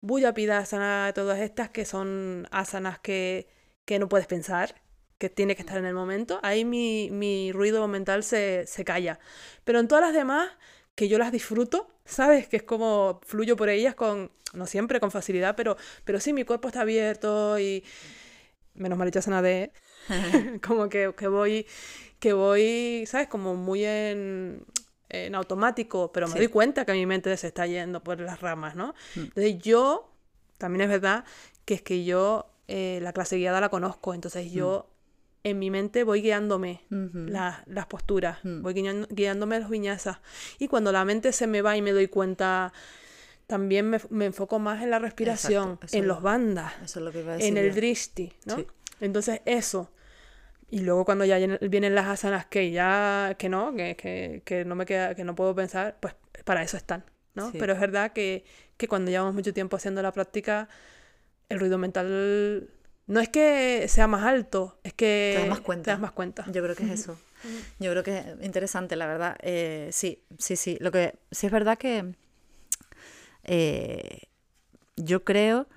Bulla 0.01 0.33
Pidasana, 0.33 1.11
todas 1.15 1.39
estas 1.39 1.69
que 1.69 1.85
son 1.85 2.47
asanas 2.51 2.99
que, 2.99 3.47
que 3.85 3.99
no 3.99 4.09
puedes 4.09 4.27
pensar, 4.27 4.75
que 5.17 5.29
tiene 5.29 5.55
que 5.55 5.61
estar 5.63 5.77
en 5.77 5.85
el 5.85 5.93
momento, 5.95 6.39
ahí 6.43 6.65
mi, 6.65 7.09
mi 7.11 7.51
ruido 7.51 7.87
mental 7.87 8.23
se, 8.23 8.65
se 8.67 8.85
calla. 8.85 9.19
Pero 9.63 9.79
en 9.79 9.87
todas 9.87 10.03
las 10.03 10.13
demás, 10.13 10.49
que 10.95 11.07
yo 11.07 11.17
las 11.17 11.31
disfruto, 11.31 11.87
¿sabes? 12.05 12.47
Que 12.47 12.57
es 12.57 12.63
como 12.63 13.21
fluyo 13.23 13.55
por 13.55 13.69
ellas 13.69 13.95
con, 13.95 14.31
no 14.53 14.65
siempre 14.67 14.99
con 14.99 15.11
facilidad, 15.11 15.55
pero, 15.55 15.77
pero 16.05 16.19
sí, 16.19 16.33
mi 16.33 16.43
cuerpo 16.43 16.67
está 16.69 16.81
abierto 16.81 17.59
y 17.59 17.83
menos 18.75 18.97
mal 18.97 19.11
sana 19.21 19.41
de 19.41 19.71
como 20.65 20.89
que, 20.89 21.13
que 21.17 21.27
voy, 21.27 21.65
que 22.19 22.34
voy, 22.34 23.05
¿sabes? 23.07 23.27
Como 23.27 23.55
muy 23.55 23.85
en, 23.85 24.65
en 25.09 25.35
automático, 25.35 26.11
pero 26.11 26.27
me 26.27 26.34
Sí. 26.34 26.39
doy 26.39 26.47
cuenta 26.47 26.85
que 26.85 26.93
mi 26.93 27.05
mente 27.05 27.35
se 27.38 27.47
está 27.47 27.65
yendo 27.67 28.03
por 28.03 28.19
las 28.19 28.41
ramas, 28.41 28.75
¿no? 28.75 28.93
Entonces 29.15 29.57
yo, 29.59 30.11
también 30.57 30.81
es 30.81 30.89
verdad 30.89 31.25
que 31.65 31.75
es 31.75 31.81
que 31.81 32.03
yo 32.05 32.47
eh, 32.67 32.99
la 33.01 33.13
clase 33.13 33.38
guiada 33.38 33.61
la 33.61 33.69
conozco, 33.69 34.13
entonces 34.13 34.51
yo 34.51 34.89
en 35.43 35.59
mi 35.59 35.69
mente 35.71 36.03
voy 36.03 36.21
guiándome 36.21 36.81
Ujú. 36.91 37.19
la- 37.29 37.63
las 37.67 37.85
posturas, 37.85 38.39
Mm. 38.43 38.61
voy 38.61 38.73
guiñando- 38.73 39.07
guiándome 39.09 39.57
los 39.61 39.69
viñazas. 39.69 40.17
Y 40.59 40.67
cuando 40.67 40.91
la 40.91 41.05
mente 41.05 41.31
se 41.31 41.47
me 41.47 41.61
va 41.61 41.77
y 41.77 41.81
me 41.81 41.91
doy 41.93 42.07
cuenta, 42.09 42.73
también 43.45 43.89
me, 43.89 44.01
me 44.09 44.25
enfoco 44.25 44.59
más 44.59 44.84
en 44.84 44.89
la 44.89 44.99
respiración, 44.99 45.73
Exacto, 45.75 45.95
en 45.97 46.03
es- 46.03 46.07
los 46.07 46.21
bandas, 46.21 46.73
Eso 46.84 46.99
es 46.99 47.05
lo 47.05 47.11
que 47.13 47.21
iba 47.21 47.31
a 47.34 47.35
decir 47.38 47.49
en 47.49 47.57
el 47.57 47.73
drishti, 47.73 48.34
¿no? 48.45 48.55
Sí. 48.57 48.67
Entonces 48.99 49.39
eso. 49.45 49.89
Y 50.69 50.81
luego 50.81 51.06
cuando 51.06 51.23
ya 51.26 51.38
vienen- 51.38 51.95
las 51.95 52.07
asanas 52.07 52.45
que 52.45 52.72
ya, 52.72 53.35
que 53.39 53.48
no, 53.49 53.73
que, 53.76 53.95
que, 53.95 54.41
que 54.44 54.65
no 54.65 54.76
me 54.76 54.85
queda, 54.85 55.15
que 55.15 55.23
no 55.23 55.34
puedo 55.35 55.56
pensar, 55.56 55.98
pues 55.99 56.15
para 56.44 56.61
eso 56.61 56.76
están, 56.77 57.06
¿no? 57.35 57.52
Sí. 57.52 57.57
Pero 57.57 57.73
es 57.73 57.80
verdad 57.80 58.11
que, 58.11 58.44
que 58.76 58.88
cuando 58.88 59.10
llevamos 59.11 59.34
mucho 59.34 59.53
tiempo 59.53 59.77
haciendo 59.77 60.02
la 60.02 60.11
práctica, 60.11 60.68
el 61.49 61.60
ruido 61.60 61.77
mental 61.77 62.69
no 63.07 63.19
es 63.22 63.30
que 63.30 63.85
sea 63.88 64.07
más 64.07 64.23
alto, 64.26 64.77
es 64.84 64.94
que 64.94 65.31
Te 65.35 65.39
das 65.39 65.49
más 65.49 65.61
cuenta. 65.61 65.84
te 65.85 65.91
das 65.91 65.99
más 66.02 66.11
cuenta. 66.11 66.45
Yo 66.52 66.61
creo 66.61 66.76
que 66.76 66.84
es 66.84 66.89
eso. 66.89 67.18
Yo 67.80 67.91
creo 67.91 68.03
que 68.03 68.18
es 68.18 68.26
interesante, 68.41 68.95
la 68.98 69.07
verdad. 69.07 69.38
Eh, 69.41 69.89
sí, 69.94 70.23
sí, 70.38 70.56
sí. 70.57 70.76
Lo 70.81 70.91
que 70.91 71.14
sí 71.31 71.45
es 71.45 71.52
verdad 71.52 71.77
que 71.77 72.14
eh, 73.44 74.22
yo 74.95 75.23
creo 75.23 75.68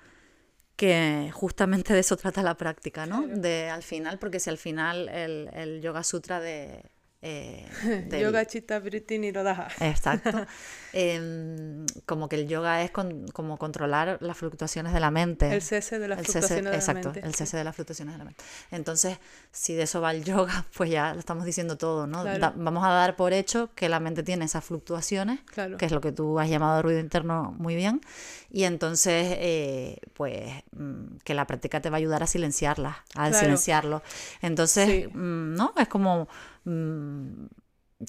que 0.81 1.29
justamente 1.31 1.93
de 1.93 1.99
eso 1.99 2.17
trata 2.17 2.41
la 2.41 2.55
práctica, 2.55 3.05
¿no? 3.05 3.27
De 3.27 3.69
al 3.69 3.83
final, 3.83 4.17
porque 4.17 4.39
si 4.39 4.49
al 4.49 4.57
final 4.57 5.09
el, 5.09 5.47
el 5.53 5.79
Yoga 5.79 6.03
Sutra 6.03 6.39
de, 6.39 6.81
eh, 7.21 7.67
del- 8.09 8.21
Yoga 8.21 8.45
Chitta 8.45 8.79
Vritti 8.79 9.17
Nirodha. 9.19 9.67
Exacto. 9.79 10.45
Em, 10.93 11.85
como 12.05 12.27
que 12.27 12.35
el 12.35 12.49
yoga 12.49 12.83
es 12.83 12.91
con- 12.91 13.25
como 13.29 13.57
controlar 13.57 14.17
las 14.19 14.35
fluctuaciones 14.35 14.91
de 14.91 14.99
la 14.99 15.09
mente. 15.09 15.53
El 15.53 15.61
cese 15.61 15.99
de 15.99 16.09
las 16.09 16.19
El 16.19 16.25
cese- 16.25 16.31
fluctuaciones 16.31 16.65
de 16.65 16.71
la 16.71 16.75
exacto, 16.77 17.11
mente. 17.13 17.25
el 17.27 17.33
cese 17.35 17.55
de 17.57 17.63
las 17.63 17.75
fluctuaciones 17.75 18.13
de 18.15 18.17
la 18.19 18.25
mente. 18.25 18.43
Entonces, 18.71 19.17
si 19.53 19.73
de 19.73 19.83
eso 19.83 20.01
va 20.01 20.11
el 20.11 20.23
yoga, 20.25 20.65
pues 20.75 20.89
ya 20.89 21.13
lo 21.13 21.19
estamos 21.19 21.45
diciendo 21.45 21.77
todo, 21.77 22.07
¿no? 22.07 22.23
Claro. 22.23 22.39
Da- 22.39 22.53
vamos 22.57 22.83
a 22.83 22.89
dar 22.89 23.15
por 23.15 23.31
hecho 23.31 23.69
que 23.73 23.87
la 23.87 24.01
mente 24.01 24.21
tiene 24.23 24.43
esas 24.43 24.65
fluctuaciones, 24.65 25.39
Claro. 25.45 25.77
que 25.77 25.85
es 25.85 25.93
lo 25.93 26.01
que 26.01 26.11
tú 26.11 26.39
has 26.39 26.49
llamado 26.49 26.81
ruido 26.81 26.99
interno 26.99 27.55
muy 27.57 27.75
bien, 27.75 28.01
y 28.49 28.65
entonces, 28.65 29.27
eh, 29.39 29.97
pues, 30.13 30.51
mm, 30.75 31.19
que 31.23 31.33
la 31.33 31.47
práctica 31.47 31.79
te 31.81 31.89
va 31.89 31.95
a 31.95 31.99
ayudar 31.99 32.21
a 32.21 32.27
silenciarlas, 32.27 32.97
a 33.15 33.29
Claro. 33.29 33.37
silenciarlo. 33.37 34.03
Entonces, 34.41 34.87
Sí. 34.89 35.07
mm, 35.07 35.55
¿no? 35.55 35.73
Es 35.77 35.87
como... 35.87 36.27
mm, 36.65 37.45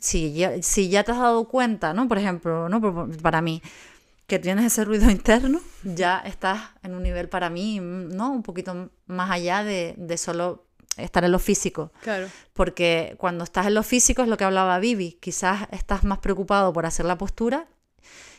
si 0.00 0.32
ya, 0.32 0.62
si 0.62 0.88
ya 0.88 1.04
te 1.04 1.12
has 1.12 1.18
dado 1.18 1.48
cuenta, 1.48 1.94
¿no? 1.94 2.08
Por 2.08 2.18
ejemplo, 2.18 2.68
¿no? 2.68 2.80
Para 3.22 3.42
mí, 3.42 3.62
que 4.26 4.38
tienes 4.38 4.64
ese 4.66 4.84
ruido 4.84 5.10
interno, 5.10 5.60
ya 5.84 6.18
estás 6.20 6.60
en 6.82 6.94
un 6.94 7.02
nivel 7.02 7.28
para 7.28 7.50
mí, 7.50 7.80
mm, 7.80 8.08
¿no? 8.16 8.32
Un 8.32 8.42
poquito 8.42 8.90
más 9.06 9.30
allá 9.30 9.64
de, 9.64 9.94
de 9.96 10.16
solo 10.16 10.66
estar 10.96 11.24
en 11.24 11.32
lo 11.32 11.38
físico. 11.38 11.92
Claro. 12.02 12.28
Porque 12.52 13.14
cuando 13.18 13.44
estás 13.44 13.66
en 13.66 13.74
lo 13.74 13.82
físico 13.82 14.22
es 14.22 14.28
lo 14.28 14.36
que 14.36 14.44
hablaba 14.44 14.78
Vivi, 14.78 15.18
quizás 15.20 15.68
estás 15.70 16.04
más 16.04 16.18
preocupado 16.18 16.72
por 16.72 16.86
hacer 16.86 17.06
la 17.06 17.18
postura. 17.18 17.68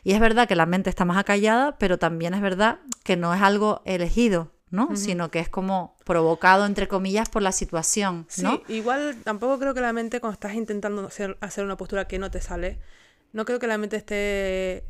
Y 0.04 0.12
es 0.12 0.20
verdad 0.20 0.48
que 0.48 0.56
la 0.56 0.66
mente 0.66 0.90
está 0.90 1.06
más 1.06 1.18
acallada, 1.18 1.78
pero 1.78 1.98
también 1.98 2.34
es 2.34 2.42
verdad 2.42 2.80
que 3.04 3.16
no 3.16 3.34
es 3.34 3.42
algo 3.42 3.82
elegido, 3.86 4.52
¿no? 4.74 4.96
Sino 4.96 5.30
que 5.30 5.38
es 5.40 5.50
como 5.50 5.96
provocado, 6.04 6.66
entre 6.66 6.88
comillas, 6.88 7.30
por 7.30 7.44
la 7.44 7.52
situación, 7.52 8.26
Sí, 8.28 8.42
¿no? 8.42 8.60
igual 8.68 9.16
tampoco 9.24 9.60
creo 9.60 9.76
que 9.76 9.82
la 9.82 9.94
mente 9.94 10.20
cuando 10.20 10.34
estás 10.34 10.56
intentando 10.56 11.06
hacer, 11.06 11.38
hacer 11.42 11.64
una 11.64 11.78
postura 11.78 12.08
que 12.08 12.18
no 12.18 12.32
te 12.32 12.42
sale, 12.42 12.80
no 13.34 13.46
creo 13.46 13.60
que 13.60 13.68
la 13.68 13.78
mente 13.78 13.98
esté 13.98 14.84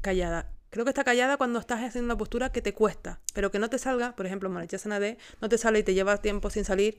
callada. 0.00 0.50
Creo 0.70 0.84
que 0.84 0.90
está 0.90 1.04
callada 1.04 1.36
cuando 1.36 1.60
estás 1.60 1.84
haciendo 1.84 2.06
una 2.06 2.18
postura 2.18 2.50
que 2.50 2.60
te 2.62 2.74
cuesta, 2.74 3.20
pero 3.32 3.52
que 3.52 3.60
no 3.60 3.70
te 3.70 3.78
salga, 3.78 4.16
por 4.16 4.26
ejemplo, 4.26 4.50
Manichasana 4.50 4.98
D, 4.98 5.18
no 5.40 5.48
te 5.48 5.56
sale 5.56 5.78
y 5.78 5.82
te 5.84 5.94
lleva 5.94 6.16
tiempo 6.16 6.50
sin 6.50 6.64
salir, 6.64 6.98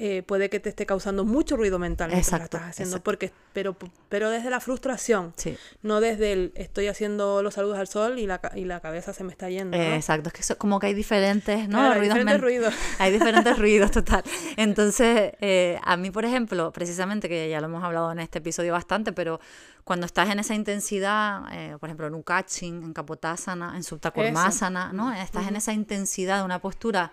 eh, 0.00 0.22
puede 0.22 0.48
que 0.48 0.60
te 0.60 0.68
esté 0.68 0.86
causando 0.86 1.24
mucho 1.24 1.56
ruido 1.56 1.78
mental 1.78 2.12
Exacto, 2.14 2.44
estás 2.56 2.70
haciendo, 2.70 2.90
exacto. 2.96 3.04
porque, 3.04 3.32
pero, 3.52 3.76
pero 4.08 4.30
desde 4.30 4.48
la 4.48 4.60
frustración, 4.60 5.32
Sí. 5.36 5.56
no 5.82 6.00
desde 6.00 6.32
el 6.32 6.52
estoy 6.54 6.86
haciendo 6.86 7.42
los 7.42 7.54
saludos 7.54 7.78
al 7.78 7.88
sol 7.88 8.18
y 8.20 8.26
la, 8.26 8.40
y 8.54 8.64
la 8.64 8.78
cabeza 8.80 9.12
se 9.12 9.24
me 9.24 9.32
está 9.32 9.50
yendo. 9.50 9.76
¿no? 9.76 9.82
Eh, 9.82 9.96
exacto, 9.96 10.28
es 10.28 10.32
que 10.34 10.40
eso- 10.42 10.56
como 10.56 10.78
que 10.78 10.86
hay 10.86 10.94
diferentes, 10.94 11.68
¿no? 11.68 11.78
Claro, 11.78 11.92
hay 11.94 11.98
ruidos 11.98 12.14
diferentes 12.14 12.40
ruidos. 12.40 12.74
Hay 13.00 13.12
diferentes 13.12 13.58
ruidos, 13.58 13.90
total. 13.90 14.22
Entonces, 14.56 15.32
eh, 15.40 15.78
a 15.82 15.96
mí, 15.96 16.10
por 16.10 16.24
ejemplo, 16.24 16.72
precisamente, 16.72 17.28
que 17.28 17.48
ya 17.50 17.60
lo 17.60 17.66
hemos 17.66 17.82
hablado 17.84 18.12
en 18.12 18.20
este 18.20 18.38
episodio 18.38 18.72
bastante, 18.72 19.12
pero 19.12 19.40
cuando 19.84 20.06
estás 20.06 20.30
en 20.30 20.38
esa 20.38 20.54
intensidad, 20.54 21.42
eh, 21.52 21.76
por 21.80 21.88
ejemplo, 21.88 22.06
en 22.06 22.14
un 22.14 22.22
catching, 22.22 22.82
en 22.82 22.92
Kapotasana, 22.92 23.74
en 23.76 23.82
Supta 23.82 24.10
Kurmasana, 24.10 24.92
¿no? 24.92 25.12
Estás 25.12 25.48
en 25.48 25.56
esa 25.56 25.72
intensidad 25.72 26.38
de 26.38 26.44
una 26.44 26.60
postura 26.60 27.12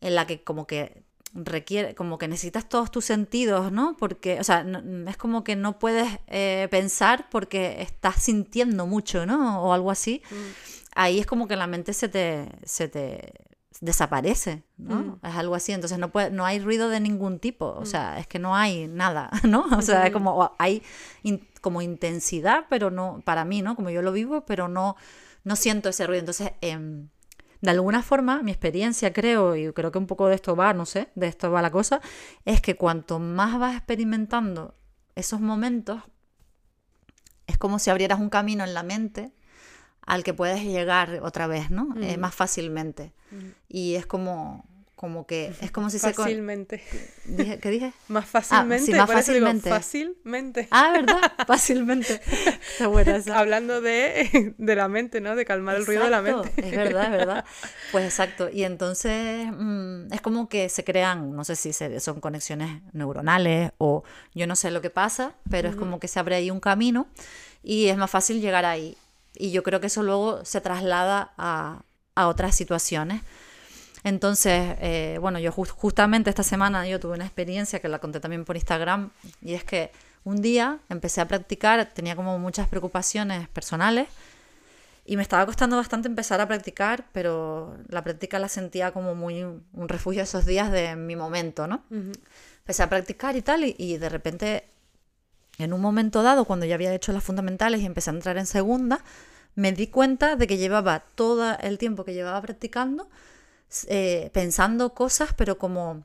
en 0.00 0.14
la 0.14 0.26
que 0.26 0.42
como 0.42 0.66
que 0.66 1.02
requiere, 1.34 1.94
como 1.94 2.18
que 2.18 2.26
necesitas 2.28 2.68
todos 2.68 2.90
tus 2.90 3.04
sentidos, 3.04 3.70
¿no? 3.70 3.96
Porque, 3.98 4.40
o 4.40 4.44
sea, 4.44 4.64
no- 4.64 5.08
es 5.10 5.16
como 5.16 5.44
que 5.44 5.56
no 5.56 5.78
puedes 5.78 6.08
eh, 6.26 6.68
pensar 6.70 7.28
porque 7.30 7.82
estás 7.82 8.16
sintiendo 8.22 8.86
mucho, 8.86 9.26
¿no? 9.26 9.62
O 9.62 9.72
algo 9.72 9.90
así. 9.90 10.22
Ahí 10.94 11.18
es 11.20 11.26
como 11.26 11.46
que 11.46 11.56
la 11.56 11.66
mente 11.66 11.92
se 11.92 12.08
te, 12.08 12.48
se 12.64 12.88
te 12.88 13.34
desaparece, 13.80 14.64
¿no? 14.76 15.18
Es 15.22 15.34
algo 15.36 15.54
así, 15.54 15.72
entonces 15.72 15.98
no 15.98 16.10
puede, 16.10 16.30
no 16.30 16.44
hay 16.44 16.58
ruido 16.58 16.88
de 16.88 16.98
ningún 17.00 17.38
tipo, 17.38 17.66
o 17.78 17.84
sea, 17.86 18.18
es 18.18 18.26
que 18.26 18.38
no 18.38 18.56
hay 18.56 18.88
nada, 18.88 19.30
¿no? 19.44 19.66
O 19.76 19.82
sea, 19.82 20.06
es 20.06 20.12
como 20.12 20.52
hay 20.58 20.82
in- 21.22 21.46
como 21.60 21.80
intensidad, 21.82 22.64
pero 22.68 22.90
no 22.90 23.20
para 23.24 23.44
mí, 23.44 23.62
¿no? 23.62 23.76
Como 23.76 23.90
yo 23.90 24.02
lo 24.02 24.12
vivo, 24.12 24.44
pero 24.46 24.66
no 24.68 24.96
no 25.44 25.54
siento 25.56 25.88
ese 25.88 26.06
ruido, 26.06 26.20
entonces 26.20 26.52
em, 26.60 27.08
de 27.60 27.70
alguna 27.70 28.02
forma, 28.02 28.42
mi 28.42 28.50
experiencia 28.50 29.12
creo, 29.12 29.56
y 29.56 29.72
creo 29.72 29.90
que 29.90 29.98
un 29.98 30.06
poco 30.06 30.28
de 30.28 30.34
esto 30.34 30.54
va, 30.54 30.72
no 30.74 30.86
sé, 30.86 31.08
de 31.14 31.26
esto 31.26 31.50
va 31.50 31.62
la 31.62 31.70
cosa, 31.70 32.00
es 32.44 32.60
que 32.60 32.76
cuanto 32.76 33.18
más 33.18 33.58
vas 33.58 33.76
experimentando 33.76 34.74
esos 35.14 35.40
momentos, 35.40 36.02
es 37.46 37.58
como 37.58 37.78
si 37.78 37.90
abrieras 37.90 38.20
un 38.20 38.30
camino 38.30 38.64
en 38.64 38.74
la 38.74 38.82
mente 38.82 39.32
al 40.02 40.22
que 40.22 40.34
puedes 40.34 40.62
llegar 40.62 41.20
otra 41.22 41.46
vez, 41.46 41.70
¿no? 41.70 41.94
Eh, 42.00 42.16
más 42.16 42.34
fácilmente. 42.34 43.12
Y 43.68 43.94
es 43.94 44.06
como, 44.06 44.64
como 44.98 45.26
que, 45.26 45.52
es 45.62 45.70
como 45.70 45.88
si 45.88 45.98
se... 45.98 46.12
con- 46.12 46.24
Fácilmente. 46.26 46.82
Dije- 47.24 47.58
¿Qué 47.60 47.70
dije? 47.70 47.92
Más 48.08 48.26
fácilmente. 48.26 48.82
Ah, 48.82 48.86
sí, 48.86 48.92
más 48.92 49.06
por 49.06 49.16
eso 49.16 49.32
digo, 49.32 49.46
fácilmente. 49.46 49.70
fácilmente. 49.70 50.68
Ah, 50.70 50.90
¿verdad? 50.92 51.20
Fácilmente. 51.46 52.20
Está 52.72 52.88
buena 52.88 53.16
esa. 53.16 53.38
Hablando 53.38 53.80
de, 53.80 54.54
de 54.58 54.76
la 54.76 54.88
mente, 54.88 55.20
¿no? 55.20 55.34
De 55.36 55.44
calmar 55.44 55.76
el 55.76 55.86
ruido 55.86 56.04
de 56.04 56.10
la 56.10 56.18
Exacto, 56.18 56.42
mente. 56.44 56.68
Es 56.68 56.76
verdad, 56.76 57.04
es 57.04 57.10
verdad. 57.12 57.44
Pues 57.92 58.04
exacto. 58.04 58.50
Y 58.50 58.64
entonces 58.64 59.46
mm, 59.50 60.12
es 60.12 60.20
como 60.20 60.48
que 60.48 60.68
se 60.68 60.84
crean, 60.84 61.34
no 61.34 61.44
sé 61.44 61.56
si 61.56 61.72
se- 61.72 62.00
son 62.00 62.20
conexiones 62.20 62.82
neuronales 62.92 63.72
o 63.78 64.02
yo 64.34 64.46
no 64.46 64.56
sé 64.56 64.70
lo 64.70 64.80
que 64.82 64.90
pasa, 64.90 65.34
pero 65.48 65.68
es 65.68 65.76
como 65.76 66.00
que 66.00 66.08
se 66.08 66.18
abre 66.18 66.34
ahí 66.34 66.50
un 66.50 66.60
camino 66.60 67.06
y 67.62 67.86
es 67.88 67.96
más 67.96 68.10
fácil 68.10 68.40
llegar 68.40 68.64
ahí. 68.64 68.96
Y 69.34 69.52
yo 69.52 69.62
creo 69.62 69.80
que 69.80 69.86
eso 69.86 70.02
luego 70.02 70.44
se 70.44 70.60
traslada 70.60 71.32
a, 71.38 71.82
a 72.16 72.26
otras 72.28 72.56
situaciones. 72.56 73.22
Entonces, 74.04 74.76
eh, 74.80 75.18
bueno, 75.20 75.38
yo 75.38 75.52
jus- 75.52 75.70
justamente 75.70 76.30
esta 76.30 76.42
semana 76.42 76.86
yo 76.86 77.00
tuve 77.00 77.14
una 77.14 77.24
experiencia 77.24 77.80
que 77.80 77.88
la 77.88 77.98
conté 77.98 78.20
también 78.20 78.44
por 78.44 78.56
Instagram 78.56 79.10
y 79.42 79.54
es 79.54 79.64
que 79.64 79.90
un 80.24 80.40
día 80.42 80.78
empecé 80.88 81.20
a 81.20 81.28
practicar, 81.28 81.92
tenía 81.94 82.14
como 82.16 82.38
muchas 82.38 82.68
preocupaciones 82.68 83.48
personales 83.48 84.08
y 85.04 85.16
me 85.16 85.22
estaba 85.22 85.46
costando 85.46 85.76
bastante 85.76 86.06
empezar 86.08 86.40
a 86.40 86.46
practicar, 86.46 87.06
pero 87.12 87.76
la 87.88 88.04
práctica 88.04 88.38
la 88.38 88.48
sentía 88.48 88.92
como 88.92 89.14
muy 89.14 89.42
un 89.42 89.88
refugio 89.88 90.22
esos 90.22 90.44
días 90.44 90.70
de 90.70 90.96
mi 90.96 91.16
momento, 91.16 91.66
¿no? 91.66 91.82
Empecé 92.58 92.82
a 92.82 92.88
practicar 92.90 93.34
y 93.36 93.42
tal 93.42 93.64
y, 93.64 93.74
y 93.78 93.96
de 93.96 94.08
repente 94.10 94.64
en 95.58 95.72
un 95.72 95.80
momento 95.80 96.22
dado, 96.22 96.44
cuando 96.44 96.66
ya 96.66 96.74
había 96.74 96.94
hecho 96.94 97.12
las 97.12 97.24
fundamentales 97.24 97.80
y 97.80 97.86
empecé 97.86 98.10
a 98.10 98.12
entrar 98.12 98.36
en 98.36 98.46
segunda, 98.46 99.02
me 99.54 99.72
di 99.72 99.86
cuenta 99.88 100.36
de 100.36 100.46
que 100.46 100.56
llevaba 100.58 101.00
todo 101.14 101.56
el 101.60 101.78
tiempo 101.78 102.04
que 102.04 102.12
llevaba 102.14 102.40
practicando 102.42 103.08
eh, 103.88 104.30
pensando 104.32 104.94
cosas, 104.94 105.32
pero 105.36 105.58
como, 105.58 106.04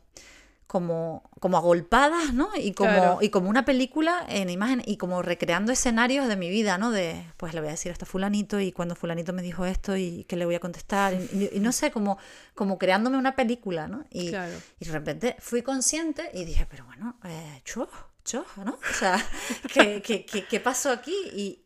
como, 0.68 1.30
como 1.40 1.58
agolpadas, 1.58 2.34
¿no? 2.34 2.50
Y 2.56 2.74
como, 2.74 2.90
Claro. 2.92 3.18
y 3.22 3.30
como 3.30 3.50
una 3.50 3.64
película 3.66 4.26
en 4.28 4.50
imagen 4.50 4.82
y 4.86 4.98
como 4.98 5.22
recreando 5.22 5.72
escenarios 5.72 6.28
de 6.28 6.36
mi 6.36 6.50
vida, 6.50 6.78
¿no? 6.78 6.90
De, 6.92 7.26
pues 7.38 7.54
le 7.54 7.60
voy 7.60 7.68
a 7.70 7.72
decir 7.74 7.92
esto 7.92 8.06
a 8.06 8.08
fulanito 8.08 8.60
y 8.60 8.72
cuando 8.72 8.96
fulanito 8.96 9.34
me 9.34 9.42
dijo 9.44 9.66
esto 9.66 9.96
y 9.96 10.24
que 10.26 10.36
le 10.36 10.46
voy 10.46 10.56
a 10.56 10.60
contestar. 10.60 11.14
Y, 11.14 11.50
y 11.54 11.60
no 11.60 11.72
sé, 11.72 11.92
como, 11.92 12.18
como 12.56 12.78
creándome 12.80 13.18
una 13.18 13.36
película, 13.36 13.88
¿no? 13.88 14.06
Y, 14.10 14.30
Claro. 14.30 14.54
y 14.80 14.86
de 14.86 14.92
repente 14.92 15.36
fui 15.40 15.62
consciente 15.62 16.30
y 16.34 16.44
dije, 16.46 16.66
pero 16.70 16.86
bueno, 16.86 17.18
eh, 17.26 17.62
cho, 17.66 17.88
¿no? 18.66 18.74
O 18.90 18.94
sea, 18.94 19.24
¿qué, 19.74 20.02
qué, 20.02 20.26
qué, 20.26 20.46
qué 20.46 20.60
pasó 20.60 20.92
aquí? 20.92 21.14
Y 21.34 21.66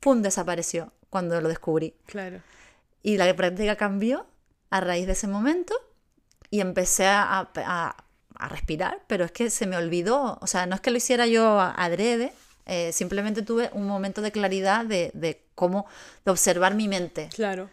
pum, 0.00 0.20
desapareció 0.22 0.92
cuando 1.08 1.40
lo 1.40 1.48
descubrí. 1.48 1.94
Claro. 2.06 2.40
Y 3.02 3.16
la 3.16 3.34
práctica 3.36 3.76
cambió 3.76 4.26
a 4.76 4.80
raíz 4.80 5.06
de 5.06 5.12
ese 5.12 5.28
momento 5.28 5.74
y 6.50 6.60
empecé 6.60 7.06
a, 7.06 7.48
a- 7.56 7.96
a 8.36 8.48
respirar, 8.48 9.02
pero 9.06 9.24
es 9.24 9.30
que 9.32 9.48
se 9.50 9.66
me 9.66 9.76
olvidó, 9.76 10.38
o 10.40 10.46
sea, 10.48 10.66
no 10.66 10.74
es 10.74 10.80
que 10.80 10.90
lo 10.90 10.96
hiciera 10.96 11.26
yo 11.26 11.60
a- 11.60 11.70
adrede, 11.72 12.32
eh, 12.66 12.90
simplemente 12.92 13.42
tuve 13.42 13.70
un 13.74 13.86
momento 13.86 14.22
de 14.22 14.32
claridad 14.32 14.84
de, 14.84 15.10
de 15.14 15.44
cómo, 15.54 15.86
de 16.24 16.30
observar 16.32 16.74
mi 16.74 16.88
mente 16.88 17.28
Claro. 17.34 17.70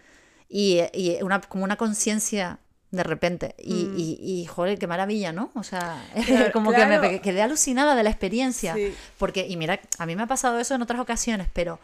y, 0.50 0.82
y 0.94 1.18
una, 1.24 1.42
como 1.42 1.64
una 1.64 1.78
conciencia 1.78 2.60
de 2.92 3.04
repente. 3.04 3.56
Y, 3.58 3.88
y, 3.96 4.20
y, 4.22 4.46
joder, 4.48 4.78
qué 4.78 4.86
maravilla, 4.86 5.32
¿no? 5.32 5.50
O 5.56 5.64
sea, 5.64 6.04
Claro, 6.26 6.52
como 6.52 6.72
que 6.74 6.86
me 6.86 7.22
quedé 7.22 7.42
alucinada 7.42 7.96
de 7.96 8.04
la 8.04 8.10
experiencia. 8.10 8.76
Sí. 8.76 8.94
Porque, 9.18 9.48
y 9.48 9.56
mira, 9.58 9.80
a 9.98 10.06
mí 10.06 10.16
me 10.18 10.24
ha 10.24 10.28
pasado 10.28 10.60
eso 10.60 10.76
en 10.76 10.82
otras 10.82 11.00
ocasiones, 11.00 11.48
pero 11.54 11.80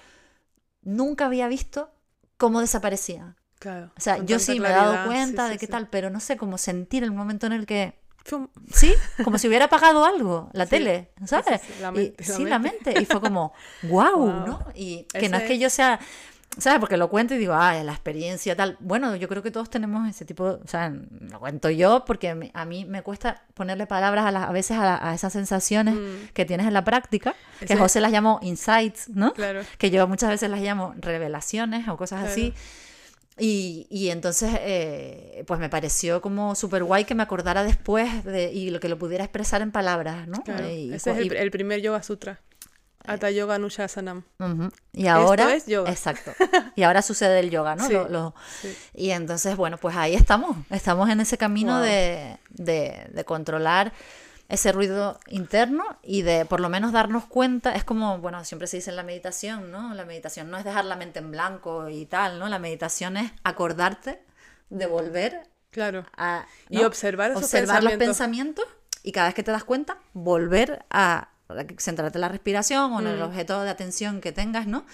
nunca 0.84 1.26
había 1.26 1.48
visto 1.48 1.90
cómo 2.38 2.60
desaparecía. 2.62 3.36
Claro. 3.60 3.92
O 3.98 4.02
sea, 4.02 4.18
yo 4.24 4.40
sí 4.40 4.60
me 4.60 4.70
he 4.70 4.72
dado 4.72 5.06
cuenta 5.08 5.44
sí, 5.46 5.50
de 5.50 5.54
sí, 5.56 5.60
qué 5.60 5.66
sí. 5.66 5.72
tal, 5.72 5.88
pero 5.90 6.10
no 6.10 6.20
sé 6.20 6.38
cómo 6.38 6.58
sentir 6.58 7.04
el 7.04 7.12
momento 7.12 7.48
en 7.48 7.54
el 7.54 7.66
que. 7.66 7.98
Fum. 8.24 8.50
Sí, 8.74 8.94
como 9.24 9.38
si 9.38 9.48
hubiera 9.48 9.66
apagado 9.66 10.04
algo, 10.06 10.50
la 10.54 10.66
tele, 10.66 11.10
¿sabes? 11.26 11.62
sí, 11.62 11.74
la 11.82 11.90
Y- 11.90 11.92
mente, 11.94 12.26
la 12.28 12.36
sí, 12.36 12.44
la 12.46 12.60
mente. 12.60 12.94
Y 13.02 13.06
fue 13.06 13.22
como, 13.22 13.54
wow. 13.84 14.46
¿no? 14.46 14.60
Y 14.76 15.04
que 15.06 15.30
no 15.30 15.38
es 15.38 15.44
que 15.44 15.58
yo 15.58 15.70
sea. 15.70 16.00
¿Sabes? 16.60 16.80
Porque 16.80 16.98
lo 16.98 17.08
cuento 17.10 17.36
y 17.36 17.38
digo, 17.38 17.54
ah, 17.54 17.76
la 17.84 17.92
experiencia 17.92 18.56
tal. 18.56 18.78
Bueno, 18.80 19.16
yo 19.16 19.28
creo 19.28 19.44
que 19.44 19.52
todos 19.52 19.70
tenemos 19.70 20.10
ese 20.10 20.26
tipo, 20.26 20.44
o 20.64 20.68
sea, 20.68 20.90
lo 20.90 21.40
cuento 21.40 21.70
yo 21.70 22.04
porque 22.04 22.50
a 22.52 22.66
mí 22.66 22.84
me 22.86 23.04
cuesta 23.04 23.44
ponerle 23.54 23.86
palabras 23.86 24.26
a, 24.26 24.32
las- 24.32 24.50
a 24.50 24.52
veces 24.52 24.76
a, 24.78 24.84
la- 24.84 25.00
a 25.10 25.14
esas 25.14 25.34
sensaciones 25.34 25.94
Mm. 25.94 26.30
que 26.34 26.46
tienes 26.46 26.66
en 26.66 26.74
la 26.74 26.84
práctica, 26.84 27.36
que 27.60 27.66
Ese- 27.66 27.78
José 27.78 28.02
las 28.02 28.12
llamó 28.12 28.40
insights, 28.42 29.10
¿no? 29.10 29.34
Claro. 29.34 29.62
que 29.78 29.92
yo 29.92 30.08
muchas 30.08 30.30
veces 30.32 30.50
las 30.50 30.62
llamo 30.62 30.96
revelaciones 30.98 31.88
o 31.90 31.96
cosas 31.96 32.20
Claro. 32.22 32.32
así. 32.34 32.54
Y, 33.40 33.86
y 33.92 34.10
entonces, 34.10 34.52
eh, 34.62 35.44
pues 35.46 35.60
me 35.60 35.70
pareció 35.70 36.22
como 36.22 36.56
súper 36.56 36.84
guay 36.84 37.06
que 37.06 37.14
me 37.16 37.22
acordara 37.24 37.64
después 37.64 38.24
de, 38.24 38.52
y 38.52 38.72
lo 38.72 38.80
que 38.80 38.90
lo 38.90 38.98
pudiera 38.98 39.24
expresar 39.24 39.62
en 39.62 39.72
palabras, 39.72 40.28
¿no? 40.28 40.42
Claro. 40.44 40.68
Y, 40.68 40.92
Ese 40.94 41.12
es 41.12 41.18
y- 41.18 41.28
el, 41.28 41.36
el 41.36 41.52
primer 41.52 41.82
Yoga 41.82 42.02
Sutra. 42.02 42.40
Hatha 43.06 43.30
Yoga 43.32 43.56
Anushasanam. 43.56 44.24
Ujú. 44.40 44.70
Y 44.92 45.08
ahora, 45.08 45.56
es 45.56 45.66
yoga. 45.66 45.90
exacto. 45.92 46.32
Y 46.76 46.84
ahora 46.84 47.02
sucede 47.02 47.40
el 47.40 47.50
yoga, 47.50 47.76
¿no? 47.76 47.88
Sí, 47.88 47.94
Lo- 47.94 48.10
lo- 48.10 48.36
sí. 48.62 48.76
Y 48.96 49.12
entonces, 49.12 49.56
bueno, 49.56 49.78
pues 49.78 49.96
ahí 49.96 50.14
estamos. 50.14 50.58
Estamos 50.72 51.10
en 51.10 51.22
ese 51.22 51.38
camino 51.38 51.76
Wow. 51.76 51.84
de, 51.84 52.38
de- 52.50 53.08
de 53.10 53.24
controlar 53.24 53.94
ese 54.50 54.72
ruido 54.72 55.20
interno 55.28 55.84
y 56.04 56.22
de 56.22 56.46
por 56.46 56.60
lo 56.60 56.70
menos 56.70 56.92
darnos 56.92 57.26
cuenta. 57.26 57.76
Es 57.76 57.84
como, 57.84 58.20
bueno, 58.20 58.44
siempre 58.46 58.68
se 58.68 58.78
dice 58.78 58.90
en 58.90 58.96
la 58.96 59.04
meditación, 59.04 59.72
¿no? 59.72 59.94
La 59.94 60.06
meditación 60.06 60.50
no 60.50 60.58
es 60.58 60.64
dejar 60.64 60.86
la 60.86 60.96
mente 60.96 61.20
en 61.20 61.32
blanco 61.32 61.90
y 61.90 62.06
tal, 62.06 62.40
¿no? 62.40 62.48
La 62.48 62.60
meditación 62.60 63.18
es 63.18 63.32
acordarte 63.44 64.24
de 64.70 64.86
volver 64.86 65.44
Claro. 65.72 66.06
a 66.16 66.46
Y 66.70 66.84
observar 66.84 67.32
esos 67.32 67.44
observar 67.44 67.84
los 67.84 67.94
pensamientos 67.94 68.66
y 69.04 69.12
cada 69.12 69.28
vez 69.28 69.36
que 69.36 69.44
te 69.44 69.52
das 69.52 69.64
cuenta 69.64 69.98
volver 70.14 70.86
a 70.90 71.30
centrarte 71.80 72.18
en 72.18 72.22
la 72.22 72.30
respiración 72.30 72.92
o 72.94 73.00
en 73.00 73.06
Mm. 73.06 73.10
el 73.10 73.22
objeto 73.22 73.62
de 73.64 73.70
atención 73.70 74.20
que 74.22 74.32
tengas, 74.32 74.68
¿no? 74.68 74.86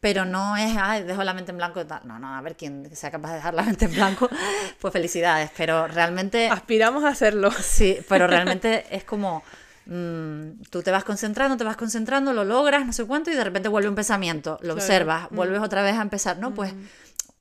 Pero 0.00 0.24
no 0.24 0.56
es, 0.56 0.76
ay, 0.80 1.02
dejo 1.02 1.22
la 1.24 1.34
mente 1.34 1.50
en 1.50 1.58
blanco 1.58 1.80
y 1.80 1.84
tal. 1.84 2.00
No, 2.04 2.18
no, 2.18 2.34
a 2.36 2.40
ver 2.40 2.56
quién 2.56 2.88
sea 2.96 3.10
capaz 3.10 3.28
de 3.30 3.34
dejar 3.36 3.54
la 3.54 3.62
mente 3.62 3.84
en 3.84 3.92
blanco, 3.94 4.28
pues 4.80 4.92
felicidades, 4.92 5.50
pero 5.56 5.86
realmente 5.86 6.48
Aspiramos 6.48 7.04
a 7.04 7.08
hacerlo. 7.08 7.50
Sí, 7.52 7.98
pero 8.08 8.26
realmente 8.28 8.86
es 8.94 9.04
como 9.04 9.42
mm, 9.86 10.62
tú 10.70 10.82
te 10.82 10.90
vas 10.90 11.04
concentrando, 11.04 11.56
te 11.56 11.64
vas 11.64 11.76
concentrando, 11.76 12.32
lo 12.32 12.44
logras, 12.44 12.86
no 12.86 12.92
sé 12.92 13.04
cuánto, 13.06 13.30
y 13.30 13.34
de 13.34 13.44
repente 13.44 13.68
vuelve 13.68 13.88
un 13.88 13.94
pensamiento, 13.94 14.52
lo 14.52 14.58
Claro. 14.58 14.74
observas, 14.76 15.30
Mm. 15.30 15.36
vuelves 15.36 15.60
otra 15.60 15.82
vez 15.82 15.96
a 15.98 16.02
empezar, 16.02 16.38
¿no? 16.38 16.54
Pues 16.54 16.72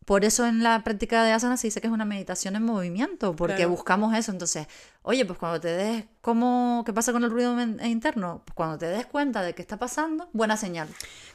por 0.10 0.26
eso 0.26 0.48
en 0.48 0.64
la 0.64 0.84
práctica 0.84 1.24
de 1.24 1.32
asana 1.34 1.56
se 1.56 1.68
dice 1.68 1.82
que 1.82 1.86
es 1.88 1.94
una 1.94 2.04
meditación 2.04 2.56
en 2.56 2.64
movimiento, 2.64 3.36
porque 3.36 3.58
Claro. 3.58 3.70
buscamos 3.70 4.18
eso. 4.18 4.32
Entonces, 4.32 4.66
oye, 5.04 5.24
pues 5.24 5.38
cuando 5.38 5.60
te 5.62 5.68
des, 5.68 6.06
¿cómo, 6.22 6.82
¿qué 6.84 6.92
pasa 6.94 7.12
con 7.12 7.24
el 7.24 7.30
ruido 7.30 7.54
men- 7.54 7.80
interno? 7.86 8.42
Pues 8.44 8.56
cuando 8.56 8.80
te 8.80 8.88
des 8.88 9.06
cuenta 9.06 9.44
de 9.44 9.54
qué 9.54 9.62
está 9.62 9.78
pasando, 9.78 10.28
buena 10.34 10.58
señal. 10.58 10.88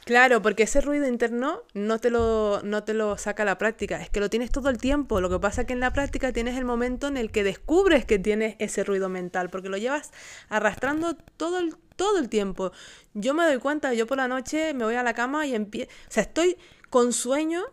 Claro, 0.03 0.41
porque 0.41 0.63
ese 0.63 0.81
ruido 0.81 1.07
interno 1.07 1.61
no 1.73 1.99
te 1.99 2.09
lo, 2.09 2.59
no 2.63 2.83
te 2.83 2.93
lo 2.93 3.17
saca 3.17 3.45
la 3.45 3.57
práctica, 3.57 4.01
es 4.01 4.09
que 4.09 4.19
lo 4.19 4.29
tienes 4.29 4.51
todo 4.51 4.69
el 4.69 4.77
tiempo. 4.77 5.21
Lo 5.21 5.29
que 5.29 5.39
pasa 5.39 5.61
es 5.61 5.67
que 5.67 5.73
en 5.73 5.79
la 5.79 5.93
práctica 5.93 6.33
tienes 6.33 6.57
el 6.57 6.65
momento 6.65 7.07
en 7.07 7.15
el 7.15 7.31
que 7.31 7.45
descubres 7.45 8.03
que 8.03 8.19
tienes 8.19 8.57
ese 8.59 8.83
ruido 8.83 9.07
mental, 9.07 9.49
porque 9.49 9.69
lo 9.69 9.77
llevas 9.77 10.11
arrastrando 10.49 11.15
todo 11.37 11.59
el, 11.59 11.75
todo 11.95 12.19
el 12.19 12.27
tiempo. 12.27 12.73
Yo 13.13 13.33
me 13.33 13.45
doy 13.45 13.57
cuenta, 13.59 13.93
yo 13.93 14.05
por 14.05 14.17
la 14.17 14.27
noche 14.27 14.73
me 14.73 14.83
voy 14.83 14.95
a 14.95 15.03
la 15.03 15.13
cama 15.13 15.45
y 15.47 15.55
empiezo, 15.55 15.89
o 16.09 16.11
sea, 16.11 16.23
estoy 16.23 16.57
con 16.89 17.13
sueño, 17.13 17.63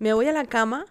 me 0.00 0.12
voy 0.12 0.26
a 0.26 0.32
la 0.32 0.44
cama, 0.46 0.84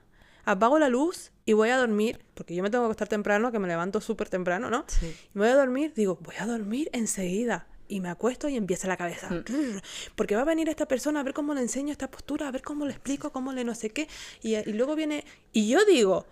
apago 0.46 0.80
la 0.80 0.88
luz 0.88 1.32
y 1.46 1.52
voy 1.54 1.70
a 1.70 1.78
dormir, 1.78 2.24
porque 2.34 2.56
yo 2.56 2.64
me 2.64 2.70
tengo 2.70 2.84
que 2.84 2.88
acostar 2.88 3.10
temprano, 3.10 3.52
que 3.52 3.60
me 3.60 3.68
levanto 3.68 4.00
súper 4.00 4.30
temprano, 4.30 4.70
¿no? 4.70 4.86
Sí. 4.88 5.08
Y 5.08 5.38
me 5.38 5.42
voy 5.46 5.50
a 5.50 5.56
dormir, 5.56 5.94
digo, 5.94 6.18
voy 6.22 6.36
a 6.40 6.46
dormir 6.46 6.90
enseguida. 6.94 7.68
Y 7.92 8.02
me 8.02 8.10
acuesto 8.10 8.48
y 8.50 8.56
empieza 8.56 8.88
la 8.88 8.98
cabeza. 8.98 9.32
Mm. 9.32 9.80
Porque 10.16 10.36
va 10.36 10.44
a 10.44 10.46
venir 10.46 10.70
esta 10.70 10.88
persona 10.88 11.22
a 11.22 11.24
ver 11.24 11.34
cómo 11.34 11.56
le 11.56 11.62
enseño 11.62 11.92
esta 11.92 12.10
postura, 12.12 12.48
a 12.48 12.52
ver 12.52 12.62
cómo 12.62 12.86
le 12.86 12.92
explico, 12.92 13.32
cómo 13.32 13.52
le 13.52 13.64
no 13.64 13.74
sé 13.74 13.90
qué. 13.90 14.08
Y, 14.44 14.56
y 14.58 14.74
luego 14.74 14.96
viene. 14.96 15.26
Y 15.54 15.70
yo 15.70 15.84
digo, 15.86 16.28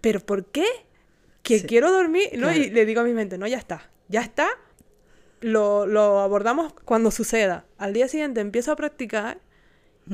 ¿pero 0.00 0.20
por 0.20 0.46
qué? 0.46 0.64
Que 1.42 1.58
Sí. 1.58 1.66
quiero 1.66 1.90
dormir. 1.90 2.28
¿no? 2.38 2.48
Y 2.52 2.54
Claro. 2.60 2.74
le 2.74 2.86
digo 2.86 3.00
a 3.00 3.04
mi 3.04 3.12
mente, 3.12 3.38
no, 3.38 3.48
ya 3.48 3.58
está. 3.58 3.90
Ya 4.08 4.20
está. 4.20 4.46
Lo, 5.40 5.84
lo 5.86 6.20
abordamos 6.20 6.72
cuando 6.84 7.10
suceda. 7.10 7.64
Al 7.76 7.92
día 7.92 8.06
siguiente 8.06 8.40
empiezo 8.40 8.70
a 8.70 8.76
practicar 8.76 9.40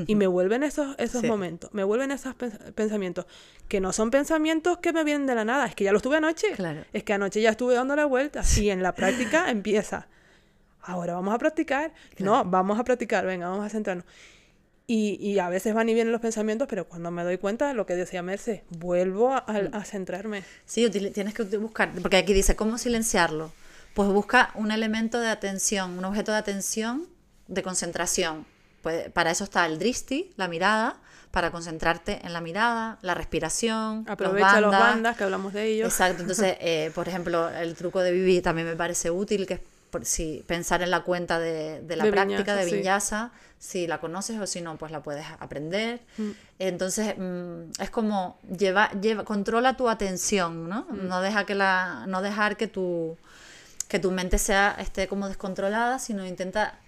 y 0.06 0.14
me 0.14 0.26
vuelven 0.26 0.62
esos, 0.62 0.94
esos 0.98 1.22
Sí. 1.22 1.26
momentos, 1.26 1.72
me 1.74 1.82
vuelven 1.84 2.10
esos 2.12 2.34
pens- 2.36 2.72
pensamientos, 2.74 3.26
que 3.68 3.80
no 3.80 3.92
son 3.92 4.10
pensamientos 4.10 4.78
que 4.78 4.92
me 4.92 5.02
vienen 5.04 5.26
de 5.26 5.34
la 5.34 5.44
nada, 5.44 5.66
es 5.66 5.74
que 5.74 5.84
ya 5.84 5.92
los 5.92 6.02
tuve 6.02 6.16
anoche, 6.18 6.52
Claro. 6.52 6.84
es 6.92 7.02
que 7.04 7.12
anoche 7.12 7.40
ya 7.40 7.50
estuve 7.50 7.74
dando 7.74 7.96
la 7.96 8.04
vuelta 8.06 8.42
y 8.56 8.70
en 8.70 8.82
la 8.82 8.94
práctica 8.94 9.50
empieza, 9.50 10.06
ahora 10.82 11.14
vamos 11.14 11.34
a 11.34 11.38
practicar, 11.38 11.92
no, 12.18 12.44
vamos 12.44 12.78
a 12.78 12.84
practicar, 12.84 13.26
venga, 13.26 13.48
vamos 13.48 13.66
a 13.66 13.68
centrarnos. 13.68 14.04
Y, 14.86 15.18
y 15.20 15.38
a 15.38 15.48
veces 15.48 15.72
van 15.72 15.88
y 15.88 15.94
vienen 15.94 16.10
los 16.10 16.20
pensamientos, 16.20 16.66
pero 16.68 16.88
cuando 16.88 17.12
me 17.12 17.22
doy 17.22 17.38
cuenta, 17.38 17.72
lo 17.74 17.86
que 17.86 17.94
decía 17.94 18.22
Merce, 18.24 18.64
vuelvo 18.70 19.32
a, 19.32 19.38
a- 19.38 19.78
a 19.78 19.84
centrarme. 19.84 20.42
Sí, 20.64 20.90
tienes 20.90 21.32
que 21.34 21.44
buscar, 21.58 21.92
porque 22.02 22.16
aquí 22.16 22.32
dice, 22.32 22.56
¿cómo 22.56 22.76
silenciarlo? 22.76 23.52
Pues 23.94 24.08
busca 24.08 24.50
un 24.56 24.72
elemento 24.72 25.20
de 25.20 25.28
atención, 25.28 25.96
un 25.96 26.04
objeto 26.04 26.32
de 26.32 26.38
atención, 26.38 27.06
de 27.46 27.62
concentración. 27.62 28.46
Pues 28.82 29.10
para 29.10 29.30
eso 29.30 29.44
está 29.44 29.66
el 29.66 29.78
dristi, 29.78 30.32
la 30.36 30.48
mirada, 30.48 30.96
para 31.30 31.50
concentrarte 31.50 32.20
en 32.24 32.32
la 32.32 32.40
mirada, 32.40 32.98
la 33.02 33.14
respiración, 33.14 34.04
Aprovecha 34.08 34.60
los 34.60 34.70
bandas. 34.72 34.90
bandas, 34.94 35.16
que 35.16 35.24
hablamos 35.24 35.52
de 35.52 35.66
ellos. 35.66 35.88
Exacto, 35.88 36.22
entonces, 36.22 36.56
eh, 36.60 36.90
por 36.94 37.08
ejemplo, 37.08 37.48
el 37.50 37.74
truco 37.74 38.00
de 38.00 38.12
Vivi 38.12 38.40
también 38.40 38.66
me 38.66 38.76
parece 38.76 39.10
útil, 39.10 39.46
que 39.46 39.54
es 39.54 39.60
por, 39.90 40.04
si 40.04 40.44
pensar 40.46 40.82
en 40.82 40.90
la 40.90 41.00
cuenta 41.02 41.38
de, 41.38 41.80
de 41.82 41.96
la 41.96 42.04
De 42.04 42.10
práctica 42.12 42.54
de 42.56 42.64
sí. 42.64 42.76
vinyasa, 42.76 43.32
si 43.58 43.86
la 43.86 44.00
conoces 44.00 44.38
o 44.40 44.46
si 44.46 44.60
no, 44.60 44.76
pues 44.76 44.90
la 44.92 45.02
puedes 45.02 45.26
aprender. 45.40 46.00
Mm. 46.16 46.30
Entonces, 46.60 47.14
mm, 47.18 47.72
es 47.80 47.90
como 47.90 48.38
lleva, 48.56 48.90
lleva, 49.00 49.24
controla 49.24 49.76
tu 49.76 49.88
atención, 49.88 50.68
¿no? 50.68 50.86
Mm. 50.90 51.08
No 51.08 51.20
deja 51.20 51.44
que 51.44 51.54
la, 51.54 52.04
no 52.08 52.22
dejar 52.22 52.56
que 52.56 52.68
tu, 52.68 53.16
que 53.88 53.98
tu 53.98 54.10
mente 54.12 54.38
sea, 54.38 54.76
esté 54.78 55.08
como 55.08 55.28
descontrolada, 55.28 55.98
sino 55.98 56.24
intenta 56.26 56.78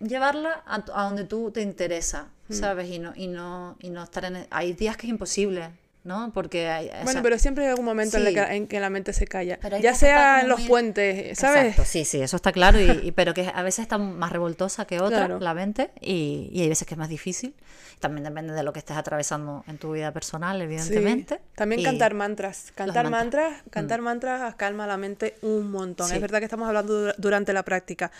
llevarla 0.00 0.62
a, 0.66 0.76
a 0.94 1.04
donde 1.04 1.24
tú 1.24 1.50
te 1.50 1.60
interesa, 1.62 2.28
Mm. 2.48 2.52
¿sabes? 2.52 2.90
Y 2.90 2.98
no, 2.98 3.12
y 3.16 3.26
no, 3.26 3.76
y 3.80 3.88
no 3.88 4.02
estar 4.02 4.24
en... 4.26 4.46
Hay 4.50 4.74
días 4.74 4.96
que 4.98 5.06
es 5.06 5.10
imposible 5.10 5.70
¿no? 6.04 6.30
Porque 6.34 6.68
hay, 6.68 6.88
o 6.88 6.92
Bueno, 6.96 7.12
sea, 7.12 7.22
pero 7.22 7.38
siempre 7.38 7.64
hay 7.64 7.70
algún 7.70 7.86
momento 7.86 8.18
en, 8.18 8.24
sí. 8.24 8.28
el 8.28 8.34
que, 8.34 8.40
en 8.56 8.66
que 8.66 8.78
la 8.78 8.90
mente 8.90 9.14
se 9.14 9.26
calla. 9.26 9.58
Ya 9.80 9.94
sea 9.94 10.42
en 10.42 10.50
los 10.50 10.58
muy- 10.60 10.68
puentes, 10.68 11.38
¿sabes? 11.38 11.62
Exacto, 11.68 11.84
sí, 11.90 12.04
sí, 12.04 12.20
eso 12.20 12.36
está 12.36 12.52
claro, 12.52 12.78
y, 12.78 12.90
y- 13.04 13.12
pero 13.12 13.32
que 13.32 13.50
a 13.54 13.62
veces 13.62 13.84
está 13.84 13.96
más 13.96 14.30
revoltosa 14.30 14.84
que 14.84 15.00
otra, 15.00 15.20
Claro. 15.20 15.40
la 15.40 15.54
mente, 15.54 15.92
y, 16.02 16.50
y 16.52 16.60
hay 16.60 16.68
veces 16.68 16.86
que 16.86 16.92
es 16.92 16.98
más 16.98 17.08
difícil. 17.08 17.54
También 18.00 18.22
depende 18.24 18.52
de 18.52 18.62
lo 18.62 18.74
que 18.74 18.80
estés 18.80 18.98
atravesando 18.98 19.64
en 19.66 19.78
tu 19.78 19.92
vida 19.92 20.12
personal, 20.12 20.58
Sí. 20.58 20.64
evidentemente. 20.64 21.40
También 21.54 21.80
y- 21.80 21.84
cantar 21.84 22.12
mantras. 22.12 22.70
Cantar 22.74 23.08
mantras. 23.08 23.44
mantras, 23.52 23.62
cantar 23.70 24.00
mantras 24.02 24.54
calma 24.56 24.86
la 24.86 24.98
mente 24.98 25.38
un 25.40 25.70
montón. 25.70 26.06
Sí. 26.10 26.16
Es 26.16 26.20
verdad 26.20 26.40
que 26.40 26.44
estamos 26.44 26.68
hablando 26.68 26.92
dura- 26.92 27.14
durante 27.16 27.54
la 27.54 27.62
práctica, 27.62 28.12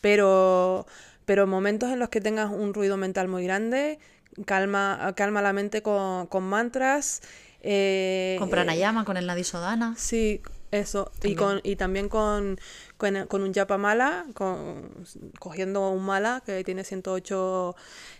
pero, 0.00 0.86
pero 1.24 1.46
momentos 1.46 1.90
en 1.90 1.98
los 1.98 2.08
que 2.08 2.20
tengas 2.20 2.50
un 2.50 2.74
ruido 2.74 2.96
mental 2.96 3.28
muy 3.28 3.44
grande, 3.44 3.98
calma, 4.46 5.12
calma 5.16 5.42
la 5.42 5.52
mente 5.52 5.82
con, 5.82 6.26
con 6.26 6.44
mantras. 6.44 7.22
eh, 7.60 8.36
Con 8.38 8.50
pranayama, 8.50 9.04
con 9.04 9.16
el 9.16 9.26
nadisodana. 9.26 9.94
Sí, 9.96 10.40
eso. 10.70 11.10
Y, 11.22 11.34
con, 11.34 11.60
y 11.62 11.76
también 11.76 12.08
con, 12.08 12.58
con, 12.96 13.26
con 13.26 13.42
un 13.42 13.52
yapa 13.52 13.78
mala, 13.78 14.26
con, 14.34 14.90
cogiendo 15.38 15.88
un 15.90 16.04
mala 16.04 16.42
que 16.44 16.62
tiene 16.64 16.84
108 16.84 17.74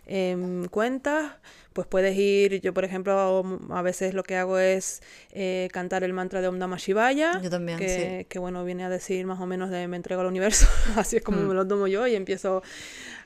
em, 0.07 0.65
cuentas, 0.67 1.33
pues 1.73 1.87
puedes 1.87 2.17
ir, 2.17 2.61
yo 2.61 2.73
por 2.75 2.85
ejemplo, 2.85 3.45
a 3.71 3.83
veces 3.83 4.15
lo 4.15 4.23
que 4.23 4.37
hago 4.37 4.59
es 4.59 5.03
eh, 5.33 5.69
cantar 5.73 6.03
el 6.03 6.13
mantra 6.13 6.41
de 6.41 6.49
Om 6.49 6.59
Namah 6.59 6.79
Shivaya, 6.79 7.41
Yo 7.41 7.51
también, 7.51 7.79
que, 7.79 8.19
sí. 8.21 8.25
que 8.29 8.39
bueno, 8.39 8.65
viene 8.65 8.85
a 8.85 8.89
decir 8.89 9.25
más 9.27 9.41
o 9.41 9.47
menos 9.47 9.71
de 9.71 9.87
me 9.87 9.97
entrego 9.97 10.23
al 10.23 10.27
universo, 10.27 10.67
así 10.97 11.17
es 11.17 11.23
Mm. 11.23 11.25
como 11.25 11.43
me 11.43 11.55
lo 11.55 11.67
tomo 11.69 11.87
yo 11.87 12.07
y 12.07 12.15
empiezo 12.17 12.63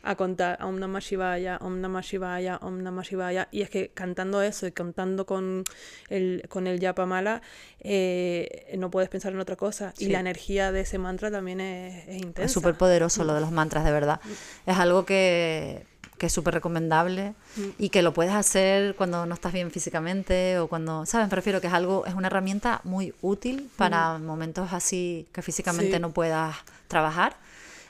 a 0.04 0.16
contar 0.16 0.58
Om 0.62 0.78
Namah 0.80 1.00
Shivaya, 1.00 1.58
Om 1.60 1.80
Namah 1.80 2.02
Shivaya, 2.02 2.56
Om 2.62 2.82
Namah 2.82 3.02
Shivaya. 3.04 3.48
Y 3.52 3.62
es 3.62 3.70
que 3.70 3.90
cantando 3.90 4.42
eso 4.42 4.66
y 4.66 4.72
cantando 4.72 5.26
con 5.26 5.62
el, 6.08 6.44
con 6.48 6.66
el 6.66 6.80
Yapa 6.80 7.06
Mala, 7.06 7.40
eh, 7.80 8.74
no 8.78 8.90
puedes 8.90 9.08
pensar 9.08 9.32
en 9.32 9.40
otra 9.40 9.56
cosa. 9.56 9.92
Y 9.98 10.06
Sí. 10.06 10.10
la 10.12 10.20
energía 10.20 10.72
de 10.72 10.80
ese 10.80 10.98
mantra 10.98 11.30
también 11.30 11.60
es, 11.60 12.08
es 12.08 12.16
intensa. 12.16 12.44
Es 12.44 12.52
súper 12.52 12.74
poderoso 12.74 13.24
lo 13.24 13.34
de 13.34 13.40
los 13.40 13.52
mantras, 13.52 13.84
de 13.84 13.92
verdad. 13.92 14.20
Es 14.66 14.76
algo 14.78 15.04
que, 15.04 15.86
que 16.18 16.26
es 16.26 16.32
súper 16.32 16.54
recomendable 16.54 17.34
y 17.78 17.88
que 17.90 18.02
lo 18.02 18.12
puedes 18.12 18.32
hacer 18.32 18.94
cuando 18.96 19.26
no 19.26 19.34
estás 19.34 19.52
bien 19.52 19.70
físicamente 19.70 20.58
o 20.58 20.68
cuando, 20.68 21.04
¿sabes? 21.06 21.28
Me 21.28 21.36
refiero 21.36 21.60
que 21.60 21.66
es 21.68 21.72
algo, 21.72 22.06
es 22.06 22.14
una 22.14 22.26
herramienta 22.28 22.80
muy 22.84 23.14
útil 23.22 23.70
para 23.76 24.18
momentos 24.18 24.72
así 24.72 25.26
que 25.32 25.42
físicamente 25.42 25.94
Sí. 25.96 26.00
no 26.00 26.10
puedas 26.12 26.56
trabajar. 26.88 27.36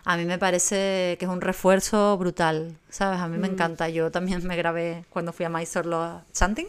A 0.05 0.17
mí 0.17 0.25
me 0.25 0.37
parece 0.39 1.17
que 1.19 1.27
es 1.27 1.31
un 1.31 1.41
refuerzo 1.41 2.17
brutal, 2.19 2.77
¿sabes? 2.91 3.21
A 3.21 3.29
mí 3.29 3.39
me 3.39 3.47
encanta. 3.47 3.89
Yo 3.89 4.11
también 4.11 4.45
me 4.47 4.57
grabé 4.57 5.05
cuando 5.11 5.33
fui 5.33 5.47
a 5.47 5.49
Mysore 5.49 5.89
los 5.89 6.23
chanting 6.33 6.67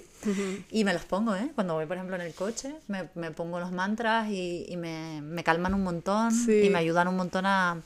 y 0.69 0.83
me 0.83 0.93
los 0.93 1.03
pongo, 1.03 1.35
¿eh? 1.35 1.49
Cuando 1.55 1.73
voy, 1.73 1.85
por 1.87 1.97
ejemplo, 1.97 2.15
en 2.15 2.21
el 2.21 2.33
coche, 2.33 2.75
me, 2.87 3.09
me 3.15 3.31
pongo 3.31 3.59
los 3.59 3.71
mantras 3.71 4.29
y, 4.29 4.65
y 4.69 4.77
me, 4.77 5.21
me 5.21 5.43
calman 5.43 5.73
un 5.73 5.83
montón 5.83 6.31
Sí. 6.31 6.61
y 6.65 6.69
me 6.69 6.77
ayudan 6.79 7.07
un 7.07 7.15
montón 7.17 7.45
a, 7.47 7.81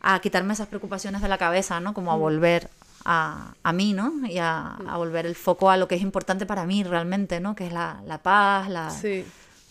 a 0.00 0.18
quitarme 0.20 0.52
esas 0.52 0.66
preocupaciones 0.66 1.22
de 1.22 1.28
la 1.28 1.38
cabeza, 1.38 1.78
¿no? 1.80 1.92
Mm. 1.92 1.94
Como 1.94 2.10
a 2.12 2.16
volver 2.16 2.68
a, 3.04 3.54
a 3.62 3.72
mí, 3.72 3.92
¿no? 3.92 4.26
Y 4.26 4.38
a, 4.38 4.74
a 4.88 4.96
volver 4.96 5.24
el 5.24 5.36
foco 5.36 5.70
a 5.70 5.76
lo 5.76 5.86
que 5.86 5.94
es 5.94 6.02
importante 6.02 6.46
para 6.46 6.66
mí 6.66 6.82
realmente, 6.82 7.38
¿no? 7.38 7.54
Que 7.54 7.66
es 7.68 7.72
la, 7.72 8.02
la 8.06 8.18
paz, 8.18 8.68
la... 8.68 8.90
Sí. 8.90 9.24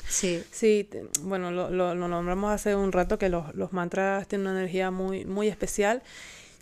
Sí. 0.07 0.43
Sí, 0.51 0.89
bueno, 1.21 1.51
lo, 1.51 1.69
lo- 1.69 1.95
lo 1.95 2.07
nombramos 2.07 2.51
hace 2.51 2.75
un 2.75 2.91
rato 2.91 3.17
que 3.17 3.29
los, 3.29 3.53
los 3.55 3.73
mantras 3.73 4.27
tienen 4.27 4.47
una 4.47 4.59
energía 4.59 4.91
muy, 4.91 5.25
muy 5.25 5.47
especial. 5.47 6.03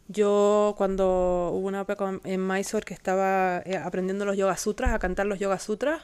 Yo 0.08 0.76
cuando 0.78 1.52
hubo 1.54 1.68
una 1.68 1.82
época 1.82 2.20
en 2.26 2.48
Mysore 2.48 2.86
que 2.86 2.94
estaba 2.94 3.62
eh, 3.66 3.78
aprendiendo 3.78 4.26
los 4.26 4.38
Yoga 4.38 4.58
Sutras, 4.58 4.94
a 4.94 5.00
cantar 5.00 5.26
los 5.28 5.40
Yoga 5.40 5.60
Sutras, 5.60 6.02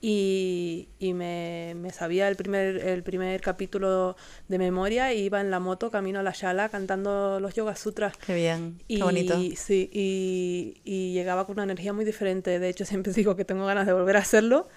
y, 0.00 0.88
y 0.98 1.14
me, 1.14 1.74
me 1.76 1.90
sabía 1.92 2.28
el 2.28 2.36
primer, 2.36 2.76
el 2.76 3.02
primer 3.02 3.40
capítulo 3.40 4.16
de 4.48 4.58
memoria 4.58 5.12
y 5.14 5.22
iba 5.24 5.40
en 5.40 5.50
la 5.50 5.58
moto 5.58 5.90
camino 5.90 6.20
a 6.20 6.22
la 6.22 6.32
Shala 6.32 6.68
cantando 6.68 7.40
los 7.40 7.54
Yoga 7.54 7.76
Sutras. 7.76 8.14
Qué 8.26 8.34
bien, 8.34 8.78
Y, 8.88 8.98
qué 8.98 9.02
bonito. 9.04 9.34
Sí, 9.56 9.90
y, 9.92 10.80
y 10.84 11.12
llegaba 11.14 11.46
con 11.46 11.54
una 11.54 11.64
energía 11.64 11.92
muy 11.92 12.04
diferente. 12.04 12.58
De 12.58 12.68
hecho, 12.68 12.84
siempre 12.84 13.12
digo 13.14 13.36
que 13.36 13.44
tengo 13.44 13.64
ganas 13.66 13.86
de 13.86 13.92
volver 13.94 14.16
a 14.16 14.20
hacerlo. 14.20 14.68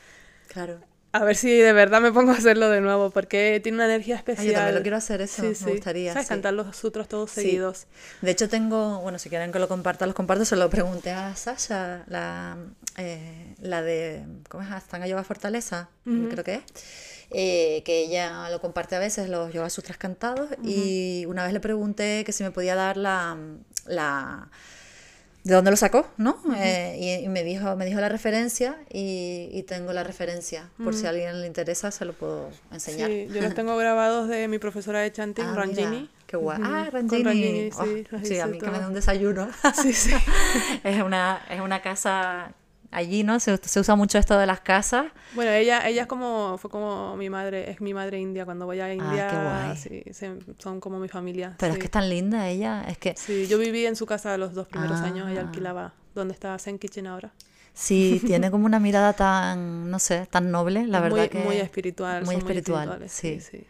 Claro. 0.47 0.79
A 1.11 1.23
ver 1.23 1.35
si 1.35 1.49
de 1.57 1.73
verdad 1.73 2.01
me 2.01 2.11
pongo 2.11 2.31
a 2.31 2.35
hacerlo 2.35 2.69
de 2.69 2.81
nuevo, 2.81 3.09
porque 3.09 3.59
tiene 3.63 3.77
una 3.77 3.85
energía 3.85 4.13
Ay, 4.15 4.19
especial. 4.19 4.45
yo 4.47 4.53
también 4.53 4.75
lo 4.75 4.81
quiero 4.83 4.97
hacer 4.97 5.21
eso, 5.21 5.41
me 5.41 5.49
gustaría, 5.71 6.13
¿Sabes? 6.13 6.27
sí. 6.27 6.29
Cantar 6.29 6.53
los 6.53 6.75
sutras 6.75 7.07
todos 7.07 7.31
seguidos. 7.31 7.87
De 8.21 8.29
hecho, 8.29 8.47
tengo, 8.47 8.99
bueno, 9.01 9.17
si 9.17 9.27
quieren 9.29 9.51
que 9.51 9.57
lo 9.57 9.67
comparta, 9.67 10.05
los 10.05 10.13
comparto. 10.13 10.45
Se 10.45 10.55
lo 10.55 10.69
pregunté 10.69 11.09
a 11.09 11.35
Sasha, 11.35 12.03
la, 12.07 12.57
eh, 12.97 13.55
la 13.59 13.81
de, 13.81 14.23
¿cómo 14.49 14.63
es? 14.63 14.69
Astanga 14.69 15.07
Yoga 15.07 15.23
Fortaleza, 15.23 15.89
creo 16.03 16.43
que 16.43 16.55
es. 16.55 16.63
eh, 17.31 17.81
que 17.85 18.01
ella 18.05 18.47
lo 18.51 18.61
comparte 18.61 18.95
a 18.95 18.99
veces, 18.99 19.29
los 19.29 19.51
Yoga 19.51 19.71
Sutras 19.71 19.97
cantados. 19.97 20.49
Y 20.63 21.25
una 21.27 21.43
vez 21.43 21.53
le 21.53 21.59
pregunté 21.59 22.23
que 22.23 22.31
si 22.33 22.43
me 22.43 22.51
podía 22.51 22.75
dar 22.75 22.97
la. 22.97 23.35
la 23.87 24.47
¿De 25.43 25.53
dónde 25.55 25.71
lo 25.71 25.77
sacó? 25.77 26.05
¿No? 26.17 26.37
Eh, 26.57 26.97
y, 26.99 27.25
y 27.25 27.29
me 27.29 27.43
dijo, 27.43 27.75
me 27.75 27.85
dijo 27.85 27.99
la 28.01 28.09
referencia 28.09 28.75
y, 28.91 29.49
y 29.53 29.63
tengo 29.63 29.93
la 29.93 30.03
referencia. 30.03 30.69
Por 30.83 30.93
si 30.93 31.05
a 31.05 31.09
alguien 31.09 31.39
le 31.41 31.47
interesa, 31.47 31.91
se 31.91 32.03
lo 32.05 32.13
puedo 32.13 32.49
enseñar. 32.71 33.09
Sí, 33.09 33.27
yo 33.33 33.41
los 33.41 33.53
tengo 33.53 33.75
grabados 33.77 34.27
de 34.27 34.47
mi 34.47 34.59
profesora 34.59 34.99
de 34.99 35.11
chanting, 35.11 35.45
Ah, 35.49 35.55
Ranjini. 35.55 35.87
mira, 36.01 36.11
Qué 36.27 36.37
guay. 36.37 36.59
Ujú, 36.59 36.67
Ah, 36.69 36.83
con 36.91 36.93
Ranjini. 36.93 37.23
Ranjini, 37.23 37.69
Oh, 37.77 37.85
sí, 37.85 38.05
sí, 38.27 38.39
a 38.39 38.47
mí 38.47 38.59
que 38.59 38.65
me 38.65 38.71
todo. 38.73 38.81
dé 38.81 38.87
un 38.87 38.93
desayuno. 38.93 39.49
Sí, 39.81 39.93
sí. 39.93 40.11
es, 40.83 41.01
una, 41.01 41.41
es 41.49 41.61
una 41.61 41.81
casa 41.81 42.51
allí, 42.91 43.23
¿no? 43.23 43.39
Se, 43.39 43.57
se 43.57 43.79
usa 43.79 43.95
mucho 43.95 44.17
esto 44.17 44.37
de 44.37 44.45
las 44.45 44.61
casas. 44.61 45.05
Bueno, 45.33 45.51
ella, 45.51 45.87
ella 45.87 46.01
es 46.03 46.07
como, 46.07 46.57
fue 46.57 46.69
como 46.69 47.15
mi 47.17 47.29
madre, 47.29 47.69
es 47.71 47.81
mi 47.81 47.93
madre 47.93 48.19
india. 48.19 48.45
Cuando 48.45 48.65
voy 48.65 48.79
a 48.79 48.93
India, 48.93 49.27
Ah, 49.27 49.75
qué 49.75 49.89
guay. 49.91 50.03
sí, 50.03 50.13
se- 50.13 50.39
son 50.57 50.79
como 50.79 50.99
mi 50.99 51.07
familia. 51.07 51.55
Pero 51.59 51.73
sí. 51.73 51.77
es 51.77 51.79
que 51.79 51.85
es 51.85 51.91
tan 51.91 52.09
linda 52.09 52.47
ella. 52.49 52.83
Es 52.87 52.97
que 52.97 53.15
Sí, 53.17 53.47
yo 53.47 53.57
viví 53.57 53.85
en 53.85 53.95
su 53.95 54.05
casa 54.05 54.37
los 54.37 54.53
dos 54.53 54.67
primeros 54.67 54.99
años, 55.01 55.29
ella 55.29 55.41
Ah. 55.41 55.45
alquilaba 55.47 55.93
donde 56.15 56.33
está 56.33 56.57
Zen 56.59 56.79
Kitchen 56.79 57.07
ahora. 57.07 57.31
sí, 57.73 58.21
tiene 58.25 58.51
como 58.51 58.65
una 58.65 58.79
mirada 58.79 59.13
tan, 59.13 59.89
no 59.89 59.99
sé, 59.99 60.25
tan 60.25 60.51
noble, 60.51 60.85
la 60.87 60.97
Es 60.97 61.03
verdad 61.03 61.17
muy, 61.17 61.29
que... 61.29 61.39
muy 61.39 61.57
espiritual. 61.57 62.25
Muy 62.25 62.35
espiritual, 62.35 62.89
espirituales, 62.89 63.11
sí. 63.11 63.39
sí. 63.39 63.65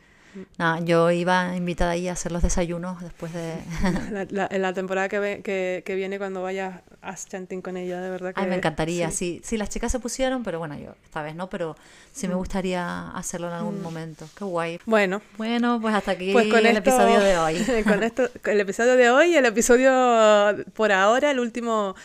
Nada, 0.57 0.79
yo 0.81 1.09
iba 1.11 1.55
invitada 1.55 1.91
ahí 1.91 2.07
a 2.07 2.13
hacer 2.13 2.31
los 2.31 2.41
desayunos 2.43 3.01
después 3.01 3.33
de... 3.33 3.55
La, 4.11 4.25
la- 4.29 4.47
en 4.51 4.61
la 4.61 4.73
temporada 4.73 5.09
que, 5.09 5.19
ve- 5.19 5.41
que, 5.43 5.83
que 5.85 5.95
viene 5.95 6.17
cuando 6.17 6.41
vayas 6.41 6.81
a 7.01 7.15
chanting 7.15 7.61
con 7.61 7.77
ella, 7.77 7.99
de 8.01 8.09
verdad 8.09 8.33
que... 8.33 8.41
Ay, 8.41 8.47
me 8.47 8.55
encantaría, 8.55 9.09
sí. 9.11 9.39
sí. 9.41 9.41
sí. 9.43 9.57
las 9.57 9.69
chicas 9.69 9.91
se 9.91 9.99
pusieron, 9.99 10.43
pero 10.43 10.59
bueno, 10.59 10.77
yo 10.77 10.95
esta 11.03 11.21
vez 11.21 11.35
no, 11.35 11.49
pero 11.49 11.75
sí 12.13 12.27
Mm. 12.27 12.29
me 12.31 12.35
gustaría 12.35 13.09
hacerlo 13.11 13.47
en 13.47 13.53
algún 13.53 13.81
momento. 13.81 14.27
Qué 14.37 14.43
guay. 14.45 14.79
Bueno, 14.85 15.21
Bueno, 15.37 15.79
pues 15.81 15.95
hasta 15.95 16.11
aquí 16.11 16.31
pues 16.33 16.47
con 16.47 16.59
el 16.59 16.67
esto- 16.77 16.79
episodio 16.89 17.19
de 17.19 17.37
hoy. 17.37 17.83
con 17.83 18.03
esto, 18.03 18.29
con 18.43 18.53
el 18.53 18.59
episodio 18.59 18.95
de 18.95 19.09
hoy, 19.09 19.35
el 19.35 19.45
episodio 19.45 19.91
por 20.73 20.91
ahora, 20.91 21.31
el 21.31 21.39
último 21.39 21.95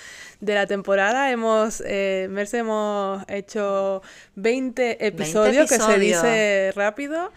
de 0.40 0.54
la 0.54 0.66
temporada, 0.66 1.30
hemos, 1.30 1.82
eh, 1.86 2.26
Merce, 2.30 2.58
hemos 2.58 3.22
hecho 3.28 4.02
20 4.36 5.06
episodios, 5.06 5.62
que 5.68 5.68
se 5.68 5.74
episodios. 5.76 6.22
dice 6.22 6.72
rápido. 6.76 7.32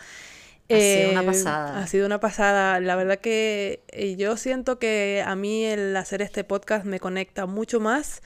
Ha 0.69 0.79
sido 0.79 1.11
una 1.11 1.21
Eh, 1.21 1.25
pasada. 1.25 1.79
Ha 1.79 1.87
sido 1.87 2.05
una 2.05 2.19
pasada. 2.19 2.79
La 2.79 2.95
verdad 2.95 3.19
que 3.19 3.83
eh, 3.89 4.15
yo 4.17 4.37
siento 4.37 4.79
que 4.79 5.23
a 5.25 5.35
mí 5.35 5.63
el 5.65 5.95
hacer 5.95 6.21
este 6.21 6.43
podcast 6.43 6.85
me 6.85 6.99
conecta 6.99 7.45
mucho 7.45 7.79
más 7.79 8.21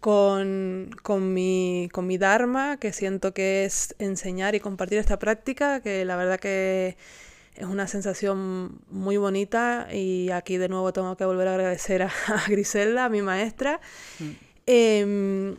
con, 0.00 0.90
con 1.02 1.32
mi, 1.32 1.88
con 1.92 2.06
mi 2.06 2.18
Dharma, 2.18 2.76
que 2.78 2.92
siento 2.92 3.32
que 3.32 3.64
es 3.64 3.94
enseñar 3.98 4.54
y 4.56 4.60
compartir 4.60 4.98
esta 4.98 5.18
práctica, 5.18 5.80
que 5.80 6.04
la 6.04 6.16
verdad 6.16 6.40
que 6.40 6.96
es 7.54 7.66
una 7.66 7.86
sensación 7.86 8.80
muy 8.90 9.16
bonita 9.16 9.86
y 9.92 10.30
aquí 10.30 10.56
de 10.56 10.68
nuevo 10.68 10.92
tengo 10.92 11.16
que 11.16 11.24
volver 11.24 11.46
a 11.48 11.54
agradecer 11.54 12.02
a, 12.02 12.06
a 12.28 12.48
Griselda, 12.48 13.04
a 13.04 13.08
mi 13.08 13.22
maestra, 13.22 13.80
em, 14.66 15.56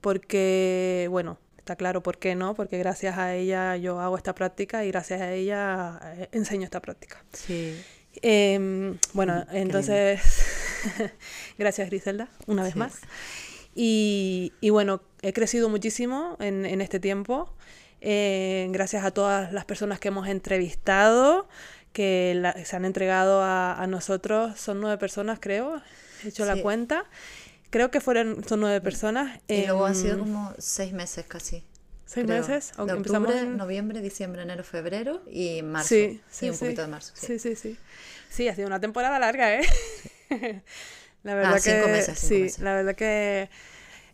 porque, 0.00 1.08
bueno, 1.10 1.38
está 1.70 1.76
claro 1.76 2.02
por 2.02 2.18
qué 2.18 2.34
no, 2.34 2.54
porque 2.54 2.78
gracias 2.78 3.16
a 3.16 3.32
ella 3.36 3.76
yo 3.76 4.00
hago 4.00 4.16
esta 4.16 4.34
práctica 4.34 4.84
y 4.84 4.88
gracias 4.88 5.20
a 5.20 5.32
ella 5.32 6.00
eh, 6.16 6.28
enseño 6.32 6.64
esta 6.64 6.80
práctica. 6.80 7.22
Sí. 7.32 7.80
Em, 8.22 8.98
bueno, 9.12 9.46
entonces, 9.52 10.20
gracias 11.58 11.88
Griselda, 11.88 12.28
una 12.48 12.64
vez 12.64 12.72
Sí. 12.72 12.78
más. 12.80 12.94
Y, 13.76 14.52
y 14.60 14.70
bueno, 14.70 15.00
he 15.22 15.32
crecido 15.32 15.68
muchísimo 15.68 16.36
en, 16.40 16.66
en 16.66 16.80
este 16.80 16.98
tiempo, 16.98 17.54
eh, 18.00 18.66
gracias 18.72 19.04
a 19.04 19.12
todas 19.12 19.52
las 19.52 19.64
personas 19.64 20.00
que 20.00 20.08
hemos 20.08 20.26
entrevistado, 20.26 21.48
que 21.92 22.32
la- 22.34 22.64
se 22.64 22.74
han 22.74 22.84
entregado 22.84 23.42
a, 23.42 23.80
a 23.80 23.86
nosotros, 23.86 24.58
son 24.58 24.80
nueve 24.80 24.98
personas 24.98 25.38
creo, 25.40 25.80
he 26.24 26.28
hecho 26.30 26.44
la 26.46 26.56
cuenta, 26.60 27.04
creo 27.70 27.90
que 27.90 28.00
fueron, 28.00 28.44
son 28.46 28.60
nueve 28.60 28.80
personas. 28.80 29.40
Y 29.48 29.64
luego 29.66 29.86
han 29.86 29.94
sido 29.94 30.14
em, 30.14 30.20
como 30.20 30.54
seis 30.58 30.92
meses 30.92 31.24
casi. 31.26 31.64
¿Seis 32.06 32.26
creo. 32.26 32.40
meses? 32.40 32.72
De 32.72 32.74
Aunque 32.78 32.96
empezamos 32.96 33.28
octubre, 33.28 33.48
en- 33.50 33.56
noviembre, 33.56 34.00
diciembre, 34.00 34.42
enero, 34.42 34.64
febrero 34.64 35.22
y 35.30 35.62
marzo. 35.62 35.88
Sí, 35.88 36.20
sí, 36.30 36.46
y 36.46 36.48
un 36.50 36.56
sí. 36.56 36.64
poquito 36.64 36.82
de 36.82 36.88
marzo. 36.88 37.12
Sí. 37.14 37.38
Sí, 37.38 37.54
sí, 37.56 37.76
sí. 38.30 38.48
Ha 38.48 38.54
sido 38.54 38.66
una 38.66 38.80
temporada 38.80 39.18
larga, 39.18 39.54
¿eh? 39.54 39.62
la 41.22 41.34
verdad 41.34 41.52
Ah, 41.56 41.60
que 41.60 41.60
cinco 41.60 41.88
meses, 41.88 42.18
cinco 42.18 42.34
sí, 42.34 42.40
meses. 42.42 42.58
la 42.60 42.74
verdad 42.74 42.94
que 42.94 43.48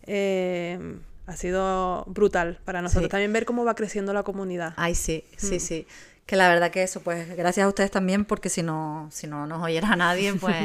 eh, 0.07 0.79
ha 1.27 1.37
sido 1.37 2.05
brutal 2.07 2.61
para 2.65 2.83
nosotros. 2.83 3.09
También 3.11 3.33
ver 3.33 3.45
cómo 3.45 3.65
va 3.65 3.75
creciendo 3.75 4.13
la 4.13 4.23
comunidad. 4.23 4.75
Ay, 4.77 4.95
sí, 4.95 5.25
Mm. 5.33 5.37
sí, 5.39 5.61
sí. 5.61 5.87
Que 6.27 6.35
la 6.35 6.49
verdad 6.49 6.73
que 6.73 6.83
eso, 6.83 7.01
pues 7.03 7.37
gracias 7.37 7.65
a 7.65 7.69
ustedes 7.69 7.91
también, 7.93 8.25
porque 8.25 8.49
si 8.49 8.63
no, 8.65 9.09
si 9.13 9.29
no 9.29 9.47
nos 9.47 9.63
oyera 9.63 9.95
nadie, 9.95 10.35
pues, 10.41 10.57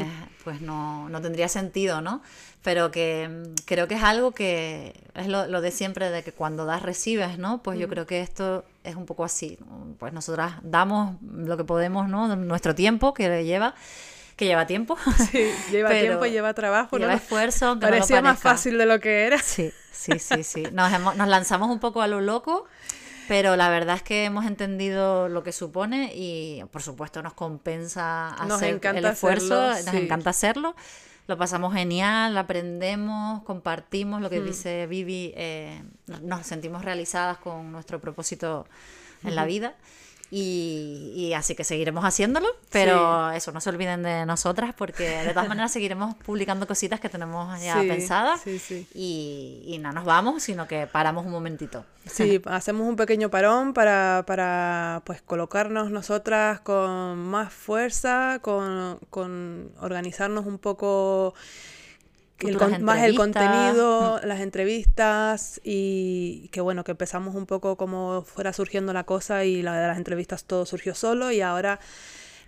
pues 0.42 0.60
no, 0.60 1.08
no 1.08 1.20
tendría 1.22 1.48
sentido, 1.48 2.00
¿no? 2.00 2.20
Pero 2.62 2.90
que 2.90 3.28
mm, 3.28 3.54
creo 3.64 3.86
que 3.86 3.94
es 3.94 4.02
algo 4.02 4.32
que 4.32 4.92
es 5.14 5.28
lo, 5.28 5.46
lo 5.46 5.60
de 5.60 5.70
siempre, 5.70 6.10
de 6.10 6.24
que 6.24 6.32
cuando 6.32 6.64
das, 6.66 6.82
recibes, 6.82 7.38
¿no? 7.38 7.62
Pues 7.62 7.78
Mm. 7.78 7.80
yo 7.80 7.88
creo 7.88 8.06
que 8.06 8.20
esto 8.22 8.64
es 8.82 8.96
un 8.96 9.06
poco 9.06 9.24
así. 9.24 9.56
¿no? 9.60 9.94
Pues 10.00 10.12
nosotras 10.12 10.54
damos 10.62 11.16
lo 11.22 11.56
que 11.56 11.64
podemos, 11.64 12.08
¿no? 12.08 12.34
Nuestro 12.34 12.74
tiempo 12.74 13.14
que 13.14 13.44
lleva, 13.44 13.74
que 14.36 14.46
lleva 14.46 14.66
tiempo. 14.66 14.96
Sí, 15.30 15.48
lleva 15.70 15.90
Pero 15.90 16.00
tiempo, 16.18 16.26
lleva 16.26 16.54
trabajo. 16.54 16.98
lleva 16.98 17.12
¿no? 17.12 17.16
esfuerzo, 17.18 17.66
aunque 17.68 17.86
no 17.86 17.92
lo 17.92 17.96
Parecía 17.98 18.20
más 18.20 18.40
fácil 18.40 18.78
de 18.78 18.86
lo 18.86 18.98
que 18.98 19.26
era. 19.26 19.38
Sí, 19.38 19.70
sí, 19.92 20.18
sí, 20.18 20.42
sí. 20.42 20.64
Nos, 20.72 20.92
hemos- 20.92 21.14
nos 21.16 21.28
lanzamos 21.28 21.70
un 21.70 21.78
poco 21.78 22.02
a 22.02 22.08
lo 22.08 22.20
loco, 22.20 22.64
pero 23.32 23.56
la 23.56 23.70
verdad 23.70 23.96
es 23.96 24.02
que 24.02 24.26
hemos 24.26 24.44
entendido 24.44 25.30
lo 25.30 25.42
que 25.42 25.52
supone 25.52 26.12
y 26.14 26.62
por 26.70 26.82
supuesto 26.82 27.22
nos 27.22 27.32
compensa 27.32 28.36
Nos 28.46 28.56
hacer 28.60 28.78
el 28.94 29.04
esfuerzo, 29.06 29.58
hacerlo, 29.58 29.84
nos 29.86 29.90
sí. 30.00 30.04
encanta 30.04 30.28
hacerlo. 30.28 30.76
Lo 31.28 31.38
pasamos 31.38 31.72
genial, 31.72 32.36
aprendemos, 32.36 33.42
compartimos 33.44 34.20
lo 34.20 34.28
que 34.28 34.40
Mm. 34.40 34.44
dice 34.44 34.86
Vivi, 34.86 35.32
eh, 35.34 35.82
nos 36.20 36.46
sentimos 36.46 36.84
realizadas 36.84 37.38
con 37.38 37.72
nuestro 37.72 38.02
propósito 38.02 38.66
en 39.24 39.34
la 39.34 39.46
vida. 39.46 39.76
Y, 40.34 41.12
y 41.14 41.34
así 41.34 41.54
que 41.54 41.62
seguiremos 41.62 42.06
haciéndolo, 42.06 42.46
pero 42.70 43.30
eso, 43.32 43.52
no 43.52 43.60
se 43.60 43.68
olviden 43.68 44.02
de 44.02 44.24
nosotras 44.24 44.74
porque 44.74 45.06
de 45.24 45.28
todas 45.34 45.46
maneras 45.46 45.70
seguiremos 45.70 46.14
publicando 46.24 46.66
cositas 46.66 47.00
que 47.00 47.10
tenemos 47.10 47.60
ya 47.60 47.78
Sí, 47.82 47.86
pensadas 47.86 48.40
sí. 48.40 48.88
y, 48.94 49.62
y 49.66 49.76
no 49.76 49.92
nos 49.92 50.06
vamos, 50.06 50.42
sino 50.42 50.66
que 50.66 50.86
paramos 50.86 51.26
un 51.26 51.32
momentito. 51.32 51.84
Sí, 52.06 52.40
hacemos 52.46 52.88
un 52.88 52.96
pequeño 52.96 53.28
parón 53.28 53.74
para, 53.74 54.24
para 54.26 55.02
pues 55.04 55.20
colocarnos 55.20 55.90
nosotras 55.90 56.60
con 56.60 57.18
más 57.18 57.52
fuerza, 57.52 58.38
con, 58.40 59.00
con 59.10 59.70
organizarnos 59.80 60.46
un 60.46 60.56
poco 60.58 61.34
el 62.48 62.52
Futuras 62.54 62.72
con- 62.78 62.84
más 62.84 63.02
el 63.02 63.16
contenido, 63.16 64.20
las 64.24 64.40
entrevistas 64.40 65.60
y 65.64 66.48
que 66.52 66.60
bueno, 66.60 66.84
que 66.84 66.90
empezamos 66.92 67.34
un 67.34 67.46
poco 67.46 67.76
como 67.76 68.22
fuera 68.22 68.52
surgiendo 68.52 68.92
la 68.92 69.04
cosa 69.04 69.44
y 69.44 69.62
la 69.62 69.80
de 69.80 69.86
las 69.88 69.96
entrevistas 69.98 70.44
todo 70.44 70.66
surgió 70.66 70.94
solo 70.94 71.30
y 71.32 71.40
ahora 71.40 71.78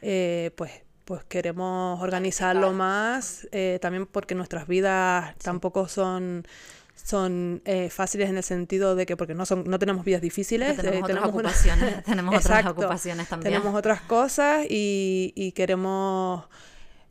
eh, 0.03 0.51
pues 0.57 0.71
pues 1.05 1.23
queremos 1.25 2.01
organizarlo 2.01 2.73
más, 2.73 3.47
eh, 3.53 3.79
también 3.83 4.07
porque 4.07 4.35
nuestras 4.35 4.67
vidas 4.67 5.37
tampoco 5.37 5.87
son 5.87 6.47
son 6.95 7.61
eh, 7.67 7.91
fáciles 7.91 8.31
en 8.31 8.39
el 8.39 8.43
sentido 8.43 8.95
de 8.97 9.05
que 9.05 9.15
porque 9.17 9.35
no 9.35 9.45
son 9.45 9.65
no 9.67 9.79
tenemos 9.79 10.05
vidas 10.07 10.23
difíciles 10.23 10.77
tenemos 10.77 11.11
eh, 11.11 11.13
otras 11.13 11.25
ocupaciones, 11.27 12.05
tenemos 12.07 12.35
otras 12.39 12.67
ocupaciones 12.71 13.29
también. 13.29 13.53
tenemos 13.53 13.75
otras 13.79 14.01
cosas 14.01 14.65
y, 14.71 15.33
y 15.37 15.53
queremos 15.53 16.45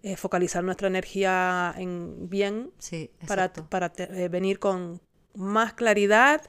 eh, 0.06 0.18
focalizar 0.18 0.62
nuestra 0.66 0.90
energía 0.90 1.74
en 1.78 2.30
bien 2.30 2.72
para, 3.26 3.54
para 3.54 3.88
te, 3.88 4.04
eh, 4.04 4.28
venir 4.28 4.60
con 4.60 5.00
más 5.34 5.72
claridad, 5.74 6.42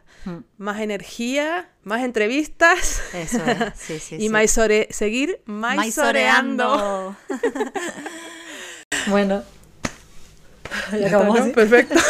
más 0.59 0.81
energía, 0.81 1.71
más 1.85 2.03
entrevistas 2.03 3.01
y 4.11 4.29
seguir 4.91 5.41
maizoreando. 5.47 7.17
bueno, 9.07 9.45
Perfecto. 11.53 11.95